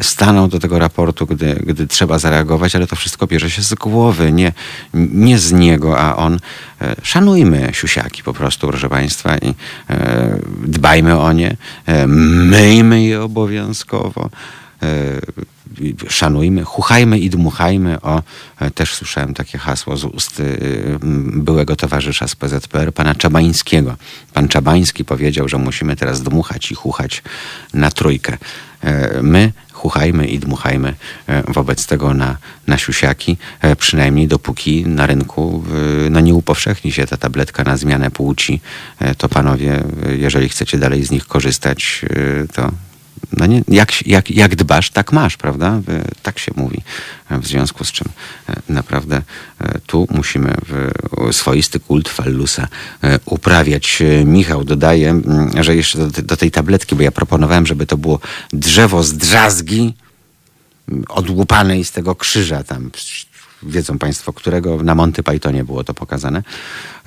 stanął 0.00 0.48
do 0.48 0.58
tego 0.58 0.78
raportu, 0.78 1.26
gdy, 1.26 1.54
gdy 1.66 1.86
trzeba 1.86 2.18
zareagować, 2.18 2.76
ale 2.76 2.86
to 2.86 2.96
wszystko 2.96 3.26
bierze 3.26 3.50
się 3.50 3.62
z 3.62 3.74
głowy, 3.74 4.32
nie, 4.32 4.52
nie 4.94 5.38
z 5.38 5.52
niego, 5.52 5.98
a 5.98 6.16
on. 6.16 6.38
Szanujmy 7.02 7.70
siusiaki 7.72 8.22
po 8.22 8.32
prostu, 8.32 8.68
proszę 8.68 8.88
Państwa, 8.88 9.38
i 9.38 9.54
dbajmy 10.64 11.18
o 11.18 11.32
nie, 11.32 11.56
myjmy 12.06 13.04
je 13.04 13.22
obowiązkowo. 13.22 14.30
Y, 15.80 15.94
szanujmy, 16.08 16.64
chuchajmy 16.64 17.18
i 17.18 17.30
dmuchajmy. 17.30 18.00
O, 18.00 18.22
e, 18.60 18.70
też 18.70 18.94
słyszałem 18.94 19.34
takie 19.34 19.58
hasło 19.58 19.96
z 19.96 20.04
ust 20.04 20.40
y, 20.40 20.98
m, 21.02 21.42
byłego 21.44 21.76
towarzysza 21.76 22.28
z 22.28 22.36
PZPR, 22.36 22.92
pana 22.92 23.14
Czabańskiego. 23.14 23.96
Pan 24.32 24.48
Czabański 24.48 25.04
powiedział, 25.04 25.48
że 25.48 25.58
musimy 25.58 25.96
teraz 25.96 26.22
dmuchać 26.22 26.70
i 26.70 26.74
chuchać 26.74 27.22
na 27.74 27.90
trójkę. 27.90 28.38
E, 28.80 29.22
My 29.22 29.52
chuchajmy 29.72 30.26
i 30.26 30.38
dmuchajmy 30.38 30.94
e, 31.26 31.52
wobec 31.52 31.86
tego 31.86 32.14
na, 32.14 32.36
na 32.66 32.78
siusiaki, 32.78 33.36
przynajmniej 33.78 34.28
dopóki 34.28 34.86
na 34.86 35.06
rynku 35.06 35.64
y, 36.06 36.10
no, 36.10 36.20
nie 36.20 36.34
upowszechni 36.34 36.92
się 36.92 37.06
ta 37.06 37.16
tabletka 37.16 37.64
na 37.64 37.76
zmianę 37.76 38.10
płci, 38.10 38.60
to 39.18 39.28
panowie, 39.28 39.82
y, 40.08 40.16
jeżeli 40.18 40.48
chcecie 40.48 40.78
dalej 40.78 41.04
z 41.04 41.10
nich 41.10 41.26
korzystać, 41.26 42.04
y, 42.04 42.48
to 42.52 42.70
no 43.32 43.46
nie, 43.46 43.62
jak, 43.68 44.06
jak, 44.06 44.30
jak 44.30 44.56
dbasz, 44.56 44.90
tak 44.90 45.12
masz, 45.12 45.36
prawda? 45.36 45.80
Tak 46.22 46.38
się 46.38 46.52
mówi. 46.56 46.82
E, 47.30 47.38
W 47.38 47.46
związku 47.46 47.84
z 47.84 47.92
czym 47.92 48.08
e, 48.48 48.56
naprawdę 48.68 49.22
e, 49.60 49.78
tu 49.86 50.06
musimy 50.10 50.54
swoisty 51.32 51.80
kult 51.80 52.08
fallusa 52.08 52.68
uprawiać. 53.24 54.02
Michał 54.24 54.64
dodaje, 54.64 55.20
że 55.60 55.76
jeszcze 55.76 55.98
do, 55.98 56.22
do 56.22 56.36
tej 56.36 56.50
tabletki, 56.50 56.96
bo 56.96 57.02
ja 57.02 57.12
proponowałem, 57.12 57.66
żeby 57.66 57.86
to 57.86 57.96
było 57.96 58.20
drzewo 58.52 59.02
z 59.02 59.14
drzazgi 59.14 59.94
odłupanej 61.08 61.84
z 61.84 61.92
tego 61.92 62.14
krzyża 62.14 62.62
tam. 62.64 62.90
Wiedzą 63.66 63.98
Państwo, 63.98 64.32
którego 64.32 64.82
na 64.82 64.94
Monty 64.94 65.22
Pythonie 65.22 65.64
było 65.64 65.84
to 65.84 65.94
pokazane. 65.94 66.42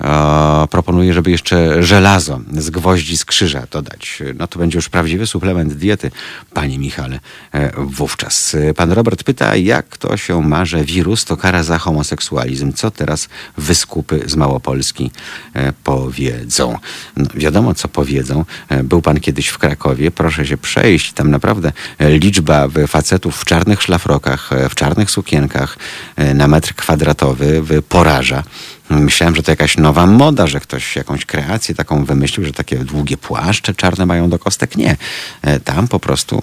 E, 0.00 0.66
proponuję, 0.70 1.14
żeby 1.14 1.30
jeszcze 1.30 1.82
żelazo 1.82 2.40
z 2.52 2.70
gwoździ 2.70 3.16
z 3.16 3.24
krzyża 3.24 3.66
dodać. 3.70 4.22
No 4.38 4.46
to 4.46 4.58
będzie 4.58 4.78
już 4.78 4.88
prawdziwy 4.88 5.26
suplement 5.26 5.72
diety, 5.72 6.10
Panie 6.54 6.78
Michale, 6.78 7.20
e, 7.52 7.72
wówczas. 7.76 8.56
Pan 8.76 8.92
Robert 8.92 9.22
pyta, 9.22 9.56
jak 9.56 9.96
to 9.96 10.16
się 10.16 10.42
ma, 10.42 10.64
że 10.64 10.84
wirus 10.84 11.24
to 11.24 11.36
kara 11.36 11.62
za 11.62 11.78
homoseksualizm. 11.78 12.72
Co 12.72 12.90
teraz 12.90 13.28
wyskupy 13.56 14.22
z 14.26 14.36
Małopolski 14.36 15.10
e, 15.54 15.72
powiedzą? 15.72 16.78
No, 17.16 17.26
wiadomo, 17.34 17.74
co 17.74 17.88
powiedzą. 17.88 18.44
E, 18.68 18.84
Był 18.84 19.02
Pan 19.02 19.20
kiedyś 19.20 19.48
w 19.48 19.58
Krakowie, 19.58 20.10
proszę 20.10 20.46
się 20.46 20.56
przejść. 20.56 21.12
Tam 21.12 21.30
naprawdę 21.30 21.72
liczba 22.00 22.68
facetów 22.88 23.36
w 23.36 23.44
czarnych 23.44 23.82
szlafrokach, 23.82 24.52
e, 24.52 24.68
w 24.68 24.74
czarnych 24.74 25.10
sukienkach 25.10 25.78
e, 26.16 26.34
metr 26.48 26.74
kwadratowy 26.74 27.62
poraża. 27.88 28.42
Myślałem, 28.90 29.36
że 29.36 29.42
to 29.42 29.52
jakaś 29.52 29.76
nowa 29.76 30.06
moda, 30.06 30.46
że 30.46 30.60
ktoś 30.60 30.96
jakąś 30.96 31.24
kreację 31.24 31.74
taką 31.74 32.04
wymyślił, 32.04 32.46
że 32.46 32.52
takie 32.52 32.76
długie 32.76 33.16
płaszcze 33.16 33.74
czarne 33.74 34.06
mają 34.06 34.30
do 34.30 34.38
kostek. 34.38 34.76
Nie. 34.76 34.96
E, 35.42 35.60
Tam 35.60 35.88
po 35.88 36.00
prostu 36.00 36.40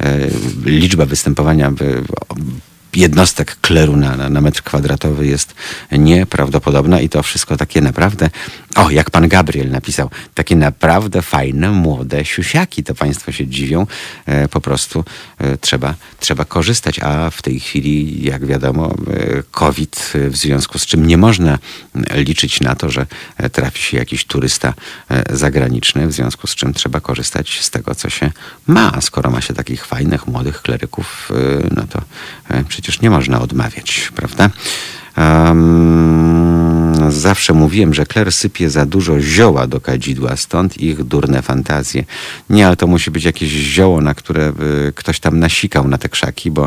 e, 0.00 0.28
liczba 0.64 1.06
występowania 1.06 1.72
jednostek 2.94 3.56
kleru 3.60 3.96
na, 3.96 4.28
na 4.28 4.40
metr 4.40 4.62
kwadratowy 4.62 5.26
jest 5.26 5.54
nieprawdopodobna 5.92 7.00
i 7.00 7.08
to 7.08 7.22
wszystko 7.22 7.56
takie 7.56 7.80
naprawdę, 7.80 8.30
o 8.74 8.90
jak 8.90 9.10
pan 9.10 9.28
Gabriel 9.28 9.70
napisał, 9.70 10.10
takie 10.34 10.56
naprawdę 10.56 11.22
fajne, 11.22 11.70
młode 11.70 12.24
siusiaki, 12.24 12.84
to 12.84 12.94
państwo 12.94 13.32
się 13.32 13.46
dziwią, 13.46 13.86
e, 14.26 14.48
po 14.48 14.60
prostu 14.60 15.04
e, 15.38 15.56
trzeba, 15.56 15.94
trzeba 16.20 16.44
korzystać, 16.44 16.98
a 16.98 17.30
w 17.30 17.42
tej 17.42 17.60
chwili, 17.60 18.22
jak 18.24 18.46
wiadomo, 18.46 18.94
e, 19.10 19.42
COVID, 19.50 20.12
w 20.14 20.36
związku 20.36 20.78
z 20.78 20.86
czym 20.86 21.06
nie 21.06 21.16
można 21.16 21.58
liczyć 22.14 22.60
na 22.60 22.74
to, 22.74 22.90
że 22.90 23.06
e, 23.36 23.50
trafi 23.50 23.82
się 23.82 23.96
jakiś 23.96 24.24
turysta 24.24 24.74
e, 25.10 25.36
zagraniczny, 25.36 26.06
w 26.06 26.12
związku 26.12 26.46
z 26.46 26.54
czym 26.54 26.74
trzeba 26.74 27.00
korzystać 27.00 27.60
z 27.60 27.70
tego, 27.70 27.94
co 27.94 28.10
się 28.10 28.32
ma, 28.66 28.92
a 28.94 29.00
skoro 29.00 29.30
ma 29.30 29.40
się 29.40 29.54
takich 29.54 29.86
fajnych, 29.86 30.26
młodych 30.26 30.62
kleryków, 30.62 31.30
e, 31.30 31.68
no 31.76 31.82
to 31.86 32.02
przecież 32.68 33.00
nie 33.00 33.10
można 33.10 33.40
odmawiać, 33.40 34.12
prawda? 34.14 34.50
Um, 35.18 37.10
zawsze 37.10 37.52
mówiłem, 37.52 37.94
że 37.94 38.06
kler 38.06 38.32
sypie 38.32 38.70
za 38.70 38.86
dużo 38.86 39.20
zioła 39.20 39.66
do 39.66 39.80
kadzidła, 39.80 40.36
stąd 40.36 40.78
ich 40.78 41.04
durne 41.04 41.42
fantazje. 41.42 42.04
Nie, 42.50 42.66
ale 42.66 42.76
to 42.76 42.86
musi 42.86 43.10
być 43.10 43.24
jakieś 43.24 43.50
zioło, 43.50 44.00
na 44.00 44.14
które 44.14 44.52
y, 44.88 44.92
ktoś 44.92 45.20
tam 45.20 45.38
nasikał 45.38 45.88
na 45.88 45.98
te 45.98 46.08
krzaki, 46.08 46.50
bo 46.50 46.64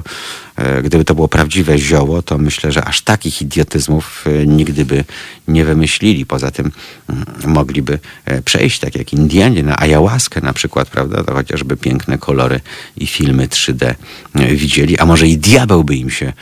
y, 0.79 0.81
gdyby 0.83 1.05
to 1.05 1.15
było 1.15 1.27
prawdziwe 1.27 1.77
zioło, 1.77 2.21
to 2.21 2.37
myślę, 2.37 2.71
że 2.71 2.85
aż 2.85 3.01
takich 3.01 3.41
idiotyzmów 3.41 4.25
y, 4.27 4.47
nigdy 4.47 4.85
by 4.85 5.03
nie 5.47 5.65
wymyślili. 5.65 6.25
Poza 6.25 6.51
tym 6.51 6.71
mm, 7.09 7.25
mogliby 7.45 7.99
e, 8.25 8.41
przejść, 8.41 8.79
tak 8.79 8.95
jak 8.95 9.13
Indianie, 9.13 9.63
na 9.63 9.79
ayahuaskę 9.79 10.41
na 10.41 10.53
przykład, 10.53 10.89
prawda? 10.89 11.23
To 11.23 11.33
chociażby 11.33 11.77
piękne 11.77 12.17
kolory 12.17 12.59
i 12.97 13.07
filmy 13.07 13.47
3D 13.47 13.95
e, 14.35 14.55
widzieli, 14.55 14.97
a 14.97 15.05
może 15.05 15.27
i 15.27 15.37
diabeł 15.37 15.83
by 15.83 15.95
im 15.95 16.09
się 16.09 16.25
e, 16.25 16.33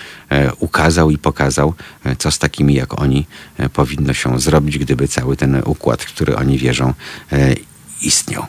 ukazał 0.60 1.12
i 1.12 1.18
pokazał, 1.18 1.74
e, 2.06 2.16
co 2.16 2.32
z 2.32 2.40
takimi 2.40 2.74
jak 2.74 3.02
oni 3.02 3.26
e, 3.58 3.70
powinno 3.70 4.14
się 4.14 4.40
zrobić, 4.40 4.78
gdyby 4.78 5.08
cały 5.08 5.38
ten 5.38 5.62
układ, 5.66 6.04
w 6.04 6.14
który 6.14 6.36
oni 6.36 6.58
wierzą, 6.58 6.94
e, 7.32 7.56
istniał. 8.02 8.46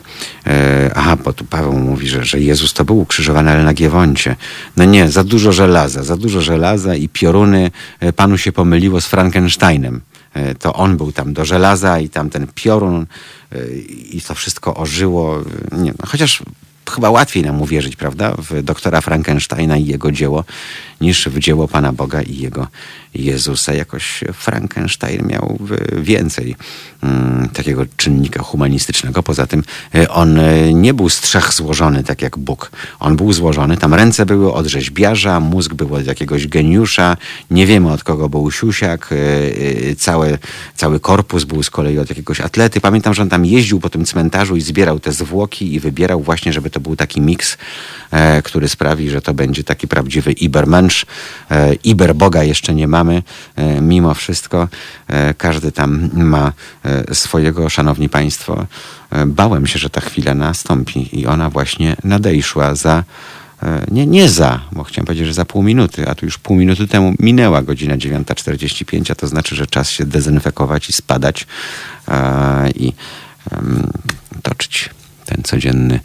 E, 0.47 0.91
aha, 0.95 1.15
bo 1.15 1.33
tu 1.33 1.45
Paweł 1.45 1.73
mówi, 1.73 2.07
że, 2.07 2.25
że 2.25 2.39
Jezus 2.39 2.73
to 2.73 2.85
był 2.85 2.99
ukrzyżowany, 2.99 3.51
ale 3.51 3.63
na 3.63 3.73
Giewoncie. 3.73 4.35
No 4.77 4.85
nie, 4.85 5.09
za 5.09 5.23
dużo 5.23 5.51
żelaza, 5.51 6.03
za 6.03 6.17
dużo 6.17 6.41
żelaza 6.41 6.95
i 6.95 7.09
pioruny 7.09 7.71
e, 7.99 8.13
panu 8.13 8.37
się 8.37 8.51
pomyliło 8.51 9.01
z 9.01 9.07
Frankensteinem. 9.07 10.01
E, 10.33 10.55
To 10.55 10.73
on 10.73 10.97
był 10.97 11.11
tam 11.11 11.33
do 11.33 11.45
żelaza 11.45 11.99
i 11.99 12.09
tam 12.09 12.29
ten 12.29 12.47
piorun 12.55 13.05
e, 13.51 13.71
i 14.11 14.21
to 14.21 14.35
wszystko 14.35 14.75
ożyło. 14.75 15.43
Nie, 15.71 15.91
no, 15.99 16.05
chociaż 16.07 16.43
chyba 16.89 17.09
łatwiej 17.09 17.43
nam 17.43 17.61
uwierzyć, 17.61 17.95
prawda, 17.95 18.35
w 18.37 18.63
doktora 18.63 19.01
Frankensteina 19.01 19.77
i 19.77 19.85
jego 19.85 20.11
dzieło, 20.11 20.43
niż 21.01 21.27
w 21.29 21.39
dzieło 21.39 21.67
Pana 21.67 21.93
Boga 21.93 22.21
i 22.21 22.37
jego 22.37 22.67
Jezusa. 23.13 23.73
Jakoś 23.73 24.23
Frankenstein 24.33 25.27
miał 25.27 25.57
w- 25.59 26.03
więcej 26.03 26.55
mm, 27.03 27.49
takiego 27.49 27.85
czynnika 27.97 28.43
humanistycznego. 28.43 29.23
Poza 29.23 29.47
tym 29.47 29.63
e, 29.95 30.09
on 30.09 30.39
e, 30.39 30.73
nie 30.73 30.93
był 30.93 31.09
z 31.09 31.21
trzech 31.21 31.53
złożony, 31.53 32.03
tak 32.03 32.21
jak 32.21 32.37
Bóg. 32.37 32.71
On 32.99 33.15
był 33.15 33.33
złożony, 33.33 33.77
tam 33.77 33.93
ręce 33.93 34.25
były 34.25 34.53
od 34.53 34.65
rzeźbiarza, 34.67 35.39
mózg 35.39 35.73
był 35.73 35.95
od 35.95 36.05
jakiegoś 36.05 36.47
geniusza, 36.47 37.17
nie 37.51 37.65
wiemy 37.65 37.91
od 37.91 38.03
kogo 38.03 38.29
był 38.29 38.51
siusiak, 38.51 39.09
e, 39.11 39.15
e, 39.91 39.95
całe, 39.95 40.37
cały 40.75 40.99
korpus 40.99 41.43
był 41.43 41.63
z 41.63 41.69
kolei 41.69 41.99
od 41.99 42.09
jakiegoś 42.09 42.41
atlety. 42.41 42.81
Pamiętam, 42.81 43.13
że 43.13 43.21
on 43.21 43.29
tam 43.29 43.45
jeździł 43.45 43.79
po 43.79 43.89
tym 43.89 44.05
cmentarzu 44.05 44.55
i 44.55 44.61
zbierał 44.61 44.99
te 44.99 45.11
zwłoki 45.11 45.73
i 45.73 45.79
wybierał 45.79 46.21
właśnie, 46.21 46.53
żeby 46.53 46.69
to 46.69 46.79
był 46.79 46.95
taki 46.95 47.21
miks, 47.21 47.57
e, 48.11 48.41
który 48.41 48.69
sprawi, 48.69 49.09
że 49.09 49.21
to 49.21 49.33
będzie 49.33 49.63
taki 49.63 49.87
prawdziwy 49.87 50.31
Ibermensch, 50.31 50.90
wręcz 50.91 51.05
e, 51.51 51.73
Iberboga 51.73 52.43
jeszcze 52.43 52.73
nie 52.73 52.87
mamy. 52.87 53.23
E, 53.55 53.81
mimo 53.81 54.13
wszystko 54.13 54.67
e, 55.07 55.33
każdy 55.33 55.71
tam 55.71 56.09
ma 56.13 56.53
swojego, 57.13 57.69
szanowni 57.69 58.09
państwo. 58.09 58.65
Bałem 59.25 59.67
się, 59.67 59.79
że 59.79 59.89
ta 59.89 60.01
chwila 60.01 60.33
nastąpi 60.33 61.19
i 61.19 61.25
ona 61.25 61.49
właśnie 61.49 61.95
nadejszła 62.03 62.75
za 62.75 63.03
nie, 63.91 64.05
nie 64.05 64.29
za, 64.29 64.59
bo 64.71 64.83
chciałem 64.83 65.05
powiedzieć, 65.05 65.27
że 65.27 65.33
za 65.33 65.45
pół 65.45 65.63
minuty, 65.63 66.09
a 66.09 66.15
tu 66.15 66.25
już 66.25 66.37
pół 66.37 66.57
minuty 66.57 66.87
temu 66.87 67.13
minęła 67.19 67.61
godzina 67.61 67.97
9.45, 67.97 69.11
a 69.11 69.15
to 69.15 69.27
znaczy, 69.27 69.55
że 69.55 69.67
czas 69.67 69.89
się 69.89 70.05
dezynfekować 70.05 70.89
i 70.89 70.93
spadać 70.93 71.47
i 72.75 72.93
toczyć 74.43 74.89
ten 75.25 75.43
codzienny 75.43 75.99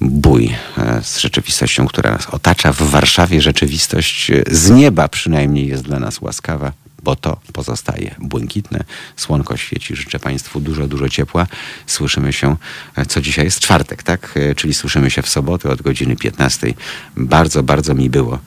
bój 0.00 0.54
e, 0.78 1.02
z 1.02 1.18
rzeczywistością, 1.18 1.86
która 1.86 2.10
nas 2.10 2.26
otacza. 2.26 2.72
W 2.72 2.82
Warszawie 2.82 3.40
rzeczywistość 3.40 4.30
e, 4.30 4.42
z 4.50 4.70
nieba 4.70 5.08
przynajmniej 5.08 5.68
jest 5.68 5.82
dla 5.82 5.98
nas 5.98 6.20
łaskawa, 6.20 6.72
bo 7.02 7.16
to 7.16 7.40
pozostaje 7.52 8.14
błękitne. 8.18 8.84
Słonko 9.16 9.56
świeci. 9.56 9.96
Życzę 9.96 10.18
Państwu 10.18 10.60
dużo, 10.60 10.86
dużo 10.86 11.08
ciepła. 11.08 11.46
Słyszymy 11.86 12.32
się, 12.32 12.56
e, 12.96 13.06
co 13.06 13.20
dzisiaj 13.20 13.44
jest 13.44 13.60
czwartek, 13.60 14.02
tak? 14.02 14.34
Czyli 14.56 14.74
słyszymy 14.74 15.10
się 15.10 15.22
w 15.22 15.28
sobotę 15.28 15.70
od 15.70 15.82
godziny 15.82 16.16
15. 16.16 16.74
Bardzo, 17.16 17.62
bardzo 17.62 17.94
mi 17.94 18.10
było 18.10 18.38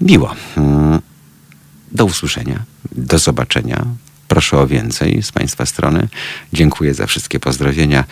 miło. 0.00 0.34
Mm, 0.56 1.00
Do 1.92 2.04
usłyszenia, 2.04 2.62
do 2.92 3.18
zobaczenia. 3.18 3.86
Proszę 4.28 4.58
o 4.58 4.66
więcej 4.66 5.22
z 5.22 5.32
Państwa 5.32 5.66
strony. 5.66 6.08
Dziękuję 6.52 6.94
za 6.94 7.06
wszystkie 7.06 7.40
pozdrowienia. 7.40 8.04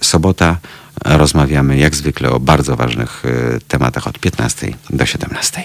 Sobota. 0.00 0.56
Rozmawiamy 1.04 1.78
jak 1.78 1.94
zwykle 1.96 2.30
o 2.30 2.40
bardzo 2.40 2.76
ważnych 2.76 3.22
e, 3.24 3.60
tematach 3.68 4.06
od 4.06 4.18
15 4.18 4.72
do 4.90 5.06
17. 5.06 5.64